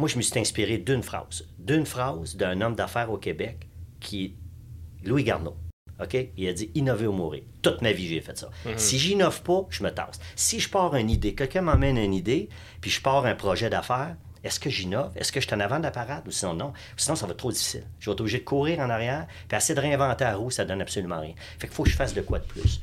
Moi, 0.00 0.08
je 0.08 0.16
me 0.16 0.22
suis 0.22 0.40
inspiré 0.40 0.78
d'une 0.78 1.02
phrase. 1.02 1.44
D'une 1.58 1.84
phrase 1.84 2.34
d'un 2.34 2.62
homme 2.62 2.74
d'affaires 2.74 3.10
au 3.10 3.18
Québec 3.18 3.68
qui 4.00 4.24
est 4.24 5.06
Louis 5.06 5.24
Garneau. 5.24 5.58
OK? 6.00 6.16
Il 6.38 6.48
a 6.48 6.54
dit 6.54 6.70
innover 6.74 7.06
ou 7.06 7.12
mourir. 7.12 7.42
Toute 7.60 7.82
ma 7.82 7.92
vie, 7.92 8.08
j'ai 8.08 8.22
fait 8.22 8.38
ça. 8.38 8.48
Si 8.76 8.98
j'innove 8.98 9.42
pas, 9.42 9.66
je 9.68 9.82
me 9.82 9.90
tasse. 9.90 10.18
Si 10.36 10.58
je 10.58 10.70
pars 10.70 10.94
une 10.94 11.10
idée, 11.10 11.34
quelqu'un 11.34 11.60
m'emmène 11.60 11.98
une 11.98 12.14
idée, 12.14 12.48
puis 12.80 12.90
je 12.90 13.02
pars 13.02 13.26
un 13.26 13.34
projet 13.34 13.68
d'affaires, 13.68 14.16
est-ce 14.42 14.58
que 14.58 14.70
j'innove? 14.70 15.12
Est-ce 15.16 15.32
que 15.32 15.40
je 15.42 15.46
suis 15.46 15.54
en 15.54 15.60
avant 15.60 15.76
de 15.76 15.84
la 15.84 15.90
parade? 15.90 16.26
Ou 16.26 16.30
sinon, 16.30 16.54
non? 16.54 16.72
Sinon, 16.96 17.14
ça 17.14 17.26
va 17.26 17.32
être 17.32 17.38
trop 17.38 17.52
difficile. 17.52 17.84
Je 17.98 18.06
vais 18.06 18.14
être 18.14 18.20
obligé 18.22 18.38
de 18.38 18.44
courir 18.44 18.78
en 18.80 18.88
arrière, 18.88 19.26
puis 19.48 19.58
essayer 19.58 19.74
de 19.74 19.80
réinventer 19.80 20.24
la 20.24 20.36
roue, 20.36 20.50
ça 20.50 20.64
donne 20.64 20.80
absolument 20.80 21.20
rien. 21.20 21.34
Fait 21.58 21.66
qu'il 21.66 21.76
faut 21.76 21.82
que 21.82 21.90
je 21.90 21.96
fasse 21.96 22.14
de 22.14 22.22
quoi 22.22 22.38
de 22.38 22.46
plus. 22.46 22.80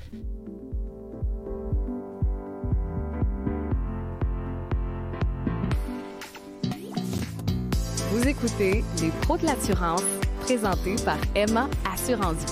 Écoutez 8.28 8.84
Les 9.01 9.10
pros 9.21 9.38
de 9.38 9.46
l'assurance, 9.46 10.04
présentés 10.42 10.96
par 11.06 11.18
Emma 11.33 11.70
Assurance. 11.89 12.43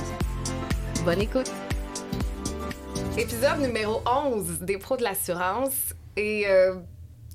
Bonne 1.04 1.20
écoute. 1.20 1.52
Épisode 3.18 3.59
numéro 3.59 4.02
11 4.05 4.59
des 4.62 4.77
pros 4.77 4.96
de 4.96 5.04
l'assurance. 5.04 5.94
Et 6.16 6.48
euh, 6.48 6.76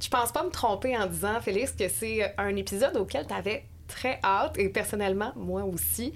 je 0.02 0.08
pense 0.08 0.32
pas 0.32 0.42
me 0.42 0.48
tromper 0.48 0.96
en 0.96 1.04
disant, 1.04 1.38
Félix, 1.42 1.72
que 1.72 1.86
c'est 1.90 2.34
un 2.38 2.56
épisode 2.56 2.96
auquel 2.96 3.26
tu 3.26 3.34
avais 3.34 3.64
très 3.86 4.18
hâte, 4.24 4.56
et 4.56 4.70
personnellement, 4.70 5.32
moi 5.36 5.64
aussi. 5.64 6.14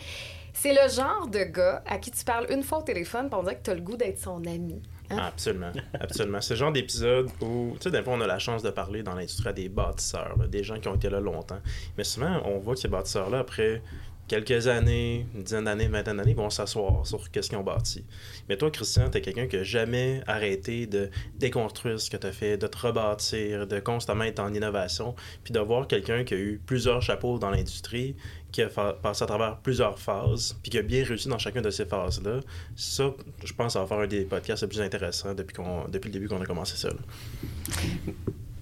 C'est 0.55 0.73
le 0.73 0.89
genre 0.89 1.27
de 1.27 1.41
gars 1.41 1.83
à 1.87 1.99
qui 1.99 2.11
tu 2.11 2.25
parles 2.25 2.47
une 2.49 2.63
fois 2.63 2.79
au 2.79 2.83
téléphone, 2.83 3.29
pour 3.29 3.43
dire 3.43 3.59
que 3.59 3.65
tu 3.65 3.71
as 3.71 3.75
le 3.75 3.83
goût 3.83 3.99
d'être 3.99 4.19
son 4.19 4.43
ami. 4.47 4.81
Hein? 5.11 5.19
Absolument, 5.19 5.73
absolument. 5.99 6.41
C'est 6.41 6.55
le 6.55 6.59
genre 6.59 6.73
d'épisode 6.73 7.29
où, 7.41 7.73
tu 7.75 7.83
sais, 7.83 7.91
des 7.91 8.03
fois, 8.03 8.15
on 8.15 8.21
a 8.21 8.27
la 8.27 8.39
chance 8.39 8.63
de 8.63 8.71
parler 8.71 9.03
dans 9.03 9.15
l'industrie 9.15 9.49
à 9.49 9.53
des 9.53 9.69
bâtisseurs, 9.69 10.37
des 10.49 10.65
gens 10.65 10.79
qui 10.79 10.89
ont 10.89 10.95
été 10.95 11.11
là 11.11 11.21
longtemps. 11.21 11.61
Mais 11.99 12.05
souvent, 12.05 12.41
on 12.47 12.59
voit 12.59 12.75
que 12.75 12.81
ces 12.81 12.89
bâtisseurs-là, 12.89 13.41
après 13.41 13.83
quelques 14.27 14.69
années, 14.69 15.27
une 15.35 15.43
dizaine 15.43 15.65
d'années, 15.65 15.85
une 15.85 15.93
vingtaine 15.93 16.17
d'années, 16.17 16.35
vont 16.35 16.49
s'asseoir 16.51 17.07
sur 17.07 17.31
qu'est-ce 17.31 17.51
qu'ils 17.51 17.59
ont 17.59 17.63
bâti. 17.65 18.05
Mais 18.49 18.57
toi, 18.57 18.71
Christian, 18.71 19.11
tu 19.11 19.19
es 19.19 19.21
quelqu'un 19.21 19.47
qui 19.47 19.57
n'a 19.57 19.63
jamais 19.63 20.23
arrêté 20.27 20.87
de 20.87 21.11
déconstruire 21.39 22.01
ce 22.01 22.09
que 22.11 22.17
tu 22.17 22.27
as 22.27 22.33
fait, 22.33 22.57
de 22.57 22.67
te 22.67 22.79
rebâtir, 22.79 23.67
de 23.67 23.81
constamment 23.81 24.25
être 24.25 24.41
en 24.41 24.53
innovation, 24.55 25.15
puis 25.43 25.53
de 25.53 25.61
voir 25.61 25.87
quelqu'un 25.87 26.25
qui 26.25 26.35
a 26.35 26.39
eu 26.39 26.61
plusieurs 26.65 27.03
chapeaux 27.03 27.39
dans 27.39 27.51
l'industrie, 27.51 28.17
qui 28.55 28.63
a 28.63 28.69
passé 28.69 29.25
à 29.25 29.27
travers 29.27 29.57
plusieurs 29.57 29.99
phases, 29.99 30.57
puis 30.63 30.71
qui 30.71 30.79
a 30.79 30.83
bien 30.83 31.05
réussi 31.05 31.27
dans 31.27 31.39
chacune 31.39 31.63
de 31.63 31.71
ces 31.71 31.87
phases-là. 31.87 32.39
Ça, 32.77 33.13
je 33.43 33.53
pense, 33.53 33.73
ça 33.73 33.81
va 33.81 33.87
faire 33.87 33.99
un 33.99 34.07
des 34.07 34.25
podcasts 34.25 34.63
les 34.63 34.69
plus 34.69 34.81
intéressants 34.81 35.35
depuis, 35.35 35.57
qu'on, 35.57 35.89
depuis 35.89 36.07
le 36.07 36.13
début 36.13 36.29
qu'on 36.29 36.41
a 36.41 36.47
commencé 36.47 36.77
ça. 36.77 36.89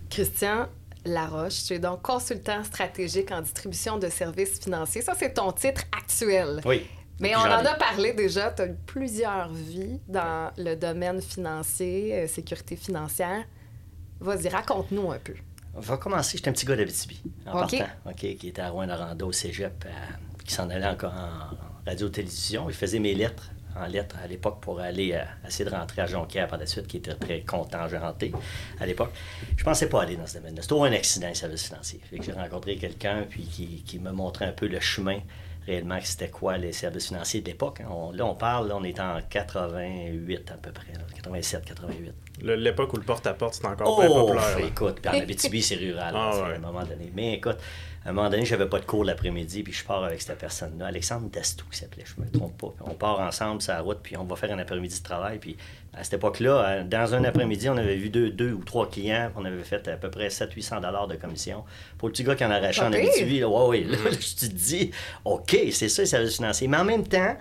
Christian, 0.08 0.68
Laroche. 1.04 1.64
Tu 1.66 1.74
es 1.74 1.78
donc 1.78 2.00
consultant 2.00 2.64
stratégique 2.64 3.30
en 3.32 3.42
distribution 3.42 3.98
de 3.98 4.08
services 4.08 4.58
financiers. 4.60 5.02
Ça, 5.02 5.12
c'est 5.14 5.34
ton 5.34 5.52
titre 5.52 5.82
actuel. 5.94 6.62
Oui. 6.64 6.86
Mais 7.20 7.36
on 7.36 7.40
en 7.40 7.62
a 7.66 7.74
parlé 7.74 8.14
déjà. 8.14 8.50
Tu 8.50 8.62
as 8.62 8.68
eu 8.68 8.76
plusieurs 8.86 9.52
vies 9.52 10.00
dans 10.08 10.50
le 10.56 10.74
domaine 10.74 11.20
financier, 11.20 12.14
euh, 12.14 12.26
sécurité 12.28 12.76
financière. 12.76 13.44
Vas-y, 14.20 14.48
raconte-nous 14.48 15.12
un 15.12 15.18
peu. 15.18 15.34
On 15.75 15.81
va 15.81 15.97
commencer. 15.97 16.37
J'étais 16.37 16.51
un 16.51 16.53
petit 16.53 16.67
gars 16.67 16.77
d'Abitibi, 16.77 17.23
en 17.47 17.53
partant. 17.53 17.87
OK, 18.06 18.15
qui 18.15 18.48
était 18.48 18.61
à 18.62 18.70
Rouen-Noranda 18.70 19.25
au 19.25 19.33
cégep, 19.33 19.84
euh, 19.87 19.91
qui 20.45 20.53
s'en 20.53 20.69
allait 20.70 20.87
encore 20.87 21.15
en 21.15 21.56
radio-télévision. 21.87 22.69
Il 22.69 22.75
faisait 22.75 22.98
mes 22.98 23.15
lettres 23.15 23.51
en 23.75 23.87
lettres 23.87 24.17
à 24.23 24.27
l'époque 24.27 24.61
pour 24.61 24.81
aller 24.81 25.12
euh, 25.12 25.25
essayer 25.47 25.65
de 25.65 25.75
rentrer 25.75 26.03
à 26.03 26.06
Jonquière 26.06 26.47
par 26.48 26.59
la 26.59 26.67
suite, 26.67 26.87
qui 26.87 26.98
était 26.98 27.15
très 27.15 27.45
rentrer 27.48 28.33
à 28.81 28.87
l'époque. 28.87 29.12
Je 29.56 29.65
pensais 29.65 29.89
pas 29.89 30.03
aller 30.03 30.17
dans 30.17 30.27
ce 30.27 30.39
domaine-là. 30.39 30.62
C'était 30.62 30.81
un 30.81 30.93
accident, 30.93 31.28
les 31.28 31.34
services 31.34 31.67
financiers. 31.67 32.00
j'ai 32.12 32.33
rencontré 32.33 32.77
quelqu'un 32.77 33.25
puis 33.28 33.45
qui, 33.45 33.83
qui, 33.83 33.98
me 33.98 34.11
montrait 34.12 34.47
un 34.47 34.53
peu 34.53 34.67
le 34.67 34.81
chemin 34.81 35.20
réellement, 35.66 35.98
c'était 36.02 36.28
quoi 36.28 36.56
les 36.58 36.72
services 36.72 37.08
financiers 37.08 37.41
d'époque. 37.41 37.80
Hein. 37.80 38.10
là, 38.14 38.27
on 38.27 38.34
parle, 38.34 38.68
là, 38.68 38.77
on 38.77 38.84
est 38.84 38.98
en 38.98 39.18
88 39.28 40.50
à 40.50 40.54
peu 40.54 40.72
près, 40.72 40.92
87, 41.16 41.64
88. 41.64 42.12
L'époque 42.42 42.92
où 42.94 42.97
le 42.97 43.03
porte-à-porte, 43.03 43.54
c'est 43.54 43.66
encore 43.66 43.98
oh, 43.98 44.26
populaire. 44.26 44.59
écoute, 44.59 45.00
puis 45.00 45.10
en 45.10 45.19
Abitibi, 45.22 45.62
c'est 45.62 45.76
rural, 45.76 46.14
ah, 46.16 46.47
à 46.47 46.54
un 46.54 46.59
moment 46.59 46.82
donné. 46.82 47.12
Mais 47.14 47.34
écoute, 47.34 47.59
à 48.04 48.09
un 48.09 48.12
moment 48.12 48.28
donné, 48.28 48.44
j'avais 48.44 48.69
pas 48.69 48.81
de 48.81 48.84
cours 48.84 49.04
l'après-midi, 49.04 49.62
puis 49.62 49.72
je 49.72 49.84
pars 49.84 50.03
avec 50.03 50.20
cette 50.20 50.38
personne-là, 50.38 50.87
Alexandre 50.87 51.28
Dastou, 51.31 51.66
qui 51.70 51.78
s'appelait, 51.78 52.04
je 52.04 52.20
me 52.20 52.28
trompe 52.28 52.58
pas. 52.58 52.75
on 52.81 52.94
part 52.94 53.20
ensemble 53.20 53.62
sur 53.62 53.72
la 53.72 53.81
route, 53.81 54.00
puis 54.03 54.16
on 54.16 54.25
va 54.25 54.34
faire 54.34 54.53
un 54.53 54.58
après-midi 54.58 54.98
de 54.98 55.04
travail. 55.04 55.38
Puis 55.38 55.56
à 55.94 56.04
cette 56.04 56.14
époque-là, 56.14 56.66
euh, 56.66 56.84
dans 56.84 57.14
un 57.14 57.25
après-midi, 57.25 57.69
on 57.69 57.76
avait 57.76 57.97
vu 57.97 58.08
deux, 58.08 58.30
deux 58.30 58.53
ou 58.53 58.64
trois 58.64 58.88
clients, 58.88 59.30
on 59.36 59.44
avait 59.44 59.62
fait 59.62 59.86
à 59.88 59.97
peu 59.97 60.10
près 60.10 60.28
700-800 60.28 61.08
de 61.08 61.16
commission. 61.16 61.64
Pour 61.98 62.08
le 62.08 62.12
petit 62.12 62.25
gars 62.25 62.34
qui 62.34 62.44
en 62.44 62.50
arrachait 62.50 62.82
en 62.82 62.92
Abitibi, 62.92 63.41
là, 63.41 63.48
ouais, 63.48 63.66
ouais, 63.66 63.84
là, 63.84 63.98
je 64.10 64.47
te 64.47 64.52
dis, 64.52 64.91
OK, 65.25 65.56
c'est 65.70 65.88
ça, 65.88 66.02
les 66.02 66.06
services 66.06 66.36
financiers. 66.36 66.69
Mais 66.69 66.78
en 66.78 66.84
même 66.84 67.06
temps, 67.06 67.36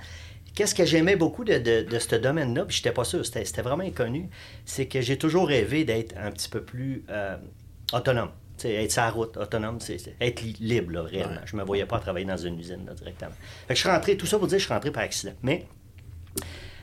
Qu'est-ce 0.54 0.76
que 0.76 0.84
j'aimais 0.84 1.16
beaucoup 1.16 1.46
de, 1.46 1.60
de, 1.60 1.98
ce 2.00 2.14
domaine-là, 2.14 2.66
puis 2.66 2.76
j'étais 2.76 2.92
pas 2.92 3.06
sûr, 3.06 3.26
c'était 3.26 3.62
vraiment 3.62 3.86
inconnu, 3.86 4.30
c'est 4.66 4.86
que 4.86 5.00
j'ai 5.00 5.18
toujours 5.18 5.48
rêvé 5.48 5.86
d'être 5.86 6.14
un 6.18 6.30
petit 6.30 6.50
peu 6.50 6.62
plus 6.62 7.06
euh, 7.10 7.38
autonome 7.94 8.32
être 8.70 8.92
sur 8.92 9.02
la 9.02 9.10
route, 9.10 9.38
autonome, 9.38 9.80
c'est 9.80 10.16
être 10.20 10.42
libre, 10.60 10.92
là, 10.94 11.04
réellement. 11.04 11.42
Je 11.46 11.56
ne 11.56 11.62
me 11.62 11.66
voyais 11.66 11.86
pas 11.86 12.00
travailler 12.00 12.26
dans 12.26 12.38
une 12.38 12.60
usine 12.60 12.90
directement. 12.96 13.32
Fait 13.68 13.74
que 13.74 13.76
je 13.76 13.80
suis 13.80 13.90
rentré, 13.90 14.18
tout 14.18 14.26
ça 14.26 14.38
pour 14.38 14.48
dire 14.48 14.58
que 14.58 14.62
je 14.62 14.66
suis 14.66 14.74
rentré 14.74 14.92
par 14.92 15.04
accident. 15.04 15.34
Mais 15.42 15.66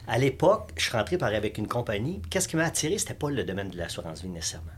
à 0.08 0.18
l'époque, 0.18 0.72
je 0.76 0.84
suis 0.84 0.92
rentré 0.92 1.18
par, 1.18 1.32
avec 1.34 1.58
une 1.58 1.68
compagnie. 1.68 2.22
Qu'est-ce 2.30 2.48
qui 2.48 2.56
m'a 2.56 2.64
attiré, 2.64 2.96
c'était 2.96 3.14
pas 3.14 3.30
le 3.30 3.44
domaine 3.44 3.68
de 3.68 3.76
l'assurance 3.76 4.22
vie 4.22 4.28
nécessairement. 4.28 4.72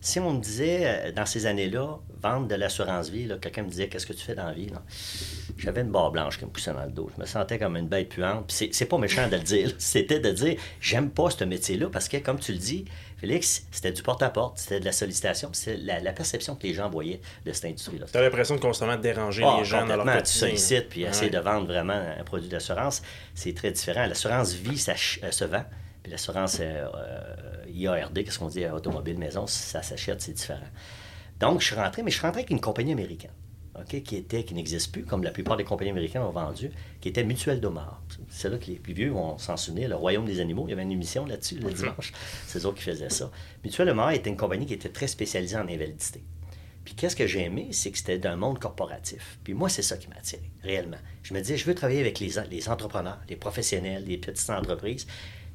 Si 0.00 0.18
on 0.18 0.32
me 0.32 0.40
disait, 0.40 0.80
euh, 0.84 1.12
dans 1.12 1.26
ces 1.26 1.46
années-là, 1.46 1.98
vendre 2.20 2.48
de 2.48 2.54
l'assurance 2.56 3.08
vie, 3.10 3.28
quelqu'un 3.40 3.62
me 3.62 3.68
disait, 3.68 3.88
qu'est-ce 3.88 4.06
que 4.06 4.14
tu 4.14 4.24
fais 4.24 4.34
dans 4.34 4.46
la 4.46 4.52
vie? 4.52 4.68
J'avais 5.58 5.82
une 5.82 5.90
barre 5.90 6.10
blanche 6.10 6.38
qui 6.38 6.44
me 6.44 6.50
poussait 6.50 6.72
dans 6.72 6.84
le 6.84 6.90
dos. 6.90 7.08
Je 7.14 7.20
me 7.20 7.26
sentais 7.26 7.58
comme 7.58 7.76
une 7.76 7.86
bête 7.86 8.08
puante. 8.08 8.50
C'est 8.50 8.86
pas 8.86 8.98
méchant 8.98 9.28
de 9.28 9.36
le 9.36 9.42
dire. 9.42 9.72
C'était 9.78 10.18
de 10.18 10.30
dire, 10.30 10.56
j'aime 10.80 11.10
pas 11.10 11.30
ce 11.30 11.44
métier-là 11.44 11.88
parce 11.92 12.08
que, 12.08 12.16
comme 12.16 12.40
tu 12.40 12.52
le 12.52 12.58
dis, 12.58 12.86
Félix, 13.22 13.68
c'était 13.70 13.92
du 13.92 14.02
porte-à-porte, 14.02 14.58
c'était 14.58 14.80
de 14.80 14.84
la 14.84 14.90
sollicitation, 14.90 15.50
c'était 15.52 15.76
la, 15.76 16.12
perception 16.12 16.56
que 16.56 16.66
les 16.66 16.74
gens 16.74 16.90
voyaient 16.90 17.20
de 17.46 17.52
cette 17.52 17.66
industrie-là. 17.66 18.06
Tu 18.10 18.18
as 18.18 18.20
l'impression 18.20 18.56
de 18.56 18.60
constamment 18.60 18.96
déranger 18.96 19.44
ah, 19.46 19.58
les 19.60 19.64
gens 19.64 19.86
dans 19.86 19.94
leur 19.94 20.04
quotidien. 20.04 20.22
Tu 20.22 20.32
sollicites 20.32 20.88
puis 20.88 21.02
essayer 21.04 21.30
de 21.30 21.38
vendre 21.38 21.68
vraiment 21.68 21.92
un 21.92 22.24
produit 22.24 22.48
d'assurance, 22.48 23.00
c'est 23.36 23.54
très 23.54 23.70
différent. 23.70 24.06
L'assurance 24.06 24.54
vie, 24.54 24.76
ça 24.76 24.94
euh, 25.22 25.30
se 25.30 25.44
vend. 25.44 25.62
Puis 26.02 26.10
l'assurance 26.10 26.58
euh, 26.58 26.88
euh, 26.96 27.70
IARD, 27.72 28.24
qu'est-ce 28.24 28.40
qu'on 28.40 28.48
dit, 28.48 28.66
automobile 28.66 29.18
maison, 29.18 29.46
ça 29.46 29.84
s'achète, 29.84 30.20
c'est 30.20 30.32
différent. 30.32 30.58
Donc, 31.38 31.60
je 31.60 31.66
suis 31.66 31.76
rentré, 31.76 32.02
mais 32.02 32.10
je 32.10 32.16
suis 32.16 32.26
rentré 32.26 32.40
avec 32.40 32.50
une 32.50 32.60
compagnie 32.60 32.90
américaine 32.90 33.30
qui, 33.84 34.16
était, 34.16 34.44
qui 34.44 34.54
n'existe 34.54 34.92
plus, 34.92 35.04
comme 35.04 35.22
la 35.22 35.30
plupart 35.30 35.56
des 35.56 35.64
compagnies 35.64 35.90
américaines 35.90 36.22
ont 36.22 36.30
vendu, 36.30 36.70
qui 37.00 37.08
était 37.08 37.24
Mutuelle 37.24 37.60
d'Omar. 37.60 38.02
C'est 38.28 38.48
là 38.48 38.58
que 38.58 38.66
les 38.66 38.76
plus 38.76 38.92
vieux 38.92 39.10
vont 39.10 39.38
s'en 39.38 39.56
souvenir, 39.56 39.88
le 39.88 39.96
Royaume 39.96 40.24
des 40.24 40.40
animaux. 40.40 40.64
Il 40.66 40.70
y 40.70 40.72
avait 40.72 40.82
une 40.82 40.92
émission 40.92 41.26
là-dessus 41.26 41.56
le 41.56 41.68
mhm. 41.68 41.74
dimanche. 41.74 42.12
C'est 42.46 42.64
eux 42.64 42.72
qui 42.72 42.82
faisaient 42.82 43.10
ça. 43.10 43.30
Mutuelle 43.64 43.88
d'Omar 43.88 44.12
était 44.12 44.30
une 44.30 44.36
compagnie 44.36 44.66
qui 44.66 44.74
était 44.74 44.88
très 44.88 45.06
spécialisée 45.06 45.56
en 45.56 45.68
invalidité. 45.68 46.22
Puis 46.84 46.94
qu'est-ce 46.94 47.14
que 47.14 47.26
j'ai 47.26 47.44
aimé, 47.44 47.68
c'est 47.70 47.90
que 47.90 47.98
c'était 47.98 48.18
d'un 48.18 48.36
monde 48.36 48.58
corporatif. 48.58 49.38
Puis 49.44 49.54
moi, 49.54 49.68
c'est 49.68 49.82
ça 49.82 49.96
qui 49.96 50.08
m'a 50.08 50.16
attiré, 50.16 50.50
réellement. 50.62 50.96
Je 51.22 51.32
me 51.34 51.40
disais, 51.40 51.56
je 51.56 51.64
veux 51.64 51.74
travailler 51.74 52.00
avec 52.00 52.18
les, 52.18 52.32
les 52.50 52.68
entrepreneurs, 52.68 53.20
les 53.28 53.36
professionnels, 53.36 54.04
les 54.04 54.18
petites 54.18 54.50
entreprises. 54.50 55.06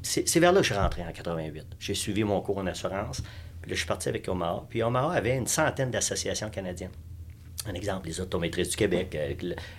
C'est 0.02 0.40
vers 0.40 0.54
là 0.54 0.62
que 0.62 0.68
je 0.68 0.72
suis 0.72 0.80
rentré 0.80 1.04
en 1.04 1.12
88. 1.12 1.66
J'ai 1.80 1.96
suivi 1.96 2.24
mon 2.24 2.40
cours 2.40 2.60
en 2.60 2.68
assurance. 2.68 3.22
Puis 3.62 3.72
là, 3.72 3.76
je 3.76 3.80
suis 3.80 3.88
parti 3.88 4.08
avec 4.08 4.28
Omar. 4.30 4.68
Puis 4.70 4.82
Omar 4.84 5.12
avait 5.12 5.36
une 5.36 5.48
centaine 5.48 5.92
d'associations 5.92 6.50
canadiennes. 6.50 6.92
Un 7.66 7.74
exemple, 7.74 8.08
les 8.08 8.22
automaîtrises 8.22 8.70
du 8.70 8.76
Québec, 8.76 9.16
euh, 9.16 9.34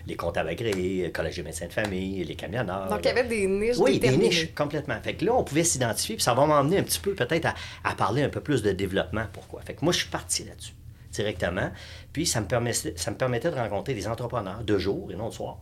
les 0.07 0.17
comptables 0.17 0.49
agréés, 0.49 1.05
le 1.05 1.11
Collège 1.11 1.37
des 1.37 1.43
médecins 1.43 1.69
de 1.69 1.73
famille, 1.73 2.25
les 2.25 2.35
camionneurs. 2.35 2.89
Donc, 2.89 3.01
il 3.03 3.07
y 3.07 3.11
avait 3.11 3.25
des 3.25 3.47
niches 3.47 3.77
Oui, 3.79 3.99
des 3.99 4.17
niches, 4.17 4.53
complètement. 4.55 5.01
Fait 5.03 5.15
que 5.15 5.25
là, 5.25 5.35
on 5.35 5.45
pouvait 5.45 5.65
s'identifier, 5.65 6.17
puis 6.17 6.25
ça 6.25 6.35
va 6.35 6.45
m'emmener 6.45 6.79
un 6.79 6.83
petit 6.83 6.99
peu 6.99 7.15
peut-être 7.15 7.55
à, 7.85 7.95
parler 7.95 8.23
un 8.23 8.29
peu 8.29 8.41
plus 8.41 8.63
de 8.63 8.73
développement. 8.73 9.27
Pourquoi? 9.33 9.63
Fait 9.63 9.75
que 9.75 9.85
moi, 9.85 9.93
je 9.93 9.99
suis 9.99 10.09
parti 10.09 10.45
là-dessus, 10.45 10.75
directement. 11.13 11.71
Puis, 12.13 12.27
ça 12.27 12.41
me, 12.41 12.47
permettait, 12.47 12.95
ça 12.97 13.11
me 13.11 13.17
permettait 13.17 13.51
de 13.51 13.57
rencontrer 13.57 13.95
des 13.95 14.09
entrepreneurs 14.09 14.65
de 14.65 14.79
jour 14.79 15.11
et 15.13 15.15
non 15.15 15.29
de 15.29 15.35
soir. 15.35 15.59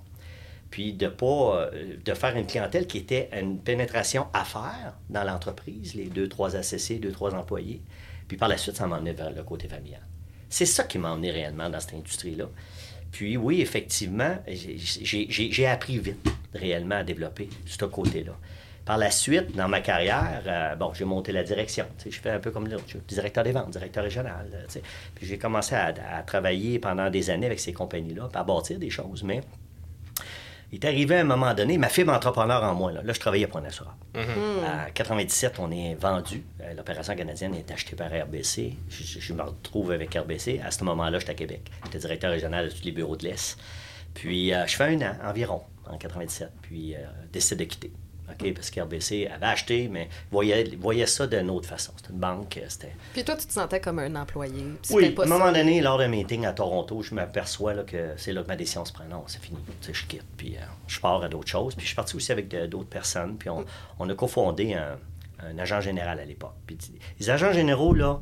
Puis, 0.70 0.94
de 0.94 1.08
pas... 1.08 1.70
Euh, 1.74 1.96
de 2.02 2.14
faire 2.14 2.34
une 2.34 2.46
clientèle 2.46 2.86
qui 2.86 2.98
était 2.98 3.28
une 3.38 3.58
pénétration 3.60 4.26
à 4.32 4.44
faire 4.44 4.94
dans 5.10 5.22
l'entreprise, 5.22 5.94
les 5.94 6.06
deux, 6.06 6.28
trois 6.28 6.56
associés, 6.56 6.98
deux, 6.98 7.12
trois 7.12 7.34
employés. 7.34 7.82
Puis, 8.26 8.36
par 8.36 8.48
la 8.48 8.56
suite, 8.56 8.76
ça 8.76 8.86
m'emmenait 8.86 9.12
vers 9.12 9.30
le 9.30 9.42
côté 9.44 9.68
familial. 9.68 10.00
C'est 10.48 10.66
ça 10.66 10.84
qui 10.84 10.98
m'a 10.98 11.12
emmené 11.12 11.30
réellement 11.30 11.68
dans 11.68 11.80
cette 11.80 11.94
industrie-là. 11.94 12.46
Puis 13.12 13.36
oui, 13.36 13.60
effectivement, 13.60 14.36
j'ai 14.46 15.66
appris 15.66 15.98
vite 15.98 16.28
réellement 16.54 16.96
à 16.96 17.04
développer 17.04 17.48
ce 17.64 17.84
côté-là. 17.84 18.32
Par 18.84 18.98
la 18.98 19.10
suite, 19.10 19.56
dans 19.56 19.68
ma 19.68 19.80
carrière, 19.80 20.42
euh, 20.46 20.92
j'ai 20.94 21.04
monté 21.04 21.32
la 21.32 21.42
direction. 21.42 21.86
Je 22.08 22.16
fais 22.20 22.30
un 22.30 22.38
peu 22.38 22.52
comme 22.52 22.68
le 22.68 22.76
directeur 23.08 23.42
des 23.42 23.50
ventes, 23.50 23.70
directeur 23.70 24.04
régional. 24.04 24.46
Puis 25.16 25.26
j'ai 25.26 25.38
commencé 25.38 25.74
à, 25.74 25.92
travailler 26.24 26.78
pendant 26.78 27.10
des 27.10 27.28
années 27.30 27.46
avec 27.46 27.58
ces 27.58 27.72
compagnies-là, 27.72 28.28
à 28.32 28.44
bâtir 28.44 28.78
des 28.78 28.90
choses. 28.90 29.24
Mais 29.24 29.40
Il 30.72 30.84
est 30.84 30.86
arrivé 30.86 31.16
à 31.16 31.20
un 31.20 31.24
moment 31.24 31.54
donné, 31.54 31.78
ma 31.78 31.88
fibre 31.88 32.12
entrepreneur 32.12 32.62
en 32.64 32.74
moi, 32.74 32.90
là, 32.92 33.02
là 33.02 33.12
je 33.12 33.20
travaillais 33.20 33.46
pour 33.46 33.58
un 33.58 33.64
assureur. 33.64 33.94
En 34.16 34.90
97, 34.92 35.58
on 35.60 35.70
est 35.70 35.94
vendu. 35.94 36.44
Euh, 36.60 36.74
L'opération 36.74 37.14
canadienne 37.14 37.54
est 37.54 37.70
achetée 37.70 37.94
par 37.94 38.08
RBC. 38.08 38.74
Je, 38.88 39.20
je 39.20 39.32
me 39.32 39.42
retrouve 39.42 39.92
avec 39.92 40.14
RBC. 40.14 40.60
À 40.64 40.70
ce 40.70 40.82
moment-là, 40.84 41.18
j'étais 41.18 41.32
à 41.32 41.34
Québec. 41.34 41.70
J'étais 41.84 41.98
directeur 41.98 42.30
régional 42.32 42.68
de 42.68 42.74
tous 42.74 42.84
les 42.84 42.92
bureaux 42.92 43.16
de 43.16 43.24
l'Est. 43.24 43.56
Puis, 44.14 44.52
euh, 44.52 44.66
je 44.66 44.74
fais 44.76 44.84
un 44.84 45.00
an 45.02 45.14
environ, 45.24 45.62
en 45.88 45.98
97. 45.98 46.50
Puis, 46.62 46.94
euh, 46.94 46.98
décide 47.32 47.58
de 47.58 47.64
quitter. 47.64 47.92
OK, 48.40 48.54
parce 48.54 48.70
qu'RBC 48.70 49.26
avait 49.26 49.46
acheté, 49.46 49.88
mais 49.88 50.08
voyait, 50.30 50.64
voyait 50.78 51.06
ça 51.06 51.26
d'une 51.26 51.50
autre 51.50 51.68
façon. 51.68 51.92
C'était 51.96 52.12
une 52.12 52.18
banque, 52.18 52.60
c'était... 52.68 52.92
Puis 53.12 53.24
toi, 53.24 53.36
tu 53.36 53.46
te 53.46 53.52
sentais 53.52 53.80
comme 53.80 53.98
un 53.98 54.14
employé. 54.16 54.64
Oui, 54.90 55.14
à 55.18 55.22
un 55.22 55.26
moment 55.26 55.52
donné, 55.52 55.80
lors 55.80 55.98
d'un 55.98 56.08
meeting 56.08 56.46
à 56.46 56.52
Toronto, 56.52 57.02
je 57.02 57.14
m'aperçois 57.14 57.74
là, 57.74 57.82
que 57.84 58.12
c'est 58.16 58.32
là 58.32 58.42
que 58.42 58.48
ma 58.48 58.56
décision 58.56 58.84
se 58.84 58.92
prend. 58.92 59.04
Non, 59.04 59.24
c'est 59.26 59.42
fini. 59.42 59.58
Tu 59.80 59.88
sais, 59.88 59.94
je 59.94 60.06
quitte. 60.06 60.24
Puis 60.36 60.56
euh, 60.56 60.60
je 60.86 61.00
pars 61.00 61.22
à 61.22 61.28
d'autres 61.28 61.48
choses. 61.48 61.74
Puis 61.74 61.82
je 61.82 61.88
suis 61.88 61.96
parti 61.96 62.16
aussi 62.16 62.32
avec 62.32 62.48
d'autres 62.68 62.88
personnes. 62.88 63.36
Puis 63.36 63.48
on, 63.48 63.64
on 63.98 64.08
a 64.08 64.14
cofondé 64.14 64.74
un, 64.74 64.98
un 65.44 65.58
agent 65.58 65.80
général 65.80 66.18
à 66.20 66.24
l'époque. 66.24 66.54
Puis 66.66 66.78
les 67.20 67.30
agents 67.30 67.52
généraux, 67.52 67.94
là, 67.94 68.20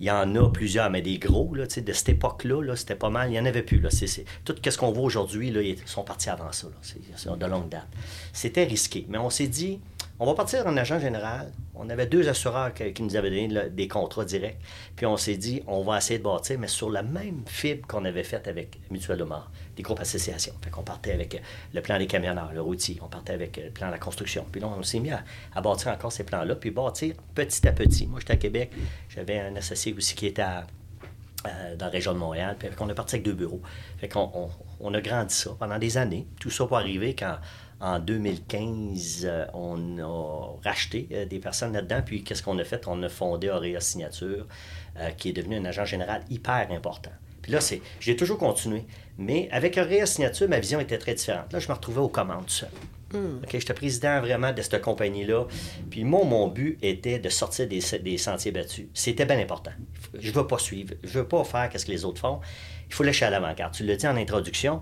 il 0.00 0.06
y 0.06 0.10
en 0.10 0.34
a 0.34 0.50
plusieurs, 0.50 0.90
mais 0.90 1.00
des 1.00 1.18
gros, 1.18 1.54
là, 1.54 1.66
de 1.66 1.92
cette 1.92 2.08
époque-là, 2.08 2.62
-là, 2.62 2.76
c'était 2.76 2.96
pas 2.96 3.10
mal. 3.10 3.28
Il 3.28 3.32
n'y 3.32 3.40
en 3.40 3.46
avait 3.46 3.62
plus. 3.62 3.80
Là. 3.80 3.88
C'est, 3.90 4.24
tout 4.44 4.54
ce 4.62 4.78
qu'on 4.78 4.92
voit 4.92 5.04
aujourd'hui, 5.04 5.48
ils 5.48 5.78
sont 5.86 6.04
partis 6.04 6.28
avant 6.28 6.52
ça. 6.52 6.68
C'est 6.82 7.38
de 7.38 7.46
longue 7.46 7.68
date. 7.68 7.88
C'était 8.32 8.64
risqué. 8.64 9.06
Mais 9.08 9.18
on 9.18 9.30
s'est 9.30 9.48
dit, 9.48 9.80
on 10.18 10.24
va 10.24 10.34
partir 10.34 10.66
en 10.66 10.76
agent 10.76 10.98
général. 10.98 11.52
On 11.74 11.90
avait 11.90 12.06
deux 12.06 12.26
assureurs 12.28 12.72
qui, 12.72 13.02
nous 13.02 13.16
avaient 13.16 13.28
donné 13.28 13.68
des 13.68 13.86
contrats 13.86 14.24
directs. 14.24 14.58
Puis 14.96 15.04
on 15.04 15.18
s'est 15.18 15.36
dit, 15.36 15.62
on 15.66 15.82
va 15.82 15.98
essayer 15.98 16.18
de 16.18 16.24
bâtir, 16.24 16.58
mais 16.58 16.68
sur 16.68 16.90
la 16.90 17.02
même 17.02 17.42
fibre 17.46 17.86
qu'on 17.86 18.04
avait 18.06 18.22
faite 18.22 18.48
avec 18.48 18.80
Mutuelle 18.90 19.20
Omar, 19.20 19.50
des 19.76 19.82
groupes 19.82 20.00
associations. 20.00 20.54
Fait 20.62 20.70
qu'on 20.70 20.82
partait 20.82 21.12
avec 21.12 21.42
le 21.74 21.82
plan 21.82 21.98
des 21.98 22.06
camionneurs, 22.06 22.52
le 22.54 22.62
routier. 22.62 22.98
On 23.02 23.08
partait 23.08 23.34
avec 23.34 23.58
le 23.58 23.70
plan 23.70 23.88
de 23.88 23.92
la 23.92 23.98
construction. 23.98 24.46
Puis 24.50 24.60
là, 24.60 24.68
on 24.68 24.82
s'est 24.82 25.00
mis 25.00 25.10
à, 25.10 25.60
bâtir 25.60 25.92
encore 25.92 26.12
ces 26.12 26.24
plans-là, 26.24 26.56
puis 26.56 26.70
bâtir 26.70 27.14
petit 27.34 27.68
à 27.68 27.72
petit. 27.72 28.06
Moi, 28.06 28.20
j'étais 28.20 28.32
à 28.32 28.36
Québec. 28.36 28.72
J'avais 29.10 29.38
un 29.38 29.54
associé 29.56 29.92
aussi 29.92 30.14
qui 30.14 30.26
était 30.26 30.40
à, 30.40 30.66
euh, 31.46 31.76
dans 31.76 31.86
la 31.86 31.92
région 31.92 32.14
de 32.14 32.18
Montréal. 32.18 32.56
Puis 32.58 32.70
on 32.80 32.88
est 32.88 32.94
parti 32.94 33.16
avec 33.16 33.26
deux 33.26 33.34
bureaux. 33.34 33.60
Fait 33.98 34.08
qu'on 34.08 34.30
on, 34.32 34.48
on 34.80 34.94
a 34.94 35.00
grandi 35.02 35.34
ça 35.34 35.50
pendant 35.58 35.78
des 35.78 35.98
années. 35.98 36.26
Tout 36.40 36.50
ça 36.50 36.64
pour 36.64 36.78
arriver 36.78 37.14
quand 37.14 37.36
en 37.80 37.98
2015, 37.98 39.22
euh, 39.24 39.46
on 39.52 39.98
a 39.98 40.58
racheté 40.64 41.08
euh, 41.12 41.26
des 41.26 41.38
personnes 41.38 41.74
là-dedans. 41.74 42.00
Puis 42.04 42.24
qu'est-ce 42.24 42.42
qu'on 42.42 42.58
a 42.58 42.64
fait? 42.64 42.86
On 42.86 43.02
a 43.02 43.08
fondé 43.08 43.50
Auréa 43.50 43.80
Signature, 43.80 44.46
euh, 44.98 45.10
qui 45.10 45.30
est 45.30 45.32
devenu 45.32 45.56
un 45.56 45.64
agent 45.64 45.84
général 45.84 46.22
hyper 46.30 46.68
important. 46.70 47.10
Puis 47.42 47.52
là, 47.52 47.60
c'est, 47.60 47.82
j'ai 48.00 48.16
toujours 48.16 48.38
continué. 48.38 48.84
Mais 49.18 49.48
avec 49.52 49.76
Auréa 49.78 50.06
Signature, 50.06 50.48
ma 50.48 50.58
vision 50.58 50.80
était 50.80 50.98
très 50.98 51.14
différente. 51.14 51.52
Là, 51.52 51.58
je 51.58 51.68
me 51.68 51.74
retrouvais 51.74 52.00
aux 52.00 52.08
commandes 52.08 52.48
seul. 52.48 52.70
Mm. 53.12 53.42
OK, 53.44 53.50
j'étais 53.52 53.74
président 53.74 54.20
vraiment 54.20 54.52
de 54.52 54.62
cette 54.62 54.80
compagnie-là. 54.80 55.46
Puis 55.90 56.02
moi, 56.04 56.24
mon 56.24 56.48
but 56.48 56.78
était 56.82 57.18
de 57.18 57.28
sortir 57.28 57.68
des, 57.68 57.80
des 58.02 58.18
sentiers 58.18 58.52
battus. 58.52 58.86
C'était 58.94 59.26
bien 59.26 59.38
important. 59.38 59.72
Je 60.18 60.30
ne 60.30 60.34
veux 60.34 60.46
pas 60.46 60.58
suivre. 60.58 60.94
Je 61.02 61.08
ne 61.08 61.22
veux 61.22 61.28
pas 61.28 61.44
faire 61.44 61.70
ce 61.76 61.84
que 61.84 61.92
les 61.92 62.04
autres 62.04 62.20
font. 62.20 62.40
Il 62.88 62.94
faut 62.94 63.02
lâcher 63.02 63.26
à 63.26 63.30
l'avant-garde. 63.30 63.74
Tu 63.74 63.84
l'as 63.84 63.96
dit 63.96 64.06
en 64.06 64.16
introduction. 64.16 64.80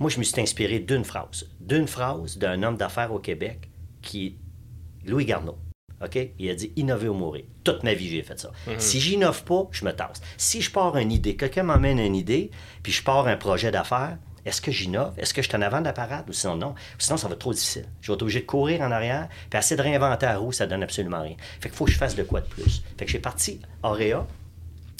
Moi, 0.00 0.08
je 0.08 0.18
me 0.18 0.24
suis 0.24 0.40
inspiré 0.40 0.78
d'une 0.78 1.04
phrase. 1.04 1.46
D'une 1.60 1.86
phrase 1.86 2.38
d'un 2.38 2.62
homme 2.62 2.78
d'affaires 2.78 3.12
au 3.12 3.18
Québec 3.18 3.68
qui 4.00 4.26
est 4.26 5.10
Louis 5.10 5.26
Garneau. 5.26 5.58
OK? 6.02 6.18
Il 6.38 6.48
a 6.48 6.54
dit 6.54 6.72
innover 6.76 7.08
ou 7.08 7.14
mourir. 7.14 7.44
Toute 7.64 7.82
ma 7.82 7.92
vie, 7.92 8.08
j'ai 8.08 8.22
fait 8.22 8.40
ça. 8.40 8.48
Mm 8.48 8.70
-hmm. 8.70 8.78
Si 8.78 8.98
j'innove 8.98 9.44
pas, 9.44 9.68
je 9.72 9.84
me 9.84 9.92
tasse. 9.92 10.22
Si 10.38 10.62
je 10.62 10.70
pars 10.70 10.96
une 10.96 11.12
idée, 11.12 11.36
quelqu'un 11.36 11.64
m'emmène 11.64 11.98
une 11.98 12.16
idée, 12.16 12.50
puis 12.82 12.92
je 12.92 13.02
pars 13.02 13.26
un 13.26 13.36
projet 13.36 13.70
d'affaires, 13.70 14.16
est-ce 14.46 14.62
que 14.62 14.72
j'innove? 14.72 15.12
Est-ce 15.18 15.34
que 15.34 15.42
je 15.42 15.48
suis 15.48 15.56
en 15.58 15.60
avant 15.60 15.80
de 15.80 15.84
la 15.84 15.92
parade? 15.92 16.24
Ou 16.30 16.32
sinon, 16.32 16.56
non? 16.56 16.74
Sinon, 16.98 17.18
ça 17.18 17.28
va 17.28 17.34
être 17.34 17.40
trop 17.40 17.52
difficile. 17.52 17.84
Je 18.00 18.10
vais 18.10 18.14
être 18.14 18.22
obligé 18.22 18.40
de 18.40 18.46
courir 18.46 18.80
en 18.80 18.90
arrière, 18.90 19.28
puis 19.50 19.58
essayer 19.58 19.76
de 19.76 19.82
réinventer 19.82 20.24
la 20.24 20.38
roue, 20.38 20.52
ça 20.52 20.66
donne 20.66 20.82
absolument 20.82 21.20
rien. 21.20 21.36
Fait 21.60 21.68
qu'il 21.68 21.76
faut 21.76 21.84
que 21.84 21.92
je 21.92 21.98
fasse 21.98 22.16
de 22.16 22.22
quoi 22.22 22.40
de 22.40 22.48
plus. 22.48 22.82
Fait 22.96 23.04
que 23.04 23.10
j'ai 23.12 23.18
parti 23.18 23.60
Auréa, 23.82 24.26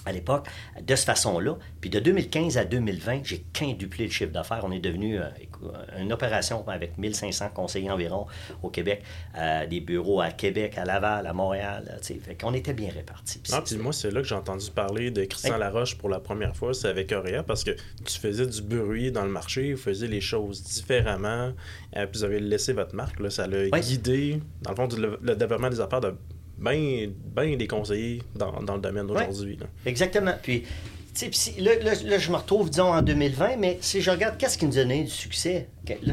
à 0.06 0.12
l'époque, 0.12 0.47
de 0.81 0.94
cette 0.94 1.06
façon-là. 1.06 1.56
Puis 1.81 1.91
de 1.91 2.00
2015 2.00 2.56
à 2.56 2.64
2020, 2.64 3.20
j'ai 3.25 3.44
quintuplé 3.52 4.06
le 4.06 4.11
chiffre 4.11 4.32
d'affaires. 4.32 4.62
On 4.64 4.73
est 4.73 4.81
devenu 4.81 5.19
euh, 5.19 5.25
une 5.99 6.12
opération 6.12 6.67
avec 6.69 6.97
1500 6.99 7.50
conseillers 7.55 7.91
environ 7.91 8.26
au 8.62 8.70
Québec, 8.70 9.02
euh, 9.37 9.67
des 9.67 9.81
bureaux 9.81 10.20
à 10.20 10.31
Québec, 10.31 10.79
à 10.79 10.85
Laval, 10.85 11.26
à 11.26 11.32
Montréal. 11.32 11.99
Fait 12.02 12.35
qu'on 12.35 12.55
était 12.55 12.73
bien 12.73 12.91
répartis. 12.91 13.43
Ah, 13.52 13.62
puis 13.64 13.76
moi, 13.76 13.93
c'est 13.93 14.11
là 14.11 14.23
que 14.23 14.26
j'ai 14.26 14.35
entendu 14.35 14.70
parler 14.70 15.11
de 15.11 15.25
Christian 15.25 15.55
hey. 15.55 15.61
Laroche 15.61 15.97
pour 15.97 16.08
la 16.08 16.20
première 16.20 16.56
fois, 16.56 16.73
c'est 16.75 16.88
avec 16.88 17.12
Auréa, 17.12 17.43
parce 17.43 17.64
que 17.64 17.73
tu 18.05 18.19
faisais 18.19 18.47
du 18.47 18.62
bruit 18.62 19.12
dans 19.12 19.25
le 19.25 19.31
marché, 19.31 19.75
vous 19.75 19.81
faisiez 19.81 20.08
les 20.08 20.20
choses 20.20 20.62
différemment, 20.62 21.52
euh, 21.97 22.06
puis 22.06 22.19
vous 22.19 22.25
avez 22.25 22.41
laissé 22.41 22.73
votre 22.73 22.94
marque. 22.94 23.20
Là, 23.20 23.31
ça 23.31 23.47
l'a 23.47 23.64
oui. 23.73 23.81
guidé, 23.81 24.41
dans 24.62 24.70
le 24.70 24.76
fond, 24.76 24.88
le, 24.97 25.19
le 25.20 25.37
développement 25.37 25.70
des 25.70 25.81
affaires 25.81 26.00
de 26.00 26.14
bien 26.61 27.11
ben 27.35 27.57
des 27.57 27.67
conseillers 27.67 28.23
dans, 28.35 28.62
dans 28.62 28.75
le 28.75 28.81
domaine 28.81 29.07
d'aujourd'hui. 29.07 29.59
Ouais, 29.61 29.67
exactement. 29.87 30.35
Puis, 30.43 30.65
tu 31.15 31.33
sais, 31.33 31.61
là, 31.61 31.73
là, 31.83 31.93
là, 32.05 32.19
je 32.19 32.31
me 32.31 32.37
retrouve, 32.37 32.71
disons, 32.71 32.93
en 32.93 33.03
2020, 33.03 33.57
mais 33.57 33.79
si 33.81 34.01
je 34.01 34.11
regarde 34.11 34.37
qu'est-ce 34.39 34.59
qui 34.59 34.67
nous 34.67 34.75
donnait 34.75 35.05
du 35.05 35.11
succès, 35.11 35.69
là, 36.03 36.12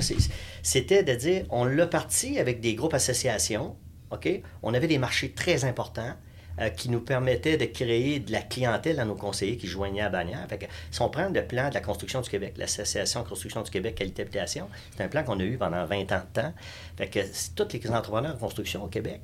c'était 0.63 1.03
de 1.03 1.13
dire, 1.13 1.45
on 1.49 1.65
l'a 1.65 1.87
parti 1.87 2.39
avec 2.39 2.61
des 2.61 2.75
groupes 2.75 2.93
associations, 2.93 3.75
OK? 4.11 4.29
On 4.63 4.73
avait 4.73 4.87
des 4.87 4.97
marchés 4.97 5.31
très 5.31 5.65
importants. 5.65 6.13
Euh, 6.59 6.69
qui 6.69 6.89
nous 6.89 7.01
permettaient 7.01 7.55
de 7.55 7.65
créer 7.65 8.19
de 8.19 8.31
la 8.31 8.41
clientèle 8.41 8.99
à 8.99 9.05
nos 9.05 9.13
conseillers 9.13 9.57
qui 9.57 9.67
joignaient 9.67 10.01
à 10.01 10.09
bannière. 10.09 10.43
Fait 10.49 10.57
que, 10.57 10.65
si 10.89 10.99
on 11.03 11.09
prend 11.09 11.29
le 11.29 11.45
plan 11.45 11.69
de 11.69 11.75
la 11.75 11.81
construction 11.81 12.19
du 12.19 12.31
Québec, 12.31 12.55
l'Association 12.57 13.23
construction 13.23 13.61
du 13.61 13.69
Québec 13.69 13.93
Qualité 13.93 14.23
Habitation, 14.23 14.67
c'est 14.95 15.03
un 15.03 15.07
plan 15.07 15.23
qu'on 15.23 15.39
a 15.39 15.43
eu 15.43 15.57
pendant 15.57 15.85
20 15.85 16.11
ans 16.13 16.21
de 16.33 16.41
temps. 16.41 16.53
Fait 16.97 17.05
que 17.05 17.19
tous 17.55 17.77
les 17.77 17.91
entrepreneurs 17.91 18.33
de 18.33 18.39
construction 18.39 18.83
au 18.83 18.87
Québec 18.87 19.21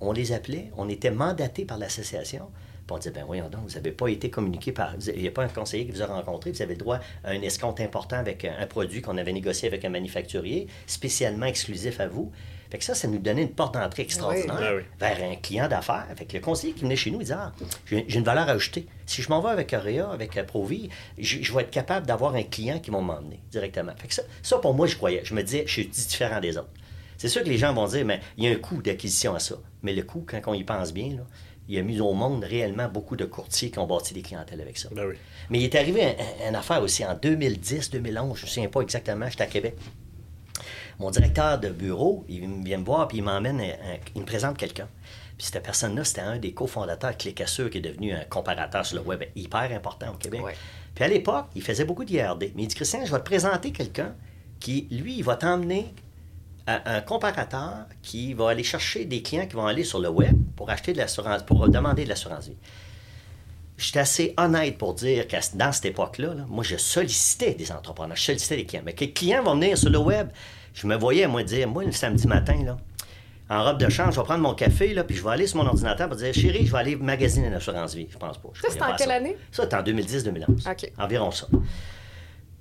on 0.00 0.12
les 0.12 0.32
appelait, 0.32 0.70
on 0.76 0.88
était 0.88 1.10
mandatés 1.10 1.64
par 1.64 1.78
l'association. 1.78 2.48
Puis 2.86 2.94
on 2.94 2.98
disait, 2.98 3.12
ben 3.12 3.24
voyons 3.24 3.48
donc, 3.48 3.62
vous 3.66 3.74
n'avez 3.74 3.92
pas 3.92 4.08
été 4.08 4.28
communiqué 4.28 4.70
par. 4.70 4.94
Il 5.06 5.22
n'y 5.22 5.28
a 5.28 5.30
pas 5.30 5.44
un 5.44 5.48
conseiller 5.48 5.86
qui 5.86 5.92
vous 5.92 6.02
a 6.02 6.06
rencontré, 6.06 6.52
vous 6.52 6.60
avez 6.60 6.74
droit 6.74 6.98
à 7.24 7.30
un 7.30 7.40
escompte 7.40 7.80
important 7.80 8.16
avec 8.16 8.44
un 8.44 8.66
produit 8.66 9.00
qu'on 9.00 9.16
avait 9.16 9.32
négocié 9.32 9.68
avec 9.68 9.84
un 9.86 9.88
manufacturier, 9.88 10.66
spécialement 10.86 11.46
exclusif 11.46 11.98
à 12.00 12.08
vous. 12.08 12.30
Fait 12.70 12.78
que 12.78 12.84
ça, 12.84 12.94
ça 12.94 13.08
nous 13.08 13.18
donnait 13.18 13.42
une 13.42 13.52
porte 13.52 13.74
d'entrée 13.74 14.02
extraordinaire 14.02 14.74
oui. 14.76 14.82
vers 14.98 15.22
un 15.22 15.36
client 15.36 15.68
d'affaires. 15.68 16.06
Fait 16.16 16.24
que 16.24 16.34
le 16.34 16.42
conseiller 16.42 16.72
qui 16.72 16.82
venait 16.82 16.96
chez 16.96 17.10
nous, 17.10 17.20
il 17.20 17.24
disait 17.24 17.36
ah, 17.38 17.52
j'ai 17.86 18.18
une 18.18 18.24
valeur 18.24 18.48
ajoutée. 18.48 18.86
Si 19.06 19.22
je 19.22 19.28
m'en 19.30 19.40
vais 19.40 19.50
avec 19.50 19.72
Auréa, 19.72 20.10
avec 20.10 20.44
Provi, 20.46 20.90
je, 21.16 21.40
je 21.40 21.52
vais 21.54 21.62
être 21.62 21.70
capable 21.70 22.06
d'avoir 22.06 22.34
un 22.34 22.42
client 22.42 22.80
qui 22.80 22.90
va 22.90 23.00
m'emmener 23.00 23.40
directement. 23.50 23.92
Fait 23.96 24.08
que 24.08 24.14
ça, 24.14 24.22
ça, 24.42 24.58
pour 24.58 24.74
moi, 24.74 24.86
je 24.86 24.96
croyais. 24.96 25.22
Je 25.24 25.34
me 25.34 25.42
disais, 25.42 25.64
je 25.66 25.72
suis 25.72 25.86
différent 25.86 26.40
des 26.40 26.58
autres. 26.58 26.70
C'est 27.16 27.28
sûr 27.28 27.42
que 27.42 27.48
les 27.48 27.58
gens 27.58 27.72
vont 27.72 27.86
dire, 27.86 28.04
mais 28.04 28.20
il 28.36 28.44
y 28.44 28.48
a 28.48 28.50
un 28.50 28.56
coût 28.56 28.82
d'acquisition 28.82 29.34
à 29.34 29.38
ça. 29.38 29.56
Mais 29.82 29.92
le 29.92 30.02
coût, 30.02 30.24
quand 30.26 30.40
on 30.46 30.54
y 30.54 30.64
pense 30.64 30.92
bien, 30.92 31.10
là, 31.10 31.22
il 31.68 31.78
a 31.78 31.82
mis 31.82 32.00
au 32.00 32.12
monde 32.12 32.44
réellement 32.44 32.88
beaucoup 32.88 33.16
de 33.16 33.24
courtiers 33.24 33.70
qui 33.70 33.78
ont 33.78 33.86
bâti 33.86 34.12
des 34.12 34.22
clientèles 34.22 34.60
avec 34.60 34.76
ça. 34.76 34.88
Ben 34.92 35.06
oui. 35.06 35.14
Mais 35.50 35.60
il 35.60 35.64
est 35.64 35.74
arrivé 35.74 36.16
une 36.46 36.54
affaire 36.54 36.82
aussi 36.82 37.04
en 37.04 37.14
2010, 37.14 37.90
2011, 37.90 38.36
je 38.36 38.42
ne 38.42 38.46
me 38.46 38.50
souviens 38.50 38.68
pas 38.68 38.80
exactement, 38.80 39.28
j'étais 39.30 39.44
à 39.44 39.46
Québec. 39.46 39.76
Mon 40.98 41.10
directeur 41.10 41.58
de 41.58 41.70
bureau, 41.70 42.24
il 42.28 42.46
vient 42.62 42.78
me 42.78 42.84
voir 42.84 43.08
puis 43.08 43.18
il 43.18 43.24
m'emmène, 43.24 43.62
il 44.14 44.20
me 44.20 44.26
présente 44.26 44.56
quelqu'un. 44.56 44.88
Puis 45.36 45.48
cette 45.48 45.62
personne-là, 45.62 46.04
c'était 46.04 46.20
un 46.20 46.38
des 46.38 46.52
cofondateurs 46.52 47.16
Clicassure 47.16 47.68
qui 47.70 47.78
est 47.78 47.80
devenu 47.80 48.12
un 48.12 48.24
comparateur 48.24 48.86
sur 48.86 48.96
le 48.96 49.02
web 49.02 49.24
hyper 49.34 49.72
important 49.72 50.12
au 50.12 50.16
Québec. 50.16 50.44
Ouais. 50.44 50.54
Puis 50.94 51.04
à 51.04 51.08
l'époque, 51.08 51.46
il 51.56 51.62
faisait 51.62 51.84
beaucoup 51.84 52.04
d'IRD. 52.04 52.52
Mais 52.54 52.62
il 52.62 52.68
dit, 52.68 52.74
Christian, 52.76 53.04
je 53.04 53.10
vais 53.10 53.18
te 53.18 53.24
présenter 53.24 53.72
quelqu'un 53.72 54.14
qui, 54.60 54.86
lui, 54.92 55.16
il 55.16 55.24
va 55.24 55.34
t'emmener 55.34 55.92
un 56.66 57.00
comparateur 57.02 57.86
qui 58.02 58.32
va 58.32 58.50
aller 58.50 58.64
chercher 58.64 59.04
des 59.04 59.22
clients 59.22 59.46
qui 59.46 59.54
vont 59.54 59.66
aller 59.66 59.84
sur 59.84 59.98
le 59.98 60.08
web 60.08 60.36
pour 60.56 60.70
acheter 60.70 60.92
de 60.92 60.98
l'assurance, 60.98 61.42
pour 61.42 61.68
demander 61.68 62.04
de 62.04 62.08
l'assurance 62.08 62.48
vie. 62.48 62.56
J'étais 63.76 63.98
assez 63.98 64.34
honnête 64.36 64.78
pour 64.78 64.94
dire 64.94 65.26
que 65.26 65.36
dans 65.56 65.72
cette 65.72 65.86
époque-là, 65.86 66.34
là, 66.34 66.44
moi, 66.48 66.62
je 66.62 66.76
sollicitais 66.76 67.54
des 67.54 67.72
entrepreneurs, 67.72 68.16
je 68.16 68.22
sollicitais 68.22 68.56
des 68.56 68.64
clients. 68.64 68.82
Mais 68.84 68.92
que 68.92 69.00
les 69.00 69.12
clients 69.12 69.42
vont 69.42 69.54
venir 69.54 69.76
sur 69.76 69.90
le 69.90 69.98
web, 69.98 70.28
je 70.74 70.86
me 70.86 70.96
voyais, 70.96 71.26
moi, 71.26 71.42
dire, 71.42 71.68
moi, 71.68 71.84
le 71.84 71.92
samedi 71.92 72.26
matin, 72.26 72.62
là, 72.64 72.76
en 73.50 73.62
robe 73.62 73.78
de 73.78 73.88
chambre, 73.90 74.12
je 74.12 74.20
vais 74.20 74.24
prendre 74.24 74.42
mon 74.42 74.54
café, 74.54 74.94
là, 74.94 75.04
puis 75.04 75.16
je 75.16 75.22
vais 75.22 75.30
aller 75.30 75.46
sur 75.46 75.58
mon 75.58 75.66
ordinateur 75.66 76.08
pour 76.08 76.16
dire, 76.16 76.32
chérie, 76.32 76.66
je 76.66 76.72
vais 76.72 76.78
aller 76.78 76.96
magasiner 76.96 77.48
une 77.48 77.54
assurance 77.54 77.94
vie. 77.94 78.06
Je 78.10 78.16
pense 78.16 78.38
pas. 78.38 78.48
Je 78.54 78.62
ça, 78.62 78.68
c'était 78.70 78.82
en 78.84 78.96
quelle 78.96 79.08
ça. 79.08 79.14
année? 79.14 79.36
Ça, 79.50 79.64
c'était 79.64 79.76
en 79.76 79.82
2010-2011. 79.82 80.70
OK. 80.70 80.92
Environ 80.96 81.30
ça. 81.30 81.46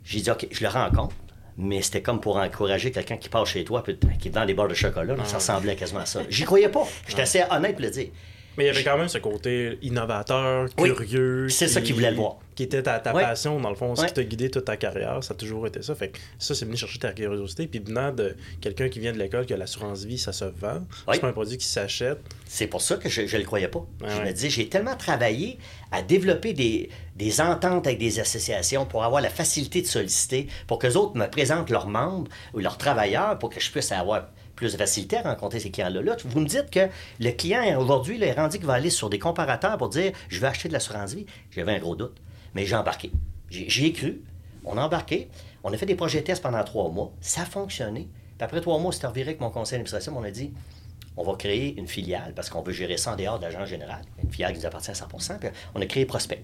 J'ai 0.03 0.19
dit, 0.19 0.31
OK, 0.31 0.47
je 0.51 0.61
le 0.61 0.69
rencontre 0.69 1.15
mais 1.57 1.81
c'était 1.81 2.01
comme 2.01 2.19
pour 2.19 2.37
encourager 2.37 2.91
quelqu'un 2.91 3.17
qui 3.17 3.29
passe 3.29 3.49
chez 3.49 3.63
toi 3.63 3.83
puis 3.83 3.97
qui 4.19 4.29
te 4.29 4.35
vend 4.37 4.45
des 4.45 4.53
barres 4.53 4.67
de 4.67 4.73
chocolat. 4.73 5.15
Là, 5.15 5.23
ah. 5.23 5.25
Ça 5.25 5.37
ressemblait 5.37 5.75
quasiment 5.75 6.01
à 6.01 6.05
ça. 6.05 6.21
J'y 6.29 6.43
croyais 6.43 6.69
pas. 6.69 6.87
J'étais 7.07 7.23
assez 7.23 7.43
honnête 7.49 7.73
pour 7.73 7.85
le 7.85 7.91
dire. 7.91 8.07
Mais 8.57 8.65
il 8.65 8.67
y 8.67 8.69
avait 8.69 8.83
quand 8.83 8.97
même 8.97 9.07
ce 9.07 9.17
côté 9.17 9.79
innovateur, 9.81 10.67
curieux. 10.75 11.45
Oui, 11.45 11.51
c'est 11.51 11.65
qui... 11.65 11.71
ça 11.71 11.81
qu'il 11.81 11.95
voulait 11.95 12.11
le 12.11 12.17
voir. 12.17 12.37
Qui 12.55 12.63
était 12.63 12.83
ta, 12.83 12.99
ta 12.99 13.11
passion, 13.11 13.59
dans 13.59 13.69
le 13.69 13.75
fond, 13.75 13.95
ce 13.95 14.05
qui 14.05 14.13
t'a 14.13 14.23
guidé 14.23 14.49
toute 14.49 14.65
ta 14.65 14.77
carrière, 14.77 15.23
ça 15.23 15.33
a 15.33 15.37
toujours 15.37 15.67
été 15.67 15.81
ça. 15.81 15.95
Fait 15.95 16.09
que 16.09 16.19
ça, 16.37 16.53
c'est 16.53 16.65
venu 16.65 16.77
chercher 16.77 16.99
ta 16.99 17.13
curiosité. 17.13 17.67
Puis 17.67 17.79
venant 17.79 18.11
de 18.11 18.35
quelqu'un 18.61 18.89
qui 18.89 18.99
vient 18.99 19.11
de 19.11 19.19
l'école, 19.19 19.45
que 19.45 19.53
l'assurance 19.53 20.03
vie, 20.03 20.17
ça 20.17 20.33
se 20.33 20.45
vend. 20.45 20.85
C'est 21.11 21.19
pas 21.19 21.27
un 21.27 21.33
produit 21.33 21.57
qui 21.57 21.67
s'achète. 21.67 22.19
C'est 22.45 22.67
pour 22.67 22.81
ça 22.81 22.97
que 22.97 23.09
je 23.09 23.21
ne 23.21 23.39
le 23.39 23.45
croyais 23.45 23.67
pas. 23.67 23.85
je 24.01 24.21
me 24.21 24.31
dis, 24.31 24.49
j'ai 24.49 24.69
tellement 24.69 24.95
travaillé 24.95 25.57
à 25.91 26.01
développer 26.01 26.53
des, 26.53 26.89
des, 27.15 27.41
ententes 27.41 27.87
avec 27.87 27.99
des 27.99 28.19
associations 28.19 28.85
pour 28.85 29.03
avoir 29.03 29.21
la 29.21 29.29
facilité 29.29 29.81
de 29.81 29.87
solliciter, 29.87 30.47
pour 30.67 30.79
que 30.79 30.87
les 30.87 30.97
autres 30.97 31.15
me 31.17 31.27
présentent 31.27 31.69
leurs 31.69 31.87
membres 31.87 32.29
ou 32.53 32.59
leurs 32.59 32.77
travailleurs, 32.77 33.37
pour 33.39 33.49
que 33.49 33.59
je 33.59 33.71
puisse 33.71 33.91
avoir 33.91 34.27
plus 34.55 34.73
de 34.73 34.77
facilité 34.77 35.17
à 35.17 35.21
rencontrer 35.23 35.59
ces 35.59 35.71
clients-là. 35.71 36.01
Là, 36.01 36.15
vous 36.25 36.39
me 36.39 36.47
dites 36.47 36.69
que 36.69 36.87
le 37.19 37.31
client, 37.31 37.79
aujourd'hui, 37.79 38.21
est 38.21 38.33
rendu 38.33 38.57
qu'il 38.57 38.67
va 38.67 38.73
aller 38.73 38.89
sur 38.89 39.09
des 39.09 39.19
comparateurs 39.19 39.77
pour 39.77 39.89
dire 39.89 40.11
je 40.29 40.39
vais 40.39 40.47
acheter 40.47 40.67
de 40.67 40.73
l'assurance 40.73 41.13
vie. 41.13 41.25
J'avais 41.51 41.73
un 41.73 41.79
gros 41.79 41.95
doute. 41.95 42.15
Mais 42.55 42.65
j'ai 42.65 42.75
embarqué. 42.75 43.11
J'y 43.49 43.85
ai 43.85 43.93
cru. 43.93 44.21
On 44.65 44.77
a 44.77 44.81
embarqué. 44.81 45.29
On 45.63 45.71
a 45.73 45.77
fait 45.77 45.85
des 45.85 45.95
projets 45.95 46.23
tests 46.23 46.41
pendant 46.41 46.63
trois 46.63 46.89
mois. 46.89 47.13
Ça 47.21 47.41
a 47.41 47.45
fonctionné. 47.45 48.09
Puis 48.37 48.45
après 48.45 48.61
trois 48.61 48.79
mois, 48.79 48.91
c'est 48.91 49.05
reviré 49.05 49.29
avec 49.29 49.41
mon 49.41 49.49
conseil 49.49 49.77
d'administration. 49.77 50.17
On 50.17 50.23
a 50.23 50.31
dit 50.31 50.53
on 51.15 51.23
va 51.23 51.35
créer 51.35 51.77
une 51.77 51.87
filiale 51.87 52.33
parce 52.35 52.49
qu'on 52.49 52.61
veut 52.61 52.73
gérer 52.73 52.97
ça 52.97 53.13
en 53.13 53.15
dehors 53.15 53.37
de 53.37 53.43
l'agent 53.43 53.65
général. 53.65 54.01
Une 54.23 54.31
filiale 54.31 54.53
qui 54.53 54.59
nous 54.59 54.65
appartient 54.65 54.91
à 54.91 54.95
100 54.95 55.07
Puis 55.39 55.49
on 55.75 55.81
a 55.81 55.85
créé 55.85 56.05
Prospect. 56.05 56.43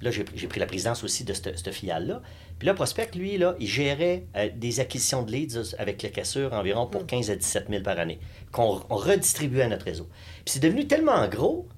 Là, 0.00 0.10
j'ai 0.10 0.48
pris 0.48 0.58
la 0.58 0.66
présidence 0.66 1.04
aussi 1.04 1.22
de 1.22 1.32
cette, 1.32 1.70
filiale-là. 1.70 2.22
Puis 2.58 2.66
là, 2.66 2.74
Prospect, 2.74 3.10
lui, 3.14 3.38
là, 3.38 3.54
il 3.60 3.68
gérait 3.68 4.24
euh, 4.36 4.48
des 4.52 4.80
acquisitions 4.80 5.22
de 5.22 5.30
leads 5.30 5.76
avec 5.78 6.02
les 6.02 6.10
cassures 6.10 6.52
environ 6.54 6.88
pour 6.88 7.06
15 7.06 7.28
mm. 7.28 7.32
à 7.32 7.36
17 7.36 7.66
000 7.70 7.82
par 7.84 8.00
année, 8.00 8.18
qu'on 8.50 8.72
redistribuait 8.88 9.62
à 9.62 9.68
notre 9.68 9.84
réseau. 9.84 10.08
Puis 10.44 10.54
c'est 10.54 10.60
devenu 10.60 10.88
tellement 10.88 11.28
gros 11.28 11.68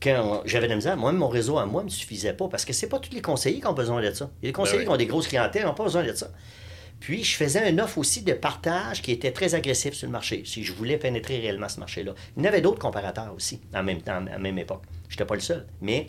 que 0.00 0.10
j'avais 0.44 0.66
de 0.66 0.70
la 0.70 0.76
misère. 0.76 0.96
Moi, 0.96 1.12
mon 1.12 1.28
réseau 1.28 1.58
à 1.58 1.66
moi 1.66 1.82
ne 1.82 1.86
me 1.86 1.90
suffisait 1.90 2.32
pas 2.32 2.48
parce 2.48 2.64
que 2.64 2.72
c'est 2.72 2.88
pas 2.88 2.98
tous 2.98 3.12
les 3.12 3.20
conseillers 3.20 3.60
qui 3.60 3.66
ont 3.66 3.72
besoin 3.72 4.00
de 4.00 4.12
ça. 4.12 4.30
Il 4.42 4.46
y 4.46 4.48
a 4.48 4.50
des 4.50 4.52
conseillers 4.52 4.78
ben 4.78 4.84
qui 4.84 4.90
ont 4.90 4.96
des 4.96 5.06
grosses 5.06 5.28
clientèles, 5.28 5.64
n'ont 5.64 5.74
pas 5.74 5.84
besoin 5.84 6.04
de 6.04 6.12
ça. 6.12 6.30
Puis, 7.00 7.22
je 7.22 7.36
faisais 7.36 7.60
un 7.68 7.78
offre 7.78 7.98
aussi 7.98 8.22
de 8.22 8.32
partage 8.32 9.02
qui 9.02 9.12
était 9.12 9.30
très 9.30 9.54
agressif 9.54 9.94
sur 9.94 10.06
le 10.06 10.12
marché, 10.12 10.42
si 10.44 10.64
je 10.64 10.72
voulais 10.72 10.98
pénétrer 10.98 11.38
réellement 11.38 11.68
ce 11.68 11.78
marché-là. 11.78 12.12
Il 12.36 12.42
y 12.42 12.46
en 12.46 12.48
avait 12.48 12.60
d'autres 12.60 12.80
comparateurs 12.80 13.32
aussi, 13.34 13.60
en 13.72 13.82
même 13.82 14.02
temps, 14.02 14.16
à 14.26 14.30
la 14.30 14.38
même 14.38 14.58
époque. 14.58 14.82
Je 15.08 15.14
n'étais 15.14 15.24
pas 15.24 15.34
le 15.34 15.40
seul. 15.40 15.66
Mais 15.80 16.08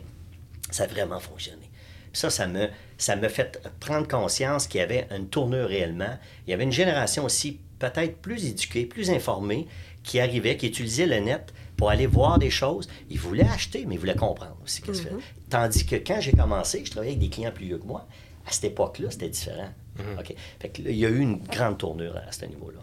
ça 0.72 0.84
a 0.84 0.88
vraiment 0.88 1.20
fonctionné. 1.20 1.70
Ça, 2.12 2.32
ça 2.32 2.48
me, 2.48 2.70
ça 2.98 3.16
me 3.16 3.30
fait 3.30 3.62
prendre 3.80 4.08
conscience 4.08 4.68
qu'il 4.68 4.80
y 4.80 4.84
avait 4.84 5.08
une 5.16 5.30
tournure 5.30 5.68
réellement. 5.68 6.18
Il 6.48 6.52
y 6.52 6.54
avait 6.54 6.64
une 6.64 6.72
génération 6.72 7.24
aussi 7.24 7.60
peut-être 7.78 8.18
plus 8.18 8.48
éduquée, 8.48 8.86
plus 8.86 9.12
informée, 9.12 9.68
qui 10.04 10.20
arrivait, 10.20 10.58
qui 10.58 10.68
utilisait 10.68 11.06
le 11.06 11.20
net 11.20 11.54
pour 11.80 11.90
aller 11.90 12.08
voir 12.08 12.38
des 12.40 12.50
choses. 12.50 12.90
Ils 13.10 13.18
voulaient 13.18 13.48
acheter, 13.48 13.86
mais 13.88 13.96
ils 13.96 14.00
voulaient 14.00 14.14
comprendre 14.14 14.58
aussi 14.66 14.84
ce 14.86 14.92
mm 14.92 15.22
Tandis 15.50 15.86
que 15.86 15.96
quand 15.96 16.20
j'ai 16.20 16.34
commencé, 16.34 16.84
je 16.84 16.92
travaillais 16.92 17.14
avec 17.14 17.22
des 17.22 17.30
clients 17.30 17.52
plus 17.52 17.68
vieux 17.68 17.78
que 17.78 17.86
moi. 17.86 18.06
À 18.46 18.52
cette 18.52 18.66
époque-là, 18.66 19.10
c'était 19.12 19.30
différent. 19.30 19.70
Mhm. 19.98 20.20
OK? 20.20 20.36
Fait 20.60 20.70
que, 20.70 20.82
il 20.82 20.98
y 20.98 21.06
a 21.06 21.10
eu 21.10 21.20
une 21.20 21.38
grande 21.38 21.78
tournure 21.78 22.18
à 22.18 22.32
ce 22.34 22.44
niveau-là. 22.46 22.80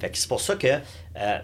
Fait 0.00 0.10
que 0.10 0.16
c'est 0.16 0.28
pour 0.28 0.40
ça 0.40 0.56
que 0.56 0.66
euh, 0.66 1.38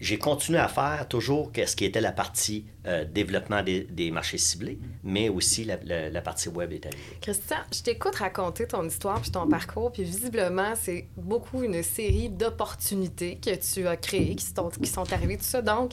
j'ai 0.00 0.18
continué 0.18 0.58
à 0.58 0.68
faire 0.68 1.06
toujours 1.08 1.50
ce 1.54 1.76
qui 1.76 1.84
était 1.84 2.00
la 2.00 2.12
partie 2.12 2.66
euh, 2.86 3.04
développement 3.04 3.62
des, 3.62 4.10
marchés 4.10 4.38
ciblés, 4.38 4.78
mais 5.02 5.28
aussi 5.28 5.64
la, 5.64 6.22
partie 6.22 6.48
web 6.48 6.72
est 6.72 6.86
arrivée. 6.86 7.18
Christian, 7.20 7.56
je 7.72 7.82
t'écoute 7.82 8.16
raconter 8.16 8.66
ton 8.66 8.84
histoire 8.86 9.20
puis 9.20 9.30
ton 9.30 9.48
parcours, 9.48 9.92
puis 9.92 10.04
visiblement, 10.04 10.74
c'est 10.76 11.08
beaucoup 11.16 11.62
une 11.62 11.82
série 11.82 12.28
d'opportunités 12.28 13.36
que 13.36 13.54
tu 13.56 13.86
as 13.86 13.96
créées, 13.96 14.36
qui 14.36 14.46
sont, 14.46 14.68
qui 14.70 14.88
sont 14.88 15.12
arrivées, 15.12 15.36
tout 15.36 15.44
ça. 15.44 15.60
Donc, 15.60 15.92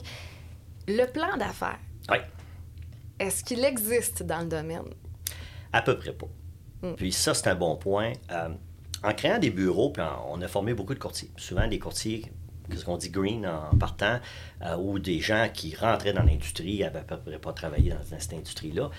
le 0.86 1.06
plan 1.06 1.36
d'affaires. 1.36 1.80
Oui. 2.10 2.18
Est-ce 3.18 3.44
qu'il 3.44 3.64
existe 3.64 4.22
dans 4.22 4.40
le 4.40 4.46
domaine? 4.46 4.84
À 5.72 5.82
peu 5.82 5.96
près 5.96 6.12
pas. 6.12 6.28
Hmm. 6.82 6.94
Puis 6.94 7.12
ça, 7.12 7.34
c'est 7.34 7.48
un 7.48 7.54
bon 7.54 7.76
point. 7.76 8.12
Euh, 8.30 8.48
en 9.04 9.14
créant 9.14 9.38
des 9.38 9.50
bureaux, 9.50 9.90
puis 9.90 10.02
on 10.28 10.40
a 10.40 10.48
formé 10.48 10.74
beaucoup 10.74 10.94
de 10.94 10.98
courtiers. 10.98 11.30
Souvent, 11.36 11.66
des 11.66 11.78
courtiers 11.78 12.30
ce 12.74 12.84
qu'on 12.84 12.96
dit 12.96 13.10
green 13.10 13.46
en 13.46 13.76
partant, 13.76 14.18
euh, 14.62 14.76
ou 14.76 14.98
des 14.98 15.20
gens 15.20 15.48
qui 15.52 15.74
rentraient 15.74 16.12
dans 16.12 16.22
l'industrie, 16.22 16.80
n'avaient 16.80 17.00
à 17.00 17.02
peu 17.02 17.18
près 17.18 17.38
pas 17.38 17.52
travaillé 17.52 17.90
dans, 17.90 18.18
cette 18.18 18.32
industrie-là, 18.32 18.90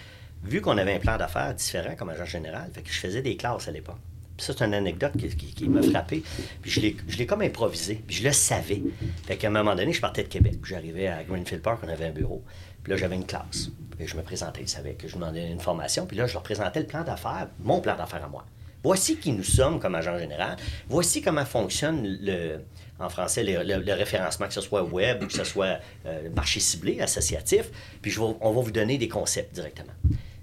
vu 0.44 0.62
qu'on 0.62 0.78
avait 0.78 0.96
un 0.96 1.00
plan 1.00 1.18
d'affaires 1.18 1.54
différent 1.54 1.96
comme 1.98 2.10
agent 2.10 2.26
général, 2.26 2.70
fait 2.74 2.82
que 2.82 2.92
je 2.92 3.00
faisais 3.00 3.22
des 3.22 3.38
classes 3.38 3.68
à 3.68 3.72
l'époque. 3.72 4.00
Ça, 4.38 4.54
c'est 4.58 4.66
une 4.66 4.74
anecdote 4.74 5.14
qui, 5.16 5.70
m'a 5.70 5.84
frappé. 5.84 6.24
Puis 6.62 6.72
je 6.72 7.18
l'ai 7.18 7.26
comme 7.26 7.44
improvisé. 7.44 8.02
Puis 8.06 8.16
je 8.18 8.24
le 8.24 8.32
savais. 8.34 8.82
Fait 9.26 9.38
qu'à 9.38 9.48
un 9.48 9.52
moment 9.52 9.76
donné, 9.76 9.94
je 9.94 10.02
partais 10.02 10.24
de 10.24 10.28
Québec. 10.28 10.56
J'arrivais 10.64 11.08
à 11.08 11.24
Greenfield 11.24 11.62
Park, 11.62 11.82
on 11.84 11.88
avait 11.88 12.08
un 12.08 12.12
bureau. 12.12 12.44
Puis 12.82 12.92
là, 12.92 12.98
j'avais 12.98 13.16
une 13.16 13.28
classe. 13.28 13.70
Puis 13.98 14.08
je 14.08 14.18
me 14.18 14.24
présentais, 14.24 14.62
ils 14.62 14.68
savaient 14.68 14.96
que 14.96 15.08
je 15.08 15.16
demandais 15.16 15.52
une 15.52 15.60
formation. 15.60 16.08
Puis 16.08 16.18
là, 16.18 16.26
je 16.26 16.34
leur 16.34 16.42
présentais 16.42 16.80
le 16.80 16.88
plan 16.88 17.04
d'affaires, 17.04 17.48
mon 17.60 17.80
plan 17.80 17.96
d'affaires 17.96 18.26
à 18.26 18.28
moi. 18.28 18.44
Voici 18.84 19.18
qui 19.18 19.32
nous 19.32 19.44
sommes 19.44 19.80
comme 19.80 19.96
agent 19.96 20.18
général. 20.20 20.58
Voici 20.90 21.22
comment 21.22 21.46
fonctionne 21.46 22.04
le, 22.22 22.60
en 23.00 23.10
français 23.10 23.44
le, 23.44 23.94
référencement, 23.94 24.48
que 24.48 24.54
ce 24.54 24.62
soit 24.62 24.84
web 24.84 25.24
ou 25.24 25.28
que 25.28 25.34
ce 25.34 25.44
soit 25.44 25.80
euh, 26.06 26.30
marché 26.36 26.60
ciblé, 26.60 27.02
associatif. 27.02 27.70
Puis 28.02 28.18
on 28.20 28.52
va 28.52 28.62
vous 28.62 28.72
donner 28.72 28.98
des 28.98 29.08
concepts 29.08 29.54
directement. 29.54 29.94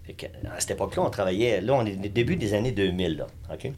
à 0.09 0.61
cette 0.61 0.73
époque-là, 0.73 1.02
on 1.02 1.11
travaillait, 1.11 1.61
là, 1.61 1.75
on 1.75 1.87
est 1.87 1.95
au 1.95 2.09
début 2.09 2.37
des 2.37 2.54
années 2.54 2.73
2000, 2.73 3.16
là, 3.19 3.26
OK? 3.52 3.71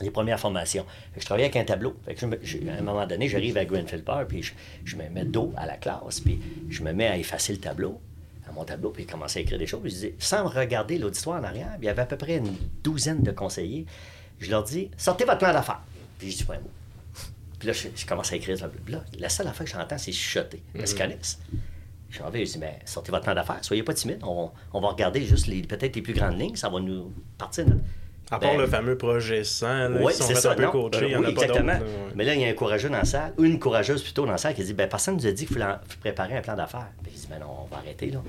Les 0.00 0.10
premières 0.10 0.40
formations. 0.40 0.84
je 1.16 1.24
travaillais 1.24 1.46
avec 1.46 1.56
un 1.56 1.64
tableau. 1.64 1.94
à 2.08 2.78
un 2.78 2.82
moment 2.82 3.06
donné, 3.06 3.28
j'arrive 3.28 3.56
à 3.56 3.64
Greenfield 3.64 4.04
Park, 4.04 4.26
puis 4.28 4.42
je, 4.84 4.96
me 4.96 5.08
mets 5.08 5.24
dos 5.24 5.52
à 5.56 5.66
la 5.66 5.76
classe, 5.76 6.20
puis 6.20 6.40
je 6.68 6.82
me 6.82 6.92
mets 6.92 7.06
à 7.06 7.16
effacer 7.16 7.52
le 7.52 7.60
tableau 7.60 8.00
à 8.48 8.52
mon 8.52 8.64
tableau, 8.64 8.90
puis 8.90 9.04
je 9.04 9.12
commençais 9.12 9.38
à 9.38 9.42
écrire 9.42 9.58
des 9.58 9.66
choses. 9.66 9.80
je 9.84 9.88
disais, 9.88 10.14
sans 10.18 10.48
regarder 10.48 10.98
l'auditoire 10.98 11.40
en 11.40 11.44
arrière, 11.44 11.76
il 11.78 11.84
y 11.84 11.88
avait 11.88 12.02
à 12.02 12.06
peu 12.06 12.16
près 12.16 12.38
une 12.38 12.54
douzaine 12.82 13.22
de 13.22 13.30
conseillers. 13.30 13.86
Je 14.40 14.50
leur 14.50 14.64
dis, 14.64 14.90
sortez 14.96 15.24
votre 15.24 15.38
plan 15.38 15.52
d'affaires. 15.52 15.80
Puis 16.18 16.32
je 16.32 16.38
dis 16.38 16.44
pas 16.44 16.54
un 16.54 16.58
mot. 16.58 16.70
Puis 17.64 17.72
là, 17.72 17.90
je, 17.96 18.06
commence 18.06 18.30
à 18.30 18.36
écrire. 18.36 18.56
Là, 18.88 19.00
la 19.18 19.28
seule 19.30 19.46
affaire 19.46 19.64
que 19.64 19.72
j'entends, 19.72 19.96
c'est 19.96 20.12
chuchoter. 20.12 20.62
Se 20.84 20.92
mhm. 20.92 20.98
connaissent. 20.98 21.38
Je 22.10 22.20
leur 22.20 22.30
dis, 22.30 22.58
ben, 22.58 22.74
sortez 22.84 23.10
votre 23.10 23.24
plan 23.24 23.34
d'affaires, 23.34 23.58
soyez 23.62 23.82
pas 23.82 23.94
timide. 23.94 24.18
On, 24.22 24.50
on, 24.72 24.80
va 24.80 24.88
regarder 24.88 25.24
juste 25.24 25.46
les, 25.46 25.62
peut-être 25.62 25.96
les 25.96 26.02
plus 26.02 26.12
grandes 26.12 26.38
lignes, 26.38 26.54
ça 26.54 26.68
va 26.68 26.78
nous 26.78 27.12
partir. 27.38 27.64
À 28.30 28.38
part 28.38 28.52
ben, 28.52 28.60
le 28.60 28.66
fameux 28.66 28.96
projet 28.96 29.44
100, 29.44 29.88
là, 29.88 30.10
c'est 30.12 30.34
ça, 30.34 30.52
un 30.52 30.54
peu 30.54 30.68
coachés, 30.68 31.00
ben, 31.00 31.06
il 31.06 31.12
y 31.12 31.16
en 31.16 31.20
oui, 31.20 31.26
a 31.26 31.30
exactement. 31.30 31.78
Mais 32.14 32.24
là, 32.24 32.34
il 32.34 32.40
y 32.42 32.44
a 32.44 32.48
un 32.48 32.52
courageux 32.52 32.88
dans 32.88 32.98
la 32.98 33.04
salle, 33.04 33.32
une 33.38 33.58
courageuse 33.58 34.02
plutôt 34.02 34.26
dans 34.26 34.32
la 34.32 34.38
salle, 34.38 34.54
qui 34.54 34.62
dit 34.62 34.74
ben, 34.74 34.88
Personne 34.88 35.16
ne 35.16 35.20
nous 35.20 35.26
a 35.26 35.32
dit 35.32 35.46
qu'il 35.46 35.56
faut, 35.56 35.98
préparer 36.00 36.36
un 36.36 36.42
plan 36.42 36.54
d'affaires. 36.54 36.90
Ben, 37.02 37.10
je 37.12 37.20
dis 37.20 37.26
ben 37.28 37.38
non, 37.40 37.46
on 37.62 37.74
va 37.74 37.78
arrêter. 37.78 38.10
là. 38.10 38.20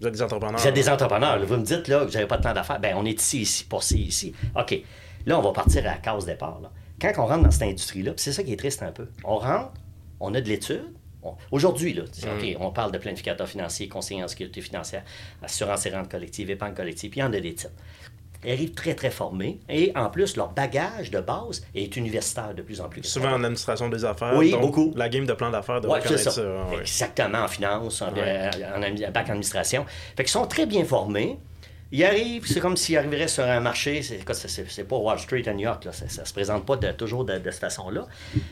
Vous 0.00 0.06
êtes 0.06 0.14
des 0.14 0.22
entrepreneurs. 0.22 0.60
Vous 0.60 0.66
êtes 0.66 0.74
des 0.74 0.88
entrepreneurs. 0.88 1.44
Vous 1.44 1.56
me 1.56 1.64
dites 1.64 1.88
là, 1.88 2.00
que 2.00 2.04
vous 2.06 2.12
n'avez 2.12 2.26
pas 2.26 2.36
de 2.36 2.42
plan 2.42 2.54
d'affaires. 2.54 2.80
Ben, 2.80 2.94
on 2.96 3.04
est 3.04 3.20
ici, 3.20 3.42
ici, 3.42 3.64
pour 3.64 3.82
ci, 3.82 4.00
ici. 4.02 4.34
OK. 4.56 4.80
Là, 5.26 5.38
on 5.38 5.42
va 5.42 5.52
partir 5.52 5.82
à 5.84 5.88
la 5.88 5.96
case 5.96 6.24
départ. 6.24 6.60
Là 6.62 6.70
quand 7.00 7.12
on 7.18 7.26
rentre 7.26 7.42
dans 7.44 7.50
cette 7.50 7.62
industrie-là, 7.62 8.12
c'est 8.16 8.32
ça 8.32 8.42
qui 8.42 8.52
est 8.52 8.56
triste 8.56 8.82
un 8.82 8.92
peu, 8.92 9.08
on 9.24 9.36
rentre, 9.36 9.72
on 10.20 10.34
a 10.34 10.40
de 10.40 10.48
l'étude. 10.48 10.92
Aujourd'hui, 11.50 11.94
là, 11.94 12.02
mm. 12.02 12.60
on 12.60 12.70
parle 12.70 12.92
de 12.92 12.98
planificateur 12.98 13.48
financier, 13.48 13.88
conseiller 13.88 14.22
en 14.22 14.28
sécurité 14.28 14.60
financière, 14.60 15.02
assurance 15.42 15.86
et 15.86 15.90
rente 15.90 16.10
collective, 16.10 16.50
épargne 16.50 16.74
collective, 16.74 17.10
puis 17.10 17.20
il 17.20 17.22
y 17.22 17.26
en 17.26 17.32
a 17.32 17.40
des 17.40 17.54
titres. 17.54 17.72
Ils 18.44 18.52
arrivent 18.52 18.74
très, 18.74 18.94
très 18.94 19.10
formés. 19.10 19.58
Et 19.68 19.92
en 19.94 20.10
plus, 20.10 20.36
leur 20.36 20.50
bagage 20.50 21.10
de 21.10 21.20
base 21.20 21.64
est 21.74 21.96
universitaire 21.96 22.54
de 22.54 22.62
plus 22.62 22.80
en 22.80 22.88
plus. 22.88 23.02
Souvent 23.02 23.30
en 23.30 23.42
administration 23.42 23.88
des 23.88 24.04
affaires. 24.04 24.36
Oui, 24.36 24.54
beaucoup. 24.60 24.92
La 24.96 25.08
game 25.08 25.24
de 25.24 25.32
plan 25.32 25.50
d'affaires 25.50 25.80
de 25.80 25.88
ouais, 25.88 26.00
ça. 26.02 26.30
ça 26.30 26.42
Exactement, 26.78 27.44
en 27.44 27.48
finance, 27.48 28.02
en, 28.02 28.08
en, 28.08 29.10
bac 29.12 29.30
administration. 29.30 29.86
Fait 30.16 30.24
qu'ils 30.24 30.28
sont 30.28 30.46
très 30.46 30.66
bien 30.66 30.84
formés. 30.84 31.38
Il 31.94 32.02
arrive, 32.02 32.44
c'est 32.44 32.58
comme 32.58 32.76
s'il 32.76 32.96
arriverait 32.96 33.28
sur 33.28 33.44
un 33.44 33.60
marché, 33.60 34.02
c'est, 34.02 34.84
pas 34.84 34.96
Wall 34.96 35.16
Street 35.20 35.46
à 35.46 35.54
New 35.54 35.60
York, 35.60 35.84
là, 35.84 35.92
ça, 35.92 36.06
ne 36.06 36.26
se 36.26 36.32
présente 36.32 36.66
pas 36.66 36.76
toujours 36.92 37.24
de, 37.24 37.40
cette 37.44 37.54
façon-là. 37.54 38.08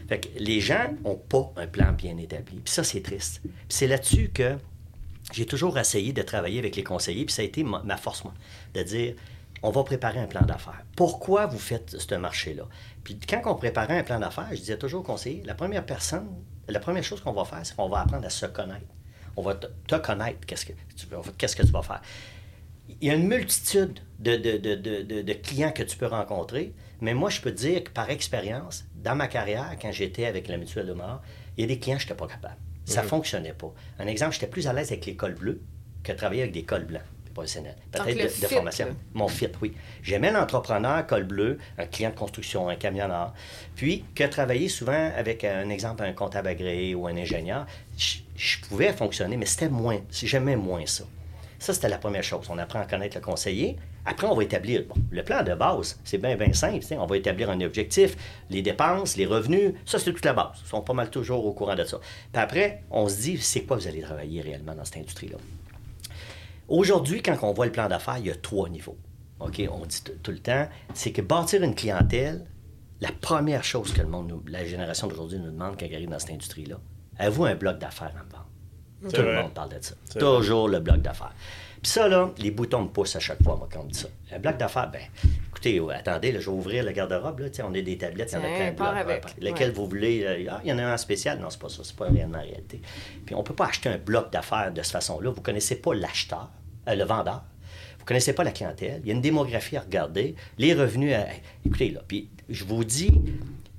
Fait 0.09 0.21
que 0.21 0.29
les 0.39 0.61
gens 0.61 0.95
n'ont 1.03 1.17
pas 1.17 1.53
un 1.57 1.67
plan 1.67 1.91
bien 1.91 2.17
établi. 2.19 2.61
Puis 2.61 2.73
ça, 2.73 2.85
c'est 2.85 3.01
triste. 3.01 3.43
C'est 3.69 3.89
là-dessus 3.89 4.31
que 4.33 4.59
j'ai 5.33 5.45
toujours 5.45 5.77
essayé 5.77 6.13
de 6.13 6.23
travailler 6.23 6.61
avec 6.61 6.77
les 6.77 6.85
conseillers, 6.85 7.25
puis 7.25 7.35
ça 7.35 7.43
a 7.43 7.45
été 7.45 7.65
ma, 7.65 7.97
force, 7.97 8.23
moi, 8.23 8.33
de 8.75 8.83
dire, 8.85 9.17
on 9.65 9.71
va 9.71 9.83
préparer 9.83 10.21
un 10.21 10.29
plan 10.29 10.43
d'affaires. 10.43 10.85
Pourquoi 10.95 11.47
vous 11.47 11.59
faites 11.59 11.99
ce 11.99 12.15
marché-là? 12.15 12.69
Puis 13.03 13.19
quand 13.29 13.43
on 13.47 13.57
préparait 13.57 13.99
un 13.99 14.05
plan 14.05 14.21
d'affaires, 14.21 14.51
je 14.53 14.59
disais 14.59 14.79
toujours 14.79 15.01
aux 15.01 15.05
conseillers, 15.05 15.43
la 15.45 15.55
première 15.55 15.85
personne, 15.85 16.29
la 16.69 16.79
première 16.79 17.03
chose 17.03 17.21
qu'on 17.21 17.33
va 17.33 17.45
faire, 17.45 17.67
c'est 17.67 17.75
qu'on 17.75 17.89
va 17.89 18.03
apprendre 18.03 18.25
à 18.25 18.31
se 18.31 18.47
connaître. 18.47 18.87
On 19.37 19.43
va 19.43 19.57
te, 19.57 19.97
connaître, 19.97 20.47
qu'est-ce 20.47 20.65
que 21.57 21.63
tu 21.63 21.73
vas 21.73 21.83
faire 21.83 22.03
il 22.89 23.09
y 23.09 23.11
a 23.11 23.15
une 23.15 23.27
multitude 23.27 24.01
de, 24.19 25.33
clients 25.35 25.73
que 25.73 25.83
tu 25.83 25.97
peux 25.97 26.07
rencontrer, 26.07 26.73
mais 27.01 27.15
moi, 27.15 27.31
je 27.31 27.41
peux 27.41 27.51
te 27.51 27.57
dire 27.57 27.85
que 27.85 27.91
par 27.91 28.11
expérience, 28.11 28.85
dans 28.97 29.17
ma 29.17 29.29
carrière, 29.29 29.77
quand 29.81 29.93
j'étais 29.93 30.27
avec 30.27 30.49
la 30.49 30.57
Mutuelle 30.57 30.87
de 30.87 30.93
mort, 30.93 31.21
il 31.57 31.62
y 31.62 31.65
a 31.65 31.67
des 31.67 31.79
clients 31.79 31.97
que 31.97 32.03
je 32.03 32.07
n'étais 32.07 32.19
pas 32.19 32.29
capable. 32.29 32.57
Ça 32.85 33.01
ne 33.01 33.05
mhm. 33.05 33.11
fonctionnait 33.11 33.53
pas. 33.53 33.73
Un 33.99 34.07
exemple, 34.07 34.35
j'étais 34.35 34.47
plus 34.47 34.67
à 34.67 34.73
l'aise 34.73 34.91
avec 34.91 35.07
les 35.07 35.17
cols 35.17 35.35
bleus 35.35 35.61
que 36.03 36.12
de 36.12 36.17
travailler 36.17 36.43
avec 36.43 36.53
des 36.53 36.65
cols 36.65 36.85
blancs 36.85 37.03
professionnels. 37.33 37.77
Peut-être 37.91 38.43
de, 38.43 38.47
formation. 38.47 38.89
Mon 39.15 39.27
fit, 39.27 39.49
oui. 39.62 39.73
J'aimais 40.03 40.31
l'entrepreneur 40.31 41.07
col 41.07 41.25
bleu, 41.25 41.59
un 41.79 41.87
client 41.87 42.11
de 42.11 42.15
construction, 42.15 42.69
un 42.69 42.77
camionneur, 42.77 43.33
puis 43.75 44.05
que 44.15 44.25
travailler 44.25 44.69
souvent 44.69 45.11
avec 45.17 45.43
un 45.45 45.71
exemple, 45.71 46.03
un 46.03 46.12
comptable 46.12 46.49
agréé 46.49 46.95
ou 46.95 47.07
un 47.07 47.17
ingénieur, 47.17 47.65
je, 47.97 48.19
je 48.37 48.61
pouvais 48.61 48.93
fonctionner, 48.93 49.39
mais 49.39 49.47
c'était 49.47 49.71
moins, 49.71 50.01
j'aimais 50.11 50.57
moins 50.57 50.85
ça 50.85 51.05
Ça, 51.62 51.73
c'était 51.73 51.88
la 51.88 51.99
première 51.99 52.25
chose. 52.25 52.49
On 52.50 52.59
apprend 52.59 52.81
à 52.81 52.87
connaître 52.87 53.16
le 53.16 53.23
conseiller. 53.23 53.76
Après, 54.04 54.26
on 54.26 54.35
va 54.35 54.42
établir 54.42 54.83
le 55.12 55.23
plan 55.23 55.45
de 55.45 55.54
base. 55.54 55.97
C'est 56.02 56.19
bien, 56.19 56.35
bien 56.35 56.52
simple. 56.52 56.85
On 56.99 57.07
va 57.07 57.16
établir 57.16 57.50
un 57.50 57.61
objectif, 57.61 58.16
les 58.50 58.62
dépenses, 58.62 59.16
les 59.16 59.26
revenus. 59.26 59.75
Ça, 59.87 60.00
c'est 60.00 60.12
toute 60.12 60.25
la 60.25 60.33
base. 60.33 60.57
Ils 60.64 60.69
sont 60.69 60.81
pas 60.81 60.92
mal 60.92 61.09
toujours 61.09 61.47
au 61.47 61.52
courant 61.52 61.76
de 61.76 61.85
ça. 61.85 62.00
Puis 62.33 62.42
après, 62.42 62.83
on 62.90 63.09
se 63.09 63.21
dit, 63.21 63.38
c'est 63.38 63.62
quoi 63.62 63.76
vous 63.76 63.87
allez 63.87 64.00
travailler 64.00 64.40
réellement 64.40 64.75
dans 64.75 64.85
cette 64.85 64.97
industrie-là? 64.97 65.37
Aujourd'hui, 66.66 67.23
quand 67.23 67.38
on 67.42 67.52
voit 67.52 67.66
le 67.66 67.73
plan 67.73 67.87
d'affaires, 67.88 68.19
il 68.19 68.26
y 68.26 68.31
a 68.33 68.35
trois 68.35 68.69
niveaux. 68.69 68.97
OK, 69.38 69.62
on 69.71 69.87
dit 69.87 70.02
tout 70.21 70.33
le 70.33 70.40
temps, 70.40 70.69
c'est 70.95 71.12
que 71.12 71.23
bâtir 71.23 71.62
une 71.62 71.76
clientèle, 71.76 72.45
la 73.00 73.12
première 73.12 73.62
chose 73.62 73.92
que 73.92 74.00
le 74.00 74.09
monde, 74.09 74.42
la 74.49 74.64
génération 74.64 75.07
d'aujourd'hui 75.07 75.38
nous 75.38 75.52
demande 75.52 75.78
quand 75.78 75.87
elle 75.87 75.95
arrive 75.95 76.11
dans 76.11 76.19
cette 76.19 76.31
industrie-là, 76.33 76.81
avez-vous 77.19 77.45
un 77.45 77.54
bloc 77.54 77.78
d'affaires 77.78 78.14
à 78.19 78.25
me 78.25 78.42
Tout 79.11 79.23
le 79.23 79.35
monde 79.35 79.52
parle 79.52 79.71
de 79.71 79.78
ça. 79.80 79.94
Toujours 80.18 80.68
le 80.68 80.80
bloc 80.80 80.99
d'affaires. 81.02 81.35
Puis 81.82 81.90
ça, 81.90 82.06
là, 82.06 82.30
les 82.38 82.52
boutons 82.52 82.82
me 82.82 82.88
poussent 82.88 83.16
à 83.16 83.21
chaque 83.21 83.42
fois, 83.42 83.56
moi, 83.56 83.68
quand 83.71 83.80
on 83.80 83.85
me 83.85 83.90
dit 83.90 83.99
ça. 83.99 84.09
Un 84.30 84.38
bloc 84.38 84.56
d'affaires, 84.56 84.88
ben, 84.88 85.02
écoutez, 85.49 85.82
attendez, 85.92 86.30
là, 86.30 86.38
je 86.38 86.49
vais 86.49 86.56
ouvrir 86.56 86.85
le 86.85 86.92
garde-robe, 86.92 87.40
là, 87.40 87.49
on 87.64 87.75
a 87.75 87.80
des 87.80 87.99
tablettes, 87.99 88.30
il 88.32 88.35
y 88.35 88.38
en 88.38 88.44
a 88.44 88.56
plein 88.56 88.71
de 88.71 89.04
blocs. 89.04 89.35
Lesquels 89.40 89.73
vous 89.73 89.88
voulez, 89.88 90.23
euh, 90.25 90.49
ah, 90.49 90.61
il 90.62 90.71
y 90.71 90.73
en 90.73 90.78
a 90.78 90.85
un 90.85 90.94
en 90.94 90.97
spécial. 90.97 91.40
Non, 91.40 91.50
c'est 91.50 91.59
pas 91.59 91.68
ça, 91.68 91.82
c'est 91.82 91.97
pas 91.97 92.04
réellement 92.04 92.38
la 92.38 92.44
réalité. 92.44 92.80
Puis 93.26 93.35
on 93.35 93.38
ne 93.38 93.44
peut 93.44 93.54
pas 93.54 93.66
acheter 93.66 93.88
un 93.88 93.99
bloc 93.99 94.30
d'affaires 94.30 94.73
de 94.73 94.80
cette 94.80 94.92
façon-là. 94.92 95.30
Vous 95.30 95.40
ne 95.40 95.44
connaissez 95.44 95.75
pas 95.75 95.92
l'acheteur, 95.92 96.50
euh, 96.88 96.94
le 96.94 97.04
vendeur. 97.04 97.42
Vous 97.97 98.04
ne 98.04 98.06
connaissez 98.06 98.32
pas 98.32 98.44
la 98.44 98.52
clientèle. 98.52 99.00
Il 99.02 99.09
y 99.09 99.11
a 99.11 99.14
une 99.14 99.21
démographie 99.21 99.76
à 99.76 99.80
regarder. 99.80 100.37
Les 100.59 100.75
revenus, 100.75 101.14
à... 101.14 101.26
écoutez, 101.66 101.90
là, 101.90 102.02
puis 102.06 102.28
je 102.49 102.64
vous 102.64 102.85
dis, 102.85 103.11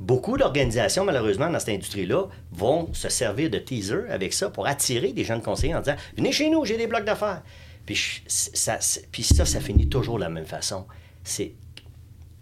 beaucoup 0.03 0.37
d'organisations, 0.37 1.05
malheureusement, 1.05 1.49
dans 1.49 1.59
cette 1.59 1.75
industrie-là, 1.75 2.25
vont 2.51 2.93
se 2.93 3.09
servir 3.09 3.49
de 3.49 3.57
teaser 3.57 4.09
avec 4.09 4.33
ça 4.33 4.49
pour 4.49 4.67
attirer 4.67 5.13
des 5.13 5.23
jeunes 5.23 5.41
conseillers 5.41 5.75
en 5.75 5.79
disant 5.79 5.95
Venez 6.17 6.31
chez 6.31 6.49
nous, 6.49 6.65
j'ai 6.65 6.77
des 6.77 6.87
blocs 6.87 7.05
d'affaires. 7.05 7.41
Puis 7.85 8.21
ça, 8.27 8.77
puis 9.11 9.23
ça, 9.23 9.45
ça 9.45 9.59
finit 9.59 9.87
toujours 9.87 10.15
de 10.15 10.23
la 10.23 10.29
même 10.29 10.45
façon. 10.45 10.85
C'est 11.23 11.53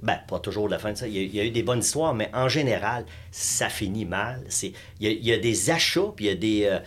ben, 0.01 0.17
pas 0.27 0.39
toujours 0.39 0.67
la 0.67 0.79
fin 0.79 0.93
de 0.93 0.97
ça. 0.97 1.07
Il 1.07 1.35
y, 1.35 1.39
a, 1.39 1.45
eu 1.45 1.51
des 1.51 1.61
bonnes 1.61 1.79
histoires, 1.79 2.15
mais 2.15 2.31
en 2.33 2.49
général, 2.49 3.05
ça 3.29 3.69
finit 3.69 4.05
mal. 4.05 4.43
C'est, 4.49 4.73
il, 4.99 5.23
y 5.23 5.31
a, 5.31 5.37
des 5.37 5.69
achats, 5.69 6.11
puis 6.15 6.25
il 6.25 6.27
y 6.27 6.31
a 6.31 6.35
des, 6.35 6.65
euh, 6.65 6.79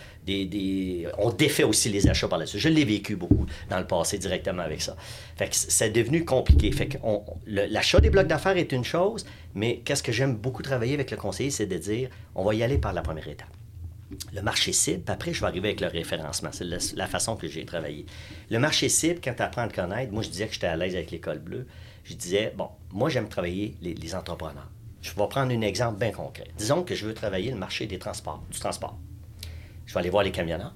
On 1.18 1.30
défait 1.30 1.64
aussi 1.64 1.88
les 1.88 2.08
achats 2.08 2.28
par 2.28 2.38
là-dessus. 2.38 2.58
Je 2.58 2.68
l'ai 2.68 2.84
vécu 2.84 3.16
beaucoup 3.16 3.46
dans 3.68 3.78
le 3.78 3.86
passé 3.86 4.18
directement 4.18 4.62
avec 4.62 4.82
ça. 4.82 4.96
Fait 5.36 5.48
que 5.48 5.56
c'est 5.56 5.90
devenu 5.90 6.24
compliqué. 6.24 6.70
Fait 6.72 6.88
que 6.88 6.98
l'achat 7.46 8.00
des 8.00 8.10
blocs 8.10 8.26
d'affaires 8.26 8.56
est 8.56 8.72
une 8.72 8.84
chose, 8.84 9.26
mais 9.54 9.80
qu'est-ce 9.84 10.02
que 10.02 10.12
j'aime 10.12 10.36
beaucoup 10.36 10.62
travailler 10.62 10.94
avec 10.94 11.10
le 11.10 11.16
conseiller, 11.16 11.50
c'est 11.50 11.66
de 11.66 11.78
dire 11.78 12.08
on 12.34 12.44
va 12.44 12.54
y 12.54 12.62
aller 12.62 12.78
par 12.78 12.92
la 12.92 13.02
première 13.02 13.28
étape. 13.28 13.48
Le 14.32 14.42
marché 14.42 14.72
cible, 14.72 15.02
puis 15.02 15.12
après, 15.12 15.32
je 15.32 15.40
vais 15.40 15.46
arriver 15.46 15.68
avec 15.68 15.80
le 15.80 15.88
référencement. 15.88 16.50
C'est 16.52 16.64
la, 16.94 17.06
façon 17.06 17.36
que 17.36 17.48
j'ai 17.48 17.64
travaillé. 17.64 18.06
Le 18.50 18.58
marché 18.58 18.88
cible, 18.88 19.18
quand 19.22 19.34
tu 19.34 19.42
apprends 19.42 19.62
à 19.62 19.68
connaître, 19.68 20.12
moi, 20.12 20.22
je 20.22 20.28
disais 20.28 20.46
que 20.46 20.54
j'étais 20.54 20.68
à 20.68 20.76
l'aise 20.76 20.94
avec 20.94 21.10
l'école 21.10 21.38
bleue 21.38 21.66
je 22.04 22.14
disais, 22.14 22.52
bon, 22.56 22.68
moi, 22.92 23.08
j'aime 23.08 23.28
travailler 23.28 23.74
les, 23.80 24.14
entrepreneurs. 24.14 24.68
Je 25.00 25.10
vais 25.10 25.28
prendre 25.28 25.52
un 25.52 25.60
exemple 25.62 25.98
bien 25.98 26.12
concret. 26.12 26.48
Disons 26.56 26.82
que 26.82 26.94
je 26.94 27.06
veux 27.06 27.14
travailler 27.14 27.50
le 27.50 27.56
marché 27.56 27.86
des 27.86 27.98
transports, 27.98 28.42
du 28.50 28.58
transport. 28.58 28.98
Je 29.86 29.94
vais 29.94 30.00
aller 30.00 30.10
voir 30.10 30.22
les 30.22 30.32
camionneurs, 30.32 30.74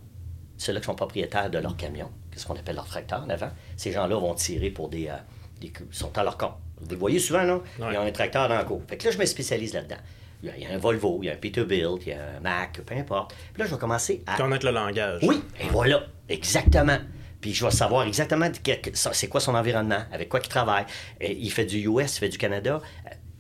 ceux-là 0.57 0.81
qui 0.81 0.87
sont 0.87 0.95
propriétaires 0.95 1.51
de 1.51 1.59
leur 1.59 1.77
camion, 1.77 2.11
qu'est-ce 2.31 2.47
qu'on 2.47 2.57
appelle 2.57 2.77
leur 2.77 2.87
tracteur 2.87 3.23
en 3.23 3.31
avant. 3.31 3.51
Ces 3.77 3.93
gens-là 3.93 4.17
vont 4.17 4.35
tirer 4.35 4.71
pour 4.71 4.89
des, 4.89 5.09
euh, 5.09 5.17
Ils 5.63 5.73
sont 5.91 6.17
à 6.19 6.25
leur 6.25 6.37
compte. 6.37 6.55
Vous 6.81 6.91
les 6.91 6.97
voyez 6.97 7.19
souvent, 7.19 7.43
là? 7.43 7.61
Ils 7.79 7.85
ont 7.85 8.07
un 8.07 8.13
tracteur 8.13 8.49
dans 8.49 8.59
le 8.59 8.65
cours. 8.65 8.83
Fait 8.87 8.97
que 8.97 9.07
là, 9.07 9.11
je 9.11 9.19
me 9.19 9.25
spécialise 9.25 9.75
là-dedans. 9.75 9.97
Il 10.43 10.53
y, 10.57 10.67
a, 10.67 10.73
un 10.73 10.79
Volvo, 10.79 11.19
il 11.23 11.27
y 11.27 11.31
a 11.31 11.33
un 11.33 11.37
Peterbilt, 11.37 12.07
il 12.07 12.11
y 12.11 12.13
a 12.13 12.37
un 12.37 12.41
Mac, 12.41 12.81
peu 12.87 12.95
importe. 12.95 13.35
Puis 13.53 13.61
là, 13.61 13.67
je 13.67 13.75
vais 13.75 13.81
commencer 13.81 14.23
à. 14.27 14.37
Connaître 14.37 14.65
le 14.67 14.71
langage. 14.71 15.21
Oui, 15.25 15.43
et 15.61 15.67
voilà, 15.71 16.07
exactement. 16.29 16.99
Puis 17.41 17.55
je 17.55 17.65
vais 17.65 17.71
savoir 17.71 18.07
exactement 18.07 18.49
c'est 18.95 19.29
quoi 19.29 19.41
son 19.41 19.55
environnement, 19.55 20.03
avec 20.13 20.29
quoi 20.29 20.41
il 20.43 20.49
travaille. 20.49 20.87
Il 21.21 21.51
fait 21.51 21.65
du 21.65 21.79
US, 21.89 22.17
il 22.17 22.21
fait 22.21 22.29
du 22.29 22.39
Canada. 22.39 22.81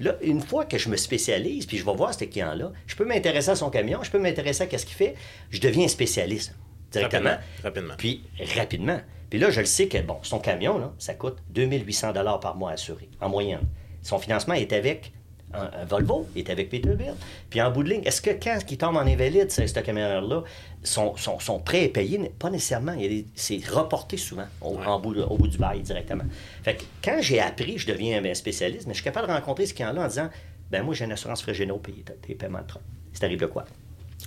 Là, 0.01 0.17
une 0.23 0.41
fois 0.41 0.65
que 0.65 0.79
je 0.79 0.89
me 0.89 0.97
spécialise, 0.97 1.67
puis 1.67 1.77
je 1.77 1.85
vais 1.85 1.95
voir 1.95 2.15
ce 2.15 2.25
client-là, 2.25 2.73
je 2.87 2.95
peux 2.95 3.05
m'intéresser 3.05 3.51
à 3.51 3.57
son 3.57 3.71
camion, 3.71 4.03
je 4.03 4.11
peux 4.11 4.19
m'intéresser 4.19 4.69
à 4.73 4.79
ce 4.79 4.87
qu'il 4.87 4.95
fait, 4.95 5.15
je 5.51 5.61
deviens 5.61 5.89
spécialiste 5.89 6.55
directement. 6.93 7.37
Rapidement. 7.63 7.95
Puis 7.99 8.23
rapidement. 8.57 9.01
Puis 9.31 9.39
là, 9.39 9.51
je 9.51 9.61
le 9.61 9.67
sais 9.67 9.89
que, 9.89 9.99
bon, 9.99 10.19
son 10.23 10.39
camion, 10.39 10.79
là, 10.79 10.95
ça 10.99 11.15
coûte 11.15 11.39
2800 11.51 12.13
par 12.41 12.57
mois 12.57 12.71
assuré, 12.71 13.09
en 13.21 13.29
moyenne. 13.29 13.67
Son 14.03 14.19
financement 14.19 14.55
est 14.55 14.73
avec 14.73 15.13
un, 15.55 15.85
Volvo, 15.85 16.29
il 16.35 16.41
est 16.41 16.51
avec 16.51 16.69
Peterbilt. 16.69 17.15
Puis 17.51 17.61
en 17.61 17.71
bout 17.71 17.83
de 17.83 17.91
ligne, 17.91 18.03
est-ce 18.05 18.21
que 18.21 18.31
quand 18.31 18.59
il 18.69 18.79
tombe 18.79 18.97
en 18.97 19.07
invalide, 19.07 19.51
ce, 19.51 19.67
ce 19.67 19.81
camionneur-là, 19.81 20.43
son, 20.83 21.17
son, 21.17 21.59
prêt 21.59 21.85
est 21.85 21.89
payé? 21.89 22.19
Pas 22.39 22.51
nécessairement. 22.51 22.97
C'est 23.35 23.67
reporté 23.69 24.17
souvent 24.17 24.47
au, 24.61 24.77
bout 24.99 25.17
au 25.19 25.37
bout 25.37 25.49
du 25.49 25.59
bail 25.59 25.81
directement. 25.81 26.25
Fait 26.63 26.75
que 26.77 26.85
quand 27.03 27.19
j'ai 27.21 27.41
appris, 27.41 27.79
je 27.79 27.87
deviens 27.87 28.23
un 28.23 28.35
spécialiste, 28.35 28.87
mais 28.87 28.95
je 28.95 28.99
suis 28.99 29.05
capable 29.05 29.29
de 29.29 29.33
rencontrer 29.33 29.67
ce 29.67 29.75
client-là 29.75 30.05
en 30.05 30.09
disant 30.09 30.31
ben 30.71 30.83
moi, 30.83 30.95
j'ai 30.95 31.05
une 31.05 31.13
assurance 31.13 31.43
frais 31.43 31.55
généraux 31.55 31.79
payés, 31.79 32.05
tes 32.23 32.35
paiements 32.35 32.61
de 32.61 32.67
train. 32.67 32.81
C'est 33.13 33.25
arrive 33.25 33.41
de 33.41 33.47
quoi? 33.47 33.65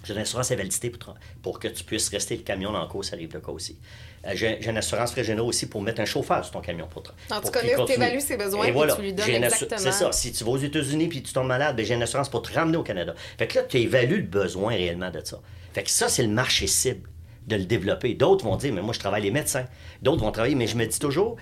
J'ai 0.03 0.13
une 0.13 0.19
assurance 0.19 0.51
invalidité 0.51 0.89
pour, 0.89 1.15
pour, 1.41 1.59
que 1.59 1.67
tu 1.67 1.83
puisses 1.83 2.09
rester 2.09 2.35
le 2.35 2.43
camion 2.43 2.71
dans 2.71 2.81
le 2.81 2.87
cours, 2.87 3.05
ça 3.05 3.15
arrive 3.15 3.31
de 3.31 3.39
cas 3.39 3.51
aussi? 3.51 3.77
Euh, 4.27 4.31
j'ai 4.35 4.69
une 4.69 4.77
assurance 4.77 5.15
généraux 5.15 5.49
aussi 5.49 5.67
pour 5.67 5.81
mettre 5.81 6.01
un 6.01 6.05
chauffeur 6.05 6.43
sur 6.43 6.53
ton 6.53 6.61
camion 6.61 6.87
pour 6.87 7.03
En 7.31 7.41
tout 7.41 7.49
cas, 7.49 7.61
tu 7.61 7.93
évalues 7.93 8.21
ses 8.21 8.37
besoins 8.37 8.65
et, 8.65 8.95
tu 8.95 9.01
lui 9.01 9.13
donnes 9.13 9.43
exactement. 9.43 9.79
C'est 9.79 9.91
ça. 9.91 10.11
Si 10.11 10.31
tu 10.31 10.43
vas 10.43 10.51
aux 10.51 10.57
États-Unis 10.57 11.07
puis 11.07 11.23
tu 11.23 11.33
tombes 11.33 11.47
malade, 11.47 11.75
ben, 11.75 11.85
j'ai 11.85 11.95
une 11.95 12.03
assurance 12.03 12.29
pour 12.29 12.43
te 12.43 12.53
ramener 12.53 12.77
au 12.77 12.83
Canada. 12.83 13.15
Fait 13.37 13.47
que 13.47 13.57
là, 13.57 13.63
tu 13.63 13.77
évalues 13.77 14.17
le 14.17 14.27
besoin 14.27 14.73
réellement 14.73 15.09
de 15.09 15.21
ça. 15.23 15.39
Fait 15.73 15.83
que 15.83 15.89
ça, 15.89 16.07
c'est 16.07 16.23
le 16.23 16.29
marché 16.29 16.67
cible 16.67 17.09
de 17.47 17.55
le 17.55 17.65
développer. 17.65 18.13
D'autres 18.13 18.45
vont 18.45 18.55
dire, 18.57 18.73
mais 18.73 18.81
moi, 18.81 18.93
je 18.93 18.99
travaille 18.99 19.23
les 19.23 19.31
médecins. 19.31 19.65
D'autres 20.01 20.21
vont 20.21 20.31
travailler, 20.31 20.55
mais 20.55 20.67
je 20.67 20.75
me 20.75 20.85
dis 20.85 20.99
toujours, 20.99 21.37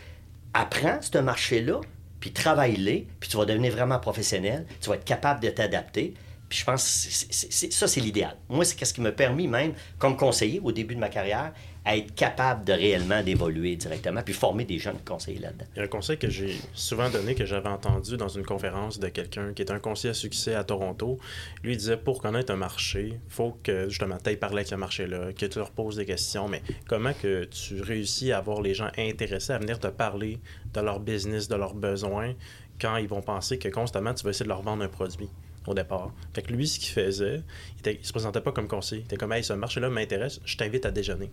apprends 0.54 1.00
ce 1.02 1.18
marché-là, 1.18 1.82
puis 2.20 2.32
travaille-les, 2.32 3.08
puis 3.20 3.30
tu 3.30 3.38
vas 3.38 3.46
devenir 3.46 3.72
vraiment 3.72 4.00
professionnel, 4.00 4.66
tu 4.82 4.90
vas 4.90 4.96
être 4.96 5.06
capable 5.06 5.42
de 5.42 5.50
t'adapter. 5.50 6.14
Puis 6.48 6.60
je 6.60 6.66
pense 6.66 7.06
que 7.06 7.72
ça, 7.72 7.88
c'est 7.88 8.00
l'idéal. 8.02 8.36
Moi, 8.50 8.66
c'est 8.66 8.84
ce 8.84 8.94
qui 8.94 9.02
m'a 9.02 9.12
permis 9.12 9.48
même, 9.48 9.74
comme 10.00 10.18
conseiller 10.18 10.60
au 10.64 10.72
début 10.72 10.96
de 10.96 11.00
ma 11.00 11.10
carrière, 11.10 11.54
à 11.90 11.98
être 11.98 12.14
capable 12.14 12.66
de 12.66 12.74
réellement 12.74 13.24
d'évoluer 13.24 13.76
directement, 13.76 14.22
puis 14.22 14.36
former 14.36 14.64
des 14.64 14.78
jeunes 14.78 15.00
conseillers 15.04 15.40
là-dedans. 15.40 15.66
Il 15.74 15.80
y 15.80 15.82
a 15.82 15.86
un 15.86 15.88
conseil 15.88 16.20
que 16.20 16.30
j'ai 16.30 16.56
souvent 16.76 17.10
donné, 17.10 17.34
que 17.34 17.48
j'avais 17.48 17.68
entendu 17.68 18.16
dans 18.16 18.28
une 18.28 18.46
conférence 18.46 19.00
de 19.00 19.08
quelqu'un 19.08 19.54
qui 19.54 19.64
est 19.64 19.72
un 19.72 19.80
conseiller 19.80 20.12
à 20.12 20.14
succès 20.14 20.54
à 20.54 20.64
Toronto. 20.64 21.18
Lui 21.64 21.76
disait, 21.76 21.98
pour 21.98 22.22
connaître 22.22 22.54
un 22.54 22.58
marché, 22.58 23.14
il 23.14 23.20
faut 23.34 23.58
que 23.64 23.90
justement 23.90 24.18
tu 24.24 24.30
ailles 24.30 24.38
parler 24.38 24.58
avec 24.58 24.68
ce 24.68 24.76
marché-là, 24.76 25.34
que 25.34 25.48
tu 25.48 25.58
leur 25.58 25.72
poses 25.72 25.96
des 25.96 26.06
questions, 26.06 26.48
mais 26.48 26.62
comment 26.88 27.14
que 27.14 27.46
tu 27.46 27.82
réussis 27.82 28.32
à 28.32 28.38
avoir 28.38 28.62
les 28.62 28.76
gens 28.76 28.92
intéressés 28.96 29.54
à 29.54 29.58
venir 29.58 29.80
te 29.80 29.88
parler 29.88 30.38
de 30.76 30.82
leur 30.82 31.00
business, 31.00 31.48
de 31.48 31.56
leurs 31.56 31.74
besoins, 31.74 32.36
quand 32.80 32.98
ils 32.98 33.08
vont 33.08 33.24
penser 33.24 33.58
que 33.58 33.68
constamment 33.68 34.14
tu 34.14 34.26
vas 34.26 34.30
essayer 34.30 34.46
de 34.46 34.50
leur 34.50 34.62
vendre 34.62 34.84
un 34.84 34.90
produit 34.90 35.30
au 35.66 35.74
départ? 35.74 36.12
Fait 36.36 36.44
que 36.44 36.54
lui, 36.54 36.68
ce 36.68 36.78
qu'il 36.78 36.94
faisait, 36.94 37.42
il, 37.84 37.98
ne 37.98 38.04
se 38.04 38.12
présentait 38.12 38.42
pas 38.42 38.52
comme 38.52 38.68
conseiller. 38.68 39.02
Il 39.02 39.06
était 39.06 39.18
comme, 39.18 39.34
hey, 39.34 39.44
ce 39.44 39.54
marché-là 39.54 39.90
m'intéresse, 39.90 40.40
je 40.46 40.56
t'invite 40.56 40.86
à 40.86 40.92
déjeuner. 40.92 41.32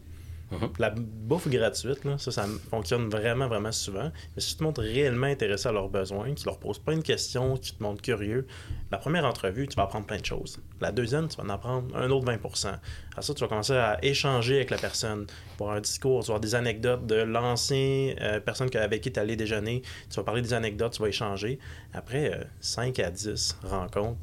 Mhm. 0.50 0.72
La 0.78 0.90
bouffe 0.90 1.48
gratuite, 1.48 2.00
ça, 2.18 2.46
fonctionne 2.70 3.08
vraiment, 3.08 3.48
vraiment 3.48 3.72
souvent. 3.72 4.12
Mais 4.34 4.40
si 4.40 4.52
tu 4.52 4.58
te 4.58 4.62
montres 4.62 4.80
réellement 4.80 5.26
intéressé 5.26 5.68
à 5.68 5.72
leurs 5.72 5.88
besoins, 5.88 6.34
tu 6.34 6.44
leur 6.44 6.58
poses 6.58 6.78
pas 6.78 6.92
une 6.92 7.02
question, 7.02 7.56
tu 7.56 7.72
te 7.72 7.82
montres 7.82 8.00
curieux, 8.00 8.46
la 8.92 8.98
première 8.98 9.24
entrevue, 9.24 9.66
tu 9.66 9.74
vas 9.74 9.82
apprendre 9.84 10.06
plein 10.06 10.18
de 10.18 10.24
choses. 10.24 10.60
La 10.80 10.92
deuxième, 10.92 11.28
tu 11.28 11.36
vas 11.36 11.44
en 11.44 11.48
apprendre 11.48 11.96
un 11.96 12.10
autre 12.10 12.26
20% 12.26 12.78
À 13.16 13.22
ça, 13.22 13.34
tu 13.34 13.40
vas 13.40 13.48
commencer 13.48 13.74
à 13.74 13.98
échanger 14.04 14.56
avec 14.56 14.70
la 14.70 14.78
personne, 14.78 15.26
pour 15.56 15.72
un 15.72 15.80
discours, 15.80 16.20
tu 16.20 16.28
vas 16.28 16.34
avoir 16.34 16.40
des 16.40 16.54
anecdotes 16.54 17.06
de 17.06 17.16
l'ancien 17.16 18.14
euh, 18.20 18.38
personne 18.40 18.70
avec 18.74 19.00
qui 19.00 19.10
tu 19.10 19.18
allé 19.18 19.36
déjeuner, 19.36 19.82
tu 20.10 20.16
vas 20.16 20.22
parler 20.22 20.42
des 20.42 20.54
anecdotes, 20.54 20.92
tu 20.92 21.02
vas 21.02 21.08
échanger. 21.08 21.58
Après 21.92 22.46
5 22.60 22.98
euh, 22.98 23.06
à 23.06 23.10
10 23.10 23.58
rencontres, 23.64 24.18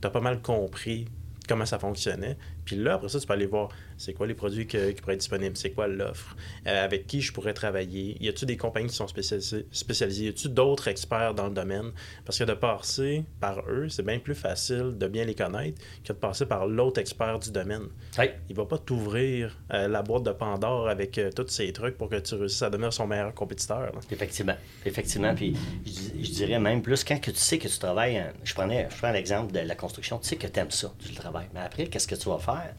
tu 0.00 0.06
as 0.06 0.10
pas 0.10 0.20
mal 0.20 0.42
compris 0.42 1.06
comment 1.48 1.66
ça 1.66 1.78
fonctionnait. 1.78 2.36
Puis 2.64 2.76
là, 2.76 2.94
après 2.94 3.08
ça, 3.08 3.18
tu 3.18 3.26
peux 3.26 3.32
aller 3.32 3.46
voir 3.46 3.70
c'est 4.02 4.14
quoi 4.14 4.26
les 4.26 4.34
produits 4.34 4.66
qui 4.66 4.76
pourraient 4.76 5.14
être 5.14 5.20
disponibles, 5.20 5.56
c'est 5.56 5.70
quoi 5.70 5.86
l'offre, 5.86 6.36
euh, 6.66 6.84
avec 6.84 7.06
qui 7.06 7.20
je 7.20 7.32
pourrais 7.32 7.54
travailler, 7.54 8.16
y 8.20 8.28
a-t-il 8.28 8.46
des 8.46 8.56
compagnies 8.56 8.88
qui 8.88 8.96
sont 8.96 9.06
spécialisées, 9.06 9.66
spécialisées? 9.70 10.24
y 10.24 10.28
a-t-il 10.28 10.52
d'autres 10.52 10.88
experts 10.88 11.34
dans 11.34 11.46
le 11.46 11.54
domaine? 11.54 11.92
Parce 12.24 12.38
que 12.38 12.44
de 12.44 12.54
passer 12.54 13.24
par 13.38 13.60
eux, 13.68 13.88
c'est 13.88 14.02
bien 14.04 14.18
plus 14.18 14.34
facile 14.34 14.94
de 14.98 15.06
bien 15.06 15.24
les 15.24 15.36
connaître 15.36 15.80
que 16.04 16.12
de 16.12 16.18
passer 16.18 16.46
par 16.46 16.66
l'autre 16.66 17.00
expert 17.00 17.38
du 17.38 17.52
domaine. 17.52 17.84
Il 18.18 18.32
Il 18.50 18.56
va 18.56 18.64
pas 18.66 18.78
t'ouvrir 18.78 19.56
euh, 19.72 19.86
la 19.86 20.02
boîte 20.02 20.24
de 20.24 20.32
Pandore 20.32 20.88
avec 20.88 21.16
euh, 21.18 21.30
tous 21.30 21.48
ces 21.48 21.72
trucs 21.72 21.96
pour 21.96 22.08
que 22.08 22.16
tu 22.16 22.34
réussisses 22.34 22.62
à 22.62 22.70
devenir 22.70 22.92
son 22.92 23.06
meilleur 23.06 23.32
compétiteur. 23.34 23.92
Effectivement. 24.10 24.56
Effectivement. 24.84 25.34
Puis 25.34 25.56
je, 25.86 26.30
dirais 26.32 26.58
même 26.58 26.82
plus 26.82 27.04
quand 27.04 27.20
que 27.20 27.30
tu 27.30 27.36
sais 27.38 27.58
que 27.58 27.68
tu 27.68 27.78
travailles, 27.78 28.24
je 28.42 28.52
prenais 28.52 28.88
je 28.90 28.96
prends 28.96 29.12
l'exemple 29.12 29.52
de 29.52 29.60
la 29.60 29.74
construction, 29.76 30.18
tu 30.18 30.28
sais 30.28 30.36
que 30.36 30.48
tu 30.48 30.58
aimes 30.58 30.70
ça, 30.70 30.92
tu 30.98 31.10
le 31.10 31.14
travailles. 31.14 31.48
Mais 31.54 31.60
après, 31.60 31.86
qu'est-ce 31.86 32.08
que 32.08 32.16
tu 32.16 32.28
vas 32.28 32.38
faire? 32.38 32.74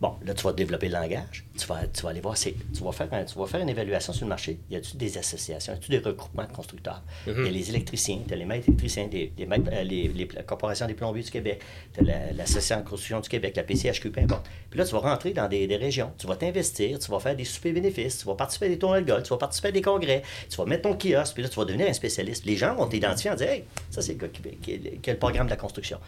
Bon, 0.00 0.14
là, 0.24 0.32
tu 0.32 0.44
vas 0.44 0.52
développer 0.52 0.88
le 0.88 0.94
langage. 0.94 1.44
Tu 1.58 1.66
vas, 1.66 1.84
tu 1.92 2.02
vas 2.02 2.10
aller 2.10 2.20
voir, 2.20 2.36
tu 2.36 2.54
vas, 2.84 2.92
faire 2.92 3.08
tu 3.26 3.36
vas 3.36 3.46
faire 3.46 3.60
une 3.60 3.68
évaluation 3.68 4.12
sur 4.12 4.26
le 4.26 4.28
marché. 4.28 4.60
Y 4.70 4.76
a-tu 4.76 4.96
des 4.96 5.18
associations, 5.18 5.72
y 5.72 5.76
a-tu 5.76 5.90
des 5.90 5.98
regroupements 5.98 6.44
de 6.44 6.52
constructeurs? 6.52 7.02
Il 7.26 7.32
y 7.32 7.36
a 7.36 7.38
mhm. 7.40 7.48
les 7.48 7.68
électriciens, 7.70 8.20
tu 8.26 8.32
as 8.32 8.36
les 8.36 8.44
maîtres 8.44 8.68
électriciens, 8.68 9.08
euh, 9.12 9.82
les, 9.82 10.08
les, 10.08 10.28
la 10.32 10.44
Corporation 10.44 10.86
des 10.86 10.94
plombiers 10.94 11.24
du 11.24 11.30
Québec, 11.32 11.60
tu 11.92 12.08
as 12.08 12.32
l'Association 12.32 12.84
de 12.84 12.88
construction 12.88 13.18
du 13.18 13.28
Québec, 13.28 13.56
la 13.56 13.64
PCHQ, 13.64 14.10
peu 14.10 14.20
importe. 14.20 14.48
Puis 14.70 14.78
là, 14.78 14.86
tu 14.86 14.92
vas 14.92 15.00
rentrer 15.00 15.32
dans 15.32 15.48
des, 15.48 15.66
des 15.66 15.76
régions, 15.76 16.12
tu 16.16 16.28
vas 16.28 16.36
t'investir, 16.36 17.00
tu 17.00 17.10
vas 17.10 17.18
faire 17.18 17.34
des 17.34 17.44
soupers 17.44 17.72
bénéfices, 17.72 18.18
tu 18.18 18.26
vas 18.26 18.36
participer 18.36 18.66
à 18.66 18.68
des 18.68 18.78
tournois 18.78 19.00
de 19.00 19.06
golf, 19.06 19.24
tu 19.24 19.30
vas 19.30 19.38
participer 19.38 19.68
à 19.68 19.72
des 19.72 19.82
congrès, 19.82 20.22
tu 20.48 20.56
vas 20.58 20.64
mettre 20.64 20.82
ton 20.82 20.96
kiosque, 20.96 21.34
puis 21.34 21.42
là, 21.42 21.48
tu 21.48 21.56
vas 21.56 21.64
devenir 21.64 21.88
un 21.88 21.92
spécialiste. 21.92 22.44
Les 22.44 22.56
gens 22.56 22.76
vont 22.76 22.86
t'identifier 22.86 23.32
en 23.32 23.34
disant 23.34 23.50
Hey, 23.50 23.64
ça, 23.90 24.00
c'est 24.00 24.12
le 24.12 24.18
gars 24.18 24.28
qui, 24.28 24.42
qui, 25.00 25.10
a 25.10 25.12
le 25.12 25.18
programme 25.18 25.46
de 25.46 25.50
la 25.50 25.56
construction. 25.56 25.98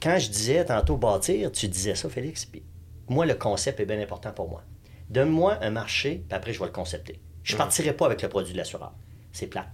Quand 0.00 0.18
je 0.18 0.30
disais 0.30 0.64
tantôt 0.64 0.96
bâtir, 0.96 1.52
tu 1.52 1.68
disais 1.68 1.94
ça, 1.94 2.08
Félix, 2.08 2.46
puis 2.46 2.62
moi, 3.10 3.26
le 3.26 3.34
concept 3.34 3.80
est 3.80 3.86
bien 3.86 4.00
important 4.00 4.30
pour 4.30 4.48
moi. 4.48 4.62
Donne-moi 5.10 5.58
un 5.60 5.70
marché, 5.70 6.22
puis 6.28 6.36
après, 6.36 6.52
je 6.52 6.60
vais 6.60 6.66
le 6.66 6.72
concepter. 6.72 7.18
Je 7.42 7.52
ne 7.52 7.56
mhm. 7.56 7.64
partirai 7.64 7.92
pas 7.92 8.06
avec 8.06 8.22
le 8.22 8.28
produit 8.28 8.52
de 8.52 8.58
l'assureur. 8.58 8.92
C'est 9.32 9.48
plat. 9.48 9.66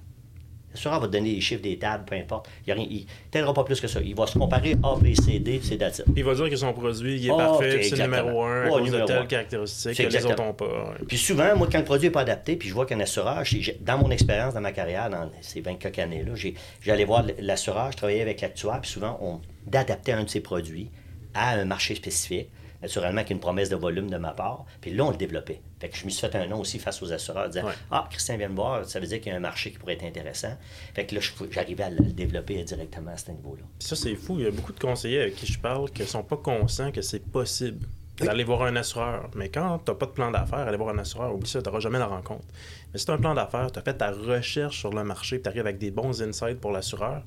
L'assureur 0.72 1.00
va 1.00 1.06
te 1.06 1.12
donner 1.12 1.34
les 1.34 1.40
chiffres 1.42 1.62
des 1.62 1.78
tables, 1.78 2.04
peu 2.06 2.16
importe. 2.16 2.48
Il 2.66 2.74
ne 2.74 3.00
t'aidera 3.30 3.52
pas 3.52 3.64
plus 3.64 3.78
que 3.78 3.88
ça. 3.88 4.00
Il 4.00 4.14
va 4.14 4.26
se 4.26 4.38
comparer 4.38 4.76
A, 4.82 4.96
B, 4.96 5.14
C, 5.14 5.38
D, 5.38 5.60
c'est 5.62 5.76
that's 5.76 6.02
Il 6.16 6.24
va 6.24 6.34
dire 6.34 6.48
que 6.48 6.56
son 6.56 6.72
produit 6.72 7.18
il 7.18 7.26
est 7.26 7.28
parfait, 7.28 7.82
c'est 7.82 7.96
le 7.96 8.04
numéro 8.04 8.42
un, 8.42 8.68
oh, 8.70 8.80
de 8.80 9.04
telle 9.04 9.26
caractéristique 9.26 9.96
que 9.96 10.02
les 10.02 10.26
autres 10.26 10.42
n'ont 10.42 10.54
pas. 10.54 10.94
Puis 11.06 11.18
souvent, 11.18 11.54
moi, 11.56 11.68
quand 11.70 11.78
le 11.78 11.84
produit 11.84 12.08
n'est 12.08 12.12
pas 12.12 12.22
adapté, 12.22 12.56
puis 12.56 12.70
je 12.70 12.74
vois 12.74 12.86
qu'un 12.86 13.00
assureur, 13.00 13.42
dans 13.80 13.98
mon 13.98 14.10
expérience, 14.10 14.54
dans 14.54 14.60
ma 14.62 14.72
carrière, 14.72 15.10
dans 15.10 15.30
ces 15.42 15.60
24 15.60 15.98
années-là, 15.98 16.32
j'allais 16.80 17.04
voir 17.04 17.24
l'assureur, 17.38 17.92
je 17.92 17.98
travaillais 17.98 18.22
avec 18.22 18.40
l'actuaire, 18.40 18.80
puis 18.80 18.90
souvent, 18.90 19.18
on 19.20 19.40
d'adapter 19.66 20.12
un 20.12 20.24
de 20.24 20.28
ses 20.28 20.40
produits 20.40 20.90
à 21.34 21.52
un 21.52 21.64
marché 21.66 21.94
spécifique 21.94 22.48
naturellement 22.86 23.18
avec 23.18 23.30
une 23.30 23.40
promesse 23.40 23.68
de 23.68 23.76
volume 23.76 24.08
de 24.08 24.16
ma 24.16 24.30
part. 24.30 24.64
Puis 24.80 24.92
là, 24.92 25.04
on 25.04 25.10
le 25.10 25.16
développait. 25.16 25.60
Fait 25.80 25.88
que 25.88 25.96
je 25.96 26.04
me 26.04 26.10
suis 26.10 26.26
fait 26.26 26.34
un 26.36 26.46
nom 26.46 26.60
aussi 26.60 26.78
face 26.78 27.02
aux 27.02 27.12
assureurs, 27.12 27.48
disant 27.48 27.68
Ah, 27.90 28.06
Christian 28.10 28.36
vient 28.36 28.48
me 28.48 28.54
voir, 28.54 28.84
ça 28.84 29.00
veut 29.00 29.06
dire 29.06 29.20
qu'il 29.20 29.32
y 29.32 29.34
a 29.34 29.38
un 29.38 29.40
marché 29.40 29.72
qui 29.72 29.78
pourrait 29.78 29.94
être 29.94 30.04
intéressant. 30.04 30.56
Fait 30.94 31.04
que 31.04 31.14
là, 31.14 31.20
j'arrivais 31.50 31.84
à 31.84 31.90
le 31.90 32.12
développer 32.12 32.62
directement 32.62 33.12
à 33.12 33.16
ce 33.16 33.30
niveau-là. 33.32 33.62
Ça, 33.80 33.96
c'est 33.96 34.14
fou. 34.14 34.36
Il 34.38 34.44
y 34.44 34.46
a 34.46 34.50
beaucoup 34.50 34.72
de 34.72 34.78
conseillers 34.78 35.22
avec 35.22 35.34
qui 35.34 35.46
je 35.46 35.58
parle 35.58 35.90
qui 35.90 36.02
ne 36.02 36.06
sont 36.06 36.22
pas 36.22 36.36
conscients 36.36 36.92
que 36.92 37.02
c'est 37.02 37.24
possible 37.24 37.86
d'aller 38.18 38.44
voir 38.44 38.62
un 38.62 38.76
assureur. 38.76 39.28
Mais 39.34 39.48
quand 39.48 39.80
tu 39.84 39.90
n'as 39.90 39.96
pas 39.96 40.06
de 40.06 40.12
plan 40.12 40.30
d'affaires, 40.30 40.60
aller 40.60 40.76
voir 40.76 40.94
un 40.94 40.98
assureur, 40.98 41.34
oublie 41.34 41.48
ça, 41.48 41.60
tu 41.60 41.68
n'auras 41.68 41.80
jamais 41.80 41.98
la 41.98 42.06
rencontre. 42.06 42.46
Mais 42.92 42.98
si 42.98 43.04
tu 43.04 43.10
as 43.10 43.14
un 43.14 43.18
plan 43.18 43.34
d'affaires, 43.34 43.70
tu 43.70 43.78
as 43.78 43.82
fait 43.82 43.94
ta 43.94 44.10
recherche 44.10 44.78
sur 44.78 44.92
le 44.92 45.04
marché, 45.04 45.42
tu 45.42 45.48
arrives 45.48 45.60
avec 45.60 45.78
des 45.78 45.90
bons 45.90 46.22
insights 46.22 46.60
pour 46.60 46.72
l'assureur, 46.72 47.22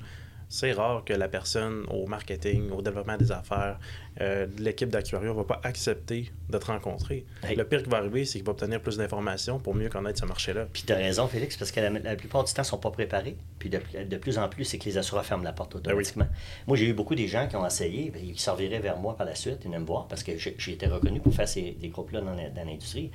c'est 0.50 0.72
rare 0.72 1.04
que 1.04 1.12
la 1.12 1.28
personne 1.28 1.84
au 1.90 2.06
marketing, 2.06 2.70
au 2.72 2.82
développement 2.82 3.16
des 3.16 3.30
affaires, 3.30 3.78
euh, 4.20 4.46
l'équipe 4.58 4.92
ne 4.92 5.30
va 5.30 5.44
pas 5.44 5.60
accepter 5.62 6.30
de 6.48 6.58
te 6.58 6.66
rencontrer. 6.66 7.24
Le 7.56 7.62
pire 7.64 7.82
qui 7.82 7.88
va 7.88 7.98
arriver, 7.98 8.24
c'est 8.24 8.38
qu'il 8.38 8.46
va 8.46 8.52
obtenir 8.52 8.80
plus 8.80 8.96
d'informations 8.96 9.58
pour 9.58 9.74
mieux 9.74 9.88
connaître 9.88 10.20
ce 10.20 10.26
marché-là. 10.26 10.66
Puis 10.72 10.82
tu 10.86 10.92
as 10.92 10.96
raison, 10.96 11.26
Félix, 11.28 11.56
parce 11.56 11.70
que 11.70 11.80
la, 11.80 12.16
plupart 12.16 12.44
du 12.44 12.52
temps, 12.52 12.62
ils 12.62 12.66
ne 12.66 12.68
sont 12.68 12.78
pas 12.78 12.90
préparés. 12.90 13.36
Puis 13.58 13.70
de, 13.70 14.16
plus 14.16 14.38
en 14.38 14.48
plus, 14.48 14.64
c'est 14.64 14.78
que 14.78 14.84
les 14.84 14.98
assureurs 14.98 15.24
ferment 15.24 15.44
la 15.44 15.52
porte 15.52 15.74
ben 15.74 15.90
automatiquement. 15.90 16.26
Moi, 16.66 16.76
j'ai 16.76 16.86
eu 16.86 16.92
beaucoup 16.92 17.14
des 17.14 17.28
gens 17.28 17.46
qui 17.48 17.56
ont 17.56 17.66
essayé, 17.66 18.10
ben, 18.10 18.22
ils 18.24 18.38
serviraient 18.38 18.80
vers 18.80 18.98
moi 18.98 19.16
par 19.16 19.26
la 19.26 19.34
suite, 19.34 19.58
ils 19.62 19.66
venaient 19.66 19.78
me 19.78 19.86
voir, 19.86 20.08
parce 20.08 20.22
que 20.22 20.36
j'ai 20.36 20.72
été 20.72 20.86
reconnu 20.86 21.20
pour 21.20 21.32
faire 21.34 21.48
ces, 21.48 21.72
des 21.72 21.88
groupes-là 21.88 22.20
dans 22.20 22.64
l'industrie. 22.64 23.10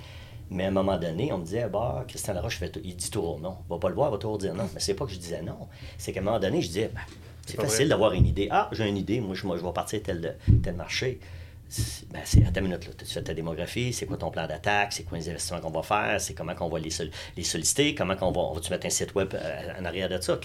Mais 0.50 0.66
à 0.66 0.68
un 0.68 0.72
moment 0.72 0.98
donné, 0.98 1.32
on 1.34 1.40
me 1.40 1.44
disait, 1.44 1.68
bah, 1.68 2.06
Christian 2.08 2.34
Laroche, 2.34 2.62
il 2.84 2.96
dit 2.96 3.10
toujours 3.10 3.40
non. 3.40 3.58
Il 3.68 3.70
va 3.74 3.80
pas 3.80 3.90
le 3.90 3.96
voir, 3.96 4.10
il 4.10 4.12
va 4.12 4.18
toujours 4.18 4.38
dire 4.38 4.54
non. 4.54 4.70
Mais 4.74 4.80
c'est 4.80 4.94
pas 4.94 5.06
que 5.06 5.12
je 5.12 5.18
disais 5.18 5.42
non. 5.42 5.68
C'est 5.98 6.14
qu'à 6.14 6.20
un 6.20 6.24
moment 6.24 6.40
donné, 6.40 6.62
je 6.62 6.68
disais, 6.68 6.92
ben, 6.94 7.02
c'est 7.46 7.62
facile 7.62 7.90
d'avoir 7.90 8.14
une 8.14 8.26
idée. 8.26 8.48
Ah, 8.52 8.70
j'ai 8.72 8.88
une 8.88 8.98
idée, 8.98 9.20
moi 9.20 9.36
je, 9.36 9.46
moi, 9.46 9.58
je 9.58 9.64
vais 9.64 9.74
partir 9.74 10.02
tel, 10.02 10.38
tel 10.64 10.76
marché. 10.76 11.20
Ben, 12.12 12.22
c'est 12.24 12.46
à 12.46 12.52
ta 12.52 12.62
minute, 12.62 12.86
là. 12.86 12.94
Tu 12.98 13.06
fais 13.06 13.24
ta 13.24 13.34
démographie, 13.34 13.92
c'est 13.92 14.06
quoi 14.06 14.18
ton 14.18 14.30
plan 14.30 14.48
d'attaque, 14.48 14.94
c'est 14.94 15.04
quoi 15.04 15.18
les 15.18 15.30
investissements 15.30 15.60
qu'on 15.60 15.72
va 15.72 15.82
faire, 15.82 16.22
c'est 16.22 16.34
comment 16.34 16.54
qu'on 16.54 16.70
va 16.70 16.80
les, 16.80 16.92
les, 17.36 17.44
solliciter, 17.44 17.96
comment 17.96 18.16
qu'on 18.16 18.32
va, 18.32 18.42
on 18.42 18.54
va-tu 18.54 18.72
mettre 18.72 18.86
un 18.86 18.92
site 18.92 19.16
web 19.16 19.34
euh, 19.34 19.80
en 19.80 19.86
arrière 19.86 20.08
de 20.08 20.22
ça? 20.22 20.40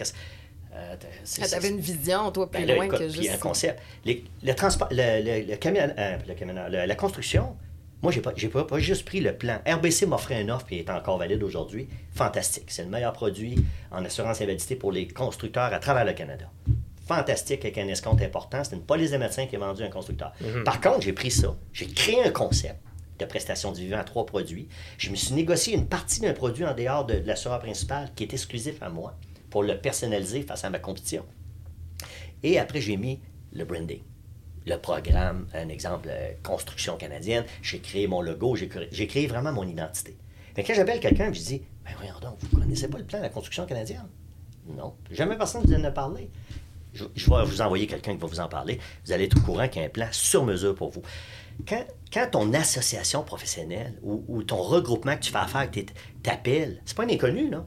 Euh, 0.73 0.97
tu 1.25 1.55
avais 1.55 1.69
une 1.69 1.81
vision, 1.81 2.31
toi, 2.33 2.51
plus 2.51 2.65
ben 2.65 2.75
loin 2.75 2.89
que 2.89 3.09
juste... 3.09 3.31
un 3.31 3.37
concept. 3.37 3.83
le, 4.07 4.53
transport, 4.55 4.89
le, 4.91 5.47
le, 5.47 5.57
camion, 5.57 5.93
euh, 5.99 6.87
la 6.87 6.95
construction, 6.95 7.55
moi, 8.03 8.13
j'ai 8.13 8.23
pas, 8.23 8.33
pas, 8.33 8.65
pas, 8.65 8.79
juste 8.79 9.05
pris 9.05 9.21
le 9.21 9.35
plan. 9.35 9.59
RBC 9.67 10.07
m'offrait 10.07 10.43
un 10.43 10.49
offre 10.49 10.67
qui 10.67 10.79
est 10.79 10.89
encore 10.89 11.19
valide 11.19 11.43
aujourd'hui. 11.43 11.87
Fantastique. 12.15 12.65
C'est 12.69 12.85
le 12.85 12.89
meilleur 12.89 13.13
produit 13.13 13.63
en 13.91 14.03
assurance 14.05 14.41
invalidité 14.41 14.75
pour 14.75 14.91
les 14.91 15.07
constructeurs 15.07 15.73
à 15.75 15.79
travers 15.81 16.07
le 16.07 16.15
Canada 16.15 16.47
fantastique 17.14 17.64
avec 17.64 17.77
un 17.79 17.88
escompte 17.88 18.23
important. 18.23 18.62
C'est 18.62 18.77
une 18.77 18.83
police 18.83 19.11
de 19.11 19.16
médecins 19.16 19.46
qui 19.46 19.57
a 19.57 19.59
vendu 19.59 19.83
un 19.83 19.88
constructeur. 19.88 20.33
Mhm. 20.40 20.62
Par 20.62 20.81
contre, 20.81 21.01
j'ai 21.03 21.12
pris 21.12 21.33
ça. 21.33 21.57
J'ai 21.73 21.87
créé 21.87 22.23
un 22.23 22.31
concept 22.31 22.79
de 23.18 23.25
prestation 23.25 23.73
du 23.73 23.81
vivant 23.83 23.99
à 23.99 24.05
trois 24.05 24.25
produits. 24.25 24.68
Je 24.96 25.11
me 25.11 25.16
suis 25.16 25.35
négocié 25.35 25.75
une 25.75 25.87
partie 25.87 26.20
d'un 26.20 26.33
produit 26.33 26.64
en 26.64 26.75
dehors 26.75 27.05
de, 27.05 27.14
l'assureur 27.14 27.59
principal 27.59 28.11
qui 28.14 28.23
est 28.23 28.33
exclusif 28.33 28.81
à 28.81 28.88
moi 28.90 29.16
pour 29.51 29.64
le 29.64 29.77
personnaliser 29.77 30.42
face 30.42 30.64
à 30.64 30.70
ma 30.70 30.79
compétition. 30.79 31.25
Et 32.44 32.61
après, 32.61 32.81
j'ai 32.81 32.96
mis 32.96 33.20
le 33.53 33.64
branding. 33.64 34.03
Le 34.66 34.77
programme, 34.77 35.49
un 35.53 35.68
exemple, 35.68 36.09
euh, 36.11 36.33
construction 36.44 36.96
canadienne, 36.96 37.44
j'ai 37.61 37.81
créé 37.81 38.07
mon 38.07 38.23
logo, 38.23 38.55
j'ai 38.55 39.07
créé, 39.09 39.27
vraiment 39.27 39.53
mon 39.53 39.66
identité. 39.66 40.16
Mais 40.57 40.62
quand 40.62 40.75
j'appelle 40.75 41.01
quelqu'un, 41.01 41.33
je 41.33 41.40
dis 41.40 41.62
Ben 41.85 41.92
voyons 41.96 42.20
donc, 42.20 42.37
vous 42.40 42.59
ne 42.59 42.62
connaissez 42.62 42.88
pas 42.88 42.99
le 42.99 43.05
plan 43.05 43.18
de 43.18 43.25
la 43.25 43.31
construction 43.31 43.66
canadienne 43.66 44.07
Non. 44.68 44.94
Jamais 45.11 45.37
personne 45.37 45.62
ne 45.62 45.66
vous 45.66 45.75
en 45.75 45.85
a 45.85 45.90
parlé 45.90 46.31
je, 46.92 47.05
vais 47.05 47.44
vous 47.44 47.61
envoyer 47.61 47.87
quelqu'un 47.87 48.14
qui 48.14 48.20
va 48.20 48.26
vous 48.26 48.40
en 48.40 48.48
parler. 48.48 48.79
Vous 49.05 49.12
allez 49.12 49.24
être 49.24 49.37
au 49.37 49.40
courant 49.40 49.68
qu'il 49.68 49.81
y 49.81 49.85
a 49.85 49.88
un 49.88 49.90
plan 49.90 50.09
sur 50.11 50.44
mesure 50.44 50.74
pour 50.74 50.90
vous. 50.90 51.03
Quand, 51.68 51.85
quand 52.12 52.26
ton 52.31 52.53
association 52.55 53.22
professionnelle 53.22 53.94
ou, 54.03 54.42
ton 54.42 54.57
regroupement 54.62 55.14
que 55.16 55.22
tu 55.22 55.31
fais 55.31 55.38
affaire 55.38 55.68
t'appelle, 56.22 56.81
c'est 56.85 56.96
pas 56.96 57.05
un 57.05 57.09
inconnu, 57.09 57.50
là. 57.50 57.66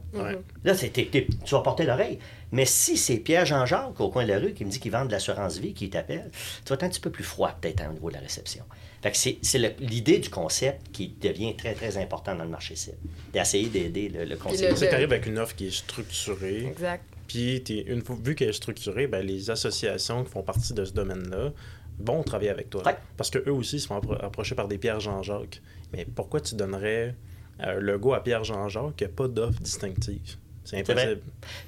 Là, 0.64 0.74
tu 0.74 1.26
vas 1.50 1.60
porter 1.60 1.84
l'oreille. 1.84 2.18
Mais 2.52 2.66
si 2.66 2.96
c'est 2.96 3.16
Pierre 3.16 3.46
Jean-Jacques 3.46 3.98
au 4.00 4.10
coin 4.10 4.24
de 4.24 4.28
la 4.28 4.38
rue 4.38 4.52
qui 4.52 4.64
me 4.64 4.70
dit 4.70 4.78
qu'il 4.78 4.92
vend 4.92 5.04
de 5.04 5.10
l'assurance 5.10 5.58
vie, 5.58 5.74
qui 5.74 5.90
t'appelle, 5.90 6.30
tu 6.64 6.68
vas 6.68 6.74
être 6.74 6.84
un 6.84 6.88
petit 6.88 7.00
peu 7.00 7.10
plus 7.10 7.24
froid 7.24 7.56
peut-être 7.60 7.84
au 7.88 7.92
niveau 7.92 8.10
de 8.10 8.14
la 8.14 8.20
réception. 8.20 8.64
c'est 9.12 9.38
l'idée 9.80 10.18
du 10.18 10.30
concept 10.30 10.92
qui 10.92 11.08
devient 11.08 11.56
très, 11.56 11.74
très 11.74 11.96
important 11.96 12.34
dans 12.34 12.44
le 12.44 12.50
marché 12.50 12.76
cible. 12.76 12.98
D'essayer 13.32 13.68
d'aider 13.68 14.08
le, 14.08 14.24
le 14.24 14.36
concept. 14.36 14.76
C'est 14.76 14.92
arrive 14.92 15.12
avec 15.12 15.26
une 15.26 15.38
offre 15.38 15.56
qui 15.56 15.68
est 15.68 15.76
structurée. 15.76 16.66
Exact. 16.66 17.04
Puis, 17.26 17.58
une 17.86 18.02
fois, 18.02 18.16
vu 18.22 18.34
qu'elle 18.34 18.50
est 18.50 18.52
structurée, 18.52 19.06
ben, 19.06 19.24
les 19.24 19.50
associations 19.50 20.24
qui 20.24 20.30
font 20.30 20.42
partie 20.42 20.74
de 20.74 20.84
ce 20.84 20.92
domaine-là 20.92 21.52
vont 21.98 22.22
travailler 22.22 22.50
avec 22.50 22.70
toi. 22.70 22.82
Parce 23.16 23.30
qu'eux 23.30 23.52
aussi 23.52 23.80
se 23.80 23.86
font 23.86 24.00
approcher 24.20 24.54
par 24.54 24.68
des 24.68 24.78
Pierre 24.78 25.00
Jean-Jacques. 25.00 25.62
Mais 25.92 26.04
pourquoi 26.04 26.40
tu 26.40 26.54
donnerais 26.54 27.14
euh, 27.60 27.80
le 27.80 27.98
go 27.98 28.14
à 28.14 28.22
Pierre 28.22 28.44
Jean-Jacques 28.44 28.96
qui 28.96 29.04
n'a 29.04 29.10
pas 29.10 29.28
d'offre 29.28 29.60
distinctive? 29.60 30.36
C'est 30.64 30.78
impossible. 30.78 31.20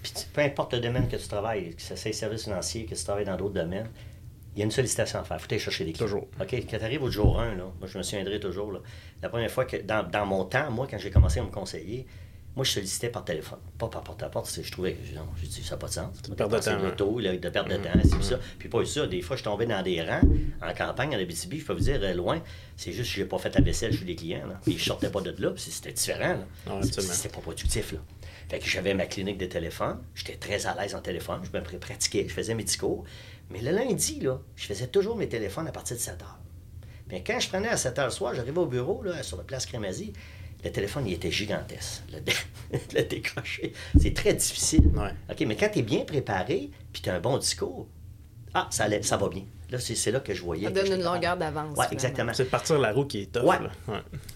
Puis, 0.02 0.12
peu 0.32 0.40
importe 0.40 0.74
le 0.74 0.80
domaine 0.80 1.08
que 1.08 1.16
tu 1.16 1.28
travailles, 1.28 1.74
que 1.74 1.82
ce 1.82 1.96
soit 1.96 2.12
services 2.12 2.44
financiers, 2.44 2.86
que 2.86 2.94
tu 2.94 3.04
travailles 3.04 3.26
dans 3.26 3.36
d'autres 3.36 3.54
domaines, 3.54 3.88
il 4.54 4.60
y 4.60 4.62
a 4.62 4.64
une 4.64 4.70
sollicitation 4.70 5.18
à 5.18 5.24
faire. 5.24 5.36
Il 5.36 5.40
faut 5.40 5.46
aller 5.50 5.58
chercher 5.58 5.84
des 5.84 5.92
clients. 5.92 6.06
Toujours. 6.06 6.28
OK, 6.40 6.50
quand 6.50 6.78
tu 6.78 6.84
arrives 6.84 7.02
au 7.02 7.10
jour 7.10 7.38
1, 7.38 7.56
là, 7.56 7.64
moi, 7.78 7.86
je 7.86 7.98
me 7.98 8.02
souviendrai 8.02 8.40
toujours, 8.40 8.72
là, 8.72 8.80
la 9.22 9.28
première 9.28 9.50
fois 9.50 9.66
que, 9.66 9.76
dans, 9.76 10.08
dans 10.08 10.24
mon 10.24 10.44
temps, 10.46 10.70
moi, 10.70 10.86
quand 10.90 10.96
j'ai 10.96 11.10
commencé 11.10 11.40
à 11.40 11.42
me 11.42 11.50
conseiller, 11.50 12.06
moi, 12.56 12.64
je 12.64 12.70
sollicitais 12.70 13.10
par 13.10 13.22
téléphone, 13.22 13.58
pas 13.76 13.88
par 13.88 14.02
porte-à-porte. 14.02 14.50
Je 14.62 14.72
trouvais, 14.72 14.96
non, 15.14 15.26
je 15.36 15.46
dis, 15.46 15.62
ça 15.62 15.72
n'a 15.72 15.76
pas 15.76 15.88
de 15.88 15.92
sens. 15.92 16.22
De 16.22 16.34
perdre 16.34 16.56
de 16.56 16.64
temps. 16.64 16.78
L'auto, 16.78 17.20
de 17.20 17.48
perte 17.50 17.68
de 17.68 17.76
temps, 17.76 18.00
c'est 18.02 18.22
ça. 18.22 18.40
Puis 18.58 18.70
pas 18.70 18.82
ça. 18.86 19.06
Des 19.06 19.20
fois, 19.20 19.36
je 19.36 19.42
tombais 19.42 19.66
dans 19.66 19.82
des 19.82 20.00
rangs 20.00 20.22
en 20.62 20.72
campagne, 20.72 21.14
en 21.14 21.18
Abitibi, 21.18 21.60
je 21.60 21.66
peux 21.66 21.74
vous 21.74 21.80
dire, 21.80 22.00
euh, 22.02 22.14
loin. 22.14 22.42
C'est 22.78 22.92
juste 22.92 23.10
que 23.10 23.16
je 23.16 23.22
n'ai 23.22 23.28
pas 23.28 23.36
fait 23.36 23.54
la 23.54 23.60
vaisselle 23.60 23.92
chez 23.92 24.06
les 24.06 24.16
clients. 24.16 24.46
Là. 24.46 24.58
Puis 24.62 24.78
je 24.78 24.84
sortais 24.84 25.10
pas 25.10 25.20
de 25.20 25.34
là, 25.38 25.50
puis 25.50 25.62
c'était 25.70 25.92
différent. 25.92 26.38
Ah, 26.66 26.80
c'était 26.82 27.28
pas 27.28 27.40
productif. 27.40 27.92
Là. 27.92 27.98
Fait 28.48 28.58
que 28.58 28.66
j'avais 28.66 28.94
ma 28.94 29.04
clinique 29.04 29.36
de 29.36 29.46
téléphone. 29.46 29.98
J'étais 30.14 30.36
très 30.36 30.66
à 30.66 30.74
l'aise 30.80 30.94
en 30.94 31.02
téléphone. 31.02 31.42
Je 31.42 31.58
me 31.58 31.62
pratiquais, 31.78 32.24
je 32.26 32.32
faisais 32.32 32.54
mes 32.54 32.64
discours. 32.64 33.04
Mais 33.50 33.60
le 33.60 33.70
lundi, 33.70 34.20
là, 34.20 34.40
je 34.56 34.64
faisais 34.64 34.86
toujours 34.86 35.16
mes 35.16 35.28
téléphones 35.28 35.68
à 35.68 35.72
partir 35.72 35.94
de 35.94 36.00
7 36.00 36.22
heures. 36.22 36.38
Mais 37.08 37.22
quand 37.22 37.38
je 37.38 37.48
prenais 37.48 37.68
à 37.68 37.76
7 37.76 37.98
heures 37.98 38.06
le 38.06 38.10
soir, 38.10 38.34
j'arrivais 38.34 38.58
au 38.58 38.66
bureau, 38.66 39.02
là, 39.02 39.22
sur 39.22 39.36
la 39.36 39.44
place 39.44 39.66
Crémazie, 39.66 40.12
le 40.64 40.70
téléphone, 40.70 41.06
il 41.06 41.14
était 41.14 41.30
gigantesque. 41.30 42.02
Le, 42.12 43.02
décrocher, 43.02 43.72
c'est 44.00 44.14
très 44.14 44.34
difficile. 44.34 44.90
OK, 45.30 45.40
mais 45.46 45.56
quand 45.56 45.68
tu 45.72 45.80
es 45.80 45.82
bien 45.82 46.04
préparé, 46.04 46.70
puis 46.92 47.02
tu 47.02 47.10
as 47.10 47.14
un 47.14 47.20
bon 47.20 47.38
discours, 47.38 47.86
ah, 48.54 48.66
ça, 48.70 48.86
ça 49.02 49.16
va 49.16 49.28
bien. 49.28 49.44
Là, 49.70 49.78
c'est 49.80 50.10
là 50.10 50.20
que 50.20 50.32
je 50.32 50.42
voyais. 50.42 50.64
Ça 50.64 50.70
donne 50.70 50.92
une 50.92 51.02
longueur 51.02 51.36
d'avance. 51.36 51.76
Oui, 51.76 51.84
exactement. 51.90 52.32
C'est 52.32 52.44
de 52.44 52.48
partir 52.48 52.78
la 52.78 52.92
roue 52.92 53.04
qui 53.04 53.22
est. 53.22 53.36
Ouais. 53.38 53.56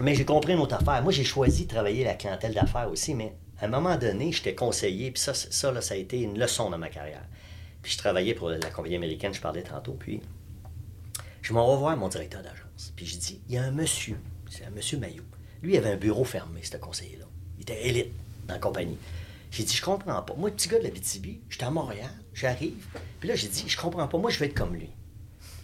Mais 0.00 0.14
j'ai 0.14 0.24
compris 0.24 0.52
une 0.52 0.58
autre 0.58 0.74
affaire. 0.74 1.02
Moi, 1.02 1.12
j'ai 1.12 1.24
choisi 1.24 1.64
de 1.64 1.70
travailler 1.70 2.04
la 2.04 2.14
clientèle 2.14 2.52
d'affaires 2.52 2.90
aussi, 2.90 3.14
mais 3.14 3.34
à 3.60 3.66
un 3.66 3.68
moment 3.68 3.96
donné, 3.96 4.32
j'étais 4.32 4.54
conseillé, 4.54 5.10
puis 5.10 5.22
ça, 5.22 5.34
ça, 5.34 5.70
là, 5.70 5.80
ça 5.80 5.94
a 5.94 5.96
été 5.96 6.20
une 6.20 6.38
leçon 6.38 6.70
dans 6.70 6.78
ma 6.78 6.88
carrière. 6.88 7.24
Puis 7.82 7.92
je 7.92 7.98
travaillais 7.98 8.34
pour 8.34 8.50
la 8.50 8.70
compagnie 8.70 8.96
américaine, 8.96 9.32
je 9.32 9.40
parlais 9.40 9.62
tantôt, 9.62 9.92
puis 9.92 10.20
je 11.42 11.52
m'en 11.52 11.66
revois 11.66 11.96
mon 11.96 12.08
directeur 12.08 12.42
d'agence. 12.42 12.92
Puis 12.96 13.06
je 13.06 13.16
dis, 13.16 13.40
il 13.48 13.54
y 13.54 13.58
a 13.58 13.62
un 13.62 13.70
monsieur, 13.70 14.16
c'est 14.50 14.64
un 14.64 14.70
monsieur 14.70 14.98
Maillot. 14.98 15.24
Lui, 15.62 15.74
il 15.74 15.76
avait 15.76 15.90
un 15.90 15.96
bureau 15.96 16.24
fermé, 16.24 16.60
ce 16.62 16.76
conseiller-là. 16.76 17.26
Il 17.58 17.62
était 17.62 17.88
élite 17.88 18.12
dans 18.46 18.54
la 18.54 18.60
compagnie. 18.60 18.98
J'ai 19.50 19.64
dit, 19.64 19.74
je 19.74 19.82
comprends 19.82 20.22
pas. 20.22 20.34
Moi, 20.34 20.50
petit 20.50 20.68
gars 20.68 20.78
de 20.78 20.84
la 20.84 20.90
BTB, 20.90 21.40
j'étais 21.48 21.64
à 21.64 21.70
Montréal, 21.70 22.10
j'arrive. 22.34 22.86
Puis 23.18 23.28
là, 23.28 23.34
j'ai 23.34 23.48
dit, 23.48 23.64
je 23.66 23.76
comprends 23.76 24.06
pas. 24.06 24.18
Moi, 24.18 24.30
je 24.30 24.38
vais 24.38 24.46
être 24.46 24.54
comme 24.54 24.74
lui. 24.74 24.90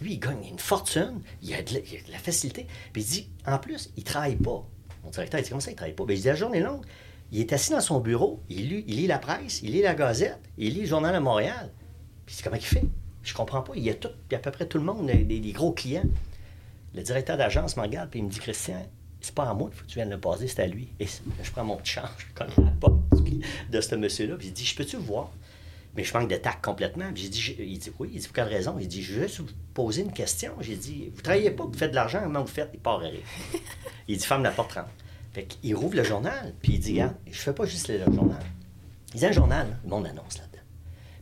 Lui, 0.01 0.13
il 0.13 0.19
gagne 0.19 0.45
une 0.45 0.59
fortune, 0.59 1.21
il 1.41 1.53
a 1.53 1.63
de 1.63 1.73
la, 2.11 2.19
facilité. 2.19 2.67
Puis 2.93 3.01
il 3.01 3.05
dit, 3.05 3.29
en 3.45 3.57
plus, 3.57 3.91
il 3.95 4.03
travaille 4.03 4.35
pas. 4.35 4.67
Mon 5.03 5.09
directeur, 5.09 5.39
il 5.39 5.43
dit, 5.43 5.49
comment 5.49 5.61
ça, 5.61 5.71
il 5.71 5.75
travaille 5.75 5.95
pas? 5.95 6.05
Ben, 6.05 6.13
il 6.13 6.21
dit, 6.21 6.27
la 6.27 6.35
journée 6.35 6.59
longue. 6.59 6.85
Il 7.31 7.39
est 7.39 7.51
assis 7.51 7.71
dans 7.71 7.81
son 7.81 7.99
bureau, 7.99 8.41
il 8.49 8.69
lit, 8.69 8.85
il 8.87 8.97
lit 8.97 9.07
la 9.07 9.19
presse, 9.19 9.61
il 9.61 9.71
lit 9.71 9.81
la 9.81 9.95
Gazette, 9.95 10.39
il 10.57 10.73
lit 10.73 10.81
le 10.81 10.87
Journal 10.87 11.13
de 11.13 11.19
Montréal. 11.19 11.71
Puis 12.25 12.35
dit, 12.35 12.43
comment 12.43 12.55
il 12.55 12.61
fait? 12.61 12.85
Je 13.23 13.33
comprends 13.33 13.61
pas. 13.61 13.73
Il 13.75 13.83
y 13.83 13.89
a, 13.89 13.95
tout, 13.95 14.07
a 14.31 14.35
à 14.35 14.39
peu 14.39 14.51
près 14.51 14.65
tout 14.65 14.77
le 14.77 14.85
monde, 14.85 15.07
des, 15.07 15.23
des 15.23 15.51
gros 15.51 15.73
clients. 15.73 16.05
Le 16.93 17.01
directeur 17.01 17.35
d'agence 17.37 17.75
me 17.75 17.81
regarde 17.81 18.09
et 18.15 18.19
il 18.19 18.25
me 18.25 18.29
dit, 18.29 18.39
Christian, 18.39 18.85
c'est 19.21 19.33
pas 19.33 19.49
à 19.49 19.53
moi 19.53 19.69
qu'il 19.69 19.77
faut 19.79 19.85
que 19.85 19.89
tu 19.89 19.95
viennes 19.95 20.09
le 20.09 20.19
passer, 20.19 20.47
c'est 20.47 20.61
à 20.61 20.67
lui. 20.67 20.89
Et 20.99 21.05
je 21.05 21.51
prends 21.51 21.63
mon 21.63 21.77
petit 21.77 21.93
change, 21.93 22.09
je 22.17 22.33
connais 22.33 22.53
la 22.57 22.71
porte 22.71 22.97
de 23.69 23.81
ce 23.81 23.95
monsieur-là, 23.95 24.35
puis 24.37 24.47
il 24.47 24.53
dit, 24.53 24.65
je 24.65 24.75
peux-tu 24.75 24.97
voir? 24.97 25.31
Mais 25.95 26.03
je 26.03 26.15
manque 26.15 26.29
de 26.29 26.35
tact 26.35 26.63
complètement. 26.63 27.11
Puis 27.11 27.23
j'ai 27.23 27.29
dit, 27.29 27.55
il 27.59 27.79
dit, 27.79 27.91
oui, 27.99 28.11
il 28.13 28.19
dit, 28.19 28.27
pour 28.27 28.35
quelle 28.35 28.47
raison? 28.47 28.77
Il 28.79 28.87
dit, 28.87 29.01
je 29.01 29.19
vais 29.19 29.27
juste 29.27 29.39
vous 29.39 29.47
poser 29.73 30.03
une 30.03 30.13
question. 30.13 30.53
J'ai 30.61 30.75
dit, 30.75 31.11
vous 31.13 31.21
travaillez 31.21 31.49
pas, 31.49 31.63
vous 31.63 31.73
faites 31.73 31.89
de 31.89 31.95
l'argent, 31.95 32.21
comment 32.23 32.41
vous 32.41 32.47
faites? 32.47 32.69
Il 32.73 32.79
part 32.79 32.99
à 32.99 33.07
rire. 33.07 33.21
Il 34.07 34.17
dit, 34.17 34.23
ferme 34.23 34.43
la 34.43 34.51
porte 34.51 34.69
30. 34.69 34.85
Fait 35.33 35.45
qu'il 35.45 35.75
rouvre 35.75 35.95
le 35.95 36.03
journal, 36.03 36.53
puis 36.61 36.73
il 36.73 36.79
dit, 36.79 36.93
regarde, 36.93 37.15
je 37.29 37.37
fais 37.37 37.53
pas 37.53 37.65
juste 37.65 37.89
le 37.89 38.05
journal. 38.05 38.41
Il 39.13 39.19
dit, 39.19 39.25
un 39.25 39.31
journal, 39.31 39.77
le 39.83 39.89
monde 39.89 40.05
annonce 40.07 40.37
là-dedans. 40.37 40.63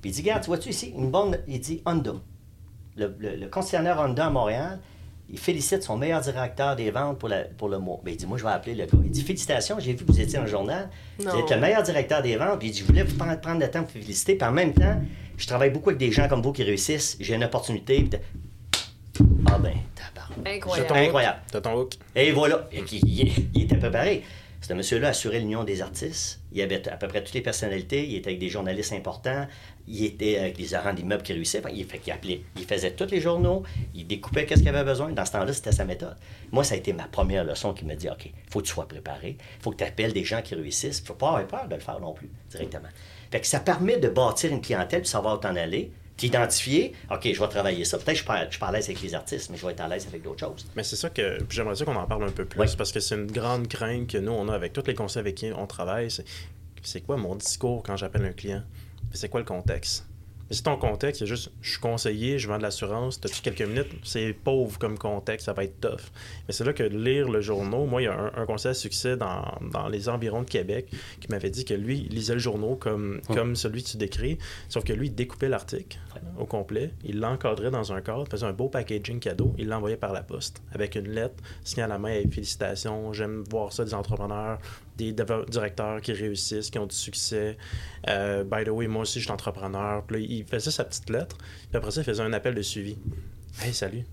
Puis 0.02 0.12
il 0.12 0.14
dit, 0.14 0.22
regarde, 0.22 0.44
tu 0.44 0.48
vois-tu 0.48 0.70
ici, 0.70 0.94
une 0.96 1.10
bonne, 1.10 1.40
il 1.48 1.60
dit, 1.60 1.82
Honda. 1.86 2.14
Le, 2.96 3.16
le, 3.18 3.36
le 3.36 3.48
concessionnaire 3.48 4.00
Honda 4.00 4.28
à 4.28 4.30
Montréal, 4.30 4.80
il 5.30 5.40
félicite 5.40 5.82
son 5.84 5.98
meilleur 5.98 6.22
directeur 6.22 6.76
des 6.76 6.92
ventes 6.92 7.18
pour, 7.20 7.30
la, 7.30 7.44
pour 7.46 7.68
le 7.70 7.80
mois. 7.80 8.00
Ben, 8.04 8.12
il 8.12 8.18
dit, 8.18 8.26
moi, 8.28 8.38
je 8.38 8.44
vais 8.44 8.50
appeler 8.52 8.76
le 8.76 8.86
gars. 8.86 8.92
Il 9.04 9.10
dit, 9.12 9.22
félicitations, 9.24 9.78
j'ai 9.80 9.94
vu 9.94 10.06
que 10.06 10.12
vous 10.12 10.20
étiez 10.22 10.38
dans 10.38 10.44
le 10.46 10.50
journal. 10.50 10.90
Vous 11.18 11.28
êtes 11.28 11.50
le 11.50 11.58
meilleur 11.60 11.82
directeur 11.84 12.22
des 12.22 12.36
ventes. 12.36 12.60
Puis 12.60 12.68
il 12.68 12.72
dit, 12.72 12.80
je 12.80 12.86
voulais 12.86 13.04
vous 13.04 13.16
prendre, 13.18 13.40
prendre 13.42 13.60
le 13.60 13.70
temps 13.70 13.84
pour 13.84 13.94
vous 13.96 14.02
féliciter. 14.02 14.36
Puis 14.36 14.48
en 14.48 14.52
même 14.52 14.74
temps, 14.74 15.02
je 15.38 15.48
travaille 15.48 15.72
beaucoup 15.72 15.90
avec 15.90 16.00
des 16.00 16.12
gens 16.12 16.28
comme 16.28 16.42
vous 16.42 16.52
qui 16.52 16.64
réussissent. 16.64 17.18
J'ai 17.20 17.34
une 17.36 17.44
opportunité. 17.44 18.02
Puis 18.04 18.20
ah 19.48 19.58
ben, 19.58 19.74
tabarnak. 19.96 20.48
Incroyable. 20.48 20.88
Ton. 20.88 20.96
Incroyable. 20.96 21.40
T'as 21.52 21.62
ton 21.62 21.74
hook. 21.80 21.94
Et 22.16 22.32
voilà. 22.32 22.68
Et 22.72 22.84
qui- 22.84 23.02
il, 23.06 23.50
il 23.54 23.64
était 23.64 23.78
préparé. 23.78 24.24
Ce 24.62 24.74
monsieur-là 24.74 25.10
assurait 25.10 25.40
l'union 25.40 25.64
des 25.64 25.82
artistes. 25.82 26.42
Il 26.52 26.62
avait 26.62 26.88
à 26.90 26.98
peu 26.98 27.08
près 27.08 27.24
toutes 27.24 27.34
les 27.36 27.42
personnalités. 27.42 28.08
Il 28.08 28.16
était 28.16 28.30
avec 28.30 28.40
des 28.40 28.50
journalistes 28.50 28.94
importants. 28.94 29.46
Il 29.88 30.04
était 30.04 30.38
avec 30.40 30.58
des 30.58 30.74
agents 30.74 30.94
d'immeubles 30.94 31.22
qui 31.24 31.34
réussissaient. 31.34 31.62
Il, 31.74 31.86
fait 31.86 32.00
qu'il 32.00 32.12
appelait. 32.12 32.42
Il 32.56 32.66
faisait 32.66 32.92
tous 32.92 33.10
les 33.12 33.22
journaux. 33.22 33.64
Il 33.94 34.08
découpait 34.08 34.46
qu'est-ce 34.46 34.62
qu'il 34.62 34.70
avait 34.70 34.84
besoin. 34.84 35.12
Dans 35.12 35.26
ce 35.26 35.32
temps-là, 35.34 35.54
c'était 35.54 35.72
sa 35.72 35.86
méthode. 35.86 36.16
Moi, 36.52 36.64
ça 36.64 36.74
a 36.74 36.78
été 36.78 36.92
ma 36.94 37.04
première 37.08 37.44
leçon 37.44 37.74
qui 37.74 37.86
me 37.86 37.94
dit 37.96 38.10
OK, 38.10 38.26
il 38.26 38.32
faut 38.52 38.62
que 38.62 38.66
tu 38.66 38.74
sois 38.74 38.88
préparé. 38.88 39.38
Il 39.40 39.64
faut 39.64 39.72
que 39.72 39.78
tu 39.78 39.84
appelles 39.84 40.14
des 40.14 40.24
gens 40.24 40.42
qui 40.42 40.56
réussissent. 40.56 41.00
Il 41.00 41.04
ne 41.04 41.08
faut 41.08 41.14
pas 41.14 41.28
avoir 41.30 41.46
peur 41.48 41.68
de 41.68 41.76
le 41.76 41.82
faire 41.82 42.00
non 42.00 42.14
plus, 42.14 42.30
directement. 42.50 42.90
Fait 43.32 43.42
que 43.42 43.48
ça 43.48 43.60
permet 43.60 43.98
de 43.98 44.08
bâtir 44.10 44.52
une 44.52 44.62
clientèle, 44.62 45.02
de 45.02 45.08
savoir 45.08 45.36
où 45.36 45.40
t'en 45.40 45.56
aller, 45.56 45.92
t'identifier. 46.18 46.94
OK, 47.12 47.22
je 47.32 47.40
vais 47.40 47.48
travailler 47.48 47.86
ça. 47.86 47.98
Peut-être 47.98 48.08
que 48.08 48.14
je 48.14 48.18
suis 48.20 48.26
pas- 48.26 48.46
je 48.46 48.52
suis 48.52 48.60
pas 48.60 48.68
à 48.68 48.72
l'aise 48.72 48.86
avec 48.86 49.02
les 49.02 49.14
artistes, 49.14 49.50
mais 49.52 49.58
je 49.58 49.66
vais 49.66 49.74
être 49.74 49.82
à 49.82 49.88
l'aise 49.88 50.08
avec 50.08 50.22
d'autres 50.24 50.40
choses. 50.40 50.66
Mais 50.76 50.84
c'est 50.84 50.96
ça 50.96 51.10
que 51.10 51.38
j'aimerais 51.50 51.76
ça 51.76 51.86
qu'on 51.86 51.96
en 51.96 52.08
parle 52.08 52.24
un 52.24 52.32
peu 52.32 52.46
plus 52.46 52.60
Oui. 52.60 52.68
parce 52.78 52.92
que 52.92 53.00
c'est 53.00 53.16
une 53.16 53.32
grande 53.32 53.68
crainte 53.68 54.08
que 54.08 54.18
nous 54.18 54.32
on 54.32 54.48
a 54.50 54.54
avec 54.56 54.74
tous 54.74 54.84
les 54.88 54.94
conseils 54.96 55.20
avec 55.20 55.36
qui 55.36 55.52
on 55.56 55.68
travaille. 55.68 56.10
C'est, 56.82 57.02
quoi 57.02 57.18
mon 57.18 57.36
discours 57.36 57.84
quand 57.84 57.98
j'appelle 57.98 58.26
un 58.26 58.32
client? 58.32 58.64
C'est 59.16 59.30
quoi 59.30 59.40
le 59.40 59.46
contexte? 59.46 60.08
Mais 60.48 60.56
si 60.56 60.62
ton 60.62 60.78
contexte, 60.78 61.22
c'est 61.22 61.26
juste 61.26 61.52
je 61.60 61.72
suis 61.72 61.80
conseiller, 61.80 62.38
je 62.38 62.48
vends 62.48 62.58
de 62.60 62.62
l'assurance, 62.62 63.20
t'as-tu 63.20 63.42
quelques 63.42 63.64
minutes? 63.64 63.92
C'est 64.04 64.32
pauvre 64.32 64.78
comme 64.78 64.96
contexte, 64.96 65.48
ça 65.48 65.54
va 65.54 65.64
être 65.64 65.80
tough. 65.82 66.12
Mais 66.48 66.54
c'est 66.54 66.64
là 66.64 66.72
que 66.72 66.84
lire 66.84 67.30
le 67.30 67.42
journal, 67.42 67.88
moi 67.88 68.04
il 68.04 68.06
y 68.06 68.08
a 68.08 68.14
un, 68.14 68.32
un 68.36 68.46
conseiller 68.46 68.70
à 68.70 68.74
succès 68.76 69.18
dans, 69.18 69.44
dans 69.72 69.88
les 69.88 70.08
environs 70.08 70.44
de 70.44 70.48
Québec 70.48 70.88
qui 71.20 71.28
m'avait 71.32 71.50
dit 71.50 71.66
que 71.66 71.74
lui 71.74 72.06
il 72.08 72.14
lisait 72.16 72.34
le 72.36 72.40
journal 72.40 72.78
comme, 72.78 73.22
Hum. 73.28 73.36
comme 73.36 73.56
celui 73.56 73.82
que 73.82 73.90
tu 73.90 73.98
décris, 73.98 74.38
sauf 74.70 74.84
que 74.84 74.94
lui 74.94 75.08
il 75.08 75.16
découpait 75.16 75.50
l'article 75.50 75.98
au 76.38 76.46
complet, 76.46 76.92
il 77.04 77.20
l'encadrait 77.20 77.72
dans 77.72 77.92
un 77.92 78.02
cadre, 78.02 78.28
faisait 78.30 78.46
un 78.46 78.54
beau 78.54 78.70
packaging 78.70 79.20
cadeau, 79.20 79.56
il 79.58 79.68
l'envoyait 79.68 79.98
par 79.98 80.14
la 80.14 80.22
poste 80.22 80.62
avec 80.72 80.94
une 80.94 81.10
lettre 81.10 81.42
signée 81.64 81.84
à 81.84 81.88
la 81.88 81.98
main 81.98 82.12
avec 82.12 82.32
félicitations, 82.32 83.14
j'aime 83.14 83.44
voir 83.50 83.74
ça 83.74 83.84
des 83.84 83.96
entrepreneurs, 83.96 84.60
des 84.98 85.14
directeurs 85.14 86.02
qui 86.02 86.14
réussissent, 86.14 86.70
qui 86.70 86.80
ont 86.80 86.86
du 86.86 86.96
succès. 86.96 87.58
Euh, 88.08 88.44
by 88.44 88.64
the 88.64 88.70
way, 88.70 88.88
moi 88.88 89.04
aussi 89.04 89.20
je 89.20 89.26
suis 89.26 89.32
entrepreneur. 89.32 90.04
Puis 90.06 90.18
là, 90.18 90.26
il 90.30 90.46
faisait 90.46 90.72
sa 90.72 90.84
petite 90.84 91.10
lettre, 91.10 91.38
puis 91.38 91.78
après 91.78 91.92
ça, 91.92 92.02
il 92.02 92.06
faisait 92.06 92.24
un 92.24 92.34
appel 92.34 92.56
de 92.56 92.62
suivi. 92.62 92.98
Hey, 93.62 93.74
salut. 93.74 94.06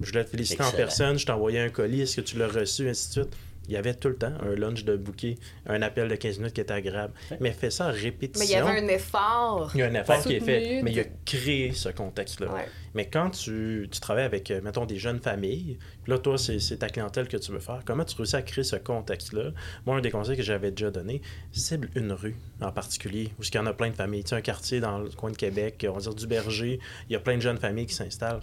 Je 0.00 0.10
voulais 0.10 0.24
te 0.24 0.30
féliciter 0.30 0.62
en 0.62 0.72
personne, 0.72 1.18
je 1.18 1.26
t'ai 1.26 1.32
envoyé 1.32 1.60
un 1.60 1.68
colis, 1.68 2.02
est-ce 2.02 2.16
que 2.16 2.22
tu 2.22 2.36
l'as 2.36 2.48
reçu, 2.48 2.88
ainsi 2.88 3.08
de 3.08 3.12
suite. 3.12 3.36
Il 3.68 3.74
y 3.74 3.76
avait 3.76 3.94
tout 3.94 4.08
le 4.08 4.16
temps 4.16 4.32
un 4.42 4.54
lunch 4.56 4.84
de 4.84 4.96
bouquet, 4.96 5.36
un 5.66 5.82
appel 5.82 6.08
de 6.08 6.16
15 6.16 6.38
minutes 6.38 6.54
qui 6.54 6.60
était 6.60 6.72
agréable. 6.74 7.12
Mais 7.40 7.52
fais 7.52 7.70
ça 7.70 7.88
en 7.88 7.92
répétition. 7.92 8.40
Mais 8.40 8.46
il 8.46 8.52
y 8.52 8.56
avait 8.56 8.80
un 8.80 8.88
effort. 8.88 9.70
Il 9.74 9.78
y 9.78 9.82
a 9.82 9.86
un 9.86 9.94
effort 9.94 10.20
qui 10.22 10.34
est 10.34 10.40
fait, 10.40 10.82
mais 10.82 10.90
il 10.92 11.00
a 11.00 11.04
de- 11.04 11.08
créé 11.24 11.72
ce 11.72 11.88
contexte-là. 11.88 12.52
Ouais. 12.52 12.68
Mais 12.94 13.06
quand 13.08 13.30
tu, 13.30 13.88
tu 13.90 14.00
travailles 14.00 14.24
avec, 14.24 14.50
euh, 14.50 14.60
mettons, 14.62 14.84
des 14.84 14.98
jeunes 14.98 15.20
familles, 15.20 15.78
puis 16.02 16.12
là, 16.12 16.18
toi, 16.18 16.36
c'est 16.36 16.58
c'est 16.58 16.78
ta 16.78 16.88
clientèle 16.88 17.28
que 17.28 17.36
tu 17.36 17.52
veux 17.52 17.60
faire, 17.60 17.82
comment 17.86 18.04
tu 18.04 18.16
réussis 18.16 18.36
à 18.36 18.42
créer 18.42 18.64
ce 18.64 18.76
contexte-là? 18.76 19.52
Moi, 19.86 19.96
un 19.96 20.00
des 20.00 20.10
conseils 20.10 20.36
que 20.36 20.42
j'avais 20.42 20.70
déjà 20.72 20.90
donné, 20.90 21.22
cible 21.52 21.88
une 21.94 22.12
rue 22.12 22.36
en 22.60 22.72
particulier, 22.72 23.30
où 23.38 23.42
il 23.42 23.54
y 23.54 23.58
en 23.58 23.66
a 23.66 23.72
plein 23.72 23.90
de 23.90 23.94
familles. 23.94 24.24
Tu 24.24 24.30
sais, 24.30 24.34
un 24.36 24.40
quartier 24.42 24.80
dans 24.80 24.98
le 24.98 25.08
coin 25.10 25.30
de 25.30 25.36
Québec, 25.36 25.86
on 25.88 25.92
va 25.92 26.00
dire 26.00 26.14
du 26.14 26.26
Berger, 26.26 26.80
il 27.08 27.12
y 27.12 27.16
a 27.16 27.20
plein 27.20 27.36
de 27.36 27.42
jeunes 27.42 27.58
familles 27.58 27.86
qui 27.86 27.94
s'installent. 27.94 28.40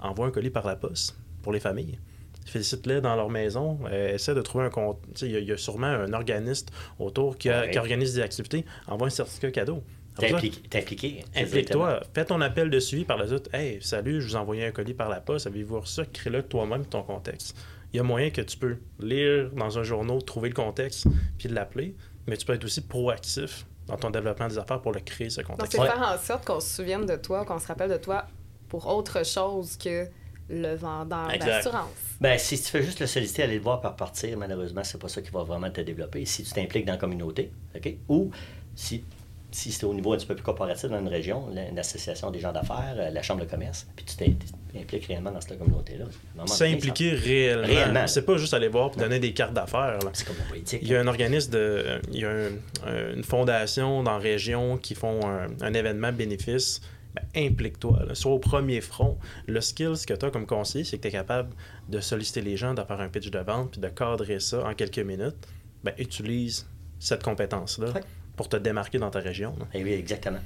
Envoie 0.00 0.26
un 0.26 0.30
colis 0.30 0.50
par 0.50 0.66
la 0.66 0.74
poste 0.76 1.14
pour 1.42 1.52
les 1.52 1.60
familles. 1.60 1.98
Félicite-les 2.44 3.00
dans 3.00 3.16
leur 3.16 3.30
maison. 3.30 3.78
Euh, 3.90 4.14
essaie 4.14 4.34
de 4.34 4.42
trouver 4.42 4.64
un 4.66 4.70
compte. 4.70 4.98
Il 5.22 5.30
y, 5.30 5.36
a- 5.36 5.38
il 5.40 5.48
y 5.48 5.52
a 5.52 5.56
sûrement 5.56 5.86
un 5.86 6.12
organiste 6.12 6.70
autour 6.98 7.38
qui, 7.38 7.48
a- 7.50 7.62
Ouais. 7.62 7.70
qui 7.70 7.78
organise 7.78 8.14
des 8.14 8.20
activités. 8.22 8.64
Envoie 8.86 9.06
un 9.06 9.10
certificat 9.10 9.50
cadeau. 9.50 9.82
Impliqué. 10.22 11.24
Implique-toi, 11.34 12.00
fais 12.14 12.24
ton 12.24 12.40
appel 12.40 12.70
de 12.70 12.78
suivi 12.78 13.04
par 13.04 13.16
la 13.18 13.26
suite. 13.26 13.48
Hey, 13.52 13.78
salut, 13.82 14.20
je 14.20 14.28
vous 14.28 14.34
ai 14.34 14.38
envoyé 14.38 14.64
un 14.64 14.70
colis 14.70 14.94
par 14.94 15.08
la 15.08 15.20
poste, 15.20 15.46
avez-vous 15.46 15.80
reçu? 15.80 15.94
Ça? 15.94 16.04
Crée-le 16.06 16.42
toi-même 16.44 16.84
ton 16.86 17.02
contexte. 17.02 17.56
Il 17.92 17.96
y 17.96 18.00
a 18.00 18.02
moyen 18.02 18.30
que 18.30 18.40
tu 18.40 18.56
peux 18.56 18.76
lire 19.00 19.50
dans 19.52 19.76
un 19.78 19.82
journal, 19.82 20.22
trouver 20.24 20.48
le 20.50 20.54
contexte, 20.54 21.06
puis 21.38 21.48
l'appeler, 21.48 21.94
mais 22.26 22.36
tu 22.36 22.46
peux 22.46 22.52
être 22.54 22.64
aussi 22.64 22.80
proactif 22.82 23.66
dans 23.86 23.96
ton 23.96 24.10
développement 24.10 24.48
des 24.48 24.58
affaires 24.58 24.80
pour 24.80 24.92
le 24.92 25.00
créer, 25.00 25.30
ce 25.30 25.40
Donc, 25.40 25.50
contexte. 25.50 25.72
c'est 25.72 25.80
Ouais. 25.80 25.86
faire 25.88 26.14
en 26.14 26.18
sorte 26.18 26.44
qu'on 26.44 26.60
se 26.60 26.74
souvienne 26.76 27.06
de 27.06 27.16
toi, 27.16 27.44
qu'on 27.44 27.58
se 27.58 27.66
rappelle 27.66 27.90
de 27.90 27.96
toi 27.96 28.24
pour 28.68 28.86
autre 28.86 29.24
chose 29.26 29.76
que 29.76 30.06
le 30.48 30.74
vendeur 30.74 31.28
d'assurance. 31.38 32.13
Ben, 32.24 32.38
si 32.38 32.56
tu 32.56 32.70
fais 32.70 32.82
juste 32.82 33.00
le 33.00 33.06
solliciter, 33.06 33.42
aller 33.42 33.56
le 33.56 33.60
voir 33.60 33.82
par 33.82 33.96
partir, 33.96 34.38
malheureusement, 34.38 34.82
c'est 34.82 34.98
pas 34.98 35.08
ça 35.08 35.20
qui 35.20 35.30
va 35.30 35.42
vraiment 35.42 35.68
te 35.70 35.82
développer. 35.82 36.24
Si 36.24 36.42
tu 36.42 36.52
t'impliques 36.52 36.86
dans 36.86 36.92
la 36.94 36.98
communauté, 36.98 37.50
OK? 37.76 37.94
Ou 38.08 38.30
si, 38.74 39.04
si 39.50 39.70
c'est 39.70 39.84
au 39.84 39.92
niveau 39.92 40.14
un 40.14 40.16
petit 40.16 40.24
peu 40.26 40.34
plus 40.34 40.42
corporatif 40.42 40.88
dans 40.88 41.00
une 41.00 41.08
région, 41.08 41.48
la- 41.52 41.68
une 41.68 41.78
association 41.78 42.30
des 42.30 42.40
gens 42.40 42.50
d'affaires, 42.52 42.94
euh, 42.96 43.10
la 43.10 43.20
chambre 43.22 43.42
de 43.44 43.46
commerce, 43.50 43.86
puis 43.94 44.06
tu 44.06 44.16
t'im- 44.16 44.36
t'impliques 44.72 45.04
réellement 45.04 45.32
dans 45.32 45.40
cette 45.42 45.58
communauté-là. 45.58 46.06
S'impliquer 46.46 47.10
réellement. 47.10 47.66
Réellement. 47.66 48.06
C'est 48.06 48.24
pas 48.24 48.38
juste 48.38 48.54
aller 48.54 48.68
voir 48.68 48.90
pour 48.90 49.02
donner 49.02 49.18
des 49.18 49.34
cartes 49.34 49.52
d'affaires. 49.52 49.98
C'est 50.14 50.26
comme 50.26 50.36
la 50.38 50.44
politique. 50.44 50.80
Il 50.82 50.88
y 50.88 50.96
a 50.96 51.00
un 51.00 51.06
organisme 51.06 51.52
de. 51.52 52.00
Il 52.10 52.20
y 52.20 52.24
a 52.24 52.30
un- 52.30 52.88
un- 52.88 53.14
une 53.16 53.22
fondation 53.24 54.02
dans 54.02 54.12
la 54.12 54.18
région 54.18 54.78
qui 54.78 54.94
font 54.94 55.20
un, 55.28 55.48
un 55.60 55.74
événement 55.74 56.10
bénéfice. 56.10 56.80
Ben, 57.14 57.46
implique-toi. 57.46 58.14
Sois 58.14 58.32
au 58.32 58.38
premier 58.38 58.80
front. 58.80 59.18
Le 59.46 59.60
skill 59.60 59.96
ce 59.96 60.06
que 60.06 60.14
tu 60.14 60.26
as 60.26 60.30
comme 60.30 60.46
conseiller, 60.46 60.84
c'est 60.84 60.96
que 60.96 61.02
tu 61.02 61.08
es 61.08 61.12
capable 61.12 61.54
de 61.88 62.00
solliciter 62.00 62.40
les 62.42 62.56
gens, 62.56 62.74
de 62.74 62.82
faire 62.82 63.00
un 63.00 63.08
pitch 63.08 63.30
de 63.30 63.38
vente, 63.38 63.72
puis 63.72 63.80
de 63.80 63.88
cadrer 63.88 64.40
ça 64.40 64.64
en 64.66 64.74
quelques 64.74 64.98
minutes. 64.98 65.36
Ben, 65.84 65.92
utilise 65.98 66.66
cette 66.98 67.22
compétence-là 67.22 67.90
Ouais. 67.92 68.00
pour 68.36 68.48
te 68.48 68.56
démarquer 68.56 68.98
dans 68.98 69.10
ta 69.10 69.20
région. 69.20 69.54
là. 69.60 69.66
Eh 69.74 69.84
oui, 69.84 69.92
exactement. 69.92 70.38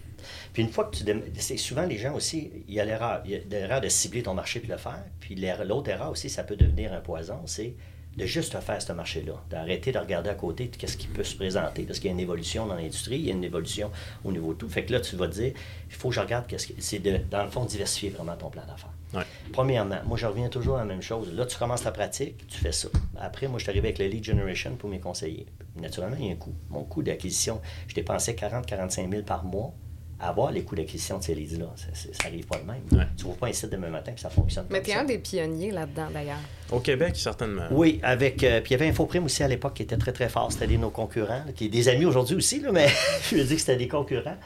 Puis 0.52 0.62
une 0.62 0.68
fois 0.70 0.84
que 0.86 0.96
tu... 0.96 1.04
dém- 1.04 1.22
C'est 1.38 1.56
souvent 1.56 1.86
les 1.86 1.96
gens 1.96 2.14
aussi, 2.14 2.50
il 2.68 2.74
y 2.74 2.80
a 2.80 2.84
l'erreur. 2.84 3.22
Il 3.24 3.30
y 3.30 3.34
a 3.36 3.38
l'erreur 3.48 3.80
de 3.80 3.88
cibler 3.88 4.22
ton 4.22 4.34
marché 4.34 4.60
puis 4.60 4.68
le 4.68 4.76
faire. 4.76 5.04
Puis 5.20 5.36
l'autre 5.64 5.88
erreur 5.88 6.10
aussi, 6.10 6.28
ça 6.28 6.42
peut 6.42 6.56
devenir 6.56 6.92
un 6.92 7.00
poison, 7.00 7.40
c'est 7.46 7.74
de 8.18 8.26
juste 8.26 8.58
faire 8.58 8.82
ce 8.82 8.92
marché-là, 8.92 9.34
d'arrêter 9.48 9.92
de 9.92 9.98
regarder 9.98 10.28
à 10.28 10.34
côté 10.34 10.66
de 10.66 10.76
qu'est-ce 10.76 10.96
qui 10.96 11.06
peut 11.06 11.22
se 11.22 11.36
présenter, 11.36 11.84
parce 11.84 12.00
qu'il 12.00 12.08
y 12.08 12.10
a 12.10 12.14
une 12.14 12.20
évolution 12.20 12.66
dans 12.66 12.74
l'industrie, 12.74 13.16
il 13.16 13.26
y 13.26 13.30
a 13.30 13.32
une 13.32 13.44
évolution 13.44 13.92
au 14.24 14.32
niveau 14.32 14.52
de 14.54 14.58
tout. 14.58 14.68
Fait 14.68 14.84
que 14.84 14.92
là, 14.92 15.00
tu 15.00 15.14
vas 15.14 15.28
te 15.28 15.34
dire, 15.34 15.52
il 15.88 15.94
faut 15.94 16.08
que 16.08 16.16
je 16.16 16.20
regarde 16.20 16.46
qu'est-ce 16.48 16.66
que... 16.66 16.72
C'est 16.78 16.98
de, 16.98 17.18
dans 17.30 17.44
le 17.44 17.50
fond, 17.50 17.64
diversifier 17.64 18.10
vraiment 18.10 18.36
ton 18.36 18.50
plan 18.50 18.62
d'affaires. 18.66 18.92
Ouais. 19.14 19.22
Premièrement, 19.52 20.00
moi, 20.04 20.18
je 20.18 20.26
reviens 20.26 20.48
toujours 20.48 20.76
à 20.76 20.80
la 20.80 20.84
même 20.84 21.00
chose. 21.00 21.32
Là, 21.32 21.46
tu 21.46 21.56
commences 21.56 21.82
ta 21.82 21.92
pratique, 21.92 22.44
tu 22.48 22.58
fais 22.58 22.72
ça. 22.72 22.88
Après, 23.18 23.46
moi, 23.46 23.58
je 23.58 23.62
suis 23.64 23.70
arrivé 23.70 23.88
avec 23.88 23.98
le 24.00 24.06
lead 24.06 24.24
generation 24.24 24.74
pour 24.74 24.90
mes 24.90 24.98
conseillers. 24.98 25.46
Naturellement, 25.76 26.16
il 26.18 26.26
y 26.26 26.28
a 26.30 26.32
un 26.32 26.36
coût. 26.36 26.54
Mon 26.70 26.82
coût 26.82 27.04
d'acquisition, 27.04 27.60
je 27.86 27.94
dépensais 27.94 28.32
40-45 28.32 29.10
000 29.10 29.22
par 29.22 29.44
mois 29.44 29.72
avoir 30.20 30.50
les 30.50 30.62
coûts 30.62 30.74
d'acquisition 30.74 31.18
de 31.18 31.22
ces 31.24 31.34
leads-là. 31.34 31.66
Ça, 31.76 31.86
c'est- 31.94 32.14
ça 32.14 32.28
arrive 32.28 32.46
pas 32.46 32.58
de 32.58 32.64
même. 32.64 32.82
Ouais. 32.92 33.06
Tu 33.16 33.26
ne 33.26 33.32
pas 33.34 33.46
un 33.48 33.52
site 33.52 33.70
demain 33.70 33.88
matin 33.90 34.12
que 34.12 34.20
ça 34.20 34.30
fonctionne. 34.30 34.66
Mais 34.70 34.82
tu 34.82 34.90
es 34.90 34.94
un 34.94 35.04
des 35.04 35.18
pionniers 35.18 35.70
là-dedans, 35.70 36.08
d'ailleurs. 36.12 36.40
Au 36.72 36.80
Québec, 36.80 37.14
certainement. 37.16 37.66
Oui, 37.70 38.00
avec. 38.02 38.42
euh, 38.42 38.60
puis 38.60 38.70
il 38.70 38.72
y 38.72 38.74
avait 38.74 38.88
Infoprime 38.88 39.24
aussi 39.24 39.42
à 39.42 39.48
l'époque 39.48 39.74
qui 39.74 39.82
était 39.84 39.96
très 39.96 40.12
très 40.12 40.28
fort. 40.28 40.50
C'était 40.52 40.66
des 40.66 40.76
nos 40.78 40.90
concurrents, 40.90 41.44
là, 41.46 41.52
qui 41.54 41.66
est 41.66 41.68
des 41.70 41.88
amis 41.88 42.04
aujourd'hui 42.04 42.36
aussi, 42.36 42.60
là, 42.60 42.72
mais 42.72 42.88
je 43.30 43.36
veux 43.36 43.44
dire 43.44 43.54
que 43.56 43.60
c'était 43.60 43.76
des 43.76 43.88
concurrents. 43.88 44.36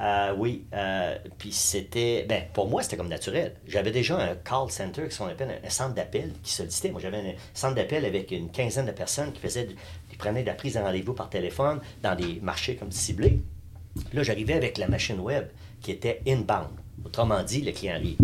Euh, 0.00 0.34
oui. 0.36 0.64
euh, 0.74 1.16
puis 1.38 1.52
c'était. 1.52 2.24
Ben, 2.28 2.44
pour 2.52 2.68
moi, 2.68 2.82
c'était 2.82 2.96
comme 2.96 3.08
naturel. 3.08 3.54
J'avais 3.66 3.90
déjà 3.90 4.18
un 4.18 4.34
call 4.36 4.70
center, 4.70 5.08
qui 5.08 5.16
qu'on 5.18 5.26
appelle 5.26 5.60
un, 5.64 5.70
centre 5.70 5.94
d'appel, 5.94 6.32
qui 6.42 6.52
sollicitait. 6.52 6.90
Moi, 6.90 7.00
j'avais 7.00 7.16
un 7.18 7.34
centre 7.54 7.74
d'appel 7.74 8.04
avec 8.04 8.30
une 8.30 8.50
quinzaine 8.50 8.86
de 8.86 8.92
personnes 8.92 9.32
qui 9.32 9.40
faisaient. 9.40 9.66
qui 10.10 10.16
prenaient 10.16 10.42
de 10.42 10.46
la 10.48 10.54
prise 10.54 10.74
de 10.74 10.78
rendez-vous 10.78 11.14
par 11.14 11.30
téléphone 11.30 11.80
dans 12.02 12.14
des 12.14 12.38
marchés 12.42 12.76
comme 12.76 12.92
ciblés. 12.92 13.40
Là, 14.12 14.22
j'arrivais 14.22 14.54
avec 14.54 14.78
la 14.78 14.88
machine 14.88 15.20
web 15.20 15.46
qui 15.80 15.90
était 15.90 16.20
inbound. 16.26 16.70
Autrement 17.04 17.42
dit, 17.42 17.62
le 17.62 17.72
client 17.72 17.94
arrive. 17.94 18.16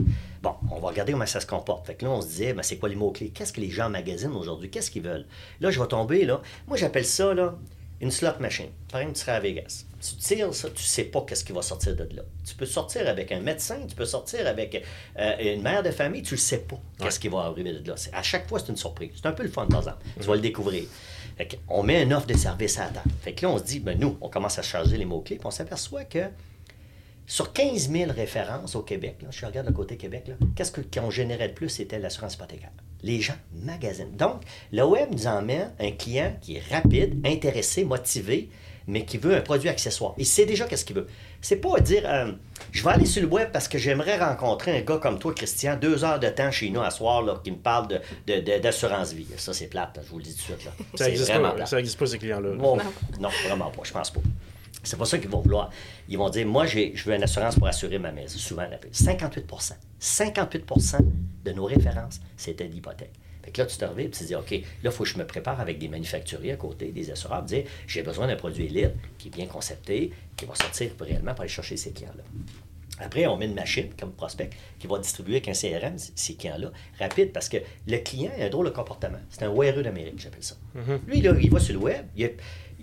Bon, 0.43 0.55
on 0.71 0.79
va 0.79 0.89
regarder 0.89 1.13
comment 1.13 1.27
ça 1.27 1.41
se 1.41 1.47
comporte. 1.47 1.87
Fait 1.87 1.95
que 1.95 2.05
là, 2.05 2.13
on 2.13 2.23
se 2.23 2.29
disait, 2.29 2.53
ben, 2.53 2.63
c'est 2.63 2.77
quoi 2.77 2.89
les 2.89 2.95
mots-clés? 2.95 3.31
Qu'est-ce 3.31 3.53
que 3.53 3.61
les 3.61 3.71
gens 3.71 3.91
magasinent 3.91 4.37
aujourd'hui? 4.37 4.71
Qu'est-ce 4.71 4.91
qu'ils 4.91 5.03
veulent? 5.03 5.27
Là, 5.61 5.71
je 5.71 5.81
vais 5.81 5.89
tomber, 5.89 6.25
là. 6.25 6.41
Moi, 6.69 6.77
j'appelle 6.77 7.05
ça, 7.05 7.35
là, 7.35 7.57
une 8.01 8.13
slot 8.13 8.39
machine. 8.39 8.69
Par 8.91 9.01
exemple, 9.01 9.17
tu 9.19 9.25
seras 9.25 9.35
à 9.35 9.41
Vegas. 9.41 9.85
Tu 10.01 10.15
tires 10.15 10.55
ça, 10.55 10.71
tu 10.71 10.83
sais 10.85 11.05
pas 11.05 11.23
qu'est-ce 11.23 11.45
qui 11.45 11.53
va 11.53 11.63
sortir 11.63 11.97
de 11.97 12.09
là. 12.15 12.23
Tu 12.47 12.55
peux 12.55 12.67
sortir 12.67 13.09
avec 13.09 13.33
un 13.33 13.41
médecin, 13.41 13.81
tu 13.89 13.97
peux 13.97 14.05
sortir 14.05 14.47
avec 14.47 14.85
euh, 15.19 15.55
une 15.55 15.63
mère 15.63 15.83
de 15.83 15.91
famille, 15.91 16.23
tu 16.23 16.35
ne 16.35 16.39
sais 16.39 16.59
pas 16.59 16.79
qu'est-ce 17.01 17.19
qui 17.19 17.27
va 17.27 17.41
arriver 17.41 17.73
de 17.73 17.89
là. 17.89 17.97
À 18.13 18.23
chaque 18.23 18.49
fois, 18.49 18.61
c'est 18.61 18.69
une 18.69 18.77
surprise. 18.77 19.11
C'est 19.17 19.27
un 19.27 19.33
peu 19.33 19.43
le 19.43 19.49
fun, 19.49 19.67
par 19.67 19.81
exemple. 19.81 20.05
Tu 20.21 20.27
vas 20.27 20.37
le 20.37 20.41
découvrir. 20.41 20.85
On 21.69 21.83
met 21.83 22.03
une 22.03 22.13
offre 22.13 22.27
de 22.27 22.37
service 22.37 22.79
à 22.79 22.91
la. 22.91 23.03
Fait 23.23 23.33
que 23.33 23.47
là, 23.47 23.53
on 23.53 23.59
se 23.59 23.65
dit, 23.65 23.81
ben 23.81 23.99
nous, 23.99 24.17
on 24.21 24.29
commence 24.29 24.59
à 24.59 24.63
charger 24.63 24.97
les 24.97 25.05
mots-clés, 25.05 25.41
on 25.45 25.51
s'aperçoit 25.51 26.05
que 26.05 26.25
sur 27.27 27.53
15 27.53 27.91
000 27.91 28.11
références 28.13 28.75
au 28.75 28.83
Québec, 28.83 29.17
là, 29.23 29.29
je 29.31 29.45
regarde 29.45 29.67
le 29.67 29.73
côté 29.75 29.97
Québec, 29.97 30.31
qu'est-ce 30.57 30.73
qu'on 30.73 31.11
générait 31.11 31.49
de 31.49 31.53
plus? 31.53 31.69
C'était 31.69 31.99
l'assurance 31.99 32.35
hypothécaire. 32.35 32.73
Les 33.03 33.21
gens 33.21 33.37
magasinent. 33.53 34.17
Donc, 34.17 34.43
le 34.73 34.83
web 34.83 35.11
nous 35.13 35.27
emmène 35.27 35.73
un 35.79 35.91
client 35.93 36.35
qui 36.41 36.57
est 36.57 36.63
rapide, 36.73 37.25
intéressé, 37.27 37.85
motivé, 37.85 38.49
mais 38.89 39.05
qui 39.05 39.19
veut 39.19 39.37
un 39.37 39.41
produit 39.41 39.69
accessoire. 39.69 40.15
Il 40.19 40.27
sait 40.27 40.47
déjà 40.47 40.67
qu'est-ce 40.67 40.85
qu'il 40.85 40.97
veut. 40.97 41.07
C'est 41.41 41.57
pas 41.57 41.79
dire 41.79 42.03
euh, 42.07 42.33
je 42.73 42.83
vais 42.83 42.91
aller 42.91 43.05
sur 43.05 43.23
le 43.23 43.29
web 43.29 43.51
parce 43.53 43.69
que 43.69 43.79
j'aimerais 43.79 44.19
rencontrer 44.19 44.79
un 44.79 44.81
gars 44.81 44.97
comme 44.97 45.19
toi, 45.19 45.33
Christian, 45.35 45.77
deux 45.77 46.05
heures 46.05 46.19
de 46.19 46.29
temps 46.29 46.51
chez 46.51 46.71
nous 46.71 46.81
à 46.81 46.91
soir 46.91 47.23
là, 47.23 47.41
qui 47.45 47.53
me 47.53 47.59
parle 47.59 48.01
d'assurance 48.27 49.11
de, 49.11 49.17
vie. 49.19 49.27
Ça, 49.37 49.53
c'est 49.53 49.69
plate, 49.69 50.01
je 50.03 50.11
vous 50.11 50.19
le 50.19 50.25
dis 50.25 50.35
tout 50.35 50.53
de 50.53 50.59
suite. 50.59 50.65
Là. 50.65 50.73
Ça 50.97 51.09
n'existe 51.77 51.99
pas, 51.99 52.07
ces 52.07 52.19
clients-là. 52.19 52.55
non. 52.55 52.79
non, 53.21 53.29
vraiment 53.47 53.71
pas, 53.71 53.83
je 53.85 53.93
pense 53.93 54.11
pas. 54.11 54.21
C'est 54.83 54.99
pas 54.99 55.05
ça 55.05 55.19
qu'ils 55.19 55.29
vont 55.29 55.41
vouloir. 55.41 55.71
Ils 56.09 56.17
vont 56.17 56.31
dire, 56.31 56.47
moi, 56.47 56.65
je 56.65 57.05
veux 57.05 57.15
une 57.15 57.23
assurance 57.23 57.57
pour 57.57 57.67
assurer 57.67 57.99
ma 57.99 58.11
maison. 58.11 58.39
Souvent, 58.39 58.67
58% 58.93 59.73
58% 60.01 60.99
de 61.45 61.53
nos 61.53 61.65
références, 61.65 62.21
c'était 62.37 62.67
l'hypothèque. 62.67 63.13
Fait 63.49 63.53
que 63.53 63.63
là, 63.63 63.67
tu 63.67 63.79
te 63.79 63.85
reviens 63.87 64.05
et 64.05 64.11
tu 64.11 64.19
te 64.19 64.25
dis, 64.25 64.35
OK, 64.35 64.51
là, 64.51 64.61
il 64.85 64.91
faut 64.91 65.05
que 65.05 65.09
je 65.09 65.17
me 65.17 65.27
prépare 65.27 65.59
avec 65.59 65.79
des 65.79 65.89
manufacturiers 65.89 66.53
à 66.53 66.57
côté, 66.57 66.93
des 66.93 67.11
assureurs, 67.11 67.43
dire, 67.45 67.65
j'ai 67.87 68.03
besoin 68.03 68.27
d'un 68.27 68.37
produit 68.37 68.67
élite 68.67 68.93
qui 69.17 69.29
est 69.29 69.31
bien 69.31 69.47
concepté, 69.47 70.13
qui 70.37 70.45
va 70.45 70.55
sortir 70.55 70.91
réellement 71.01 71.33
pour 71.33 71.41
aller 71.41 71.49
chercher 71.49 71.79
ces 71.79 71.93
clients-là. 71.93 72.25
Après, 73.01 73.27
on 73.27 73.39
met 73.39 73.47
une 73.47 73.55
machine 73.55 73.89
comme 73.99 74.13
prospect 74.13 74.51
qui 74.79 74.87
va 74.87 74.99
distribuer 74.99 75.37
avec 75.37 75.49
un 75.49 75.53
CRM 75.53 75.97
ces 75.97 76.35
clients-là 76.35 76.73
rapide 76.99 77.33
parce 77.33 77.49
que 77.49 77.57
le 77.87 77.97
client 77.99 78.33
a 78.39 78.45
un 78.45 78.49
drôle 78.51 78.67
de 78.67 78.71
comportement. 78.71 79.21
C'est 79.31 79.45
un 79.45 79.55
weareux 79.55 79.83
d'Amérique, 79.83 80.19
j'appelle 80.19 80.43
ça. 80.43 80.57
Mm-hmm. 80.77 80.99
Lui, 81.07 81.23
là, 81.23 81.33
il 81.41 81.51
va 81.51 81.59
sur 81.59 81.73
le 81.73 81.81
web, 81.81 82.05
il 82.17 82.35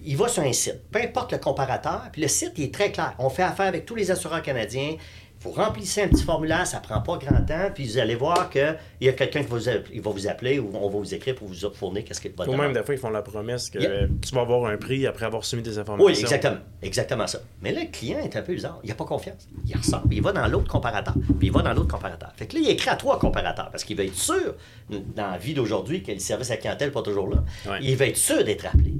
il 0.03 0.17
va 0.17 0.27
sur 0.27 0.43
un 0.43 0.53
site, 0.53 0.81
peu 0.91 0.99
importe 0.99 1.31
le 1.31 1.37
comparateur, 1.37 2.09
puis 2.11 2.21
le 2.21 2.27
site 2.27 2.53
il 2.57 2.65
est 2.65 2.73
très 2.73 2.91
clair. 2.91 3.15
On 3.17 3.29
fait 3.29 3.43
affaire 3.43 3.67
avec 3.67 3.85
tous 3.85 3.95
les 3.95 4.11
assureurs 4.11 4.41
canadiens. 4.41 4.97
Vous 5.45 5.51
remplissez 5.51 6.01
un 6.01 6.07
petit 6.07 6.23
formulaire, 6.23 6.65
ça 6.65 6.79
prend 6.79 7.01
pas 7.01 7.17
grand 7.17 7.39
temps, 7.45 7.69
puis 7.73 7.85
vous 7.85 7.99
allez 7.99 8.15
voir 8.15 8.49
qu'il 8.49 8.75
y 9.01 9.09
a 9.09 9.13
quelqu'un 9.13 9.43
qui 9.43 9.49
va 9.49 9.57
vous, 9.57 9.69
il 9.93 10.01
va 10.01 10.09
vous 10.09 10.27
appeler 10.27 10.57
ou 10.57 10.71
on 10.73 10.89
va 10.89 10.97
vous 10.97 11.13
écrire 11.13 11.35
pour 11.35 11.47
vous 11.47 11.69
fournir 11.71 12.03
qu'est-ce 12.03 12.19
qu'il 12.19 12.31
va 12.33 12.49
Ou 12.49 12.55
même 12.55 12.73
des 12.73 12.81
fois, 12.81 12.95
ils 12.95 12.99
font 12.99 13.11
la 13.11 13.21
promesse 13.21 13.69
que 13.69 14.07
tu 14.07 14.33
vas 14.33 14.41
avoir 14.41 14.65
un 14.65 14.77
prix 14.77 15.05
après 15.05 15.25
avoir 15.27 15.45
soumis 15.45 15.61
des 15.61 15.77
informations. 15.77 16.05
Oui, 16.05 16.19
exactement. 16.19 16.57
Exactement 16.81 17.27
ça. 17.27 17.39
Mais 17.61 17.71
là, 17.71 17.81
le 17.81 17.91
client 17.91 18.19
est 18.19 18.35
un 18.35 18.41
peu 18.41 18.53
bizarre. 18.53 18.79
Il 18.83 18.89
n'a 18.89 18.95
pas 18.95 19.05
confiance. 19.05 19.47
Il 19.67 19.77
ressort, 19.77 20.01
puis 20.07 20.17
il 20.17 20.23
va 20.23 20.31
dans 20.31 20.47
l'autre 20.47 20.67
comparateur, 20.67 21.13
puis 21.37 21.47
il 21.47 21.51
va 21.51 21.61
dans 21.61 21.73
l'autre 21.73 21.91
comparateur. 21.91 22.31
Fait 22.35 22.47
que 22.47 22.55
là, 22.55 22.61
il 22.63 22.69
écrit 22.71 22.89
à 22.89 22.95
trois 22.95 23.19
comparateurs 23.19 23.69
parce 23.69 23.83
qu'il 23.83 23.97
va 23.97 24.03
être 24.03 24.15
sûr, 24.15 24.55
dans 24.89 25.29
la 25.29 25.37
vie 25.37 25.53
d'aujourd'hui, 25.53 26.01
que 26.01 26.11
le 26.11 26.19
service 26.19 26.49
à 26.49 26.57
clientèle 26.57 26.87
n'est 26.87 26.93
pas 26.93 27.03
toujours 27.03 27.29
là, 27.29 27.43
il 27.81 27.95
va 27.95 28.07
être 28.07 28.17
sûr 28.17 28.43
d'être 28.43 28.65
appelé. 28.65 28.93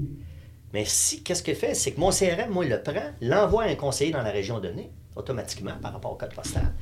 Mais 0.72 0.84
si, 0.84 1.22
qu'est-ce 1.22 1.42
qu'il 1.42 1.54
fait? 1.54 1.74
C'est 1.74 1.92
que 1.92 2.00
mon 2.00 2.10
CRM, 2.10 2.50
moi, 2.50 2.64
il 2.64 2.70
le 2.70 2.82
prend, 2.82 3.10
l'envoie 3.20 3.64
à 3.64 3.66
un 3.68 3.74
conseiller 3.76 4.10
dans 4.12 4.22
la 4.22 4.30
région 4.30 4.60
donnée, 4.60 4.90
automatiquement, 5.16 5.76
par 5.80 5.92
rapport 5.92 6.12
au 6.12 6.16
code 6.16 6.34
postal. 6.34 6.72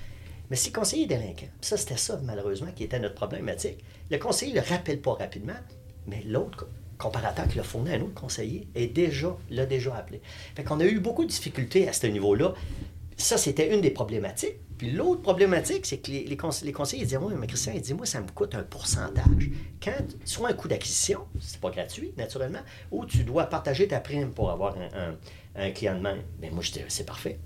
Mais 0.50 0.56
si 0.56 0.70
le 0.70 0.74
conseiller 0.74 1.04
est 1.04 1.06
délinquant, 1.06 1.46
ça, 1.60 1.76
c'était 1.76 1.96
ça, 1.96 2.20
malheureusement, 2.22 2.70
qui 2.74 2.84
était 2.84 2.98
notre 2.98 3.14
problématique. 3.14 3.82
Le 4.10 4.18
conseiller 4.18 4.52
ne 4.52 4.60
le 4.60 4.66
rappelle 4.66 5.00
pas 5.00 5.14
rapidement, 5.14 5.54
mais 6.06 6.22
l'autre 6.26 6.68
comparateur 6.98 7.48
qui 7.48 7.56
l'a 7.56 7.62
fourni 7.62 7.90
à 7.90 7.94
un 7.94 8.02
autre 8.02 8.14
conseiller 8.14 8.68
est 8.74 8.86
déjà, 8.86 9.36
l'a 9.50 9.66
déjà 9.66 9.94
appelé. 9.96 10.20
Fait 10.54 10.64
qu'on 10.64 10.80
a 10.80 10.84
eu 10.84 11.00
beaucoup 11.00 11.24
de 11.24 11.30
difficultés 11.30 11.88
à 11.88 11.92
ce 11.92 12.06
niveau-là. 12.06 12.54
Ça, 13.16 13.38
c'était 13.38 13.72
une 13.74 13.80
des 13.80 13.90
problématiques. 13.90 14.56
Puis 14.76 14.90
l'autre 14.90 15.22
problématique, 15.22 15.86
c'est 15.86 15.98
que 15.98 16.10
les, 16.10 16.24
les, 16.24 16.36
conseillers 16.36 17.04
disaient 17.04 17.16
Oui, 17.16 17.34
mais 17.38 17.46
Christian, 17.46 17.72
il 17.74 17.80
dit 17.80 17.94
Moi, 17.94 18.06
ça 18.06 18.20
me 18.20 18.28
coûte 18.28 18.54
un 18.54 18.64
pourcentage. 18.64 19.50
Quand, 19.82 19.92
soit 20.24 20.48
un 20.48 20.52
coût 20.52 20.66
d'acquisition, 20.66 21.20
c'est 21.40 21.60
pas 21.60 21.70
gratuit, 21.70 22.12
naturellement, 22.16 22.62
ou 22.90 23.06
tu 23.06 23.22
dois 23.22 23.44
partager 23.44 23.86
ta 23.86 24.00
prime 24.00 24.32
pour 24.32 24.50
avoir 24.50 24.76
un, 25.56 25.70
client 25.70 25.94
de 25.94 26.00
main. 26.00 26.16
Mais 26.40 26.50
moi, 26.50 26.62
je 26.62 26.72
dis 26.72 26.80
C'est 26.88 27.06
parfait. 27.06 27.38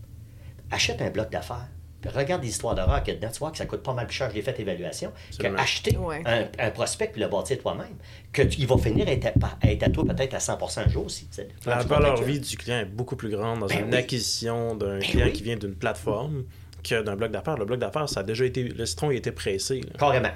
Achète 0.70 1.00
un 1.02 1.11
bloc 1.11 1.31
d'affaires. 1.31 1.68
Puis 2.00 2.11
regarde 2.11 2.42
les 2.42 2.50
histoires 2.50 2.76
d'horreur 2.76 3.02
qu'il 3.02 3.14
y 3.14 3.16
a 3.16 3.20
dedans, 3.20 3.33
tu 3.33 3.40
vois 3.40 3.50
que 3.50 3.59
ça 3.59 3.66
coûte 3.66 3.83
pas 3.83 3.92
mal 3.92 4.07
plus 4.07 4.14
cher, 4.14 4.31
je 4.31 4.37
l'ai 4.37 4.42
fait 4.42 4.59
évaluation, 4.61 5.12
qu'acheter 5.38 5.96
un, 5.96 6.44
un, 6.59 6.70
prospect 6.70 7.09
puis 7.09 7.20
le 7.20 7.26
bâtir 7.26 7.59
toi-même, 7.59 7.96
qu'il 8.33 8.66
va 8.68 8.78
finir 8.78 9.09
à 9.09 9.11
être, 9.11 9.26
à, 9.26 9.90
toi 9.90 10.04
peut-être 10.04 10.35
à 10.35 10.38
100% 10.38 10.85
un 10.87 10.88
jour 10.88 11.07
aussi. 11.07 11.28
La 11.66 11.83
valeur 11.83 12.22
vie 12.22 12.38
du 12.38 12.57
client 12.57 12.78
est 12.78 12.85
beaucoup 12.85 13.16
plus 13.16 13.31
grande 13.31 13.61
dans 13.61 13.66
ben 13.66 13.87
une 13.87 13.94
acquisition 13.94 14.76
d'un 14.76 14.98
ben 14.98 15.02
client 15.02 15.31
qui 15.33 15.42
vient 15.42 15.57
d'une 15.57 15.74
plateforme 15.74 16.44
que 16.85 17.02
d'un 17.02 17.16
bloc 17.16 17.33
d'affaires. 17.33 17.57
Le 17.57 17.64
bloc 17.64 17.81
d'affaires, 17.81 18.09
ça 18.09 18.20
a 18.20 18.22
déjà 18.22 18.44
été. 18.44 18.62
Le 18.62 18.87
citron 18.87 19.09
a 19.09 19.14
été 19.14 19.33
pressé. 19.33 19.81
Carrément. 19.98 20.31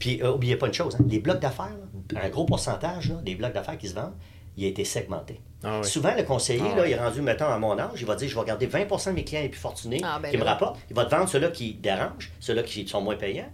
Puis, 0.00 0.20
euh, 0.22 0.32
oubliez 0.32 0.56
pas 0.56 0.66
une 0.66 0.74
chose, 0.74 0.96
hein, 0.96 1.04
les 1.08 1.18
blocs 1.18 1.40
d'affaires, 1.40 1.76
un 2.20 2.28
gros 2.28 2.44
pourcentage 2.44 3.12
des 3.24 3.34
blocs 3.34 3.52
d'affaires 3.52 3.78
qui 3.78 3.88
se 3.88 3.94
vendent, 3.94 4.14
il 4.56 4.64
a 4.64 4.68
été 4.68 4.84
segmenté. 4.84 5.40
Ah 5.64 5.82
Souvent, 5.82 6.14
le 6.16 6.22
conseiller, 6.22 6.62
ah 6.72 6.76
là, 6.76 6.86
il 6.86 6.92
est 6.92 6.98
rendu, 6.98 7.20
mettons, 7.20 7.46
à 7.46 7.58
mon 7.58 7.76
âge, 7.78 7.98
il 8.00 8.06
va 8.06 8.14
dire 8.14 8.28
je 8.28 8.38
vais 8.38 8.44
garder 8.46 8.68
20% 8.68 9.08
de 9.08 9.14
mes 9.14 9.24
clients 9.24 9.42
les 9.42 9.48
plus 9.48 9.60
fortunés 9.60 10.00
ah, 10.04 10.20
ben 10.22 10.30
qui 10.30 10.36
me 10.36 10.44
rapportent. 10.44 10.78
Il 10.88 10.94
va 10.94 11.04
te 11.04 11.10
vendre 11.10 11.28
ceux-là 11.28 11.48
qui 11.48 11.74
dérangent, 11.74 12.30
ceux-là 12.38 12.62
qui 12.62 12.86
sont 12.86 13.00
moins 13.00 13.16
payants. 13.16 13.50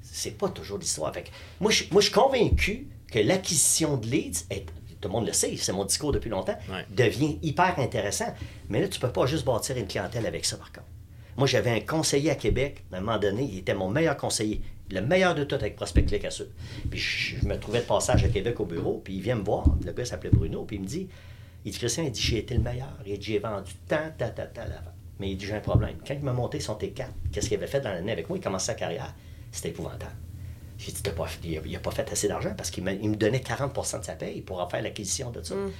C'est 0.00 0.38
pas 0.38 0.48
toujours 0.48 0.78
l'histoire. 0.78 1.12
Moi, 1.60 1.70
je, 1.70 1.84
moi, 1.90 2.00
je 2.00 2.06
suis 2.06 2.14
convaincu 2.14 2.88
que 3.10 3.18
l'acquisition 3.18 3.98
de 3.98 4.06
leads 4.06 4.46
est, 4.50 4.64
tout 5.00 5.08
le 5.08 5.10
monde 5.10 5.26
le 5.26 5.32
sait, 5.32 5.54
c'est 5.58 5.72
mon 5.72 5.84
discours 5.84 6.12
depuis 6.12 6.30
longtemps, 6.30 6.56
devient 6.90 7.38
hyper 7.42 7.78
intéressant. 7.78 8.32
Mais 8.68 8.80
là, 8.80 8.88
tu 8.88 8.98
peux 8.98 9.10
pas 9.10 9.26
juste 9.26 9.44
bâtir 9.44 9.76
une 9.76 9.86
clientèle 9.86 10.26
avec 10.26 10.44
ça, 10.44 10.56
par 10.56 10.72
contre. 10.72 10.86
Moi, 11.36 11.46
j'avais 11.46 11.70
un 11.70 11.80
conseiller 11.80 12.30
à 12.30 12.34
Québec, 12.34 12.84
à 12.92 12.96
un 12.96 13.00
moment 13.00 13.18
donné, 13.18 13.48
il 13.50 13.58
était 13.58 13.74
mon 13.74 13.88
meilleur 13.88 14.16
conseiller, 14.16 14.60
le 14.90 15.00
meilleur 15.00 15.34
de 15.34 15.44
tout 15.44 15.54
avec 15.54 15.76
Prospect 15.76 16.04
Click 16.04 16.24
à 16.24 16.28
Puis 16.90 16.98
je, 17.00 17.46
me 17.46 17.58
trouvais 17.58 17.80
de 17.80 17.86
passage 17.86 18.24
à 18.24 18.28
Québec 18.28 18.60
au 18.60 18.66
bureau, 18.66 19.00
puis 19.02 19.14
il 19.14 19.22
vient 19.22 19.36
me 19.36 19.42
voir, 19.42 19.64
le 19.84 19.92
gars 19.92 20.04
s'appelait 20.04 20.30
Bruno, 20.30 20.64
puis 20.64 20.76
il 20.76 20.82
me 20.82 20.86
dit, 20.86 21.08
il 21.64 21.72
dit, 21.72 21.78
Christian, 21.78 22.04
il 22.04 22.10
dit, 22.10 22.20
j'ai 22.20 22.38
été 22.38 22.54
le 22.54 22.62
meilleur, 22.62 22.98
il 23.06 23.18
dit, 23.18 23.32
j'ai 23.32 23.38
vendu 23.38 23.72
tant, 23.88 24.10
tant, 24.18 24.30
tant, 24.30 24.46
tant, 24.52 24.62
mais 25.18 25.30
il 25.30 25.36
dit, 25.36 25.46
j'ai 25.46 25.54
un 25.54 25.60
problème. 25.60 25.96
Quand 26.06 26.14
il 26.14 26.22
m'a 26.22 26.32
monté 26.32 26.58
son 26.60 26.74
T4, 26.74 27.06
qu'est-ce 27.30 27.48
qu'il 27.48 27.56
avait 27.56 27.66
fait 27.66 27.80
dans 27.80 27.90
l'année 27.90 28.12
avec 28.12 28.28
moi, 28.28 28.38
il 28.38 28.40
commençait 28.42 28.66
sa 28.66 28.74
carrière, 28.74 29.14
c'était 29.50 29.68
épouvantable. 29.68 30.16
J'ai 30.78 30.90
dit, 30.90 31.02
pas, 31.02 31.26
il 31.44 31.72
n'a 31.72 31.78
pas 31.78 31.92
fait 31.92 32.10
assez 32.10 32.26
d'argent 32.26 32.54
parce 32.56 32.70
qu'il 32.70 32.82
me, 32.82 33.14
donnait 33.14 33.38
40% 33.38 34.00
de 34.00 34.04
sa 34.04 34.14
paye 34.14 34.40
pour 34.40 34.60
en 34.60 34.68
faire 34.68 34.82
l'acquisition 34.82 35.30
de 35.30 35.40
ça. 35.42 35.54
Mm. 35.54 35.70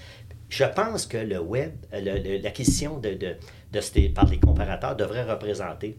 Je 0.49 0.65
pense 0.65 1.07
que 1.07 1.17
le 1.17 1.41
web, 1.41 1.73
l'acquisition 1.93 2.99
de, 2.99 3.15
de, 3.15 3.37
de, 3.73 4.09
par 4.09 4.27
les 4.27 4.39
comparateurs 4.39 4.95
devrait 4.95 5.25
représenter, 5.25 5.99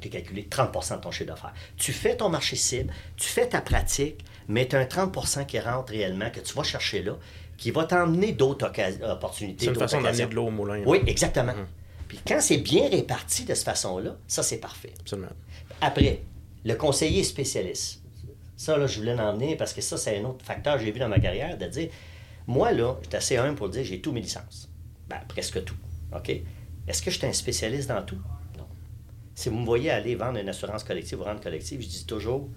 tu 0.00 0.08
calculé, 0.08 0.48
30% 0.50 0.96
de 0.96 1.00
ton 1.00 1.10
chiffre 1.10 1.28
d'affaires. 1.28 1.54
Tu 1.76 1.92
fais 1.92 2.16
ton 2.16 2.28
marché 2.28 2.56
cible, 2.56 2.92
tu 3.16 3.28
fais 3.28 3.48
ta 3.48 3.60
pratique, 3.60 4.24
mais 4.48 4.66
tu 4.66 4.76
as 4.76 4.80
un 4.80 4.84
30% 4.84 5.46
qui 5.46 5.58
rentre 5.60 5.92
réellement, 5.92 6.30
que 6.30 6.40
tu 6.40 6.54
vas 6.54 6.62
chercher 6.62 7.02
là, 7.02 7.16
qui 7.56 7.70
va 7.70 7.84
t'emmener 7.84 8.32
d'autres 8.32 8.70
opportunités. 9.02 9.66
C'est 9.66 9.70
une 9.70 9.78
façon 9.78 10.00
d'amener 10.00 10.26
de 10.26 10.34
l'eau 10.34 10.46
au 10.46 10.50
moulin. 10.50 10.82
Oui, 10.86 11.00
exactement. 11.06 11.52
Mm-hmm. 11.52 12.08
Puis 12.08 12.20
quand 12.26 12.40
c'est 12.40 12.58
bien 12.58 12.88
réparti 12.88 13.44
de 13.44 13.54
cette 13.54 13.64
façon-là, 13.64 14.16
ça, 14.26 14.42
c'est 14.42 14.58
parfait. 14.58 14.92
Absolument. 15.00 15.32
Après, 15.80 16.22
le 16.64 16.74
conseiller 16.74 17.24
spécialiste. 17.24 18.02
Ça, 18.56 18.76
là, 18.76 18.86
je 18.86 18.98
voulais 18.98 19.14
l'emmener 19.14 19.56
parce 19.56 19.72
que 19.72 19.80
ça, 19.80 19.96
c'est 19.96 20.18
un 20.18 20.24
autre 20.24 20.44
facteur 20.44 20.78
que 20.78 20.84
j'ai 20.84 20.92
vu 20.92 21.00
dans 21.00 21.08
ma 21.08 21.18
carrière, 21.18 21.58
de 21.58 21.66
dire 21.66 21.90
moi, 22.46 22.72
là, 22.72 22.96
j'étais 23.02 23.16
assez 23.16 23.36
humble 23.36 23.56
pour 23.56 23.68
dire 23.68 23.84
j'ai 23.84 24.00
tous 24.00 24.12
mes 24.12 24.20
licences. 24.20 24.70
Ben, 25.08 25.20
presque 25.28 25.64
tout. 25.64 25.76
OK? 26.14 26.30
Est-ce 26.86 27.02
que 27.02 27.10
je 27.10 27.18
suis 27.18 27.26
un 27.26 27.32
spécialiste 27.32 27.88
dans 27.88 28.02
tout? 28.02 28.18
Non. 28.58 28.66
Si 29.34 29.48
vous 29.48 29.56
me 29.56 29.64
voyez 29.64 29.90
aller 29.90 30.14
vendre 30.14 30.38
une 30.38 30.48
assurance 30.48 30.84
collective 30.84 31.20
ou 31.20 31.24
rendre 31.24 31.40
collective, 31.40 31.80
je 31.80 31.88
dis 31.88 32.06
toujours 32.06 32.48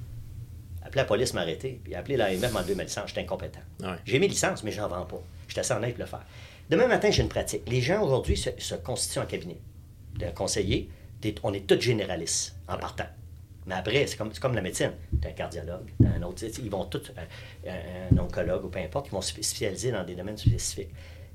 appelez 0.87 1.01
la 1.01 1.05
police 1.05 1.33
m'arrêter, 1.33 1.79
puis 1.83 1.95
appelez 1.95 2.17
l'AMF 2.17 2.51
m'enlever 2.51 2.75
ma 2.75 2.83
licence, 2.83 3.07
je 3.07 3.11
suis 3.13 3.21
incompétent. 3.21 3.59
J'ai 4.05 4.19
mes 4.19 4.27
licences, 4.27 4.63
mais 4.63 4.71
je 4.71 4.81
n'en 4.81 4.87
vends 4.87 5.05
pas. 5.05 5.21
Je 5.47 5.53
suis 5.53 5.59
assez 5.59 5.73
honnête 5.73 5.93
pour 5.93 6.03
le 6.03 6.09
faire. 6.09 6.25
Demain 6.69 6.87
matin, 6.87 7.11
j'ai 7.11 7.21
une 7.21 7.29
pratique. 7.29 7.61
Les 7.67 7.81
gens 7.81 8.03
aujourd'hui 8.03 8.35
se, 8.35 8.75
constituent 8.75 9.19
en 9.19 9.25
cabinet. 9.25 9.57
Un 10.21 10.31
conseiller, 10.31 10.89
on 11.43 11.53
est 11.53 11.67
tous 11.67 11.79
généralistes 11.79 12.55
en 12.67 12.77
partant. 12.77 13.05
Mais 13.65 13.75
après, 13.75 14.07
c'est 14.07 14.17
comme, 14.17 14.31
comme 14.33 14.55
la 14.55 14.61
médecine. 14.61 14.91
Tu 15.21 15.27
un 15.27 15.31
cardiologue, 15.31 15.91
tu 15.99 16.07
un 16.07 16.21
autre. 16.23 16.43
Ils 16.43 16.69
vont 16.69 16.85
tous, 16.85 17.11
euh, 17.67 18.09
un, 18.11 18.17
oncologue 18.17 18.65
ou 18.65 18.69
peu 18.69 18.79
importe, 18.79 19.07
ils 19.07 19.11
vont 19.11 19.21
se 19.21 19.29
spécialiser 19.29 19.91
dans 19.91 20.05
des 20.05 20.15
domaines 20.15 20.37
spécifiques. 20.37 20.89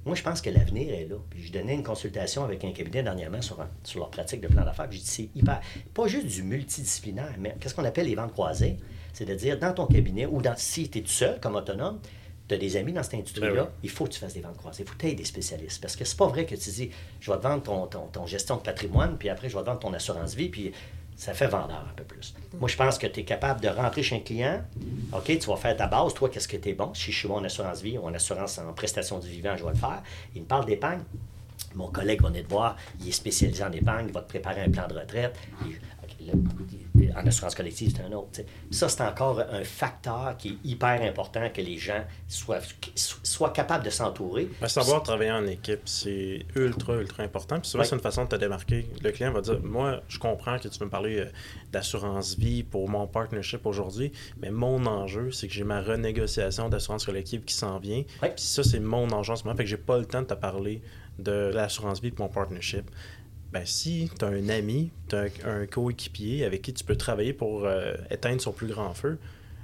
Moi, 0.05 0.17
je 0.17 0.23
pense 0.23 0.41
que 0.41 0.51
l'avenir 0.51 0.93
est 0.93 1.07
là. 1.09 1.17
Puis 1.31 1.43
je 1.45 1.53
donnais 1.53 1.75
une 1.75 1.83
consultation 1.83 2.45
avec 2.45 2.65
un 2.65 2.73
cabinet 2.73 3.03
dernièrement 3.03 3.41
sur, 3.41 3.65
sur 3.85 4.01
leur 4.01 4.11
pratique 4.11 4.41
de 4.41 4.49
plan 4.49 4.65
d'affaires. 4.65 4.89
J'ai 4.91 4.99
dit, 4.99 5.07
c'est 5.07 5.29
hyper. 5.35 5.61
Pas 5.95 6.09
juste 6.09 6.27
du 6.27 6.43
multidisciplinaire, 6.43 7.35
mais 7.39 7.55
qu'est-ce 7.61 7.75
qu'on 7.75 7.85
appelle 7.85 8.07
les 8.07 8.15
ventes 8.15 8.33
croisées? 8.33 8.79
C'est-à-dire, 9.13 9.59
dans 9.59 9.73
ton 9.73 9.87
cabinet 9.87 10.27
ou 10.27 10.41
dans, 10.41 10.55
si 10.57 10.89
tu 10.89 10.99
es 10.99 11.03
tout 11.03 11.09
seul 11.09 11.41
comme 11.41 11.57
autonome, 11.57 11.99
tu 12.49 12.55
as 12.55 12.59
des 12.59 12.77
amis 12.77 12.93
dans 12.93 13.03
cette 13.03 13.15
industrie-là, 13.15 13.65
ben 13.65 13.71
il 13.83 13.91
faut 13.91 14.05
que 14.05 14.11
tu 14.11 14.19
fasses 14.19 14.35
des 14.35 14.41
ventes 14.41 14.57
croisées. 14.57 14.83
Il 14.83 14.89
faut 14.89 14.95
que 14.95 15.01
tu 15.01 15.09
aies 15.09 15.15
des 15.15 15.25
spécialistes. 15.25 15.81
Parce 15.81 15.97
que 15.97 16.05
c'est 16.05 16.17
pas 16.17 16.27
vrai 16.27 16.45
que 16.45 16.55
tu 16.55 16.71
dis, 16.71 16.91
je 17.21 17.31
vais 17.31 17.39
te 17.39 17.43
vendre 17.43 17.63
ton, 17.63 17.87
ton, 17.87 18.07
ton 18.07 18.27
gestion 18.27 18.57
de 18.57 18.63
patrimoine, 18.63 19.17
puis 19.19 19.29
après, 19.29 19.49
je 19.49 19.57
vais 19.57 19.63
te 19.63 19.67
vendre 19.67 19.81
ton 19.81 19.93
assurance 19.93 20.35
vie, 20.35 20.49
puis 20.49 20.73
ça 21.17 21.35
fait 21.35 21.47
vendeur 21.47 21.87
un 21.89 21.95
peu 21.95 22.05
plus. 22.05 22.35
Moi, 22.59 22.69
je 22.69 22.77
pense 22.77 22.99
que 22.99 23.07
tu 23.07 23.21
es 23.21 23.25
capable 23.25 23.61
de 23.61 23.69
rentrer 23.69 24.03
chez 24.03 24.17
un 24.17 24.21
client. 24.21 24.63
OK, 25.13 25.27
tu 25.27 25.47
vas 25.47 25.57
faire 25.57 25.77
ta 25.77 25.87
base. 25.87 26.15
Toi, 26.15 26.29
qu'est-ce 26.29 26.49
que 26.49 26.57
tu 26.57 26.71
es 26.71 26.75
bon? 26.75 26.93
Si 26.95 27.13
je 27.13 27.19
suis 27.19 27.29
bon 27.29 27.37
en 27.37 27.45
assurance 27.45 27.81
vie 27.81 27.97
ou 27.97 28.05
en 28.05 28.15
assurance 28.15 28.59
en 28.59 28.73
prestation 28.73 29.19
du 29.19 29.29
vivant, 29.29 29.57
je 29.57 29.65
vais 29.65 29.71
le 29.71 29.77
faire. 29.77 30.03
Il 30.35 30.43
me 30.43 30.47
parle 30.47 30.67
d'épargne. 30.67 31.03
Mon 31.75 31.89
collègue 31.89 32.21
va 32.23 32.29
venir 32.29 32.45
te 32.45 32.51
voir, 32.51 32.77
il 33.01 33.09
est 33.09 33.13
spécialisé 33.13 33.63
en 33.63 33.73
épargne, 33.73 34.07
il 34.09 34.13
va 34.13 34.21
te 34.21 34.29
préparer 34.29 34.63
un 34.63 34.71
plan 34.71 34.87
de 34.89 34.95
retraite. 34.95 35.35
En 37.17 37.27
assurance 37.27 37.55
collective, 37.55 37.93
c'est 37.97 38.03
un 38.03 38.13
autre. 38.13 38.41
Ça, 38.71 38.89
c'est 38.89 39.03
encore 39.03 39.41
un 39.41 39.65
facteur 39.65 40.37
qui 40.39 40.49
est 40.49 40.69
hyper 40.69 41.03
important 41.03 41.49
que 41.51 41.61
les 41.61 41.79
gens 41.79 42.05
soient, 42.29 42.61
soient 42.95 43.51
capables 43.51 43.85
de 43.85 43.91
s'entourer. 43.91 44.49
Ben, 44.61 44.69
savoir 44.69 45.03
travailler 45.03 45.33
en 45.33 45.47
équipe, 45.47 45.83
c'est 45.85 46.45
ultra, 46.55 46.95
ultra 46.95 47.23
important. 47.23 47.61
Puis 47.61 47.71
souvent, 47.71 47.85
c'est 47.85 47.95
une 47.95 48.03
façon 48.03 48.25
de 48.25 48.29
te 48.29 48.37
démarquer. 48.37 48.89
Le 49.03 49.11
client 49.11 49.33
va 49.33 49.41
dire 49.41 49.61
Moi, 49.63 50.03
je 50.09 50.19
comprends 50.19 50.59
que 50.59 50.69
tu 50.69 50.79
veux 50.79 50.87
me 50.87 50.91
parler 50.91 51.19
euh, 51.19 51.31
d'assurance 51.73 52.37
vie 52.37 52.63
pour 52.63 52.89
mon 52.89 53.07
partnership 53.07 53.67
aujourd'hui, 53.67 54.13
mais 54.39 54.51
mon 54.51 54.85
enjeu, 54.87 55.31
c'est 55.31 55.49
que 55.49 55.55
j'ai 55.55 55.65
ma 55.65 55.81
renégociation 55.83 56.69
d'assurance 56.69 57.05
collective 57.05 57.43
qui 57.45 57.55
s'en 57.55 57.79
vient. 57.79 58.03
Puis 58.21 58.33
ça, 58.37 58.63
c'est 58.63 58.81
mon 58.81 59.11
enjeu 59.11 59.33
en 59.33 59.37
ce 59.37 59.45
moment. 59.45 59.57
Fait 59.57 59.65
que 59.65 59.71
j'ai 59.71 59.77
pas 59.77 59.99
le 59.99 60.05
temps 60.05 60.23
de 60.23 60.27
te 60.27 60.35
parler 60.35 60.83
de 61.19 61.51
l'assurance 61.53 62.01
vie 62.01 62.11
de 62.11 62.17
mon 62.19 62.29
partnership, 62.29 62.91
ben, 63.53 63.67
si 63.67 64.11
tu 64.19 64.25
as 64.25 64.29
un 64.29 64.49
ami, 64.49 64.91
tu 65.09 65.17
as 65.17 65.29
un, 65.45 65.67
coéquipier 65.67 66.45
avec 66.45 66.63
qui 66.63 66.73
tu 66.73 66.85
peux 66.85 66.97
travailler 66.97 67.35
pour 67.35 67.67
euh, 67.67 67.95
éteindre 68.11 68.41
son 68.41 68.53
plus 68.53 68.67
grand 68.67 68.95
feu, 68.95 69.19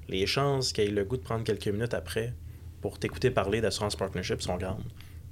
les 0.09 0.27
chances 0.27 0.73
qu'il 0.73 0.85
ait 0.85 0.91
le 0.91 1.05
goût 1.05 1.17
de 1.17 1.23
prendre 1.23 1.45
quelques 1.45 1.69
minutes 1.69 1.95
après 1.95 2.35
pour 2.81 2.99
t'écouter 2.99 3.31
parler 3.31 3.61
d'assurance 3.61 3.97
partnership 3.97 4.43
sont 4.43 4.57
grandes. 4.57 4.85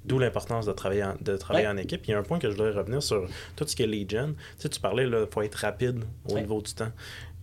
D'où 0.04 0.18
l'importance 0.18 0.66
de 0.66 0.72
travailler, 0.72 1.04
en, 1.04 1.16
de 1.20 1.36
travailler 1.36 1.66
en 1.66 1.76
équipe. 1.76 2.02
Il 2.06 2.12
y 2.12 2.14
a 2.14 2.18
un 2.18 2.22
point 2.22 2.38
que 2.38 2.48
je 2.48 2.56
voudrais 2.56 2.70
revenir 2.70 3.02
sur 3.02 3.28
tout 3.56 3.66
ce 3.66 3.74
qui 3.74 3.82
est 3.82 3.86
lead 3.86 4.08
gen. 4.08 4.34
Tu, 4.34 4.62
sais, 4.62 4.68
tu 4.68 4.80
parlais, 4.80 5.04
il 5.04 5.26
faut 5.30 5.42
être 5.42 5.56
rapide 5.56 6.04
au 6.28 6.38
niveau 6.38 6.62
du 6.62 6.72
temps. 6.72 6.92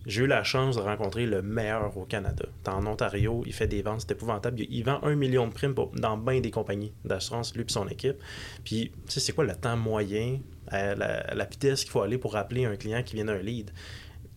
J'ai 0.06 0.24
eu 0.24 0.26
la 0.26 0.44
chance 0.44 0.76
de 0.76 0.80
rencontrer 0.80 1.26
le 1.26 1.42
meilleur 1.42 1.96
au 1.96 2.04
Canada. 2.04 2.44
En 2.66 2.86
Ontario, 2.86 3.42
il 3.46 3.52
fait 3.52 3.66
des 3.66 3.82
ventes, 3.82 4.02
c'est 4.02 4.12
épouvantable. 4.12 4.60
Il 4.60 4.82
vend 4.82 4.98
un 5.02 5.14
million 5.14 5.46
de 5.46 5.52
primes 5.52 5.74
dans 5.94 6.16
bien 6.16 6.40
des 6.40 6.50
compagnies 6.50 6.92
d'assurance, 7.04 7.54
lui 7.54 7.62
et 7.62 7.72
son 7.72 7.86
équipe. 7.88 8.16
Puis, 8.64 8.92
tu 9.06 9.12
sais, 9.12 9.20
c'est 9.20 9.32
quoi 9.32 9.44
le 9.44 9.54
temps 9.54 9.76
moyen, 9.76 10.40
la, 10.74 11.34
la, 11.34 11.44
vitesse 11.44 11.82
qu'il 11.82 11.90
faut 11.90 12.02
aller 12.02 12.18
pour 12.18 12.36
appeler 12.36 12.64
un 12.64 12.76
client 12.76 13.02
qui 13.02 13.16
vient 13.16 13.24
d'un 13.26 13.38
lead? 13.38 13.70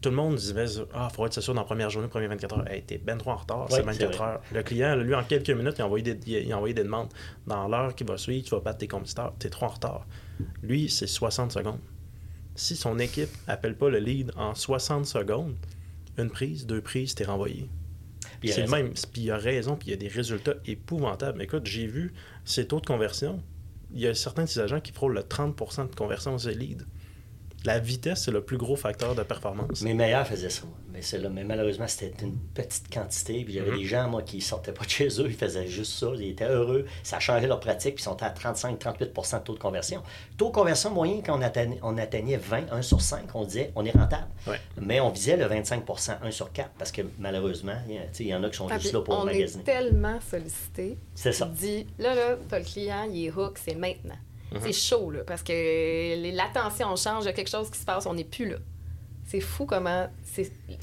Tout 0.01 0.09
le 0.09 0.15
monde 0.15 0.35
disait 0.35 0.65
Ah, 0.93 1.07
il 1.09 1.15
faudrait 1.15 1.27
être 1.27 1.41
sûr 1.41 1.53
dans 1.53 1.61
la 1.61 1.65
première 1.65 1.89
journée, 1.89 2.07
première 2.07 2.29
24 2.29 2.59
heures. 2.59 2.71
Hey, 2.71 2.83
t'es 2.83 2.99
ben 2.99 3.17
trop 3.17 3.31
en 3.31 3.37
retard, 3.37 3.67
c'est 3.69 3.81
24 3.81 4.21
heures. 4.21 4.41
Le 4.53 4.61
client, 4.63 4.95
lui, 4.95 5.15
en 5.15 5.23
quelques 5.23 5.49
minutes, 5.49 5.75
il 5.77 5.81
a 5.81 5.85
envoyé 5.85 6.03
des, 6.13 6.41
il 6.43 6.51
a 6.51 6.55
envoyé 6.55 6.73
des 6.73 6.83
demandes. 6.83 7.09
Dans 7.47 7.67
l'heure 7.67 7.95
qui 7.95 8.03
va 8.03 8.17
suivre, 8.17 8.45
tu 8.45 8.51
vas 8.51 8.61
battre 8.61 8.79
tes 8.79 8.87
compétiteurs. 8.87 9.33
T'es 9.39 9.49
trop 9.49 9.65
en 9.65 9.69
retard. 9.69 10.05
Lui, 10.61 10.89
c'est 10.89 11.07
60 11.07 11.51
secondes 11.51 11.79
si 12.57 12.75
son 12.75 12.99
équipe 12.99 13.29
appelle 13.47 13.77
pas 13.77 13.89
le 13.89 13.99
lead 13.99 14.31
en 14.35 14.53
60 14.53 15.05
secondes, 15.05 15.55
une 16.17 16.29
prise, 16.29 16.65
deux 16.65 16.81
prises, 16.81 17.15
t'es 17.15 17.23
renvoyé. 17.23 17.69
C'est 18.43 18.63
le 18.63 18.67
même. 18.67 18.93
Puis 19.13 19.23
il 19.23 19.31
a 19.31 19.37
raison, 19.37 19.75
puis 19.75 19.89
il 19.89 19.91
y 19.91 19.93
a 19.93 19.97
des 19.97 20.07
résultats 20.07 20.55
épouvantables. 20.65 21.37
Mais 21.37 21.45
écoute, 21.45 21.65
j'ai 21.65 21.87
vu 21.87 22.13
ces 22.43 22.67
taux 22.67 22.79
de 22.79 22.85
conversion. 22.85 23.41
Il 23.91 23.99
y 23.99 24.07
a 24.07 24.13
certains 24.13 24.43
de 24.43 24.49
ces 24.49 24.59
agents 24.59 24.81
qui 24.81 24.91
frôlent 24.91 25.13
le 25.13 25.21
30% 25.21 25.89
de 25.89 25.95
conversion 25.95 26.35
aux 26.35 26.49
lead. 26.49 26.85
La 27.67 27.79
vitesse, 27.79 28.23
c'est 28.23 28.31
le 28.31 28.39
plus 28.39 28.55
gros 28.55 28.77
facteur 28.77 29.13
de 29.13 29.23
performance. 29.23 29.81
Mes 29.81 29.93
meilleurs 29.93 30.25
faisaient 30.25 30.49
ça. 30.49 30.63
Mais, 30.93 31.01
mais 31.29 31.43
malheureusement, 31.43 31.85
c'était 31.85 32.13
une 32.23 32.37
petite 32.53 32.89
quantité. 32.89 33.43
Puis 33.43 33.55
j'avais 33.55 33.71
mhm. 33.71 33.77
des 33.77 33.83
gens, 33.83 34.07
moi, 34.07 34.21
qui 34.21 34.39
sortaient 34.39 34.71
pas 34.71 34.85
de 34.85 34.89
chez 34.89 35.09
eux, 35.19 35.25
ils 35.25 35.35
faisaient 35.35 35.67
juste 35.67 35.91
ça. 35.91 36.07
Ils 36.15 36.29
étaient 36.29 36.47
heureux. 36.47 36.85
Ça 37.03 37.19
changeait 37.19 37.45
leur 37.45 37.59
pratique, 37.59 37.95
puis 37.95 38.03
ils 38.03 38.05
sont 38.05 38.23
à 38.23 38.29
35-38% 38.29 39.39
de 39.39 39.43
taux 39.43 39.53
de 39.53 39.59
conversion. 39.59 40.01
Taux 40.37 40.47
de 40.47 40.53
conversion 40.53 40.91
moyen, 40.91 41.19
quand 41.21 41.37
on 41.37 41.41
atteignait, 41.41 41.77
on 41.83 41.97
atteignait 41.97 42.37
20, 42.37 42.71
1 42.71 42.81
sur 42.83 43.01
5, 43.01 43.35
on 43.35 43.43
disait 43.43 43.73
on 43.75 43.83
est 43.83 43.91
rentable. 43.91 44.29
Mais 44.79 45.01
on 45.01 45.09
visait 45.09 45.35
le 45.35 45.43
25% 45.43 46.19
1 46.23 46.31
sur 46.31 46.53
4, 46.53 46.69
parce 46.77 46.93
que 46.93 47.01
malheureusement, 47.19 47.75
il 48.17 48.27
y, 48.27 48.33
en 48.33 48.43
a 48.45 48.49
qui 48.49 48.55
sont 48.55 48.69
juste 48.69 48.93
là 48.93 49.01
pour 49.01 49.19
on 49.19 49.25
magasiner. 49.25 49.61
On 49.67 49.69
est 49.69 49.73
tellement 49.73 50.19
sollicité. 50.21 50.97
C'est 51.13 51.33
ça. 51.33 51.47
dit 51.47 51.85
là, 51.99 52.15
là, 52.15 52.37
as 52.49 52.59
le 52.59 52.63
client, 52.63 53.09
il 53.11 53.25
est 53.25 53.31
hook, 53.31 53.59
c'est 53.61 53.75
maintenant. 53.75 54.15
Mhm. 54.51 54.59
C'est 54.63 54.73
chaud, 54.73 55.11
là, 55.11 55.21
parce 55.25 55.43
que 55.43 56.35
l'attention 56.35 56.95
change, 56.95 57.23
il 57.23 57.27
y 57.27 57.29
a 57.29 57.33
quelque 57.33 57.49
chose 57.49 57.69
qui 57.69 57.79
se 57.79 57.85
passe, 57.85 58.05
on 58.05 58.13
n'est 58.13 58.23
plus 58.23 58.49
là. 58.49 58.57
C'est 59.25 59.41
fou 59.41 59.65
comment 59.65 60.07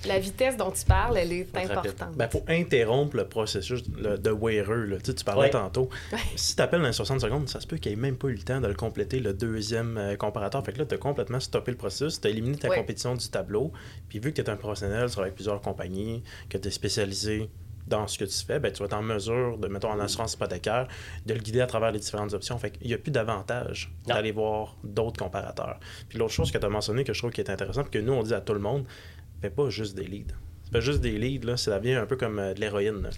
la 0.04 0.18
vitesse 0.18 0.58
dont 0.58 0.70
tu 0.70 0.84
parles, 0.84 1.16
elle 1.16 1.32
est 1.32 1.56
importante. 1.56 2.10
Il 2.12 2.18
ben, 2.18 2.28
faut 2.28 2.44
interrompre 2.46 3.16
le 3.16 3.26
processus 3.26 3.82
de 3.88 4.30
wearer. 4.30 4.98
Tu, 5.02 5.14
tu 5.14 5.24
parlais 5.24 5.48
tantôt. 5.48 5.88
Si 6.36 6.54
tu 6.54 6.60
appelles 6.60 6.82
dans 6.82 6.92
60 6.92 7.22
secondes, 7.22 7.48
ça 7.48 7.60
se 7.60 7.66
peut 7.66 7.78
qu'il 7.78 7.92
ait 7.92 7.96
même 7.96 8.16
pas 8.16 8.28
eu 8.28 8.34
le 8.34 8.42
temps 8.42 8.60
de 8.60 8.66
le 8.66 8.74
compléter, 8.74 9.18
le 9.18 9.32
deuxième 9.32 9.96
euh, 9.96 10.16
comparateur. 10.16 10.62
Fait 10.62 10.72
que 10.72 10.78
là, 10.78 10.84
tu 10.84 10.94
as 10.94 10.98
complètement 10.98 11.40
stoppé 11.40 11.70
le 11.70 11.78
processus, 11.78 12.20
tu 12.20 12.26
as 12.26 12.30
éliminé 12.30 12.56
ta 12.56 12.68
compétition 12.68 13.14
du 13.14 13.28
tableau. 13.28 13.72
Puis 14.10 14.18
vu 14.18 14.32
que 14.32 14.42
tu 14.42 14.46
es 14.46 14.50
un 14.50 14.56
professionnel, 14.56 15.06
tu 15.06 15.12
travailles 15.12 15.28
avec 15.28 15.36
plusieurs 15.36 15.62
compagnies, 15.62 16.22
que 16.50 16.58
tu 16.58 16.68
es 16.68 16.70
spécialisé 16.70 17.48
dans 17.86 18.06
ce 18.06 18.18
que 18.18 18.24
tu 18.24 18.44
fais, 18.44 18.58
ben, 18.58 18.72
tu 18.72 18.80
vas 18.80 18.86
être 18.86 18.94
en 18.94 19.02
mesure, 19.02 19.58
de, 19.58 19.68
mettons, 19.68 19.90
en 19.90 20.00
assurance 20.00 20.34
hypothécaire, 20.34 20.88
de 21.26 21.34
le 21.34 21.40
guider 21.40 21.60
à 21.60 21.66
travers 21.66 21.92
les 21.92 21.98
différentes 21.98 22.32
options. 22.32 22.58
Fait 22.58 22.70
qu'il 22.70 22.86
n'y 22.86 22.94
a 22.94 22.98
plus 22.98 23.10
d'avantage 23.12 23.92
d'aller 24.06 24.32
voir 24.32 24.76
d'autres 24.84 25.22
comparateurs. 25.22 25.78
Puis 26.08 26.18
l'autre 26.18 26.32
chose 26.32 26.50
que 26.50 26.58
tu 26.58 26.64
as 26.64 26.68
mentionné 26.68 27.04
que 27.04 27.12
je 27.12 27.18
trouve 27.18 27.30
qui 27.30 27.40
est 27.40 27.50
intéressante, 27.50 27.90
que 27.90 27.98
nous, 27.98 28.12
on 28.12 28.22
dit 28.22 28.34
à 28.34 28.40
tout 28.40 28.54
le 28.54 28.60
monde, 28.60 28.84
fais 29.40 29.50
pas 29.50 29.68
juste 29.68 29.94
des 29.94 30.04
leads. 30.04 30.34
Fais 30.72 30.80
juste 30.80 31.00
des 31.00 31.18
leads, 31.18 31.46
là, 31.46 31.56
ça 31.56 31.78
devient 31.78 31.94
un 31.94 32.06
peu 32.06 32.16
comme 32.16 32.38
euh, 32.38 32.54
de 32.54 32.60
l'héroïne. 32.60 33.08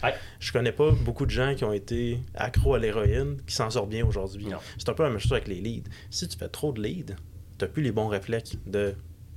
Je 0.41 0.53
connais 0.53 0.73
pas 0.73 0.91
beaucoup 0.91 1.25
de 1.25 1.31
gens 1.31 1.55
qui 1.55 1.65
ont 1.65 1.73
été 1.73 2.21
accros 2.35 2.75
à 2.75 2.79
l'héroïne 2.79 3.41
qui 3.47 3.55
s'en 3.55 3.71
sortent 3.71 3.89
bien 3.89 4.05
aujourd'hui. 4.05 4.49
C'est 4.79 4.89
un 4.89 4.95
peu 4.95 5.05
la 5.05 5.11
même 5.11 5.19
chose 5.19 5.33
avec 5.33 5.49
les 5.49 5.61
leads. 5.61 5.89
Si 6.11 6.29
tu 6.29 6.37
fais 6.37 6.49
trop 6.49 6.73
de 6.73 6.83
leads, 6.83 7.15
tu 7.59 7.65
n'as 7.65 7.71
plus 7.71 7.83
les 7.83 7.93
bons 7.93 8.09
réflexes 8.09 8.59
de 8.67 8.95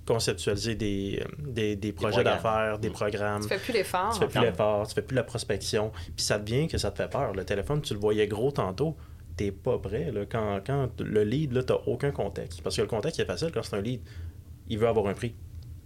conceptualiser 0.09 0.73
des, 0.73 1.23
euh, 1.23 1.75
des, 1.75 1.93
projets 1.93 2.23
d'affaires, 2.23 2.79
des 2.79 2.89
mm. 2.89 2.93
programmes. 2.93 3.41
Tu 3.43 3.47
fais 3.47 3.59
plus 3.59 3.73
l'effort. 3.73 4.11
Tu 4.11 4.19
fais 4.19 4.27
plus 4.27 4.41
l'effort, 4.41 4.87
tu 4.87 4.95
fais 4.95 5.03
plus 5.03 5.15
la 5.15 5.23
prospection. 5.23 5.91
Puis 6.15 6.25
ça 6.25 6.39
devient 6.39 6.67
que 6.67 6.79
ça 6.79 6.89
te 6.89 6.97
fait 6.97 7.09
peur. 7.09 7.33
Le 7.33 7.45
téléphone, 7.45 7.81
tu 7.81 7.93
le 7.93 7.99
voyais 7.99 8.27
gros 8.27 8.51
tantôt, 8.51 8.97
t'es 9.37 9.51
pas 9.51 9.77
prêt. 9.77 10.11
Là, 10.11 10.21
quand, 10.25 10.61
quand 10.65 10.99
le 10.99 11.23
lead, 11.23 11.53
là, 11.53 11.61
t'as 11.61 11.77
aucun 11.85 12.09
contexte. 12.09 12.61
Parce 12.63 12.75
que 12.75 12.81
le 12.81 12.87
contexte, 12.87 13.19
est 13.19 13.25
facile 13.25 13.51
quand 13.53 13.61
c'est 13.61 13.75
un 13.75 13.81
lead. 13.81 14.01
Il 14.67 14.79
veut 14.79 14.87
avoir 14.87 15.05
un 15.05 15.13
prix. 15.13 15.35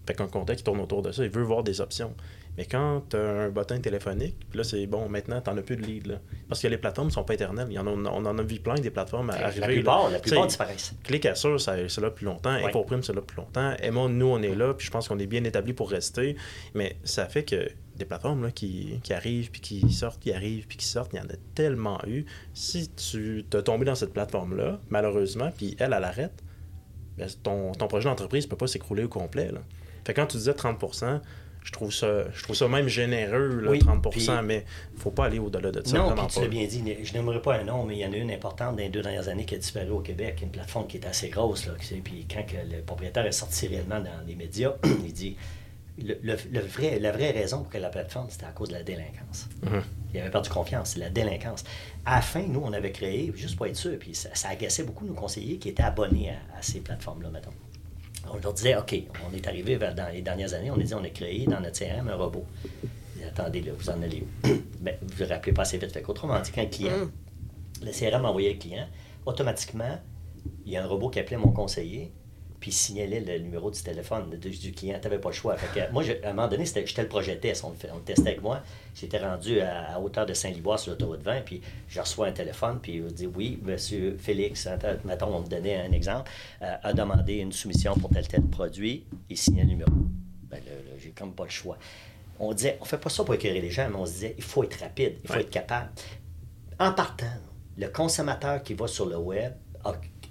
Fait 0.08 0.14
qu'un 0.14 0.28
contexte 0.28 0.66
tourne 0.66 0.80
autour 0.80 1.02
de 1.02 1.12
ça. 1.12 1.26
Il 1.26 1.30
veut 1.30 1.44
voir 1.44 1.64
des 1.64 1.82
options. 1.82 2.16
Mais 2.58 2.66
quand 2.66 3.04
tu 3.10 3.18
as 3.18 3.20
un 3.20 3.50
bottin 3.50 3.80
téléphonique, 3.80 4.38
puis 4.50 4.58
là, 4.58 4.64
c'est 4.64 4.86
bon, 4.86 5.10
maintenant, 5.10 5.42
tu 5.42 5.50
n'en 5.50 5.58
as 5.58 5.62
plus 5.62 5.76
de 5.76 5.82
lead. 5.82 6.08
Là. 6.08 6.20
Parce 6.48 6.62
que 6.62 6.68
les 6.68 6.78
plateformes 6.78 7.08
ne 7.08 7.14
sont 7.14 7.24
pas 7.24 7.34
éternelles. 7.34 7.68
Il 7.70 7.74
y 7.74 7.80
en 7.80 7.88
a, 7.88 7.90
on 7.90 8.26
en 8.26 8.38
a 8.38 8.44
vu 8.44 8.60
plein 8.60 8.76
des 8.76 8.92
plateformes 8.92 9.32
à 9.32 9.34
arriver. 9.34 9.60
La 9.62 9.68
plupart, 9.68 10.10
la 10.12 10.20
plupart 10.20 10.48
disparaissent. 10.48 10.94
Click 11.04 11.28
ça, 11.36 11.58
c'est 11.58 12.02
là 12.02 12.12
plus 12.12 12.26
longtemps. 12.26 12.54
Ouais. 12.54 12.72
Prime, 12.72 13.02
c'est 13.02 13.14
là 13.14 13.22
plus 13.22 13.38
longtemps. 13.38 13.74
Emma, 13.80 14.08
nous, 14.08 14.28
on 14.28 14.42
est 14.42 14.56
là, 14.56 14.74
puis 14.74 14.86
je 14.86 14.92
pense 14.92 15.08
qu'on 15.08 15.18
est 15.20 15.26
bien 15.26 15.44
établi 15.44 15.74
pour 15.74 15.90
rester. 15.90 16.36
Mais 16.76 16.98
ça 17.04 17.26
fait 17.26 17.44
que 17.44 17.70
des 17.96 18.06
plateformes 18.06 18.44
là, 18.44 18.52
qui, 18.52 19.00
qui, 19.04 19.14
arrivent, 19.14 19.52
puis 19.52 19.62
qui 19.62 19.92
sortent, 19.92 20.22
qui 20.22 20.34
arrivent, 20.34 20.68
puis 20.68 20.78
qui 20.78 20.86
sortent, 20.86 21.14
il 21.14 21.18
y 21.18 21.20
en 21.20 21.26
a 21.26 21.38
tellement 21.56 22.00
eu. 22.08 22.26
Si 22.54 22.90
tu 22.90 23.46
t'es 23.50 23.62
tombé 23.64 23.86
dans 23.86 23.96
cette 23.96 24.14
plateforme-là, 24.14 24.80
malheureusement, 24.90 25.52
puis 25.56 25.76
elle, 25.80 25.94
elle 25.94 26.04
arrête, 26.04 26.44
ben, 27.18 27.28
ton, 27.44 27.72
ton 27.74 27.88
projet 27.88 28.10
d'entreprise 28.10 28.46
ne 28.46 28.50
peut 28.50 28.58
pas 28.58 28.68
s'écrouler 28.68 29.04
au 29.04 29.10
complet. 29.10 29.52
Là. 29.52 29.62
Fait 30.06 30.14
quand 30.14 30.26
tu 30.26 30.38
disais 30.38 30.54
30 30.54 30.80
je 31.64 31.72
trouve 31.72 31.94
ça, 31.94 32.26
je 32.34 32.44
trouve 32.44 32.56
ça 32.56 32.68
même 32.68 32.88
généreux, 32.88 33.62
là, 33.62 33.72
30% 33.72 34.42
mais 34.44 34.66
il 34.92 34.98
ne 34.98 35.02
faut 35.02 35.12
pas 35.12 35.26
aller 35.26 35.40
au-delà 35.40 35.72
de 35.72 35.82
ça. 35.86 35.98
Non, 35.98 36.28
tu 36.28 36.42
l'as 36.42 36.48
bien 36.48 36.66
dit, 36.66 36.84
je 37.04 37.14
n'aimerais 37.14 37.42
pas 37.42 37.56
un 37.56 37.64
nom, 37.64 37.84
mais 37.86 37.96
il 37.96 38.00
y 38.00 38.06
en 38.06 38.12
a 38.12 38.18
une 38.18 38.32
importante 38.32 38.76
dans 38.76 38.82
les 38.82 38.90
deux 38.90 39.02
dernières 39.02 39.30
années 39.30 39.46
qui 39.46 39.56
a 39.56 39.58
disparu 39.58 39.92
au 39.92 40.00
Québec, 40.00 40.40
une 40.42 40.52
plateforme 40.52 40.88
qui 40.88 40.98
est 40.98 41.06
assez 41.06 41.30
grosse. 41.30 41.66
Là, 41.66 41.74
puis 42.04 42.28
quand 42.30 42.44
le 42.70 42.82
propriétaire 42.82 43.26
est 43.26 43.32
sorti 43.32 43.68
réellement 43.68 44.00
dans 44.00 44.28
les 44.28 44.36
médias, 44.36 44.74
il 44.84 45.14
dit 45.14 45.38
le, 45.98 46.60
vrai, 46.62 47.00
la 47.00 47.12
vraie 47.12 47.32
raison 47.32 47.60
pour 47.60 47.70
que 47.70 47.78
la 47.78 47.90
plateforme, 47.90 48.28
c'était 48.30 48.46
à 48.46 48.52
cause 48.52 48.70
de 48.70 48.74
la 48.74 48.84
délinquance. 48.84 49.48
Mm-hmm. 49.64 49.82
Il 50.14 50.20
avait 50.20 50.32
perdu 50.32 50.50
confiance, 50.50 50.92
c'est 50.92 51.00
la 51.00 51.10
délinquance. 51.10 51.64
À 52.06 52.16
la 52.16 52.22
fin, 52.22 52.42
nous, 52.42 52.62
on 52.64 52.74
avait 52.74 52.92
créé, 52.92 53.32
juste 53.36 53.56
pour 53.56 53.68
être 53.68 53.76
sûr, 53.76 53.98
puis 54.00 54.16
ça, 54.16 54.30
ça 54.34 54.50
agaçait 54.50 54.84
beaucoup 54.84 55.06
nos 55.06 55.14
conseillers 55.14 55.58
qui 55.58 55.70
étaient 55.70 55.84
abonnés 55.84 56.32
à, 56.32 56.58
à 56.58 56.62
ces 56.62 56.80
plateformes-là, 56.80 57.30
mettons 57.30 57.52
on 58.32 58.38
leur 58.38 58.54
disait, 58.54 58.76
OK, 58.76 58.96
on 59.30 59.36
est 59.36 59.48
arrivé 59.48 59.78
dans 59.78 60.12
les 60.12 60.22
dernières 60.22 60.54
années, 60.54 60.72
on 60.72 60.80
a 60.80 60.84
dit, 60.84 60.94
on 60.94 61.04
a 61.04 61.10
créé 61.10 61.46
dans 61.46 61.60
notre 61.60 61.80
CRM 61.80 62.08
un 62.08 62.16
robot. 62.16 62.46
attendez, 63.28 63.62
là, 63.62 63.72
vous 63.78 63.90
en 63.90 64.02
allez 64.02 64.24
où? 64.24 64.48
Ben, 64.84 64.98
vous 65.02 65.08
ne 65.08 65.26
vous 65.26 65.34
rappelez 65.34 65.54
pas 65.54 65.62
assez 65.62 65.78
vite. 65.78 65.94
Fait 65.94 66.04
autrement 66.10 66.38
dit, 66.42 66.52
quand 66.52 66.62
un 66.62 66.66
client, 66.66 66.98
mm. 66.98 67.86
le 67.86 67.92
CRM 67.92 68.26
envoyait 68.26 68.52
le 68.54 68.60
client, 68.60 68.86
automatiquement, 69.26 69.98
il 70.66 70.74
y 70.74 70.78
a 70.78 70.84
un 70.84 70.88
robot 70.88 71.10
qui 71.10 71.20
appelait 71.20 71.38
mon 71.38 71.52
conseiller, 71.52 72.12
puis 72.64 72.72
il 72.72 72.76
signalait 72.76 73.20
le 73.20 73.40
numéro 73.40 73.70
du 73.70 73.82
téléphone 73.82 74.30
du 74.30 74.72
client. 74.72 74.98
Tu 74.98 75.10
n'avais 75.10 75.20
pas 75.20 75.32
le 75.32 75.36
choix. 75.36 75.58
moi, 75.92 76.02
à 76.24 76.30
un 76.30 76.32
moment 76.32 76.48
donné, 76.48 76.64
j'étais 76.66 77.02
le 77.02 77.10
projet 77.10 77.36
test. 77.36 77.66
On 77.66 77.72
le, 77.72 78.02
testait 78.06 78.30
avec 78.30 78.42
moi. 78.42 78.64
J'étais 78.96 79.18
rendu 79.18 79.60
à, 79.60 80.00
hauteur 80.00 80.26
de 80.26 80.34
Saint-Liboire 80.34 80.80
sur 80.80 80.92
l'autoroute 80.92 81.22
20, 81.24 81.42
puis 81.42 81.62
je 81.90 82.00
reçois 82.00 82.28
un 82.28 82.32
téléphone, 82.32 82.80
puis 82.82 83.04
il 83.06 83.14
dit 83.14 83.28
Oui, 83.28 83.60
monsieur 83.64 84.16
Félix, 84.18 84.66
mettons, 85.04 85.36
on 85.36 85.42
me 85.42 85.48
donnait 85.48 85.76
un 85.76 85.92
exemple, 85.92 86.32
euh, 86.62 86.74
a 86.82 86.94
demandé 86.94 87.34
une 87.34 87.52
soumission 87.52 87.96
pour 87.96 88.10
tel 88.12 88.26
tel 88.30 88.44
produit, 88.44 89.04
il 89.30 89.38
signait 89.38 89.64
le 89.64 89.70
numéro. 89.70 89.92
Ben 90.50 90.62
là, 90.66 90.72
j'ai 90.98 91.10
comme 91.10 91.34
pas 91.34 91.44
le 91.44 91.50
choix. 91.50 91.78
On 92.40 92.54
disait, 92.54 92.78
on 92.80 92.86
fait 92.86 92.98
pas 92.98 93.10
ça 93.10 93.26
pour 93.26 93.34
éclairer 93.34 93.60
les 93.60 93.72
gens, 93.72 93.90
mais 93.90 93.98
on 93.98 94.06
se 94.06 94.14
disait, 94.14 94.36
il 94.38 94.44
faut 94.44 94.64
être 94.64 94.80
rapide, 94.80 95.18
il 95.22 95.30
faut 95.30 95.40
être 95.40 95.50
capable. 95.50 95.90
En 96.80 96.94
partant, 96.94 97.26
le 97.78 97.90
consommateur 97.90 98.64
qui 98.64 98.74
va 98.74 98.88
sur 98.88 99.06
le 99.06 99.18
web 99.18 99.52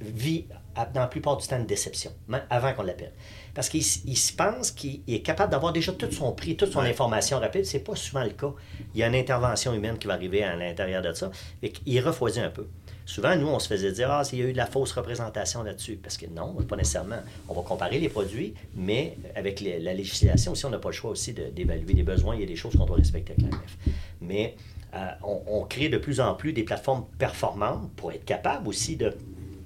vit 0.01 0.47
dans 0.95 1.01
la 1.01 1.07
plupart 1.07 1.37
du 1.37 1.47
temps 1.47 1.59
une 1.59 1.67
déception, 1.67 2.13
avant 2.51 2.73
qu'on 2.73 2.83
l'appelle. 2.83 3.13
Parce 3.55 3.69
qu'il 3.69 3.85
se 3.85 4.33
pense 4.33 4.71
qu'il 4.71 5.03
est 5.07 5.21
capable 5.21 5.53
d'avoir 5.53 5.73
déjà 5.73 5.93
tout 5.93 6.11
son 6.11 6.33
prix, 6.33 6.57
toute 6.57 6.73
son 6.73 6.81
information 6.81 7.39
rapide. 7.39 7.67
C'est 7.67 7.81
pas 7.81 7.95
souvent 7.95 8.25
le 8.25 8.31
cas. 8.31 8.53
Il 8.95 9.01
y 9.01 9.03
a 9.03 9.09
une 9.09 9.15
intervention 9.15 9.75
humaine 9.75 9.99
qui 9.99 10.07
va 10.07 10.15
arriver 10.15 10.43
à 10.43 10.57
l'intérieur 10.57 11.03
de 11.03 11.13
ça 11.13 11.31
et 11.63 11.71
qu'il 11.71 12.01
refroidit 12.01 12.41
un 12.41 12.49
peu. 12.49 12.67
Souvent, 13.05 13.37
nous, 13.37 13.49
on 13.49 13.59
se 13.59 13.69
faisait 13.69 13.93
dire 13.93 14.11
Ah, 14.11 14.25
s'il 14.25 14.39
y 14.39 14.43
a 14.43 14.47
eu 14.47 14.53
de 14.53 14.57
la 14.57 14.67
fausse 14.67 14.93
représentation 14.93 15.63
là-dessus. 15.63 15.97
Parce 15.97 16.17
que 16.17 16.27
non, 16.27 16.55
pas 16.55 16.77
nécessairement. 16.77 17.21
On 17.49 17.55
va 17.55 17.63
comparer 17.63 17.99
les 17.99 18.09
produits, 18.09 18.55
mais 18.75 19.19
avec 19.35 19.61
la 19.61 19.93
législation 19.93 20.53
aussi, 20.53 20.65
on 20.65 20.71
n'a 20.71 20.79
pas 20.79 20.89
le 20.89 20.95
choix 20.95 21.11
aussi 21.11 21.35
d'évaluer 21.35 21.93
les 21.93 22.05
besoins. 22.05 22.35
Il 22.35 22.41
y 22.41 22.45
a 22.45 22.47
des 22.47 22.57
choses 22.57 22.75
qu'on 22.75 22.87
doit 22.87 22.97
respecter 22.97 23.35
avec 23.35 23.51
l'AMF. 23.51 23.77
Mais 24.21 24.55
euh, 24.95 25.09
on, 25.23 25.43
on, 25.47 25.65
crée 25.65 25.89
de 25.89 25.99
plus 25.99 26.21
en 26.21 26.35
plus 26.35 26.53
des 26.53 26.63
plateformes 26.65 27.05
performantes 27.19 27.91
pour 27.97 28.13
être 28.13 28.25
capable 28.25 28.69
aussi 28.69 28.97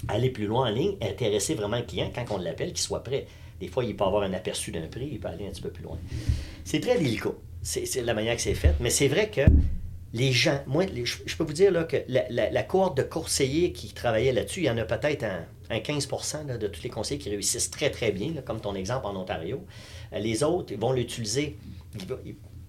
d'aller 0.09 0.31
plus 0.31 0.47
loin 0.47 0.71
en 0.71 0.73
ligne, 0.73 0.97
intéresser 1.03 1.55
vraiment 1.55 1.77
le 1.79 1.85
client 1.85 2.11
quand 2.15 2.25
on 2.31 2.39
l'appelle, 2.39 2.69
qu'il 2.69 2.79
soit 2.79 3.03
prêt. 3.03 3.27
Des 3.61 3.69
fois, 3.69 3.85
il 3.85 3.97
peut 3.97 4.05
avoir 4.05 4.23
un 4.23 4.33
aperçu 4.33 4.71
d'un 4.71 4.87
prix, 4.87 5.09
il 5.13 5.21
peut 5.21 5.29
aller 5.29 5.47
un 5.47 5.51
petit 5.51 5.63
peu 5.63 5.71
plus 5.71 5.83
loin. 5.83 5.99
C'est 6.65 6.81
très 6.81 6.99
délicat. 6.99 7.33
C'est 7.63 8.03
la 8.03 8.15
manière 8.15 8.37
que 8.37 8.43
c'est 8.43 8.55
fait, 8.55 8.75
mais 8.79 8.91
c'est 8.91 9.09
vrai 9.09 9.29
que 9.29 9.41
les 10.13 10.31
gens, 10.31 10.61
moi, 10.67 10.85
je 10.95 11.37
peux 11.37 11.45
vous 11.45 11.53
dire 11.53 11.73
là, 11.73 11.85
que 11.85 11.97
la, 12.09 12.63
cohorte 12.63 12.97
de 12.97 13.03
conseillers 13.03 13.73
qui 13.73 13.93
travaillaient 13.93 14.33
là-dessus, 14.33 14.61
il 14.61 14.67
y 14.67 14.71
en 14.71 14.79
a 14.79 14.85
peut-être 14.85 15.25
un, 15.25 15.79
15% 15.79 16.59
de 16.59 16.67
tous 16.69 16.85
les 16.85 16.91
conseillers 16.91 17.19
qui 17.19 17.29
réussissent 17.29 17.71
très, 17.71 17.91
très 17.91 18.13
bien, 18.13 18.33
comme 18.45 18.61
ton 18.61 18.77
exemple 18.77 19.07
en 19.07 19.17
Ontario. 19.17 19.65
Euh, 20.13 20.21
les 20.21 20.45
autres 20.45 20.73
vont 20.77 20.93
l'utiliser 20.93 21.59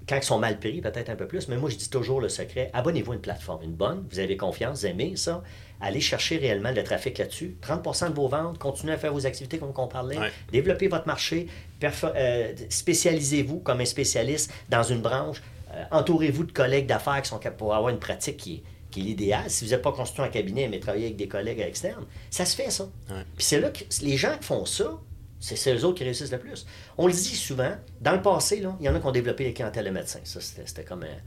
quand 0.07 0.15
ils 0.15 0.23
sont 0.23 0.39
mal 0.39 0.59
pris, 0.59 0.81
peut-être 0.81 1.09
un 1.09 1.15
peu 1.15 1.27
plus, 1.27 1.47
mais 1.47 1.57
moi, 1.57 1.69
je 1.69 1.75
dis 1.75 1.89
toujours 1.89 2.21
le 2.21 2.29
secret 2.29 2.71
abonnez-vous 2.73 3.11
à 3.11 3.15
une 3.15 3.21
plateforme, 3.21 3.63
une 3.63 3.73
bonne, 3.73 4.05
vous 4.09 4.19
avez 4.19 4.37
confiance, 4.37 4.79
vous 4.79 4.87
aimez 4.87 5.15
ça, 5.15 5.43
allez 5.81 6.01
chercher 6.01 6.37
réellement 6.37 6.71
le 6.71 6.83
trafic 6.83 7.17
là-dessus. 7.17 7.55
30% 7.61 8.09
de 8.09 8.15
vos 8.15 8.27
ventes, 8.27 8.57
continuez 8.57 8.93
à 8.93 8.97
faire 8.97 9.13
vos 9.13 9.25
activités 9.25 9.57
comme 9.57 9.73
on 9.75 9.87
parlait, 9.87 10.17
développez 10.51 10.87
votre 10.87 11.07
marché, 11.07 11.47
euh, 11.83 12.53
spécialisez-vous 12.69 13.59
comme 13.59 13.81
un 13.81 13.85
spécialiste 13.85 14.51
dans 14.69 14.83
une 14.83 15.01
branche, 15.01 15.41
euh, 15.73 15.83
entourez-vous 15.91 16.45
de 16.45 16.51
collègues 16.51 16.87
d'affaires 16.87 17.21
qui 17.21 17.29
sont 17.29 17.39
pour 17.57 17.73
avoir 17.73 17.89
une 17.89 17.99
pratique 17.99 18.37
qui 18.37 18.53
est, 18.55 18.63
qui 18.89 19.01
est 19.01 19.03
l'idéal. 19.03 19.49
Si 19.49 19.65
vous 19.65 19.71
n'êtes 19.71 19.81
pas 19.81 19.91
construit 19.91 20.25
un 20.25 20.29
cabinet, 20.29 20.67
mais 20.67 20.79
travaillez 20.79 21.05
avec 21.05 21.17
des 21.17 21.27
collègues 21.27 21.59
externes, 21.59 22.05
ça 22.29 22.45
se 22.45 22.55
fait, 22.55 22.71
ça. 22.71 22.87
Puis 23.07 23.45
c'est 23.45 23.59
là 23.59 23.69
que 23.69 23.83
les 24.01 24.17
gens 24.17 24.35
qui 24.37 24.45
font 24.45 24.65
ça, 24.65 24.99
c'est 25.39 25.75
eux 25.75 25.85
autres 25.85 25.97
qui 25.97 26.03
réussissent 26.03 26.31
le 26.31 26.39
plus. 26.39 26.65
On 26.97 27.07
le 27.07 27.13
dit 27.13 27.35
souvent, 27.35 27.75
dans 28.01 28.13
le 28.13 28.21
passé, 28.21 28.59
là, 28.59 28.75
il 28.79 28.85
y 28.85 28.89
en 28.89 28.95
a 28.95 28.99
qui 28.99 29.05
ont 29.05 29.11
développé 29.11 29.43
les 29.43 29.53
clientèles 29.53 29.85
de 29.85 29.91
médecins. 29.91 30.19
Ça, 30.23 30.39
c'était 30.41 30.83
comme 30.83 31.03
un... 31.03 31.17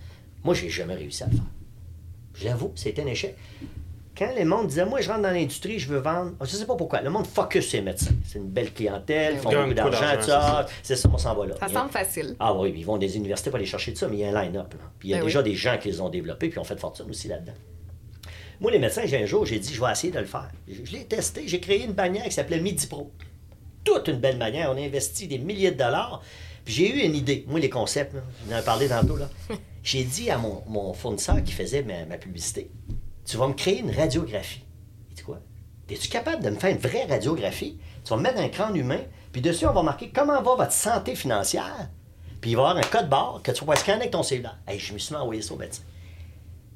Moi, 0.43 0.55
j'ai 0.55 0.69
jamais 0.69 0.95
réussi 0.95 1.23
à 1.23 1.27
le 1.27 1.33
faire. 1.33 1.45
J'avoue, 2.35 2.73
c'était 2.75 3.03
un 3.03 3.07
échec. 3.07 3.37
Quand 4.21 4.35
le 4.37 4.45
monde 4.45 4.67
disait, 4.67 4.85
moi, 4.85 5.01
je 5.01 5.09
rentre 5.09 5.23
dans 5.23 5.31
l'industrie, 5.31 5.79
je 5.79 5.89
veux 5.89 5.99
vendre, 5.99 6.33
je 6.41 6.45
ne 6.45 6.59
sais 6.59 6.67
pas 6.67 6.77
pourquoi, 6.77 7.01
le 7.01 7.09
monde 7.09 7.27
focus 7.27 7.69
sur 7.69 7.79
les 7.79 7.85
médecins. 7.87 8.13
C'est 8.23 8.39
une 8.39 8.51
belle 8.51 8.71
clientèle, 8.71 9.37
ils 9.37 9.41
font 9.41 9.51
beaucoup 9.51 9.73
d'argent, 9.73 10.21
ça. 10.21 10.67
C'est 10.83 10.95
ça, 10.95 11.09
on 11.11 11.17
s'en 11.17 11.35
va 11.35 11.47
là. 11.47 11.55
Ça 11.59 11.69
semble 11.69 11.91
facile. 11.91 12.37
Ah 12.39 12.53
oui, 12.53 12.71
ils 12.77 12.85
vont 12.85 12.99
des 12.99 13.17
universités 13.17 13.49
pour 13.49 13.57
aller 13.57 13.65
chercher 13.65 13.93
de 13.93 13.97
ça, 13.97 14.09
mais 14.09 14.19
il 14.19 14.21
y 14.21 14.25
a 14.25 14.29
un 14.29 14.43
line-up. 14.43 14.75
Puis 14.99 15.09
il 15.09 15.13
y 15.13 15.15
a 15.15 15.21
ben 15.21 15.25
déjà 15.25 15.43
des 15.43 15.55
gens 15.55 15.79
qui 15.79 15.89
les 15.89 16.03
ont 16.03 16.11
développés, 16.11 16.51
puis 16.51 16.59
ont 16.59 16.65
fait 16.65 16.75
de 16.75 16.81
fortune 16.81 17.09
aussi 17.09 17.29
là-dedans. 17.29 17.55
Moi, 18.61 18.71
les 18.71 18.79
médecins, 18.79 19.07
j'ai 19.07 19.23
un 19.23 19.25
jour, 19.25 19.47
j'ai 19.47 19.59
dit, 19.59 19.73
je 19.73 19.81
vais 19.81 19.91
essayer 19.91 20.13
de 20.13 20.19
le 20.19 20.27
faire. 20.27 20.51
Je, 20.69 20.93
l'ai 20.93 21.05
testé, 21.05 21.49
j'ai 21.49 21.61
créé 21.61 21.83
une 21.83 21.93
bannière 21.93 22.25
qui 22.25 22.33
s'appelait 22.33 22.61
Midi 22.61 22.89
Pro. 22.89 23.11
Toute 23.85 24.09
une 24.09 24.21
belle 24.21 24.37
manière, 24.37 24.71
on 24.71 24.77
a 24.77 24.81
investi 24.81 25.29
des 25.29 25.39
milliers 25.39 25.71
de 25.71 25.79
dollars. 25.79 26.23
Puis 26.67 26.75
j'ai 26.75 26.95
eu 26.95 27.07
une 27.07 27.17
idée. 27.17 27.47
Moi, 27.49 27.59
les 27.59 27.71
concepts, 27.71 28.15
on 28.47 28.53
en 28.53 28.59
a 28.59 28.61
parlé 28.61 28.87
tantôt, 28.87 29.17
là. 29.17 29.31
j'ai 29.83 30.05
dit 30.05 30.29
à 30.29 30.37
mon, 30.37 30.93
fournisseur 30.93 31.43
qui 31.43 31.53
faisait 31.53 31.83
ma 31.83 32.19
publicité, 32.19 32.69
tu 33.31 33.37
vas 33.37 33.47
me 33.47 33.55
créer 33.55 33.79
une 33.79 33.93
radiographie. 33.93 34.65
Es-tu 35.89 36.09
capable 36.09 36.43
de 36.45 36.51
me 36.51 36.57
faire 36.57 36.71
une 36.71 36.79
vraie 36.79 37.05
radiographie? 37.05 37.77
Tu 38.05 38.11
vas 38.11 38.17
me 38.17 38.23
mettre 38.23 38.39
un 38.39 38.49
crâne 38.49 38.77
humain, 38.77 39.01
puis 39.33 39.41
dessus, 39.41 39.67
on 39.67 39.73
va 39.73 39.83
marquer 39.83 40.11
comment 40.11 40.41
va 40.41 40.55
votre 40.55 40.73
santé 40.73 41.17
financière. 41.17 41.91
Puis 42.41 42.53
il 42.53 42.57
va 42.57 42.63
y 42.63 42.67
avoir 42.67 42.77
un 42.77 42.89
code 42.89 43.09
barre 43.09 43.41
que 43.43 43.51
tu 43.51 43.65
vas 43.65 43.75
scanner 43.75 44.03
avec 44.03 44.13
ton 44.13 44.23
cellulaire. 44.23 44.59
Hey, 44.69 44.79
je 44.79 44.93
me 44.93 44.99
suis 44.99 45.15
mis 45.15 45.21
envoyer 45.21 45.43
ça 45.43 45.55
au 45.55 45.57
médecin. 45.57 45.83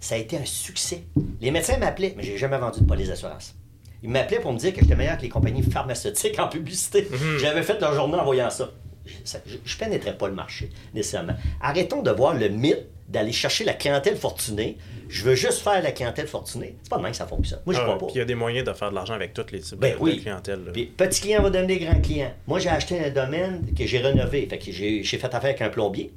Ça 0.00 0.16
a 0.16 0.18
été 0.18 0.36
un 0.36 0.44
succès. 0.44 1.04
Les 1.40 1.52
médecins 1.52 1.78
m'appelaient, 1.78 2.14
mais 2.16 2.24
j'ai 2.24 2.36
jamais 2.36 2.58
vendu 2.58 2.80
de 2.80 2.86
police 2.86 3.08
d'assurance. 3.08 3.54
Ils 4.02 4.10
m'appelaient 4.10 4.40
pour 4.40 4.52
me 4.52 4.58
dire 4.58 4.74
que 4.74 4.80
j'étais 4.80 4.96
meilleur 4.96 5.16
que 5.16 5.22
les 5.22 5.28
compagnies 5.28 5.62
pharmaceutiques 5.62 6.38
en 6.38 6.48
publicité. 6.48 7.08
Mhm. 7.10 7.38
J'avais 7.38 7.62
fait 7.62 7.80
leur 7.80 7.94
journée 7.94 8.16
en 8.16 8.24
voyant 8.24 8.50
ça. 8.50 8.70
Je 9.06 9.54
ne 9.54 9.78
pénétrais 9.78 10.18
pas 10.18 10.28
le 10.28 10.34
marché, 10.34 10.70
nécessairement. 10.92 11.34
Arrêtons 11.60 12.02
de 12.02 12.10
voir 12.10 12.34
le 12.34 12.48
mythe 12.48 12.86
d'aller 13.08 13.32
chercher 13.32 13.64
la 13.64 13.74
clientèle 13.74 14.16
fortunée. 14.16 14.78
Je 15.08 15.24
veux 15.24 15.34
juste 15.34 15.60
faire 15.60 15.82
la 15.82 15.92
clientèle 15.92 16.26
fortunée. 16.26 16.76
C'est 16.82 16.90
pas 16.90 16.96
demain 16.96 17.10
que 17.10 17.16
ça 17.16 17.26
fonctionne. 17.26 17.60
Moi, 17.66 17.74
je 17.74 17.80
ah, 17.80 17.84
crois 17.84 17.98
pas. 17.98 18.06
Puis 18.06 18.14
il 18.16 18.18
y 18.18 18.22
a 18.22 18.24
des 18.24 18.34
moyens 18.34 18.66
de 18.66 18.72
faire 18.72 18.90
de 18.90 18.94
l'argent 18.94 19.14
avec 19.14 19.34
toutes 19.34 19.52
les 19.52 19.60
types 19.60 19.78
ben 19.78 19.96
de, 19.98 20.10
clientèle. 20.20 20.70
Puis 20.72 20.86
petit 20.86 21.20
client 21.20 21.42
va 21.42 21.50
devenir 21.50 21.78
grand 21.80 22.00
client. 22.00 22.32
Moi, 22.46 22.58
j'ai 22.58 22.70
acheté 22.70 23.04
un 23.04 23.10
domaine 23.10 23.74
que 23.76 23.86
j'ai 23.86 23.98
rénové. 23.98 24.46
Fait 24.48 24.58
que 24.58 24.72
j'ai 24.72 25.02
fait 25.04 25.26
affaire 25.26 25.50
avec 25.50 25.60
un 25.60 25.68
plombier, 25.68 26.12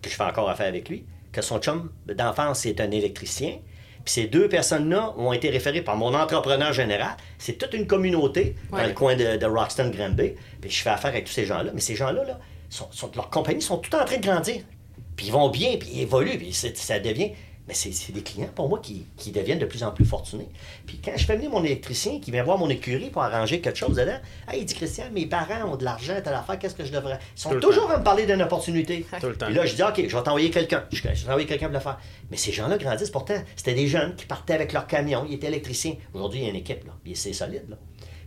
que 0.00 0.08
je 0.08 0.14
fais 0.14 0.22
encore 0.22 0.48
affaire 0.48 0.68
avec 0.68 0.88
lui, 0.88 1.04
que 1.32 1.42
son 1.42 1.58
chum 1.58 1.90
d'enfance 2.06 2.64
est 2.66 2.80
un 2.80 2.90
électricien. 2.90 3.58
Puis 4.04 4.14
ces 4.14 4.26
deux 4.26 4.48
personnes-là 4.48 5.14
ont 5.18 5.32
été 5.32 5.50
référées 5.50 5.82
par 5.82 5.96
mon 5.96 6.14
entrepreneur 6.14 6.72
général. 6.72 7.16
C'est 7.38 7.58
toute 7.58 7.74
une 7.74 7.86
communauté 7.86 8.54
dans 8.70 8.86
le 8.86 8.92
coin 8.92 9.16
de, 9.16 9.36
de 9.36 9.46
Roxton 9.46 9.90
Granby. 9.90 10.34
Puis 10.60 10.70
je 10.70 10.82
fais 10.82 10.90
affaire 10.90 11.10
avec 11.10 11.24
tous 11.24 11.32
ces 11.32 11.44
gens-là. 11.44 11.72
Mais 11.74 11.80
ces 11.80 11.96
gens-là, 11.96 12.24
là, 12.24 12.38
sont, 12.70 12.88
leurs 13.14 13.30
compagnies 13.30 13.62
sont 13.62 13.78
toutes 13.78 13.94
en 13.94 14.04
train 14.04 14.16
de 14.16 14.22
grandir. 14.22 14.62
Puis 15.18 15.26
ils 15.26 15.32
vont 15.32 15.48
bien, 15.50 15.76
puis 15.76 15.90
ils 15.92 16.00
évoluent, 16.02 16.38
puis 16.38 16.52
ça 16.52 17.00
devient. 17.00 17.32
Mais 17.66 17.74
c'est 17.74 18.12
des 18.12 18.22
clients 18.22 18.48
pour 18.54 18.68
moi 18.68 18.80
qui, 18.80 19.04
deviennent 19.30 19.58
de 19.58 19.66
plus 19.66 19.82
en 19.82 19.90
plus 19.90 20.06
fortunés. 20.06 20.48
Puis 20.86 21.00
quand 21.04 21.12
je 21.16 21.26
fais 21.26 21.36
venir 21.36 21.50
mon 21.50 21.62
électricien 21.62 22.20
qui 22.20 22.30
vient 22.30 22.44
voir 22.44 22.56
mon 22.56 22.70
écurie 22.70 23.10
pour 23.10 23.22
arranger 23.22 23.60
quelque 23.60 23.76
chose 23.76 23.96
dedans, 23.96 24.18
il 24.54 24.64
dit 24.64 24.74
Christian, 24.74 25.06
mes 25.12 25.26
parents 25.26 25.72
ont 25.72 25.76
de 25.76 25.84
l'argent, 25.84 26.14
t'as 26.22 26.30
l'affaire, 26.30 26.58
qu'est-ce 26.58 26.76
que 26.76 26.84
je 26.84 26.92
devrais? 26.92 27.18
Ils 27.36 27.40
sont 27.40 27.60
toujours 27.60 27.90
à 27.90 27.98
me 27.98 28.04
parler 28.04 28.26
d'une 28.26 28.40
opportunité. 28.40 29.04
Tout 29.20 29.26
le 29.26 29.36
temps. 29.36 29.46
Puis 29.46 29.54
là, 29.56 29.66
je 29.66 29.74
dis 29.74 29.82
OK, 29.82 29.96
je 29.96 30.16
vais 30.16 30.22
t'envoyer 30.22 30.50
quelqu'un. 30.50 30.84
Je, 30.92 31.02
vais 31.02 31.14
t'envoyer 31.14 31.46
quelqu'un 31.46 31.66
pour 31.66 31.74
le 31.74 31.80
faire. 31.80 31.98
Mais 32.30 32.36
ces 32.36 32.52
gens-là 32.52 32.78
grandissent. 32.78 33.10
Pourtant, 33.10 33.42
c'était 33.56 33.74
des 33.74 33.88
jeunes 33.88 34.14
qui 34.14 34.24
partaient 34.24 34.54
avec 34.54 34.72
leur 34.72 34.86
camion, 34.86 35.26
ils 35.28 35.34
étaient 35.34 35.48
électriciens. 35.48 35.96
Aujourd'hui, 36.14 36.40
il 36.40 36.44
y 36.44 36.46
a 36.46 36.50
une 36.50 36.56
équipe, 36.56 36.86
là. 36.86 36.92
Puis 37.02 37.16
c'est 37.16 37.32
solide, 37.32 37.68
là. 37.68 37.76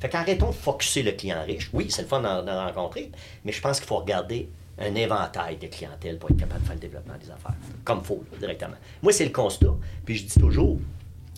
Fait 0.01 0.09
qu'arrêtons 0.09 0.49
de 0.49 0.55
focuser 0.55 1.03
le 1.03 1.13
client 1.13 1.41
riche. 1.45 1.69
Oui, 1.73 1.87
c'est 1.89 2.01
le 2.01 2.07
fun 2.07 2.21
d'en 2.21 2.65
rencontrer, 2.65 3.11
mais 3.45 3.51
je 3.51 3.61
pense 3.61 3.79
qu'il 3.79 3.87
faut 3.87 3.97
regarder 3.97 4.49
un 4.81 4.95
éventail 4.95 5.57
de 5.57 5.67
clientèle 5.67 6.17
pour 6.17 6.31
être 6.31 6.37
capable 6.37 6.61
de 6.61 6.65
faire 6.65 6.75
le 6.75 6.81
développement 6.81 7.17
des 7.19 7.29
affaires, 7.29 7.55
comme 7.83 7.99
il 7.99 8.05
faut, 8.05 8.23
directement. 8.39 8.75
Moi, 9.01 9.13
c'est 9.13 9.25
le 9.25 9.31
constat. 9.31 9.73
Puis 10.05 10.15
je 10.15 10.25
dis 10.25 10.39
toujours, 10.39 10.79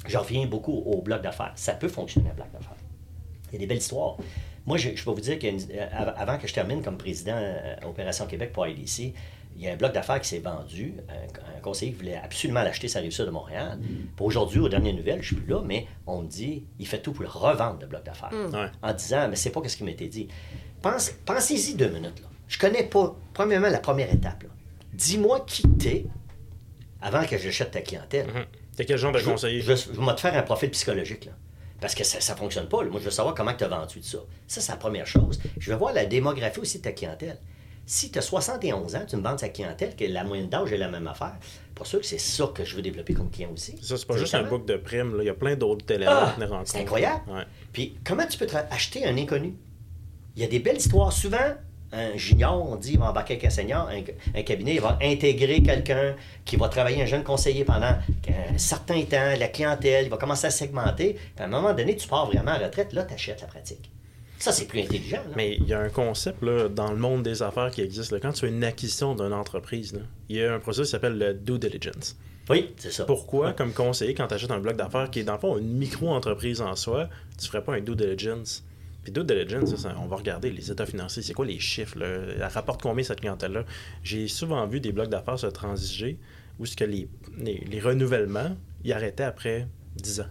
je 0.08 0.18
reviens 0.18 0.46
beaucoup 0.48 0.74
au 0.74 1.02
bloc 1.02 1.22
d'affaires. 1.22 1.54
Ça 1.56 1.74
peut 1.74 1.88
fonctionner, 1.88 2.30
un 2.30 2.34
bloc 2.34 2.52
d'affaires. 2.52 2.76
Il 3.52 3.54
y 3.54 3.58
a 3.58 3.60
des 3.60 3.68
belles 3.68 3.78
histoires. 3.78 4.18
Moi, 4.66 4.78
je, 4.78 4.96
je 4.96 5.04
peux 5.04 5.12
vous 5.12 5.22
dire 5.22 5.38
qu'avant 5.40 6.38
que 6.38 6.48
je 6.48 6.54
termine 6.54 6.82
comme 6.82 6.98
président 6.98 7.36
euh, 7.36 7.76
Opération 7.86 8.26
Québec 8.26 8.54
pour 8.54 8.66
IDC, 8.66 9.14
il 9.56 9.62
y 9.62 9.68
a 9.68 9.74
un 9.74 9.76
bloc 9.76 9.94
d'affaires 9.94 10.20
qui 10.20 10.30
s'est 10.30 10.40
vendu. 10.40 10.96
Un, 11.10 11.60
conseiller 11.62 11.94
qui 11.94 12.00
voulait 12.00 12.18
absolument 12.18 12.64
l'acheter, 12.64 12.88
ça 12.88 13.00
arrive 13.00 13.12
ça 13.12 13.24
de 13.24 13.30
Montréal. 13.30 13.80
Aujourd'hui, 14.20 14.60
aux 14.60 14.68
dernières 14.68 14.96
nouvelles, 14.96 15.22
je 15.22 15.28
suis 15.28 15.36
plus 15.36 15.54
là, 15.54 15.62
mais 15.64 15.88
on 16.08 16.22
me 16.22 16.28
dit, 16.28 16.66
il 16.80 16.88
fait 16.88 17.00
tout 17.00 17.14
pour 17.14 17.24
le 17.24 17.30
revendre, 17.30 17.78
le 17.80 17.88
bloc 17.88 18.04
d'affaires. 18.04 18.34
Mm. 18.34 18.72
En 18.82 18.94
disant, 18.94 19.28
mais 19.30 19.36
c'est 19.36 19.52
pas 19.52 19.62
ce 19.66 19.78
qui 19.78 19.84
m'était 19.84 20.08
dit. 20.08 20.28
Pense, 20.82 21.12
pensez-y 21.26 21.76
deux 21.76 21.88
minutes. 21.90 22.22
Là. 22.22 22.28
Je 22.48 22.60
connais 22.60 22.84
pas, 22.84 23.16
premièrement, 23.34 23.70
la 23.70 23.80
première 23.80 24.14
étape. 24.14 24.44
Dis-moi 24.94 25.44
qui 25.48 25.64
t'es 25.80 26.06
avant 27.02 27.26
que 27.26 27.38
j'achète 27.38 27.72
ta 27.72 27.82
clientèle. 27.82 28.28
Mm-hmm. 28.28 28.76
T'es 28.78 28.86
quel 28.86 28.98
genre 28.98 29.12
de 29.12 29.20
conseiller? 29.20 29.62
Je, 29.62 29.76
je, 29.76 29.92
vais 29.92 30.16
te 30.16 30.22
faire 30.22 30.36
un 30.36 30.44
profil 30.44 30.70
psychologique. 30.72 31.26
Là. 31.26 31.32
Parce 31.84 31.96
que 31.96 32.06
ça 32.06 32.34
ne 32.34 32.40
fonctionne 32.40 32.70
pas. 32.70 32.82
Moi, 32.86 33.00
je 33.00 33.06
veux 33.06 33.12
savoir 33.12 33.36
comment 33.36 33.54
tu 33.54 33.66
as 33.66 33.68
vendu 33.68 34.00
de 34.00 34.06
ça. 34.06 34.20
Ça, 34.48 34.62
c'est 34.62 34.72
la 34.72 34.78
première 34.78 35.06
chose. 35.06 35.40
Je 35.58 35.70
veux 35.70 35.78
voir 35.78 35.94
la 35.94 36.06
démographie 36.06 36.62
aussi 36.62 36.78
de 36.78 36.84
ta 36.84 36.94
clientèle. 36.94 37.38
Si 37.86 38.10
tu 38.10 38.18
as 38.18 38.22
71 38.22 38.96
ans, 38.96 39.06
tu 39.06 39.18
me 39.18 39.22
vends 39.22 39.36
ta 39.36 39.50
clientèle, 39.50 39.94
que 39.94 40.06
la 40.06 40.24
moyenne 40.24 40.48
d'âge 40.48 40.72
est 40.72 40.78
la 40.78 40.88
même 40.88 41.08
affaire, 41.08 41.36
pour 41.76 41.86
sûr 41.86 42.00
que 42.00 42.06
c'est 42.06 42.20
ça 42.20 42.50
que 42.56 42.64
je 42.64 42.78
veux 42.78 42.82
développer 42.82 43.14
comme 43.14 43.30
client 43.30 43.50
aussi. 43.54 43.76
Ça, 43.82 43.98
c'est 43.98 44.08
pas 44.08 44.16
juste 44.16 44.34
un 44.34 44.44
book 44.44 44.66
de 44.66 44.78
primes. 44.78 45.18
Il 45.20 45.26
y 45.26 45.30
a 45.30 45.34
plein 45.34 45.58
d'autres 45.58 45.94
éléments 45.94 46.12
ah, 46.14 46.62
C'est 46.64 46.80
incroyable. 46.80 47.22
Puis, 47.74 47.98
comment 48.06 48.26
tu 48.26 48.38
peux 48.38 48.48
acheter 48.72 49.06
un 49.06 49.18
inconnu? 49.18 49.58
Il 50.38 50.42
y 50.42 50.46
a 50.46 50.48
des 50.48 50.60
belles 50.60 50.78
histoires. 50.78 51.12
Souvent, 51.12 51.54
un 51.94 52.18
junior, 52.18 52.70
on 52.70 52.76
dit, 52.76 52.94
il 52.94 53.00
va 53.00 53.10
embarquer 53.10 53.34
avec 53.34 53.46
un 53.46 53.50
senior, 53.50 53.90
un, 54.36 54.42
cabinet, 54.42 54.76
il 54.76 54.82
va 54.82 54.98
intégrer 55.02 55.62
quelqu'un 55.62 56.16
qui 56.44 56.56
va 56.56 56.68
travailler 56.68 57.04
un 57.04 57.06
jeune 57.06 57.24
conseiller 57.24 57.64
pendant 57.64 57.88
un 57.88 58.58
certain 58.58 59.02
temps, 59.04 59.34
la 59.38 59.48
clientèle, 59.48 60.06
il 60.06 60.10
va 60.10 60.18
commencer 60.18 60.48
à 60.48 60.52
segmenter. 60.52 61.14
Puis 61.14 61.44
à 61.44 61.46
un 61.46 61.50
moment 61.50 61.74
donné, 61.74 61.96
tu 61.96 62.08
pars 62.08 62.26
vraiment 62.26 62.52
à 62.52 62.58
retraite, 62.58 62.94
là, 62.94 63.04
tu 63.04 63.14
achètes 63.14 63.42
la 63.42 63.48
pratique. 63.48 63.90
Ça, 64.40 64.52
c'est 64.52 64.66
plus 64.66 64.82
intelligent. 64.82 65.22
Mais 65.38 65.56
il 65.56 65.68
y 65.68 65.74
a 65.74 65.80
un 65.80 65.90
concept 65.90 66.42
là, 66.42 66.68
dans 66.68 66.92
le 66.92 66.98
monde 66.98 67.24
des 67.24 67.44
affaires 67.44 67.72
qui 67.72 67.80
existe. 67.80 68.20
Quand 68.20 68.34
tu 68.34 68.42
fais 68.42 68.50
une 68.50 68.64
acquisition 68.64 69.16
d'une 69.16 69.32
entreprise, 69.32 69.98
il 70.28 70.36
y 70.36 70.44
a 70.44 70.54
un 70.54 70.60
processus 70.60 70.88
qui 70.88 70.92
s'appelle 70.92 71.18
le 71.18 71.34
due 71.34 71.60
diligence. 71.60 72.18
Oui, 72.50 72.74
c'est 72.78 72.92
ça. 72.92 73.06
Pourquoi, 73.06 73.54
comme 73.54 73.72
conseiller, 73.72 74.14
quand 74.14 74.28
tu 74.28 74.34
achètes 74.34 74.52
un 74.52 74.60
bloc 74.60 74.76
d'affaires 74.76 75.10
qui 75.10 75.20
est 75.20 75.24
dans 75.24 75.34
le 75.34 75.40
fond 75.40 75.58
une 75.58 75.78
micro-entreprise 75.78 76.60
en 76.60 76.76
soi, 76.76 77.08
tu 77.40 77.48
ferais 77.48 77.64
pas 77.64 77.76
un 77.76 77.80
due 77.80 77.96
diligence? 77.96 78.66
Puis 79.04 79.12
due 79.12 79.24
diligence, 79.24 79.86
on 80.00 80.08
va 80.08 80.16
regarder 80.16 80.50
les 80.52 80.72
états 80.72 80.86
financiers, 80.86 81.22
c'est 81.22 81.34
quoi 81.34 81.46
les 81.46 81.60
chiffres, 81.60 82.00
là? 82.00 82.06
elle 82.06 82.44
rapporte 82.44 82.82
combien 82.82 83.04
cette 83.04 83.20
clientèle-là? 83.20 83.66
J'ai 84.04 84.28
souvent 84.28 84.66
vu 84.66 84.80
des 84.80 84.92
blocs 84.92 85.10
d'affaires 85.10 85.38
se 85.38 85.48
transiger 85.48 86.18
où 86.60 86.66
ce 86.66 86.76
que 86.76 86.86
les, 86.86 87.10
les, 87.38 87.66
les 87.70 87.80
renouvellements, 87.80 88.56
ils 88.84 88.94
arrêtaient 88.94 89.24
après 89.24 89.68
10 89.98 90.22
ans. 90.22 90.30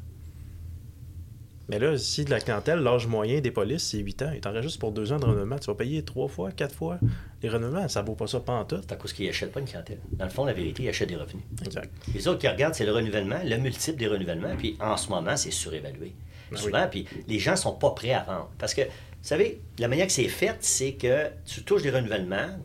Mais 1.68 1.78
là, 1.78 1.96
si 1.96 2.24
de 2.24 2.30
la 2.30 2.40
clientèle, 2.40 2.80
l'âge 2.80 3.06
moyen 3.06 3.40
des 3.40 3.50
polices, 3.50 3.84
c'est 3.84 3.98
8 3.98 4.22
ans, 4.22 4.32
et 4.32 4.40
t'en 4.40 4.60
juste 4.60 4.80
pour 4.80 4.92
2 4.92 5.12
ans 5.12 5.18
de 5.18 5.24
renouvellement, 5.24 5.58
tu 5.58 5.66
vas 5.66 5.74
payer 5.74 6.02
3 6.02 6.28
fois, 6.28 6.50
4 6.50 6.74
fois 6.74 6.98
les 7.42 7.48
renouvellements. 7.48 7.88
Ça 7.88 8.02
vaut 8.02 8.14
pas 8.14 8.26
ça 8.26 8.40
pas 8.40 8.52
en 8.52 8.64
tout. 8.64 8.76
C'est 8.80 8.92
à 8.92 8.96
cause 8.96 9.12
qu'ils 9.12 9.26
n'achètent 9.26 9.52
pas 9.52 9.60
une 9.60 9.66
clientèle. 9.66 9.98
Dans 10.12 10.24
le 10.24 10.30
fond, 10.30 10.44
la 10.44 10.52
vérité, 10.52 10.82
ils 10.82 10.88
achètent 10.88 11.08
des 11.08 11.16
revenus. 11.16 11.44
Exact. 11.64 11.90
Les 12.14 12.28
autres 12.28 12.40
qui 12.40 12.48
regardent, 12.48 12.74
c'est 12.74 12.84
le 12.84 12.92
renouvellement, 12.92 13.38
le 13.44 13.56
multiple 13.58 13.98
des 13.98 14.08
renouvellements, 14.08 14.56
puis 14.56 14.76
en 14.80 14.96
ce 14.96 15.08
moment, 15.08 15.36
c'est 15.36 15.50
surévalué. 15.50 16.12
Ben 16.52 16.58
Souvent, 16.58 16.86
puis 16.90 17.06
les 17.28 17.38
gens 17.38 17.56
sont 17.56 17.74
pas 17.74 17.90
prêts 17.90 18.12
à 18.12 18.22
vendre. 18.22 18.50
Parce 18.58 18.74
que, 18.74 18.82
vous 18.82 18.88
savez, 19.28 19.60
la 19.78 19.88
manière 19.88 20.06
que 20.06 20.12
c'est 20.12 20.28
fait, 20.28 20.56
c'est 20.60 20.94
que 20.94 21.30
tu 21.44 21.62
touches 21.62 21.82
des 21.82 21.90
renouvellements. 21.90 22.58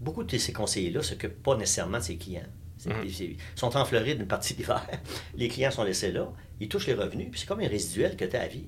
Beaucoup 0.00 0.24
de 0.24 0.36
ces 0.38 0.52
conseillers-là 0.52 0.98
ne 0.98 1.04
s'occupent 1.04 1.42
pas 1.42 1.56
nécessairement 1.56 1.98
de 1.98 2.02
ses 2.02 2.16
clients. 2.16 2.42
Mhm. 2.84 3.04
Ils 3.04 3.36
sont 3.54 3.76
en 3.76 3.84
Floride 3.84 4.20
une 4.20 4.26
partie 4.26 4.54
d'hiver. 4.54 4.86
Les 5.34 5.48
clients 5.48 5.70
sont 5.70 5.84
laissés 5.84 6.12
là. 6.12 6.28
Ils 6.60 6.68
touchent 6.68 6.86
les 6.86 6.94
revenus. 6.94 7.28
Puis 7.30 7.40
c'est 7.40 7.46
comme 7.46 7.60
un 7.60 7.68
résiduel 7.68 8.16
que 8.16 8.24
tu 8.24 8.36
as 8.36 8.42
à 8.42 8.46
vie. 8.46 8.66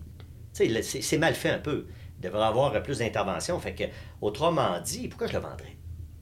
C'est 0.52 1.18
mal 1.18 1.34
fait 1.34 1.50
un 1.50 1.58
peu. 1.58 1.86
Il 2.18 2.22
devrait 2.22 2.40
y 2.40 2.44
avoir 2.44 2.82
plus 2.82 2.98
d'intervention. 2.98 3.58
Fait 3.60 3.74
que, 3.74 3.84
autrement 4.20 4.80
dit, 4.80 5.08
pourquoi 5.08 5.28
je 5.28 5.34
le 5.34 5.38
vendrais? 5.40 5.76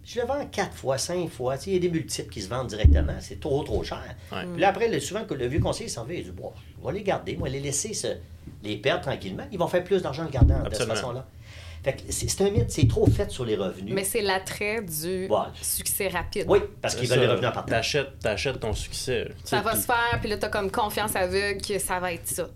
Je 0.05 0.21
le 0.21 0.27
vends 0.27 0.47
quatre 0.47 0.75
fois, 0.75 0.99
cinq 0.99 1.29
fois. 1.31 1.57
Il 1.67 1.73
y 1.73 1.77
a 1.77 1.79
des 1.81 1.89
multiples 1.89 2.29
qui 2.29 2.43
se 2.43 2.49
vendent 2.49 2.69
directement. 2.69 3.17
C'est 3.21 3.41
trop, 3.41 3.65
trop 3.65 3.83
cher. 3.83 4.15
Puis 4.31 4.61
là, 4.61 4.69
après, 4.69 5.01
souvent, 5.01 5.25
que 5.25 5.35
le 5.35 5.47
vieux 5.47 5.59
conseiller 5.59 5.89
s'en 5.89 6.05
va, 6.05 6.15
il 6.15 6.25
dit 6.25 6.31
bon, 6.31 6.53
on 6.87 6.91
va 6.93 6.99
les 6.99 7.03
garder, 7.03 7.37
on 7.39 7.43
va 7.43 7.49
les 7.49 7.61
laisser 7.61 7.95
se, 7.95 8.07
les 8.63 8.77
perdre 8.77 9.03
tranquillement. 9.03 9.45
Ils 9.51 9.59
vont 9.59 9.67
faire 9.67 9.83
plus 9.83 10.03
d'argent 10.03 10.23
en 10.23 10.27
le 10.27 10.31
gardant 10.31 10.63
de 10.63 10.75
cette 10.75 10.87
façon-là 10.87 11.27
c'est 12.09 12.41
un 12.43 12.51
mythe, 12.51 12.71
c'est 12.71 12.89
trop 12.89 13.07
fait 13.07 13.31
sur 13.31 13.45
les 13.45 13.57
revenus. 13.57 13.95
Mais 13.95 14.05
c'est 14.05 14.23
l'attrait 14.23 14.83
du 14.83 15.29
succès 15.63 16.09
rapide. 16.09 16.47
Oui, 16.49 16.61
parce 16.81 16.95
qu'ils 16.95 17.09
veulent 17.09 17.21
les 17.21 17.27
revenus 17.27 17.49
en 17.49 17.53
partant. 17.53 17.71
T'achètes, 17.71 18.19
t'achètes 18.19 18.61
ton 18.61 18.73
succès. 18.73 19.31
Ça 19.45 19.61
va 19.61 19.77
se 19.77 19.87
faire, 19.87 20.19
puis 20.21 20.29
là, 20.29 20.37
t'as 20.37 20.49
comme 20.49 20.71
confiance 20.71 21.15
aveugle 21.17 21.61
que 21.61 21.79
ça 21.79 22.01
va 22.01 22.13
être 22.13 22.27
ça. 22.27 22.49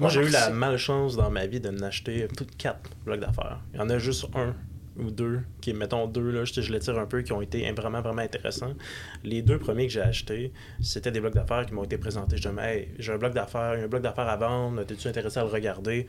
Moi, 0.00 0.10
j'ai 0.10 0.22
eu 0.22 0.28
la 0.28 0.50
malchance 0.50 1.14
dans 1.16 1.30
ma 1.30 1.46
vie 1.46 1.60
de 1.60 1.70
n'acheter 1.70 2.26
toutes 2.36 2.56
quatre 2.56 2.90
blocs 3.04 3.20
d'affaires. 3.20 3.60
Il 3.72 3.80
y 3.80 3.82
en 3.82 3.90
a 3.90 3.98
juste 3.98 4.26
un 4.34 4.54
ou 4.96 5.10
deux, 5.10 5.40
qui, 5.60 5.72
mettons 5.72 6.06
deux, 6.06 6.30
là, 6.30 6.44
je, 6.44 6.60
je 6.60 6.72
les 6.72 6.80
tire 6.80 6.98
un 6.98 7.06
peu, 7.06 7.22
qui 7.22 7.32
ont 7.32 7.42
été 7.42 7.70
vraiment, 7.72 8.00
vraiment 8.00 8.22
intéressants. 8.22 8.74
Les 9.22 9.42
deux 9.42 9.58
premiers 9.58 9.86
que 9.86 9.92
j'ai 9.92 10.00
achetés, 10.00 10.52
c'était 10.80 11.10
des 11.10 11.20
blocs 11.20 11.34
d'affaires 11.34 11.66
qui 11.66 11.74
m'ont 11.74 11.84
été 11.84 11.98
présentés. 11.98 12.36
Je 12.36 12.48
disais, 12.48 12.62
hey, 12.62 12.88
j'ai 12.98 13.12
un 13.12 13.18
bloc 13.18 13.34
d'affaires, 13.34 13.78
un 13.84 13.88
bloc 13.88 14.02
d'affaires 14.02 14.28
à 14.28 14.36
vendre, 14.36 14.84
t'es-tu 14.84 15.08
intéressé 15.08 15.38
à 15.40 15.44
le 15.44 15.50
regarder? 15.50 16.06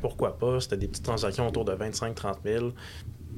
pourquoi 0.00 0.36
pas? 0.36 0.58
C'était 0.58 0.78
des 0.78 0.88
petites 0.88 1.04
transactions 1.04 1.46
autour 1.46 1.64
de 1.64 1.72
25-30 1.72 2.38
000 2.44 2.72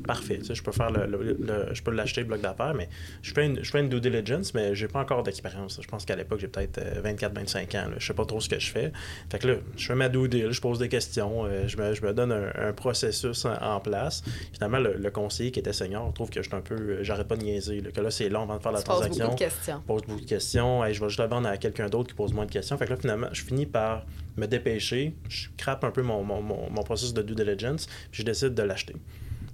parfait. 0.03 0.41
je 0.49 0.63
peux 0.63 0.73
faire 0.73 0.91
le, 0.91 1.69
je 1.73 1.83
peux 1.83 1.91
l'acheter 1.91 2.25
bloc 2.25 2.41
d'affaires, 2.41 2.75
mais 2.75 2.89
je 3.23 3.33
fais 3.33 3.47
une, 3.47 3.63
je 3.63 3.71
fais 3.71 3.81
une 3.81 3.89
due 3.89 4.01
diligence, 4.01 4.55
mais 4.55 4.75
j'ai 4.75 4.89
pas 4.89 5.01
encore 5.01 5.23
d'expérience. 5.23 5.79
Je 5.81 5.87
pense 5.87 6.05
qu'à 6.05 6.17
l'époque, 6.17 6.41
j'ai 6.41 6.49
peut-être 6.49 6.81
24-25 7.03 7.77
euh, 7.77 7.85
ans. 7.85 7.89
Là. 7.89 7.95
Je 7.99 8.07
sais 8.07 8.15
pas 8.15 8.25
trop 8.25 8.41
ce 8.41 8.49
que 8.49 8.59
je 8.59 8.71
fais. 8.71 8.93
Fait 9.31 9.39
que 9.39 9.49
là, 9.49 9.55
je 9.77 9.87
fais 9.87 9.95
ma 9.95 10.09
due 10.09 10.29
deal, 10.29 10.51
je 10.51 10.61
pose 10.61 10.79
des 10.79 10.89
questions, 10.89 11.45
euh, 11.45 11.67
je, 11.67 11.77
me, 11.77 11.95
je, 11.95 12.03
me, 12.03 12.13
donne 12.13 12.33
un, 12.33 12.73
processus 12.73 13.45
en, 13.45 13.81
place. 13.81 14.23
Finalement, 14.53 14.79
le, 14.79 15.11
conseiller 15.11 15.51
qui 15.51 15.61
était 15.61 15.73
senior 15.73 16.13
trouve 16.15 16.31
que 16.31 16.43
je 16.43 16.49
suis 16.49 16.57
un 16.57 16.61
peu. 16.61 16.75
Euh, 16.75 17.05
j'arrête 17.05 17.29
pas 17.29 17.37
de 17.37 17.45
niaiser. 17.45 17.83
que 17.83 18.01
là, 18.01 18.11
c'est 18.11 18.29
long 18.29 18.43
avant 18.43 18.57
de 18.57 18.63
faire 18.63 18.73
la 18.73 18.83
transaction. 18.83 19.27
Pose 19.27 19.27
beaucoup 19.27 19.35
de 19.35 19.39
questions. 19.39 19.83
Pose 19.87 20.03
beaucoup 20.03 20.21
de 20.21 20.27
questions. 20.27 20.85
je 20.93 21.01
vais 21.01 21.09
juste 21.09 21.21
la 21.21 21.27
vendre 21.27 21.49
à 21.49 21.57
quelqu'un 21.57 21.89
d'autre 21.89 22.09
qui 22.09 22.15
pose 22.15 22.33
moins 22.33 22.47
de 22.47 22.51
questions. 22.51 22.77
Fait 22.79 22.87
que 22.87 22.91
là, 22.91 22.97
finalement, 22.97 23.29
je 23.33 23.43
finis 23.43 23.67
par 23.67 24.05
me 24.37 24.47
dépêcher. 24.47 25.15
Je 25.29 25.49
crape 25.57 25.85
un 25.85 25.91
peu 25.91 26.03
mon, 26.03 26.23
mon, 26.23 26.41
mon, 26.41 26.71
mon 26.71 26.83
processus 26.83 27.15
de 27.15 27.23
due 27.23 27.35
diligence, 27.35 27.87
puis 28.11 28.23
je 28.23 28.25
décide 28.25 28.55
de 28.55 28.63
l'acheter 28.63 28.95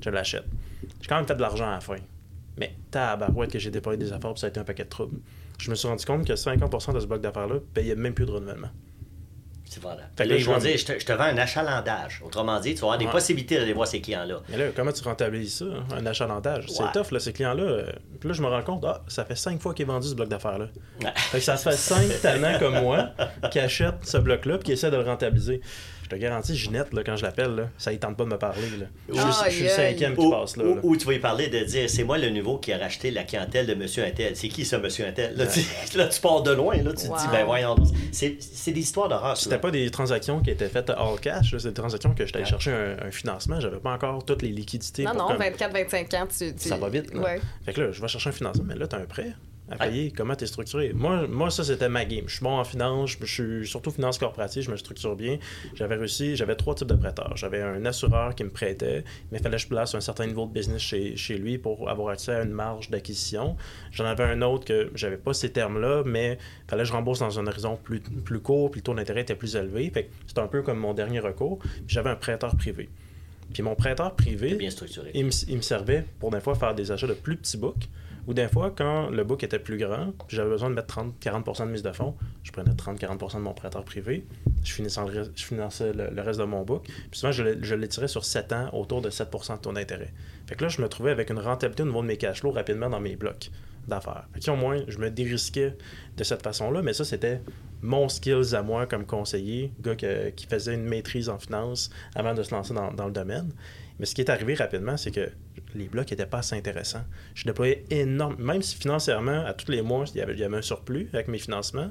je 0.01 0.11
l'achète. 0.11 0.45
J'ai 1.01 1.09
quand 1.09 1.17
même 1.17 1.27
fait 1.27 1.35
de 1.35 1.41
l'argent 1.41 1.69
à 1.69 1.73
la 1.73 1.81
fin. 1.81 1.97
Mais 2.57 2.75
tabarouette 2.91 3.53
que 3.53 3.59
j'ai 3.59 3.71
déployé 3.71 3.99
des 3.99 4.13
affaires, 4.13 4.33
puis 4.33 4.41
ça 4.41 4.47
a 4.47 4.51
été 4.51 4.61
un 4.61 4.65
paquet 4.65 4.85
de 4.85 4.89
troubles. 4.89 5.19
Je 5.59 5.71
me 5.71 5.75
suis 5.75 5.89
rendu 5.89 6.05
compte 6.05 6.27
que 6.27 6.33
50% 6.33 6.95
de 6.95 7.01
ce 7.01 7.07
bloc 7.07 7.21
d'affaires-là 7.21 7.57
payait 7.75 7.95
même 7.95 8.15
plus 8.15 8.27
de 8.27 8.31
renouvellement. 8.31 8.71
C'est 9.69 9.83
voilà. 9.83 10.03
Fait 10.17 10.25
là, 10.25 10.39
je, 10.39 10.45
dire, 10.45 10.79
je, 10.79 10.85
te, 10.87 10.99
je, 10.99 11.05
te, 11.05 11.13
vends 11.13 11.25
un 11.25 11.37
achalandage. 11.37 12.23
Autrement 12.25 12.59
dit, 12.59 12.75
tu 12.75 12.81
vas 12.81 12.87
avoir 12.87 12.99
des 12.99 13.07
possibilités 13.07 13.57
d'aller 13.57 13.75
voir 13.75 13.87
ces 13.87 14.01
clients-là. 14.01 14.41
Mais 14.49 14.57
là, 14.57 14.65
comment 14.75 14.93
tu 14.93 15.03
rentabilises 15.05 15.59
ça, 15.59 15.67
hein, 15.67 15.85
un 15.95 16.07
achalandage? 16.07 16.65
C'est 16.69 16.91
tough, 16.93 17.11
là, 17.13 17.21
ces 17.21 17.35
clients-là. 17.35 17.63
Euh, 17.63 17.93
puis 18.19 18.31
là, 18.31 18.35
je 18.35 18.41
me 18.41 18.47
rends 18.47 18.63
compte, 18.63 18.85
ah, 18.87 19.03
ça 19.09 19.27
fait 19.27 19.37
cinq 19.37 19.61
fois 19.61 19.75
qu'il 19.75 19.83
est 19.83 19.89
vendu 19.89 20.09
ce 20.09 20.15
bloc 20.15 20.29
d'affaires-là. 20.29 20.69
Fait 21.17 21.39
que 21.39 21.45
ça 21.45 21.59
se 21.59 21.69
fait 21.69 21.77
cinq 21.77 22.21
talents 22.23 22.59
comme 22.59 22.81
moi 22.81 23.11
qui 23.51 23.59
achètent 23.59 24.05
ce 24.05 24.17
bloc-là 24.17 24.57
et 24.57 24.59
qui 24.61 24.73
essaient 24.73 24.91
de 24.91 24.97
le 24.97 25.03
rentabiliser. 25.03 25.61
Je 26.11 26.17
te 26.17 26.21
garantis, 26.23 26.57
Ginette, 26.57 26.95
là, 26.95 27.03
quand 27.05 27.17
je 27.17 27.23
l'appelle, 27.23 27.69
ça 27.77 27.93
ne 27.93 27.97
tente 27.99 28.17
pas 28.17 28.25
de 28.25 28.31
me 28.31 28.39
parler. 28.39 28.63
Là. 28.81 28.87
Je, 29.09 29.51
suis 29.51 29.65
le 29.65 29.69
cinquième 29.69 30.17
qui 30.17 30.31
passe 30.31 30.57
là. 30.57 30.65
Ou, 30.83 30.97
tu 30.97 31.07
vas 31.07 31.13
y 31.13 31.19
parler 31.19 31.49
de 31.49 31.65
dire 31.65 31.91
c'est 31.91 32.05
moi 32.05 32.17
le 32.17 32.31
nouveau 32.31 32.57
qui 32.57 32.73
a 32.73 32.79
racheté 32.79 33.11
la 33.11 33.25
clientèle 33.25 33.67
de 33.67 33.75
Monsieur 33.75 34.05
Intel. 34.05 34.35
C'est 34.35 34.49
qui 34.49 34.65
ça, 34.65 34.79
Monsieur 34.79 35.07
Intel? 35.07 35.37
Là, 35.37 35.47
tu, 35.47 35.61
là, 35.99 36.07
tu 36.07 36.19
pars 36.21 36.43
de 36.43 36.53
loin. 36.53 36.77
Là, 36.77 36.93
tu 36.93 37.09
te 37.09 37.19
dis, 37.19 37.29
ben 37.31 37.45
voyons. 37.45 37.77
C'est, 38.11 38.39
des 38.73 38.81
histoires 38.81 39.11
d'horreur. 39.11 39.37
C'était 39.37 39.59
pas 39.59 39.71
des 39.71 39.91
transactions 39.91 40.41
qui 40.41 40.51
étaient 40.51 40.69
faites 40.69 40.89
all 40.89 41.21
cash. 41.21 41.55
C'est 41.59 41.69
des 41.69 41.75
transactions 41.75 42.15
que 42.15 42.25
j'étais 42.25 42.39
allé 42.39 42.49
chercher 42.49 42.73
un, 42.73 43.11
financement. 43.11 43.61
J'avais 43.61 43.79
pas 43.79 43.93
encore 43.93 44.25
toutes 44.25 44.41
les 44.41 44.49
liquidités. 44.49 45.05
Non, 45.05 45.13
non, 45.13 45.35
24-25 45.35 46.17
ans, 46.17 46.27
tu, 46.27 46.55
Ça 46.57 46.77
va 46.77 46.89
vite. 46.89 47.13
Là. 47.13 47.37
Fait 47.67 47.75
que 47.75 47.83
là, 47.83 47.93
je 47.93 48.01
vais 48.01 48.09
chercher 48.09 48.31
un 48.31 48.33
financement. 48.33 48.65
Mais 48.67 48.77
là, 48.77 48.87
tu 48.87 48.97
as 48.97 49.01
un 49.01 49.05
prêt 49.05 49.35
à 49.71 49.77
payer, 49.77 50.11
comment 50.11 50.35
tu 50.35 50.45
es 50.45 50.47
structuré. 50.47 50.93
Moi, 50.95 51.27
moi 51.27 51.51
ça, 51.51 51.65
c'était 51.65 51.89
ma 51.89 52.05
game. 52.05 52.25
Je 52.27 52.35
suis 52.35 52.43
bon 52.43 52.59
en 52.59 52.65
finance, 52.65 53.17
je, 53.21 53.27
suis 53.27 53.67
surtout 53.67 53.91
finance 53.91 54.19
corporative, 54.19 54.63
je 54.63 54.71
me 54.71 54.77
structure 54.77 55.15
bien. 55.15 55.39
J'avais 55.75 55.97
réussi, 55.97 56.37
j'avais 56.37 56.57
trois 56.57 56.75
types 56.75 56.89
de 56.89 56.95
prêteurs. 56.95 57.37
J'avais 57.37 57.61
un 57.61 57.85
assureur 57.85 58.35
qui 58.35 58.45
me 58.45 58.51
prêtait, 58.51 59.05
mais 59.31 59.39
il 59.39 59.43
fallait 59.43 59.57
que 59.57 59.63
je 59.63 59.69
place 59.69 59.95
un 59.95 60.01
certain 60.01 60.27
niveau 60.27 60.47
de 60.47 60.53
business 60.53 60.81
chez, 60.81 61.17
chez 61.17 61.37
lui 61.37 61.59
pour 61.59 61.89
avoir 61.91 62.11
accès 62.11 62.33
à 62.33 62.43
une 62.43 62.53
marge 62.53 62.91
d'acquisition. 62.91 63.57
J'en 63.93 64.07
avais 64.07 64.25
un 64.25 64.43
autre 64.43 64.65
que 64.65 64.91
j'avais 64.95 65.19
pas 65.19 65.35
ces 65.35 65.51
termes-là, 65.51 66.03
mais 66.07 66.39
il 66.67 66.71
fallait 66.71 66.83
que 66.83 66.89
je 66.89 66.93
rembourse 66.93 67.19
dans 67.19 67.39
un 67.39 67.47
horizon 67.47 67.79
plus, 67.83 68.01
plus 68.01 68.41
court, 68.41 68.71
puis 68.71 68.81
le 68.81 68.85
taux 68.85 68.95
d'intérêt 68.95 69.23
était 69.23 69.35
plus 69.35 69.57
élevé. 69.57 69.91
Fait 69.91 70.11
c'était 70.27 70.41
un 70.41 70.47
peu 70.47 70.63
comme 70.63 70.79
mon 70.79 70.95
dernier 70.95 71.21
recours. 71.21 71.59
j'avais 71.87 72.11
un 72.11 72.17
prêteur 72.17 72.57
privé. 72.57 72.89
Puis 73.53 73.63
mon 73.63 73.75
prêteur 73.75 74.15
privé, 74.15 74.55
bien 74.55 74.71
structuré. 74.71 75.11
Il, 75.15 75.27
me, 75.27 75.31
il 75.49 75.57
me 75.57 75.63
servait 75.63 76.05
pour 76.21 76.31
des 76.31 76.41
fois 76.41 76.55
faire 76.55 76.75
des 76.75 76.93
achats 76.93 77.07
de 77.07 77.15
plus 77.15 77.37
petits 77.37 77.57
books 77.57 77.89
ou 78.29 78.35
des 78.35 78.47
fois, 78.47 78.71
quand 78.77 79.09
le 79.09 79.25
book 79.25 79.43
était 79.43 79.59
plus 79.59 79.79
grand, 79.79 80.13
j'avais 80.29 80.51
besoin 80.51 80.69
de 80.69 80.75
mettre 80.75 80.95
30-40% 81.01 81.65
de 81.65 81.71
mise 81.71 81.83
de 81.83 81.93
fonds, 81.93 82.15
je 82.43 82.53
prenais 82.53 82.71
30-40% 82.73 83.37
de 83.37 83.41
mon 83.41 83.55
prêteur 83.55 83.83
privé, 83.85 84.27
je 84.63 84.73
finançais, 84.75 85.93
le, 85.95 86.11
je 86.15 86.21
reste 86.21 86.39
de 86.39 86.45
mon 86.45 86.63
book. 86.63 86.85
Puis 87.11 87.21
souvent, 87.21 87.33
je, 87.33 87.75
l'étirais 87.75 88.07
sur 88.07 88.27
7 88.27 88.53
ans 88.53 88.69
autour 88.75 89.01
de 89.01 89.09
7% 89.09 89.57
de 89.57 89.63
taux 89.63 89.73
d'intérêt. 89.73 90.13
Fait 90.47 90.57
que 90.57 90.63
là, 90.63 90.69
je 90.69 90.83
me 90.83 90.89
trouvais 90.91 91.11
avec 91.11 91.31
une 91.31 91.39
rentabilité 91.39 91.85
au 91.85 91.87
niveau 91.87 92.03
de 92.03 92.07
mes 92.07 92.19
cash 92.19 92.41
flows 92.41 92.51
rapidement 92.51 92.91
dans 92.91 93.01
mes 93.01 93.17
blocs 93.17 93.51
d'affaires. 93.89 94.27
Fait 94.35 94.41
que, 94.41 94.51
au 94.51 94.57
moins, 94.57 94.83
je 94.89 94.99
me 94.99 95.11
dérisquais 95.11 95.75
de 96.19 96.23
cette 96.23 96.43
façon-là, 96.43 96.83
mais 96.83 96.93
ça, 96.93 97.07
c'était 97.07 97.41
mon 97.81 98.11
skills 98.11 98.55
à 98.55 98.61
moi 98.61 98.85
comme 98.87 99.07
conseiller, 99.07 99.73
gars 99.81 99.97
qui 99.97 100.47
faisait 100.47 100.75
une 100.75 100.85
maîtrise 100.85 101.31
en 101.31 101.39
finance 101.39 101.89
avant 102.15 102.35
de 102.35 102.43
se 102.43 102.55
lancer 102.55 102.75
dans 102.75 103.07
le 103.07 103.13
domaine. 103.13 103.53
Mais 103.99 104.07
ce 104.07 104.15
qui 104.15 104.21
est 104.21 104.31
arrivé 104.31 104.55
rapidement, 104.55 104.97
c'est 104.97 105.11
que 105.11 105.31
les 105.75 105.89
blocs 105.89 106.11
n'étaient 106.11 106.27
pas 106.27 106.39
assez 106.39 106.57
intéressants. 106.57 107.05
Je 107.35 107.45
déployais 107.45 107.85
énormément, 107.91 108.53
même 108.53 108.63
si 108.63 108.77
financièrement, 108.77 109.45
à 109.45 109.55
tous 109.55 109.71
les 109.71 109.83
mois, 109.83 110.05
il 110.15 110.19
y 110.19 110.23
avait, 110.23 110.45
un 110.45 110.63
surplus 110.63 111.09
avec 111.13 111.29
mes 111.29 111.39
financements, 111.39 111.91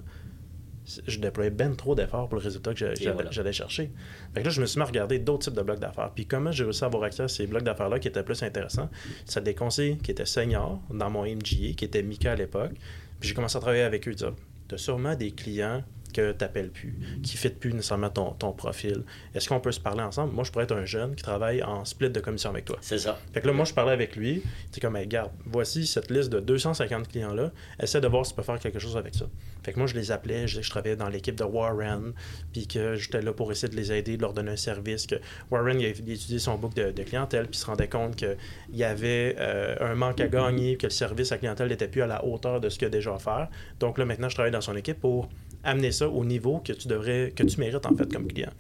je 1.05 1.19
déployais 1.19 1.51
bien 1.51 1.73
trop 1.73 1.95
d'efforts 1.95 2.29
pour 2.29 2.37
le 2.37 2.43
résultat 2.43 2.73
que 2.73 2.93
j'allais 3.31 3.51
chercher. 3.51 3.91
Fait 4.33 4.41
là, 4.41 4.49
je 4.49 4.61
me 4.61 4.65
suis 4.65 4.79
mis 4.79 4.83
à 4.83 4.85
regarder 4.85 5.19
d'autres 5.19 5.43
types 5.45 5.53
de 5.53 5.61
blocs 5.61 5.79
d'affaires. 5.79 6.11
Puis 6.15 6.25
comment 6.25 6.51
j'ai 6.53 6.63
réussi 6.63 6.83
à 6.85 6.87
avoir 6.87 7.03
accès 7.03 7.23
à 7.23 7.27
ces 7.27 7.45
blocs 7.45 7.63
d'affaires-là 7.63 7.99
qui 7.99 8.07
étaient 8.07 8.23
plus 8.23 8.41
intéressants? 8.41 8.89
C'est 9.25 9.43
des 9.43 9.53
conseils 9.53 9.97
qui 9.97 10.11
étaient 10.11 10.25
seniors 10.25 10.81
dans 10.89 11.09
mon 11.09 11.23
MGA, 11.23 11.73
qui 11.75 11.83
était 11.85 12.03
Mika 12.03 12.31
à 12.31 12.35
l'époque. 12.35 12.71
Puis 13.19 13.29
j'ai 13.29 13.35
commencé 13.35 13.57
à 13.57 13.59
travailler 13.59 13.83
avec 13.83 14.07
eux. 14.07 14.15
Tu 14.15 14.75
as 14.75 14.77
sûrement 14.77 15.15
des 15.15 15.31
clients 15.31 15.83
que 16.17 16.31
tu 16.31 16.37
n'appelles 16.43 16.71
plus, 16.71 16.95
qui 17.21 17.35
ne 17.35 17.39
fit 17.39 17.49
plus 17.49 17.73
nécessairement 17.73 18.09
ton, 18.09 18.31
ton 18.31 18.51
profil. 18.51 19.03
Est-ce 19.35 19.47
qu'on 19.47 19.59
peut 19.59 19.71
se 19.71 19.79
parler 19.79 20.01
ensemble? 20.01 20.33
Moi, 20.33 20.43
je 20.43 20.51
pourrais 20.51 20.63
être 20.63 20.75
un 20.75 20.85
jeune 20.85 21.15
qui 21.15 21.21
travaille 21.21 21.61
en 21.61 21.85
split 21.85 22.09
de 22.09 22.19
commission 22.19 22.49
avec 22.49 22.65
toi. 22.65 22.77
C'est 22.81 22.97
ça. 22.97 23.19
Fait 23.33 23.41
que 23.41 23.47
là, 23.47 23.53
moi, 23.53 23.65
je 23.65 23.73
parlais 23.73 23.91
avec 23.91 24.15
lui. 24.15 24.41
C'est 24.71 24.81
comme, 24.81 24.95
regarde, 24.95 25.31
voici 25.45 25.85
cette 25.85 26.09
liste 26.09 26.29
de 26.31 26.39
250 26.39 27.07
clients-là. 27.09 27.51
Essaie 27.79 28.01
de 28.01 28.07
voir 28.07 28.25
si 28.25 28.31
tu 28.31 28.35
peux 28.35 28.43
faire 28.43 28.59
quelque 28.59 28.79
chose 28.79 28.97
avec 28.97 29.13
ça. 29.13 29.25
Fait 29.63 29.73
que 29.73 29.77
moi, 29.77 29.87
je 29.87 29.93
les 29.93 30.11
appelais, 30.11 30.47
je, 30.47 30.61
je 30.61 30.69
travaillais 30.69 30.95
dans 30.95 31.09
l'équipe 31.09 31.35
de 31.35 31.43
Warren, 31.43 32.13
puis 32.51 32.65
que 32.65 32.95
j'étais 32.95 33.21
là 33.21 33.31
pour 33.31 33.51
essayer 33.51 33.69
de 33.69 33.75
les 33.75 33.91
aider, 33.91 34.17
de 34.17 34.21
leur 34.23 34.33
donner 34.33 34.51
un 34.51 34.57
service. 34.57 35.05
Que 35.05 35.15
Warren, 35.51 35.79
il 35.79 35.85
a, 35.85 35.89
étudié 35.89 36.39
son 36.39 36.55
book 36.55 36.73
de, 36.73 37.03
clientèle, 37.03 37.47
puis 37.47 37.59
se 37.59 37.65
rendait 37.67 37.89
compte 37.89 38.15
qu'il 38.15 38.37
y 38.73 38.83
avait 38.83 39.35
euh, 39.37 39.75
un 39.81 39.93
manque 39.93 40.19
à 40.19 40.27
gagner, 40.27 40.77
que 40.77 40.87
le 40.87 40.91
service 40.91 41.31
à 41.31 41.37
clientèle 41.37 41.69
n'était 41.69 41.87
plus 41.87 42.01
à 42.01 42.07
la 42.07 42.25
hauteur 42.25 42.59
de 42.59 42.69
ce 42.69 42.79
qu'il 42.79 42.87
a 42.87 42.89
déjà 42.89 43.13
offert. 43.13 43.49
Donc 43.79 43.99
là, 43.99 44.05
maintenant, 44.05 44.29
je 44.29 44.33
travaille 44.33 44.51
dans 44.51 44.61
son 44.61 44.75
équipe 44.75 44.99
pour 44.99 45.29
amener 45.67 45.91
ça 45.91 46.09
au 46.09 46.25
niveau 46.25 46.59
que 46.59 46.73
tu 46.73 46.87
devrais, 46.87 47.31
que 47.35 47.43
tu 47.43 47.59
mérites 47.59 47.85
en 47.85 47.95
fait 47.95 48.11
comme 48.11 48.27
client. 48.27 48.51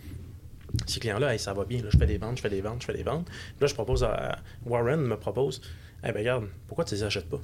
Ces 0.85 0.99
clients-là, 0.99 1.37
ça 1.37 1.53
va 1.53 1.65
bien, 1.65 1.81
là, 1.81 1.89
je 1.91 1.97
fais 1.97 2.05
des 2.05 2.17
ventes, 2.17 2.37
je 2.37 2.41
fais 2.41 2.49
des 2.49 2.61
ventes, 2.61 2.81
je 2.81 2.85
fais 2.85 2.93
des 2.93 3.03
ventes. 3.03 3.27
Là, 3.59 3.67
je 3.67 3.73
propose 3.73 4.03
à 4.03 4.39
Warren 4.65 5.01
me 5.01 5.17
propose, 5.17 5.61
eh 6.03 6.11
ben 6.11 6.19
regarde, 6.19 6.45
pourquoi 6.67 6.85
tu 6.85 6.93
les 6.93 7.03
achètes 7.03 7.29
pas? 7.29 7.39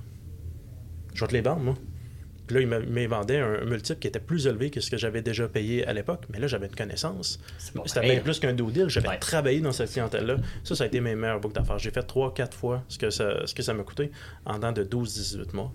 Je 1.14 1.22
vais 1.22 1.28
te 1.28 1.34
les 1.34 1.42
vendre, 1.42 1.62
moi. 1.62 1.76
Puis 2.46 2.56
là, 2.56 2.62
il 2.62 2.68
me 2.68 3.08
vendait 3.08 3.40
un, 3.40 3.64
multiple 3.64 4.00
qui 4.00 4.08
était 4.08 4.20
plus 4.20 4.48
élevé 4.48 4.70
que 4.70 4.82
ce 4.82 4.92
que 4.92 4.98
j'avais 4.98 5.22
déjà 5.22 5.48
payé 5.48 5.88
à 5.88 5.94
l'époque. 5.94 6.26
Mais 6.30 6.40
là, 6.40 6.48
j'avais 6.48 6.68
une 6.68 6.76
connaissance. 6.76 7.40
C'était 7.86 8.02
bien 8.02 8.20
plus 8.20 8.40
qu'un 8.40 8.54
do 8.54 8.70
deal. 8.70 8.90
J'avais 8.90 9.18
travaillé 9.18 9.62
dans 9.62 9.72
cette 9.72 9.92
clientèle-là. 9.92 10.38
Ça, 10.66 10.76
ça 10.76 10.84
a 10.84 10.88
été 10.88 11.00
mes 11.00 11.16
meilleurs 11.16 11.40
boucles 11.40 11.56
d'affaires. 11.56 11.80
J'ai 11.80 11.92
fait 11.92 12.06
3-4 12.06 12.52
fois 12.52 12.84
ce 12.90 12.98
que 12.98 13.10
ça, 13.10 13.48
ce 13.48 13.56
que 13.56 13.64
ça 13.64 13.74
m'a 13.74 13.84
coûté 13.84 14.12
en 14.46 14.60
temps 14.60 14.74
de 14.74 14.84
12-18 14.84 15.56
mois. 15.56 15.72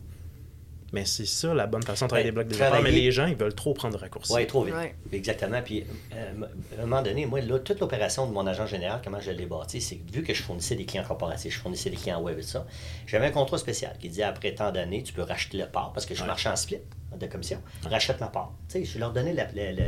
Mais 0.93 1.05
c'est 1.05 1.26
ça 1.26 1.53
la 1.53 1.66
bonne 1.66 1.82
façon 1.82 2.07
de 2.07 2.09
travailler 2.09 2.30
des 2.30 2.32
blocs 2.32 2.49
de 2.49 2.82
Mais 2.82 2.91
les 2.91 3.12
gens, 3.12 3.26
ils 3.26 3.36
veulent 3.36 3.55
trop 3.55 3.74
prendre 3.74 3.95
de 3.95 4.01
raccourcis. 4.01 4.32
Oui, 4.32 4.47
trop 4.47 4.62
vite. 4.62 4.74
Exactement. 5.12 5.61
Puis, 5.62 5.84
euh, 6.14 6.32
à 6.78 6.82
un 6.82 6.86
moment 6.86 7.03
donné, 7.03 7.26
moi, 7.26 7.41
là, 7.41 7.59
toute 7.59 7.80
l'opération 7.80 8.26
de 8.26 8.32
mon 8.32 8.47
agent 8.47 8.66
général, 8.66 9.01
comment 9.05 9.20
je 9.20 9.30
l'ai 9.30 9.47
bâti, 9.47 9.80
c'est 9.80 9.97
que 9.97 10.12
vu 10.12 10.22
que 10.22 10.32
je 10.32 10.43
fournissais 10.43 10.76
des 10.76 10.86
clients 10.86 11.05
corporatifs, 11.05 11.55
je 11.55 11.61
fournissais 11.61 11.91
des 11.91 11.97
clients 11.97 12.22
web 12.22 12.39
et 12.39 12.43
ça, 12.43 12.66
j'avais 13.07 13.26
un 13.26 13.30
contrat 13.30 13.59
spécial 13.59 13.97
qui 13.99 14.09
disait 14.09 14.22
après 14.22 14.55
tant 14.55 14.72
d'années, 14.72 15.03
tu 15.03 15.12
peux 15.12 15.22
racheter 15.22 15.59
le 15.59 15.66
part 15.66 15.93
parce 15.93 16.07
que 16.07 16.14
je 16.14 16.24
marchais 16.24 16.49
en 16.49 16.57
split 16.57 16.78
de 17.16 17.26
commission, 17.26 17.61
rachète 17.84 18.20
ma 18.20 18.28
part. 18.28 18.53
Tu 18.68 18.80
sais, 18.80 18.84
je 18.84 18.99
leur 18.99 19.12
donnais 19.12 19.34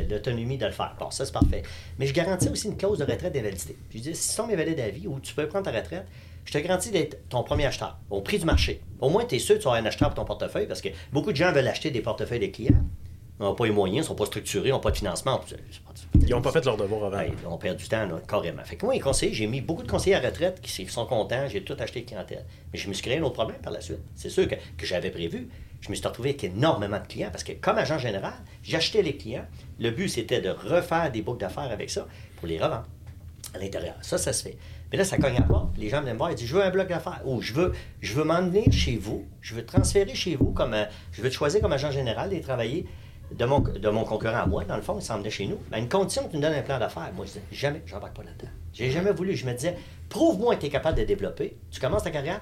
l'autonomie 0.09 0.57
de 0.57 0.65
le 0.65 0.71
faire. 0.71 0.95
Bon, 0.99 1.11
ça, 1.11 1.25
c'est 1.25 1.31
parfait. 1.31 1.63
Mais 1.99 2.07
je 2.07 2.13
garantis 2.13 2.49
aussi 2.49 2.67
une 2.67 2.77
clause 2.77 2.97
de 2.97 3.05
retraite 3.05 3.33
d'invalidité. 3.33 3.77
Je 3.93 3.99
dis, 3.99 4.15
si 4.15 4.31
tu 4.31 4.37
tombes 4.37 4.51
invalide 4.51 4.79
à 4.79 4.89
vie 4.89 5.07
ou 5.07 5.19
tu 5.19 5.33
peux 5.33 5.47
prendre 5.47 5.65
ta 5.65 5.71
retraite, 5.71 6.05
je 6.45 6.53
te 6.53 6.57
garantis 6.57 6.91
d'être 6.91 7.27
ton 7.29 7.43
premier 7.43 7.65
acheteur 7.65 7.97
au 8.09 8.21
prix 8.21 8.39
du 8.39 8.45
marché. 8.45 8.81
Au 8.99 9.09
moins, 9.09 9.25
tu 9.25 9.35
es 9.35 9.39
sûr 9.39 9.55
que 9.55 9.61
tu 9.61 9.67
auras 9.67 9.79
un 9.79 9.85
acheteur 9.85 10.09
pour 10.09 10.15
ton 10.15 10.25
portefeuille 10.25 10.67
parce 10.67 10.81
que 10.81 10.89
beaucoup 11.11 11.31
de 11.31 11.37
gens 11.37 11.51
veulent 11.51 11.67
acheter 11.67 11.91
des 11.91 12.01
portefeuilles 12.01 12.39
de 12.39 12.47
clients. 12.47 12.83
Ils 13.39 13.43
n'ont 13.43 13.55
pas 13.55 13.65
les 13.65 13.71
moyens, 13.71 13.97
ils 13.97 14.01
ne 14.01 14.05
sont 14.05 14.15
pas 14.15 14.25
structurés, 14.27 14.69
ils 14.69 14.71
n'ont 14.71 14.79
pas 14.79 14.91
de 14.91 14.97
financement. 14.97 15.41
Ils 16.21 16.29
n'ont 16.29 16.43
pas 16.43 16.51
fait 16.51 16.63
leur 16.63 16.77
devoir 16.77 17.05
avant. 17.05 17.21
ils 17.21 17.47
ont 17.47 17.57
perdu 17.57 17.83
du 17.83 17.89
temps, 17.89 18.07
carrément. 18.27 18.63
Fait 18.63 18.75
que 18.75 18.85
moi, 18.85 18.93
les 18.93 18.99
conseillers, 18.99 19.33
j'ai 19.33 19.47
mis 19.47 19.61
beaucoup 19.61 19.81
de 19.81 19.89
conseillers 19.89 20.15
à 20.15 20.19
retraite 20.19 20.61
qui 20.61 20.85
sont 20.85 21.05
contents, 21.07 21.47
j'ai 21.47 21.63
tout 21.63 21.75
acheté 21.79 22.01
de 22.01 22.05
clientèle. 22.05 22.45
Mais 22.71 22.77
je 22.77 22.87
me 22.87 22.93
suis 22.93 23.01
créé 23.01 23.17
un 23.17 23.23
autre 23.23 23.33
problème 23.33 23.59
par 23.59 23.73
la 23.73 23.81
suite. 23.81 23.97
C'est 24.15 24.29
sûr 24.29 24.47
que, 24.47 24.55
que 24.77 24.85
j'avais 24.85 25.09
prévu. 25.09 25.47
Je 25.79 25.89
me 25.89 25.95
suis 25.95 26.05
retrouvé 26.05 26.29
avec 26.29 26.43
énormément 26.43 26.99
de 26.99 27.07
clients 27.07 27.29
parce 27.31 27.43
que, 27.43 27.53
comme 27.53 27.79
agent 27.79 27.97
général, 27.97 28.33
j'achetais 28.61 29.01
les 29.01 29.17
clients. 29.17 29.45
Le 29.79 29.89
but, 29.89 30.09
c'était 30.09 30.41
de 30.41 30.49
refaire 30.49 31.11
des 31.11 31.23
boucles 31.23 31.39
d'affaires 31.39 31.71
avec 31.71 31.89
ça 31.89 32.07
pour 32.37 32.47
les 32.47 32.59
revendre 32.59 32.85
à 33.55 33.57
l'intérieur. 33.57 33.95
Ça, 34.01 34.19
ça 34.19 34.33
se 34.33 34.43
fait. 34.43 34.57
Mais 34.91 34.97
là, 34.97 35.05
ça 35.05 35.17
cogne 35.17 35.37
à 35.37 35.41
pas. 35.41 35.71
Les 35.77 35.89
gens 35.89 36.01
viennent 36.01 36.13
me 36.13 36.17
voir 36.17 36.31
et 36.31 36.35
disent 36.35 36.47
Je 36.47 36.55
veux 36.55 36.63
un 36.63 36.69
bloc 36.69 36.87
d'affaires. 36.87 37.21
Ou 37.25 37.41
je 37.41 37.53
veux, 37.53 37.71
je 38.01 38.13
veux 38.13 38.23
m'en 38.23 38.41
venir 38.41 38.71
chez 38.71 38.97
vous. 38.97 39.25
Je 39.39 39.55
veux 39.55 39.65
transférer 39.65 40.13
chez 40.13 40.35
vous 40.35 40.51
comme. 40.51 40.75
je 41.11 41.21
veux 41.21 41.29
te 41.29 41.33
choisir 41.33 41.61
comme 41.61 41.71
agent 41.71 41.91
général 41.91 42.33
et 42.33 42.41
travailler 42.41 42.85
de 43.31 43.45
mon, 43.45 43.59
de 43.59 43.89
mon 43.89 44.03
concurrent 44.03 44.41
à 44.41 44.45
moi. 44.45 44.65
Dans 44.65 44.75
le 44.75 44.81
fond, 44.81 44.97
il 44.99 45.01
s'en 45.01 45.17
venait 45.17 45.29
chez 45.29 45.47
nous. 45.47 45.57
À 45.71 45.79
une 45.79 45.87
condition 45.87 46.25
que 46.25 46.31
tu 46.31 46.37
me 46.37 46.41
donnes 46.41 46.53
un 46.53 46.61
plan 46.61 46.77
d'affaires. 46.77 47.11
Moi, 47.15 47.25
je 47.25 47.31
disais 47.31 47.43
Jamais, 47.51 47.81
je 47.85 47.93
n'embarque 47.93 48.15
pas 48.15 48.23
là-dedans. 48.23 48.51
J'ai 48.73 48.91
jamais 48.91 49.13
voulu. 49.13 49.35
Je 49.35 49.45
me 49.45 49.53
disais 49.53 49.77
Prouve-moi 50.09 50.55
que 50.55 50.61
tu 50.61 50.65
es 50.67 50.69
capable 50.69 50.97
de 50.97 51.03
développer. 51.03 51.55
Tu 51.71 51.79
commences 51.79 52.03
ta 52.03 52.11
carrière. 52.11 52.41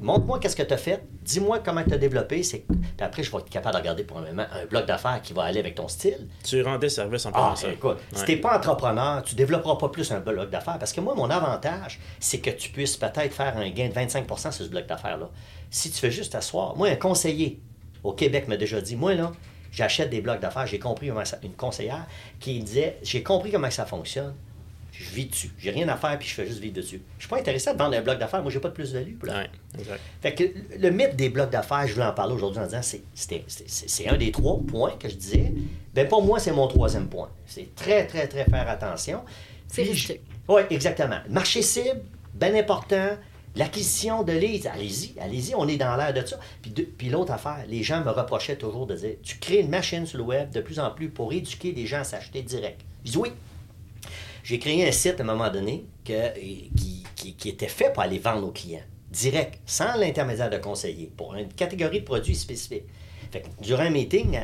Montre-moi 0.00 0.38
qu'est-ce 0.38 0.56
que 0.56 0.62
tu 0.62 0.74
as 0.74 0.78
fait, 0.78 1.02
dis-moi 1.22 1.60
comment 1.60 1.82
tu 1.82 1.94
as 1.94 1.98
développé, 1.98 2.42
c'est 2.42 2.66
puis 2.66 2.76
après 3.00 3.22
je 3.22 3.30
vais 3.30 3.38
être 3.38 3.48
capable 3.48 3.74
de 3.74 3.80
regarder 3.80 4.04
pour 4.04 4.18
un 4.18 4.26
moment 4.26 4.44
un 4.52 4.66
bloc 4.66 4.86
d'affaires 4.86 5.20
qui 5.22 5.32
va 5.32 5.44
aller 5.44 5.58
avec 5.58 5.74
ton 5.74 5.88
style. 5.88 6.28
Tu 6.44 6.62
rendais 6.62 6.88
service 6.88 7.24
en 7.26 7.30
ah, 7.34 7.54
ça. 7.56 7.68
Écoute, 7.68 7.98
si 8.12 8.24
tu 8.24 8.32
n'es 8.32 8.36
pas 8.38 8.56
entrepreneur, 8.56 9.22
tu 9.22 9.34
développeras 9.34 9.76
pas 9.76 9.88
plus 9.88 10.10
un 10.12 10.20
bloc 10.20 10.50
d'affaires. 10.50 10.78
Parce 10.78 10.92
que 10.92 11.00
moi 11.00 11.14
mon 11.14 11.30
avantage, 11.30 11.98
c'est 12.20 12.40
que 12.40 12.50
tu 12.50 12.70
puisses 12.70 12.96
peut-être 12.96 13.32
faire 13.32 13.56
un 13.56 13.70
gain 13.70 13.88
de 13.88 13.94
25% 13.94 14.38
sur 14.38 14.52
ce 14.52 14.64
bloc 14.64 14.86
d'affaires 14.86 15.18
là. 15.18 15.30
Si 15.70 15.90
tu 15.90 15.98
fais 15.98 16.10
juste 16.10 16.32
t'asseoir, 16.32 16.76
moi 16.76 16.88
un 16.88 16.96
conseiller 16.96 17.60
au 18.04 18.12
Québec 18.12 18.48
m'a 18.48 18.56
déjà 18.56 18.80
dit 18.80 18.96
moi 18.96 19.14
là, 19.14 19.32
j'achète 19.72 20.10
des 20.10 20.20
blocs 20.20 20.40
d'affaires, 20.40 20.66
j'ai 20.66 20.78
compris 20.78 21.08
comment 21.08 21.24
ça, 21.24 21.38
une 21.42 21.54
conseillère 21.54 22.06
qui 22.38 22.60
disait 22.60 22.98
j'ai 23.02 23.22
compris 23.22 23.50
comment 23.50 23.70
ça 23.70 23.86
fonctionne 23.86 24.34
je 24.98 25.10
vis 25.10 25.26
dessus. 25.26 25.50
J'ai 25.58 25.70
rien 25.70 25.88
à 25.88 25.96
faire, 25.96 26.18
puis 26.18 26.28
je 26.28 26.34
fais 26.34 26.46
juste 26.46 26.60
vivre 26.60 26.74
dessus. 26.74 27.02
Je 27.18 27.24
suis 27.24 27.28
pas 27.28 27.38
intéressé 27.38 27.68
à 27.68 27.74
vendre 27.74 27.96
un 27.96 28.00
bloc 28.00 28.18
d'affaires. 28.18 28.42
Moi, 28.42 28.50
j'ai 28.50 28.60
pas 28.60 28.68
de 28.68 28.74
plus-value. 28.74 29.14
Ouais, 29.22 29.50
fait 30.22 30.34
que 30.34 30.44
le 30.78 30.90
mythe 30.90 31.16
des 31.16 31.28
blocs 31.28 31.50
d'affaires, 31.50 31.86
je 31.86 31.94
voulais 31.94 32.06
en 32.06 32.12
parler 32.12 32.34
aujourd'hui 32.34 32.60
en 32.60 32.66
disant 32.66 32.80
c'est 33.14 34.08
un 34.08 34.16
des 34.16 34.32
trois 34.32 34.58
points 34.66 34.92
que 34.98 35.08
je 35.08 35.14
disais. 35.14 35.52
Ben 35.94 36.08
pour 36.08 36.22
moi, 36.22 36.38
c'est 36.38 36.52
mon 36.52 36.66
troisième 36.68 37.08
point. 37.08 37.30
C'est 37.46 37.74
très, 37.74 38.06
très, 38.06 38.26
très 38.26 38.44
faire 38.44 38.68
attention. 38.68 39.22
C'est 39.68 39.88
Oui, 40.48 40.62
exactement. 40.70 41.18
Marché 41.28 41.62
cible, 41.62 42.00
bien 42.34 42.54
important. 42.54 43.16
L'acquisition 43.56 44.22
de 44.22 44.32
leads, 44.32 44.68
allez-y, 44.68 45.18
allez-y, 45.18 45.54
on 45.54 45.66
est 45.66 45.78
dans 45.78 45.96
l'air 45.96 46.12
de 46.12 46.24
ça. 46.26 46.38
Puis, 46.60 46.70
puis 46.72 47.08
l'autre 47.08 47.32
affaire, 47.32 47.64
les 47.68 47.82
gens 47.82 48.04
me 48.04 48.10
reprochaient 48.10 48.56
toujours 48.56 48.86
de 48.86 48.94
dire 48.94 49.14
tu 49.22 49.38
crées 49.38 49.60
une 49.60 49.70
machine 49.70 50.04
sur 50.04 50.18
le 50.18 50.24
web 50.24 50.50
de 50.50 50.60
plus 50.60 50.78
en 50.78 50.90
plus 50.90 51.08
pour 51.08 51.32
éduquer 51.32 51.72
les 51.72 51.86
gens 51.86 52.00
à 52.00 52.04
s'acheter 52.04 52.42
direct. 52.42 52.82
Je 53.06 53.12
dis 53.12 53.16
oui, 53.16 53.30
j'ai 54.46 54.60
créé 54.60 54.86
un 54.86 54.92
site 54.92 55.18
à 55.18 55.24
un 55.24 55.26
moment 55.26 55.50
donné 55.50 55.86
qui, 56.04 57.04
était 57.46 57.66
fait 57.66 57.92
pour 57.92 58.04
aller 58.04 58.20
vendre 58.20 58.46
aux 58.46 58.52
clients, 58.52 58.78
direct, 59.10 59.58
sans 59.66 59.96
l'intermédiaire 59.96 60.48
de 60.48 60.58
conseiller, 60.58 61.10
pour 61.16 61.34
une 61.34 61.48
catégorie 61.48 62.00
de 62.00 62.04
produits 62.04 62.36
spécifiques. 62.36 62.84
Fait 63.32 63.40
que, 63.40 63.48
durant 63.60 63.82
un 63.82 63.90
meeting 63.90 64.38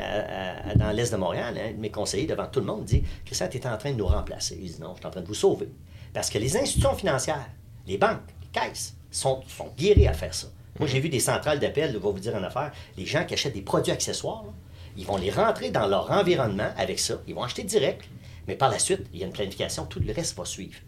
dans 0.74 0.90
l'Est 0.90 1.12
de 1.12 1.16
Montréal, 1.16 1.57
un 1.57 1.70
de 1.70 1.76
mes 1.76 1.90
conseillers, 1.92 2.26
devant 2.26 2.48
tout 2.48 2.59
le 2.59 2.66
monde, 2.66 2.84
dit 2.84 3.05
Christian, 3.24 3.46
tu 3.48 3.59
es 3.59 3.66
en 3.68 3.78
train 3.78 3.92
de 3.92 3.96
nous 3.96 4.07
remplacer. 4.07 4.59
Il 4.61 4.72
dit 4.72 4.80
Non, 4.80 4.90
je 4.94 4.98
suis 4.98 5.07
en 5.07 5.11
train 5.11 5.20
de 5.20 5.26
vous 5.26 5.34
sauver. 5.34 5.68
Parce 6.12 6.30
que 6.30 6.38
les 6.38 6.57
institutions 6.57 6.96
financières, 6.96 7.48
les 7.86 7.96
banques, 7.96 8.22
les 8.40 8.61
caisses, 8.61 8.96
sont, 9.12 9.40
guéries 9.78 10.09
à 10.09 10.14
faire 10.14 10.34
ça. 10.34 10.48
Moi, 10.80 10.88
j'ai 10.88 10.98
vu 10.98 11.11
des 11.11 11.20
centrales 11.20 11.61
d'appel, 11.61 11.92
je 11.92 11.98
vais 11.98 12.00
vous 12.00 12.18
dire 12.18 12.34
en 12.34 12.42
affaire, 12.42 12.72
les 12.96 13.07
gens 13.07 13.24
qui 13.24 13.34
achètent 13.34 13.55
des 13.55 13.62
produits 13.62 13.92
accessoires, 13.92 14.42
ils 14.96 15.07
vont 15.07 15.16
les 15.16 15.30
rentrer 15.30 15.70
dans 15.70 15.86
leur 15.86 16.11
environnement 16.11 16.70
avec 16.76 16.98
ça, 16.98 17.20
ils 17.28 17.36
vont 17.36 17.44
acheter 17.44 17.62
direct. 17.62 18.05
Mais 18.49 18.57
par 18.57 18.70
la 18.70 18.78
suite, 18.78 19.03
il 19.12 19.20
y 19.20 19.22
a 19.22 19.26
une 19.26 19.32
planification, 19.32 19.86
tout 19.86 20.01
le 20.01 20.12
reste 20.12 20.36
va 20.36 20.45
suivre. 20.45 20.78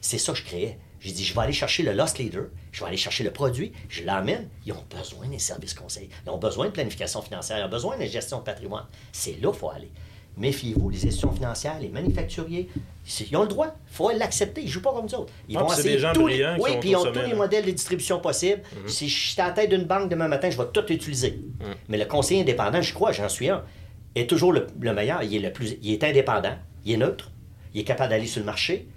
C'est 0.00 0.18
ça 0.18 0.32
que 0.32 0.38
je 0.38 0.44
créais. 0.44 0.78
J'ai 1.00 1.10
dit, 1.10 1.24
je 1.24 1.34
vais 1.34 1.40
aller 1.40 1.52
chercher 1.52 1.82
le 1.82 1.92
loss 1.92 2.16
leader, 2.18 2.44
je 2.70 2.80
vais 2.80 2.86
aller 2.86 2.96
chercher 2.96 3.24
le 3.24 3.32
produit, 3.32 3.72
je 3.88 4.04
l'amène. 4.04 4.48
Ils 4.64 4.72
ont 4.72 4.84
besoin 4.88 5.26
des 5.26 5.40
services 5.40 5.74
conseils. 5.74 6.08
Ils 6.24 6.30
ont 6.30 6.38
besoin 6.38 6.66
de 6.66 6.70
planification 6.70 7.20
financière, 7.22 7.58
ils 7.58 7.64
ont 7.64 7.68
besoin 7.68 7.98
de 7.98 8.04
gestion 8.04 8.38
de 8.38 8.44
patrimoine. 8.44 8.86
C'est 9.10 9.40
là 9.42 9.50
qu'il 9.50 9.58
faut 9.58 9.70
aller. 9.70 9.90
Méfiez-vous, 10.36 10.88
les 10.88 10.98
institutions 10.98 11.32
financières, 11.32 11.78
les 11.80 11.88
manufacturiers, 11.88 12.68
ils 13.20 13.36
ont 13.36 13.42
le 13.42 13.48
droit. 13.48 13.74
Il 13.90 13.94
faut 13.94 14.10
l'accepter. 14.12 14.62
Ils 14.62 14.66
ne 14.66 14.70
jouent 14.70 14.80
pas 14.80 14.92
comme 14.92 15.04
nous 15.04 15.14
autres. 15.14 15.32
Ils 15.48 15.56
ah, 15.58 15.60
vont 15.60 15.72
essayer 15.72 15.94
des 15.94 15.98
gens 15.98 16.12
tous 16.14 16.26
les... 16.26 16.56
Oui, 16.58 16.70
puis 16.80 16.90
ils 16.90 16.96
ont 16.96 17.12
tous 17.12 17.20
les 17.20 17.34
modèles 17.34 17.66
de 17.66 17.70
distribution 17.70 18.18
possibles. 18.20 18.62
Mhm. 18.74 18.88
Si 18.88 19.08
je 19.08 19.32
suis 19.32 19.40
à 19.40 19.48
la 19.48 19.52
tête 19.52 19.68
d'une 19.70 19.84
banque 19.84 20.08
demain 20.08 20.28
matin, 20.28 20.48
je 20.48 20.56
vais 20.56 20.68
tout 20.72 20.90
utiliser. 20.90 21.42
Mhm. 21.60 21.74
Mais 21.88 21.98
le 21.98 22.06
conseiller 22.06 22.42
indépendant, 22.42 22.80
je 22.80 22.94
crois, 22.94 23.12
j'en 23.12 23.28
suis 23.28 23.50
un, 23.50 23.62
est 24.14 24.30
toujours 24.30 24.52
le, 24.52 24.68
le, 24.80 24.94
meilleur. 24.94 25.22
Il 25.22 25.34
est, 25.34 25.40
le 25.40 25.52
plus, 25.52 25.76
il 25.82 25.92
est 25.92 26.04
indépendant 26.04 26.54
il 26.84 26.92
est 26.92 26.96
neutre, 26.96 27.30
il 27.74 27.80
est 27.80 27.84
capable 27.84 28.10
d'aller 28.10 28.26
sur 28.26 28.40
le 28.40 28.46
marché, 28.46 28.88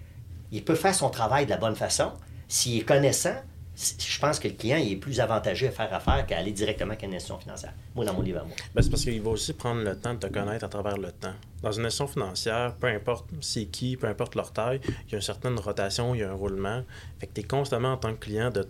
il 0.52 0.64
peut 0.64 0.76
faire 0.76 0.96
son 0.96 1.10
travail 1.10 1.46
de 1.46 1.52
la 1.52 1.58
bonne 1.58 1.76
façon. 1.76 2.12
S'il 2.48 2.80
est 2.80 2.86
connaissant, 2.86 3.36
je 3.76 4.20
pense 4.20 4.40
que 4.40 4.48
le 4.48 4.54
client 4.54 4.78
est 4.78 4.96
plus 4.96 5.20
avantageux 5.20 5.68
à 5.68 5.72
faire 5.72 5.94
affaire 5.94 6.26
qu'à 6.26 6.38
aller 6.38 6.52
directement 6.52 6.92
avec 6.92 7.04
une 7.04 7.14
institution 7.14 7.40
financière. 7.40 7.74
Moi, 7.94 8.06
dans 8.06 8.14
mon 8.14 8.22
livre 8.22 8.40
à 8.40 8.44
moi. 8.44 8.56
Ben, 8.74 8.82
c'est 8.82 8.90
parce 8.90 9.04
qu'il 9.04 9.22
va 9.22 9.32
aussi 9.32 9.52
prendre 9.52 9.82
le 9.82 10.00
temps 10.00 10.14
de 10.14 10.20
te 10.20 10.28
connaître 10.28 10.64
à 10.64 10.70
travers 10.70 10.98
le 10.98 11.12
temps. 11.12 11.34
Dans 11.62 11.74
une 11.74 11.86
institution 11.86 12.08
financière, 12.08 12.76
peu 12.76 12.88
importe 12.88 13.26
c'est 13.42 13.66
qui, 13.66 13.98
peu 13.98 14.08
importe 14.08 14.36
leur 14.36 14.54
taille, 14.54 14.80
il 15.08 15.12
y 15.12 15.16
a 15.16 15.18
une 15.18 15.22
certaine 15.22 15.60
rotation, 15.60 16.16
il 16.16 16.22
y 16.22 16.24
a 16.24 16.32
un 16.32 16.36
roulement. 16.36 16.84
Fait 17.20 17.28
que 17.28 17.34
tu 17.34 17.42
es 17.42 17.44
constamment 17.44 17.94
en 17.94 17.98
tant 17.98 18.14
que 18.14 18.20
client 18.20 18.50
de, 18.50 18.66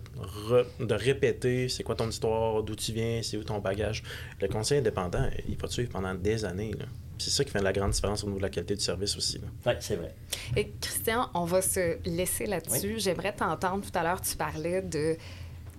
répéter 0.96 1.70
c'est 1.70 1.84
quoi 1.84 1.96
ton 1.96 2.10
histoire, 2.10 2.64
d'où 2.64 2.76
tu 2.76 2.92
viens, 2.92 3.22
c'est 3.22 3.38
où 3.38 3.44
ton 3.44 3.60
bagage. 3.60 4.02
Le 4.42 4.48
conseil 4.48 4.80
indépendant, 4.80 5.30
il 5.48 5.56
va 5.56 5.68
te 5.68 5.74
suivre 5.74 5.92
pendant 5.92 6.16
des 6.16 6.46
années. 6.46 6.72
C'est 7.18 7.30
ça 7.30 7.44
qui 7.44 7.52
fait 7.52 7.62
la 7.62 7.74
grande 7.74 7.92
différence 7.92 8.24
au 8.24 8.28
niveau 8.28 8.38
de 8.38 8.44
la 8.44 8.50
qualité 8.50 8.76
du 8.76 8.84
service 8.84 9.16
aussi. 9.16 9.40
Oui, 9.66 9.74
c'est 9.80 9.96
vrai. 9.96 10.14
Et 10.56 10.72
Christian, 10.82 11.30
on 11.34 11.46
va 11.46 11.62
se 11.62 11.98
laisser 12.06 12.46
là-dessus. 12.46 12.96
J'aimerais 13.00 13.34
t'entendre 13.34 13.84
tout 13.86 13.98
à 13.98 14.04
l'heure, 14.04 14.22
tu 14.22 14.36
parlais 14.36 14.82
de, 14.82 15.16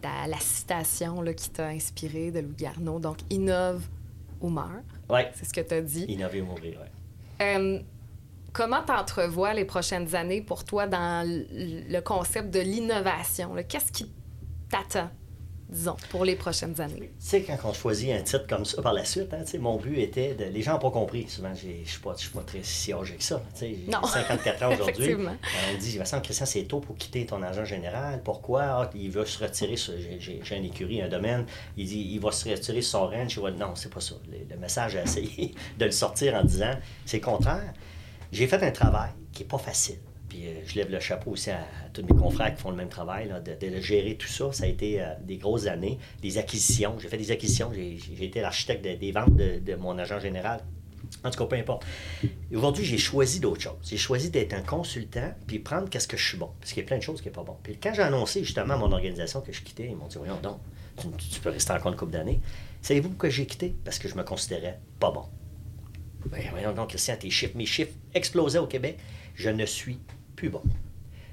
la, 0.03 0.39
citation 0.41 1.21
là, 1.23 1.35
qui 1.35 1.51
t'a 1.51 1.69
inspiré 1.69 2.31
de 2.31 2.41
Louis 2.41 2.55
Garneau. 2.57 2.99
Donc, 2.99 3.19
innove 3.31 3.87
ou 4.41 4.49
meurt. 4.49 4.85
Oui. 5.09 5.21
C'est 5.35 5.47
ce 5.47 5.53
que 5.53 5.61
tu 5.61 5.75
as 5.75 5.81
dit. 5.81 6.05
Innover 6.09 6.41
ou 6.41 6.47
mourir, 6.47 6.79
oui. 6.81 6.89
Euh, 7.43 7.81
comment 8.53 8.83
t'entrevois 8.83 9.53
les 9.53 9.65
prochaines 9.65 10.15
années 10.15 10.41
pour 10.41 10.65
toi 10.65 10.87
dans 10.87 11.27
le 11.27 12.01
concept 12.01 12.51
de 12.51 12.61
l'innovation? 12.61 13.55
Qu'est-ce 13.69 13.93
qui 13.93 14.11
t'attend? 14.71 15.11
Disons, 15.69 15.97
pour 16.11 16.25
les 16.25 16.37
prochaines 16.37 16.81
années? 16.81 17.11
Tu 17.21 17.27
sais, 17.27 17.43
quand 17.43 17.57
on 17.65 17.73
choisit 17.73 18.13
un 18.13 18.23
titre 18.23 18.47
comme 18.49 18.65
ça 18.65 18.81
par 18.83 18.93
la 18.93 19.05
suite, 19.05 19.33
hein, 19.33 19.45
mon 19.59 19.77
but 19.77 19.99
était 19.99 20.35
de. 20.35 20.45
Les 20.45 20.63
gens 20.63 20.75
n'ont 20.75 20.79
pas 20.79 20.91
compris. 20.91 21.27
Souvent, 21.29 21.55
je 21.55 21.67
ne 21.67 21.85
suis 21.85 22.01
pas, 22.01 22.15
pas, 22.35 22.43
très 22.43 22.63
si 22.63 22.93
âgé 22.93 23.15
que 23.15 23.23
ça. 23.23 23.43
J'ai 23.59 23.87
54 23.91 24.63
ans 24.63 24.75
aujourd'hui. 24.81 25.15
on 25.15 25.19
me 25.21 25.79
dit, 25.79 25.99
Vincent, 25.99 26.21
Christian, 26.21 26.47
c'est 26.47 26.65
tôt 26.65 26.81
pour 26.81 26.97
quitter 26.97 27.27
ton 27.27 27.43
agent 27.43 27.65
général. 27.65 28.23
Pourquoi? 28.23 28.63
Ah, 28.63 28.91
il 28.95 29.11
veut 29.11 29.25
se 29.25 29.43
retirer. 29.43 29.77
J'ai 29.77 30.57
une 30.57 30.65
écurie, 30.65 31.03
un 31.03 31.09
domaine. 31.09 31.47
Il 31.77 31.87
dit, 31.87 32.11
il 32.13 32.21
va 32.21 32.33
se 32.33 32.49
retirer 32.49 32.83
sur 32.83 33.01
son 33.01 33.07
ranch. 33.09 33.39
Non, 33.39 33.75
c'est 33.75 33.93
pas 33.93 34.01
ça. 34.01 34.15
Le, 34.31 34.57
message 34.57 34.97
a 34.97 35.03
essayé 35.03 35.55
de 35.79 35.85
le 35.85 35.91
sortir 35.91 36.35
en 36.35 36.45
disant, 36.45 36.73
c'est 37.05 37.19
le 37.19 37.25
contraire. 37.25 37.73
J'ai 38.33 38.47
fait 38.47 38.63
un 38.63 38.71
travail 38.71 39.11
qui 39.33 39.43
n'est 39.43 39.49
pas 39.49 39.59
facile. 39.59 39.99
Euh, 40.45 40.61
je 40.67 40.75
lève 40.77 40.91
le 40.91 41.01
chapeau 41.01 41.33
aussi 41.33 41.51
à, 41.51 41.67
tous 41.93 42.03
mes 42.03 42.19
confrères 42.19 42.55
qui 42.55 42.61
font 42.61 42.71
le 42.71 42.77
même 42.77 42.89
travail, 42.89 43.33
de, 43.45 43.81
gérer 43.81 44.17
tout 44.17 44.29
ça. 44.29 44.53
Ça 44.53 44.65
a 44.65 44.67
été 44.67 45.01
euh, 45.01 45.07
des 45.23 45.37
grosses 45.37 45.67
années, 45.67 45.99
des 46.23 46.39
acquisitions. 46.39 46.97
J'ai 46.99 47.09
fait 47.09 47.19
des 47.19 47.31
acquisitions. 47.31 47.73
J'ai 47.73 48.25
été 48.25 48.41
l'architecte 48.41 48.83
des 48.85 49.13
ventes 49.13 49.37
de, 49.37 49.75
mon 49.77 49.99
agent 49.99 50.21
général. 50.21 50.61
En 51.23 51.31
tout 51.31 51.39
cas, 51.39 51.47
peu 51.47 51.57
importe. 51.57 51.85
Aujourd'hui, 52.53 52.85
j'ai 52.85 52.99
choisi 52.99 53.39
d'autres 53.39 53.63
choses. 53.63 53.79
J'ai 53.85 53.97
choisi 53.97 54.31
d'être 54.31 54.55
un 54.55 54.63
consultant 54.63 55.33
puis 55.47 55.61
prendre 55.61 55.89
qu'est-ce 55.89 56.09
que 56.09 56.17
je 56.17 56.29
suis 56.29 56.39
bon. 56.39 56.51
Parce 56.61 56.73
qu'il 56.73 56.83
y 56.83 56.87
a 56.87 56.89
plein 56.89 56.99
de 56.99 57.03
choses 57.03 57.21
qui 57.21 57.29
sont 57.29 57.35
pas 57.35 57.45
bon. 57.45 57.57
Puis 57.63 57.79
quand 57.81 57.95
j'ai 57.95 58.03
annoncé 58.03 58.43
justement 58.43 58.75
à 58.75 58.77
mon 58.77 58.91
organisation 58.91 59.41
que 59.41 59.53
je 59.53 59.63
quittais, 59.63 59.89
ils 59.89 59.97
m'ont 59.97 60.09
dit 60.09 60.19
Voyons 60.19 60.39
donc, 60.43 60.59
tu, 60.97 61.41
peux 61.41 61.51
rester 61.51 61.73
encore 61.73 61.93
une 61.93 61.99
couple 61.99 62.13
d'années. 62.13 62.41
Savez-vous 62.83 63.11
pourquoi 63.11 63.29
j'ai 63.29 63.47
quitté? 63.47 63.75
Parce 63.85 63.99
que 63.99 64.09
je 64.09 64.15
me 64.15 64.25
considérais 64.25 64.81
pas 64.99 65.11
bon. 65.11 65.25
Ben, 66.27 66.43
voyons 66.51 66.73
donc, 66.73 66.89
Christian, 66.89 67.17
tes 67.17 67.31
chiffres, 67.31 67.57
mes 67.57 67.67
chiffres 67.67 67.93
explosaient 68.15 68.59
au 68.59 68.67
Québec. 68.67 68.99
Je 69.35 69.51
ne 69.51 69.67
suis 69.67 70.01
plus 70.37 70.51
bon. 70.51 70.63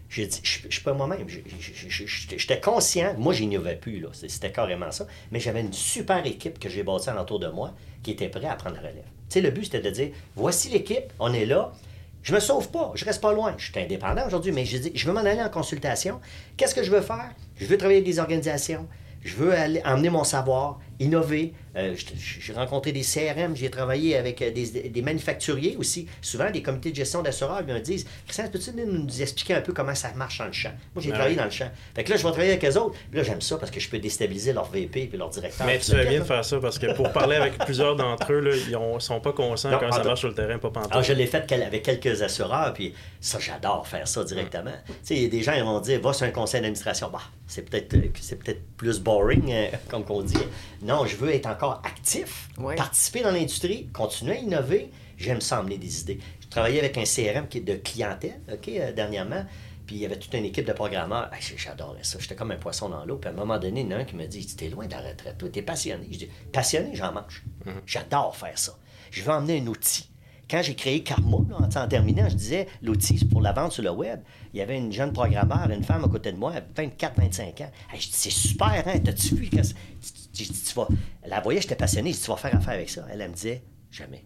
J'ai 0.09 0.27
dit, 0.27 0.39
je, 0.43 0.69
suis 0.69 0.83
pas 0.83 0.93
moi-même. 0.93 1.25
J'étais 1.27 2.59
conscient, 2.59 3.15
moi, 3.17 3.33
j'ignorais 3.33 3.77
plus. 3.77 4.05
C'était 4.13 4.51
carrément 4.51 4.91
ça. 4.91 5.07
Mais 5.31 5.39
j'avais 5.39 5.61
une 5.61 5.73
super 5.73 6.23
équipe 6.25 6.59
que 6.59 6.69
j'ai 6.69 6.83
bâtie 6.83 7.09
autour 7.09 7.39
de 7.39 7.47
moi 7.47 7.73
qui 8.03 8.11
était 8.11 8.29
prêt 8.29 8.45
à 8.45 8.55
prendre 8.55 8.75
la 8.75 8.81
relève. 8.81 9.05
Tu 9.29 9.39
sais, 9.39 9.41
le 9.41 9.49
but, 9.49 9.65
c'était 9.65 9.81
de 9.81 9.89
dire, 9.89 10.09
voici 10.35 10.69
l'équipe, 10.69 11.11
on 11.19 11.33
est 11.33 11.45
là. 11.45 11.71
Je 12.21 12.33
me 12.33 12.39
sauve 12.39 12.69
pas, 12.69 12.91
je 12.93 13.03
reste 13.05 13.21
pas 13.21 13.33
loin. 13.33 13.55
Je 13.57 13.71
suis 13.71 13.79
indépendant 13.79 14.25
aujourd'hui, 14.27 14.51
mais 14.51 14.65
je 14.65 15.07
veux 15.07 15.13
m'en 15.13 15.21
aller 15.21 15.41
en 15.41 15.49
consultation. 15.49 16.21
Qu'est-ce 16.57 16.75
que 16.75 16.83
je 16.83 16.91
veux 16.91 17.01
faire? 17.01 17.31
Je 17.57 17.65
veux 17.65 17.77
travailler 17.77 17.99
avec 17.99 18.07
des 18.07 18.19
organisations. 18.19 18.87
Je 19.23 19.35
veux 19.35 19.53
aller, 19.53 19.81
emmener 19.83 20.09
mon 20.09 20.23
savoir, 20.23 20.79
innover. 20.99 21.53
Euh, 21.75 21.95
j'ai 21.95 22.53
rencontré 22.53 22.91
des 22.91 23.01
CRM, 23.01 23.55
j'ai 23.55 23.71
travaillé 23.71 24.15
avec 24.15 24.41
euh, 24.41 24.51
des, 24.51 25.01
manufacturiers 25.01 25.75
aussi. 25.77 26.07
Souvent, 26.21 26.51
des 26.51 26.61
comités 26.61 26.91
de 26.91 26.95
gestion 26.95 27.23
d'assureurs 27.23 27.65
me 27.65 27.79
disent 27.79 28.05
Christian, 28.27 28.47
peux-tu 28.51 28.71
nous 28.73 29.21
expliquer 29.21 29.55
un 29.55 29.61
peu 29.61 29.73
comment 29.73 29.95
ça 29.95 30.13
marche 30.13 30.37
dans 30.37 30.45
le 30.45 30.53
champ? 30.53 30.71
Moi, 30.93 31.03
j'ai 31.03 31.11
travaillé 31.11 31.35
dans 31.35 31.45
le 31.45 31.49
champ. 31.49 31.69
Fait 31.95 32.03
que 32.03 32.11
là, 32.11 32.17
je 32.17 32.23
vais 32.23 32.29
travailler 32.29 32.51
avec 32.51 32.65
eux 32.65 32.77
autres. 32.77 32.95
là, 33.11 33.23
j'aime 33.23 33.41
ça 33.41 33.57
parce 33.57 33.71
que 33.71 33.79
je 33.79 33.89
peux 33.89 33.97
déstabiliser 33.97 34.53
leur 34.53 34.69
VP 34.69 35.09
et 35.11 35.17
leur 35.17 35.29
directeur. 35.29 35.65
Mais 35.65 35.79
tu 35.79 35.91
fais 35.91 36.05
bien 36.05 36.19
de 36.19 36.25
faire 36.25 36.45
ça 36.45 36.59
parce 36.59 36.77
que 36.77 36.93
pour 36.93 37.11
parler 37.11 37.37
avec 37.37 37.57
plusieurs 37.57 37.95
d'entre 37.95 38.31
eux, 38.31 38.39
là, 38.39 38.55
ils 38.55 38.77
ne 38.77 38.99
sont 38.99 39.19
pas 39.19 39.33
conscients 39.33 39.77
quand 39.79 39.91
ça 39.91 40.03
marche 40.03 40.19
sur 40.19 40.29
le 40.29 40.35
terrain, 40.35 40.59
pas 40.59 40.69
pantoute. 40.69 40.91
Alors, 40.91 41.03
je 41.03 41.13
l'ai 41.13 41.27
fait 41.27 41.51
avec 41.51 41.83
quelques 41.83 42.21
assureurs, 42.21 42.73
puis 42.73 42.93
ça, 43.19 43.39
j'adore 43.39 43.87
faire 43.87 44.07
ça 44.07 44.23
directement. 44.23 44.71
Tu 45.05 45.15
sais, 45.15 45.27
des 45.27 45.41
gens, 45.41 45.53
ils 45.53 45.63
vont 45.63 45.79
dire 45.79 46.01
Va 46.01 46.13
sur 46.13 46.25
un 46.25 46.31
conseil 46.31 46.61
d'administration. 46.61 47.09
Bah, 47.11 47.21
c'est 47.47 47.69
peut-être 47.69 47.93
euh, 47.95 48.09
c'est 48.19 48.37
peut-être 48.37 48.61
plus 48.77 48.99
boring, 48.99 49.53
comme 49.89 50.03
on 50.09 50.21
dit. 50.21 50.37
Non, 50.83 51.05
je 51.05 51.15
veux 51.15 51.33
être 51.33 51.47
encore 51.47 51.81
actif, 51.85 52.49
participer 52.75 53.21
dans 53.21 53.31
l'industrie, 53.31 53.87
continuer 53.93 54.33
à 54.33 54.39
innover. 54.39 54.91
J'aime 55.17 55.39
ça 55.39 55.61
emmener 55.61 55.77
des 55.77 56.01
idées. 56.01 56.19
Je 56.41 56.47
travaillais 56.47 56.79
avec 56.79 56.97
un 56.97 57.03
CRM 57.03 57.47
qui 57.47 57.59
est 57.59 57.61
de 57.61 57.75
clientèle, 57.75 58.41
OK, 58.51 58.67
euh, 58.67 58.91
dernièrement. 58.91 59.45
Puis 59.85 59.97
il 59.97 60.01
y 60.01 60.05
avait 60.05 60.17
toute 60.17 60.33
une 60.33 60.45
équipe 60.45 60.65
de 60.65 60.73
programmeurs. 60.73 61.29
J'adorais 61.57 62.03
ça. 62.03 62.17
J'étais 62.19 62.35
comme 62.35 62.51
un 62.51 62.57
poisson 62.57 62.89
dans 62.89 63.05
l'eau. 63.05 63.17
Puis 63.17 63.29
à 63.29 63.33
un 63.33 63.35
moment 63.35 63.57
donné, 63.57 63.81
il 63.81 63.89
y 63.89 63.93
en 63.93 63.97
a 63.97 63.99
un 64.01 64.03
qui 64.03 64.15
me 64.15 64.25
dit 64.25 64.45
T'es 64.55 64.69
loin 64.69 64.85
de 64.85 64.91
la 64.91 64.99
retraite, 64.99 65.37
toi, 65.37 65.49
t'es 65.49 65.61
passionné. 65.61 66.07
Je 66.11 66.19
dis 66.19 66.29
Passionné, 66.51 66.95
j'en 66.95 67.13
mange. 67.13 67.43
Mm-hmm. 67.65 67.81
J'adore 67.85 68.35
faire 68.35 68.57
ça. 68.57 68.77
Je 69.11 69.23
veux 69.23 69.31
emmener 69.31 69.59
un 69.59 69.67
outil 69.67 70.09
quand 70.53 70.61
j'ai 70.61 70.75
créé 70.75 71.01
Karma, 71.01 71.37
en, 71.37 71.87
terminant, 71.87 72.29
je 72.29 72.35
disais, 72.35 72.67
l'outil, 72.83 73.17
c'est 73.17 73.27
pour 73.27 73.41
la 73.41 73.53
vente 73.53 73.71
sur 73.71 73.81
le 73.81 73.89
web. 73.89 74.19
Il 74.53 74.59
y 74.59 74.61
avait 74.61 74.77
une 74.77 74.91
jeune 74.91 75.11
programmeur, 75.11 75.67
une 75.71 75.83
femme 75.83 76.03
à 76.03 76.07
côté 76.07 76.31
de 76.31 76.37
moi, 76.37 76.53
24-25 76.75 77.63
ans. 77.63 77.71
je 77.93 77.97
dis, 77.97 78.09
c'est 78.11 78.29
super, 78.29 78.83
hein? 78.85 78.99
T'as-tu 79.03 79.35
vu? 79.35 79.49
Que 79.49 79.57
tu, 80.33 80.45
tu 80.45 80.73
vas... 80.75 80.87
Elle 81.21 81.39
voyait, 81.43 81.61
j'étais 81.61 81.75
passionné. 81.75 82.11
Je 82.11 82.17
dis, 82.17 82.23
tu 82.23 82.29
vas 82.29 82.37
faire 82.37 82.55
affaire 82.55 82.73
avec 82.73 82.89
ça. 82.89 83.05
Elle, 83.11 83.21
elle 83.21 83.29
me 83.29 83.35
disait, 83.35 83.63
jamais. 83.91 84.23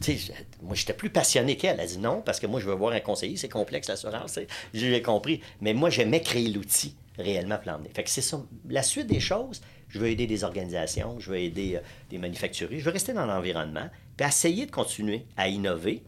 Tu 0.00 0.16
sais, 0.16 0.32
moi, 0.62 0.74
j'étais 0.74 0.92
plus 0.92 1.10
passionné 1.10 1.56
qu'elle. 1.56 1.78
Elle 1.80 1.88
dit 1.88 1.98
non, 1.98 2.22
parce 2.22 2.40
que 2.40 2.46
moi, 2.46 2.60
je 2.60 2.66
veux 2.66 2.74
voir 2.74 2.92
un 2.92 3.00
conseiller, 3.00 3.36
c'est 3.36 3.48
complexe, 3.48 3.88
l'assurance. 3.88 4.38
J'ai 4.72 5.02
compris. 5.02 5.40
Mais 5.60 5.74
moi, 5.74 5.90
j'aimais 5.90 6.22
créer 6.22 6.48
l'outil 6.48 6.96
réellement 7.18 7.56
pour 7.58 7.72
l'emmener. 7.72 7.90
Fait 7.94 8.04
que 8.04 8.10
c'est. 8.10 8.24
La 8.68 8.82
suite 8.82 9.08
des 9.08 9.20
choses, 9.20 9.60
je 9.88 9.98
veux 9.98 10.08
aider 10.08 10.26
des 10.26 10.44
organisations, 10.44 11.18
je 11.18 11.30
veux 11.30 11.38
aider 11.38 11.76
euh, 11.76 11.80
des 12.10 12.18
manufacturiers, 12.18 12.78
je 12.78 12.84
veux 12.84 12.92
rester 12.92 13.12
dans 13.12 13.26
l'environnement, 13.26 13.88
puis 14.16 14.26
essayer 14.26 14.66
de 14.66 14.70
continuer 14.70 15.26
à 15.36 15.48
innover. 15.48 16.02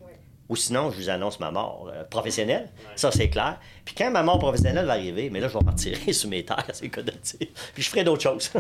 Ou 0.51 0.57
sinon, 0.57 0.91
je 0.91 0.97
vous 0.97 1.09
annonce 1.09 1.39
ma 1.39 1.53
mort 1.53 1.91
euh, 1.95 2.03
professionnelle. 2.03 2.69
Ça, 2.97 3.13
c'est 3.13 3.31
clair. 3.31 3.61
Puis 3.85 3.95
quand 3.95 4.11
ma 4.11 4.25
mort 4.25 4.41
professionnelle 4.41 4.85
va 4.85 4.95
arriver, 4.95 5.31
mais 5.31 5.39
là, 5.39 5.47
je 5.47 5.57
vais 5.57 5.65
partir 5.65 5.97
sous 6.13 6.29
mes 6.29 6.45
terres, 6.45 6.67
c'est 6.73 6.85
le 6.85 6.91
cas 6.91 7.03
de 7.03 7.13
dire. 7.13 7.49
Puis 7.73 7.83
je 7.85 7.89
ferai 7.89 8.03
d'autres 8.03 8.23
choses. 8.23 8.51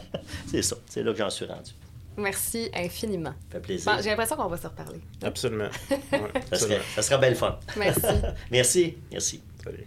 c'est 0.46 0.62
ça. 0.62 0.76
C'est 0.88 1.02
là 1.02 1.12
que 1.12 1.18
j'en 1.18 1.28
suis 1.28 1.44
rendu. 1.46 1.72
Merci 2.16 2.70
infiniment. 2.72 3.34
Ça 3.48 3.54
fait 3.54 3.60
plaisir. 3.60 3.98
J'ai 4.00 4.10
l'impression 4.10 4.36
qu'on 4.36 4.46
va 4.46 4.56
se 4.56 4.66
reparler. 4.68 5.00
Absolument. 5.22 5.70
ça, 6.50 6.56
sera, 6.56 6.74
ça 6.94 7.02
sera 7.02 7.18
belle 7.18 7.34
fun. 7.34 7.58
Merci. 7.76 8.06
Merci. 8.50 8.96
Merci. 9.10 9.42
Salut. 9.64 9.86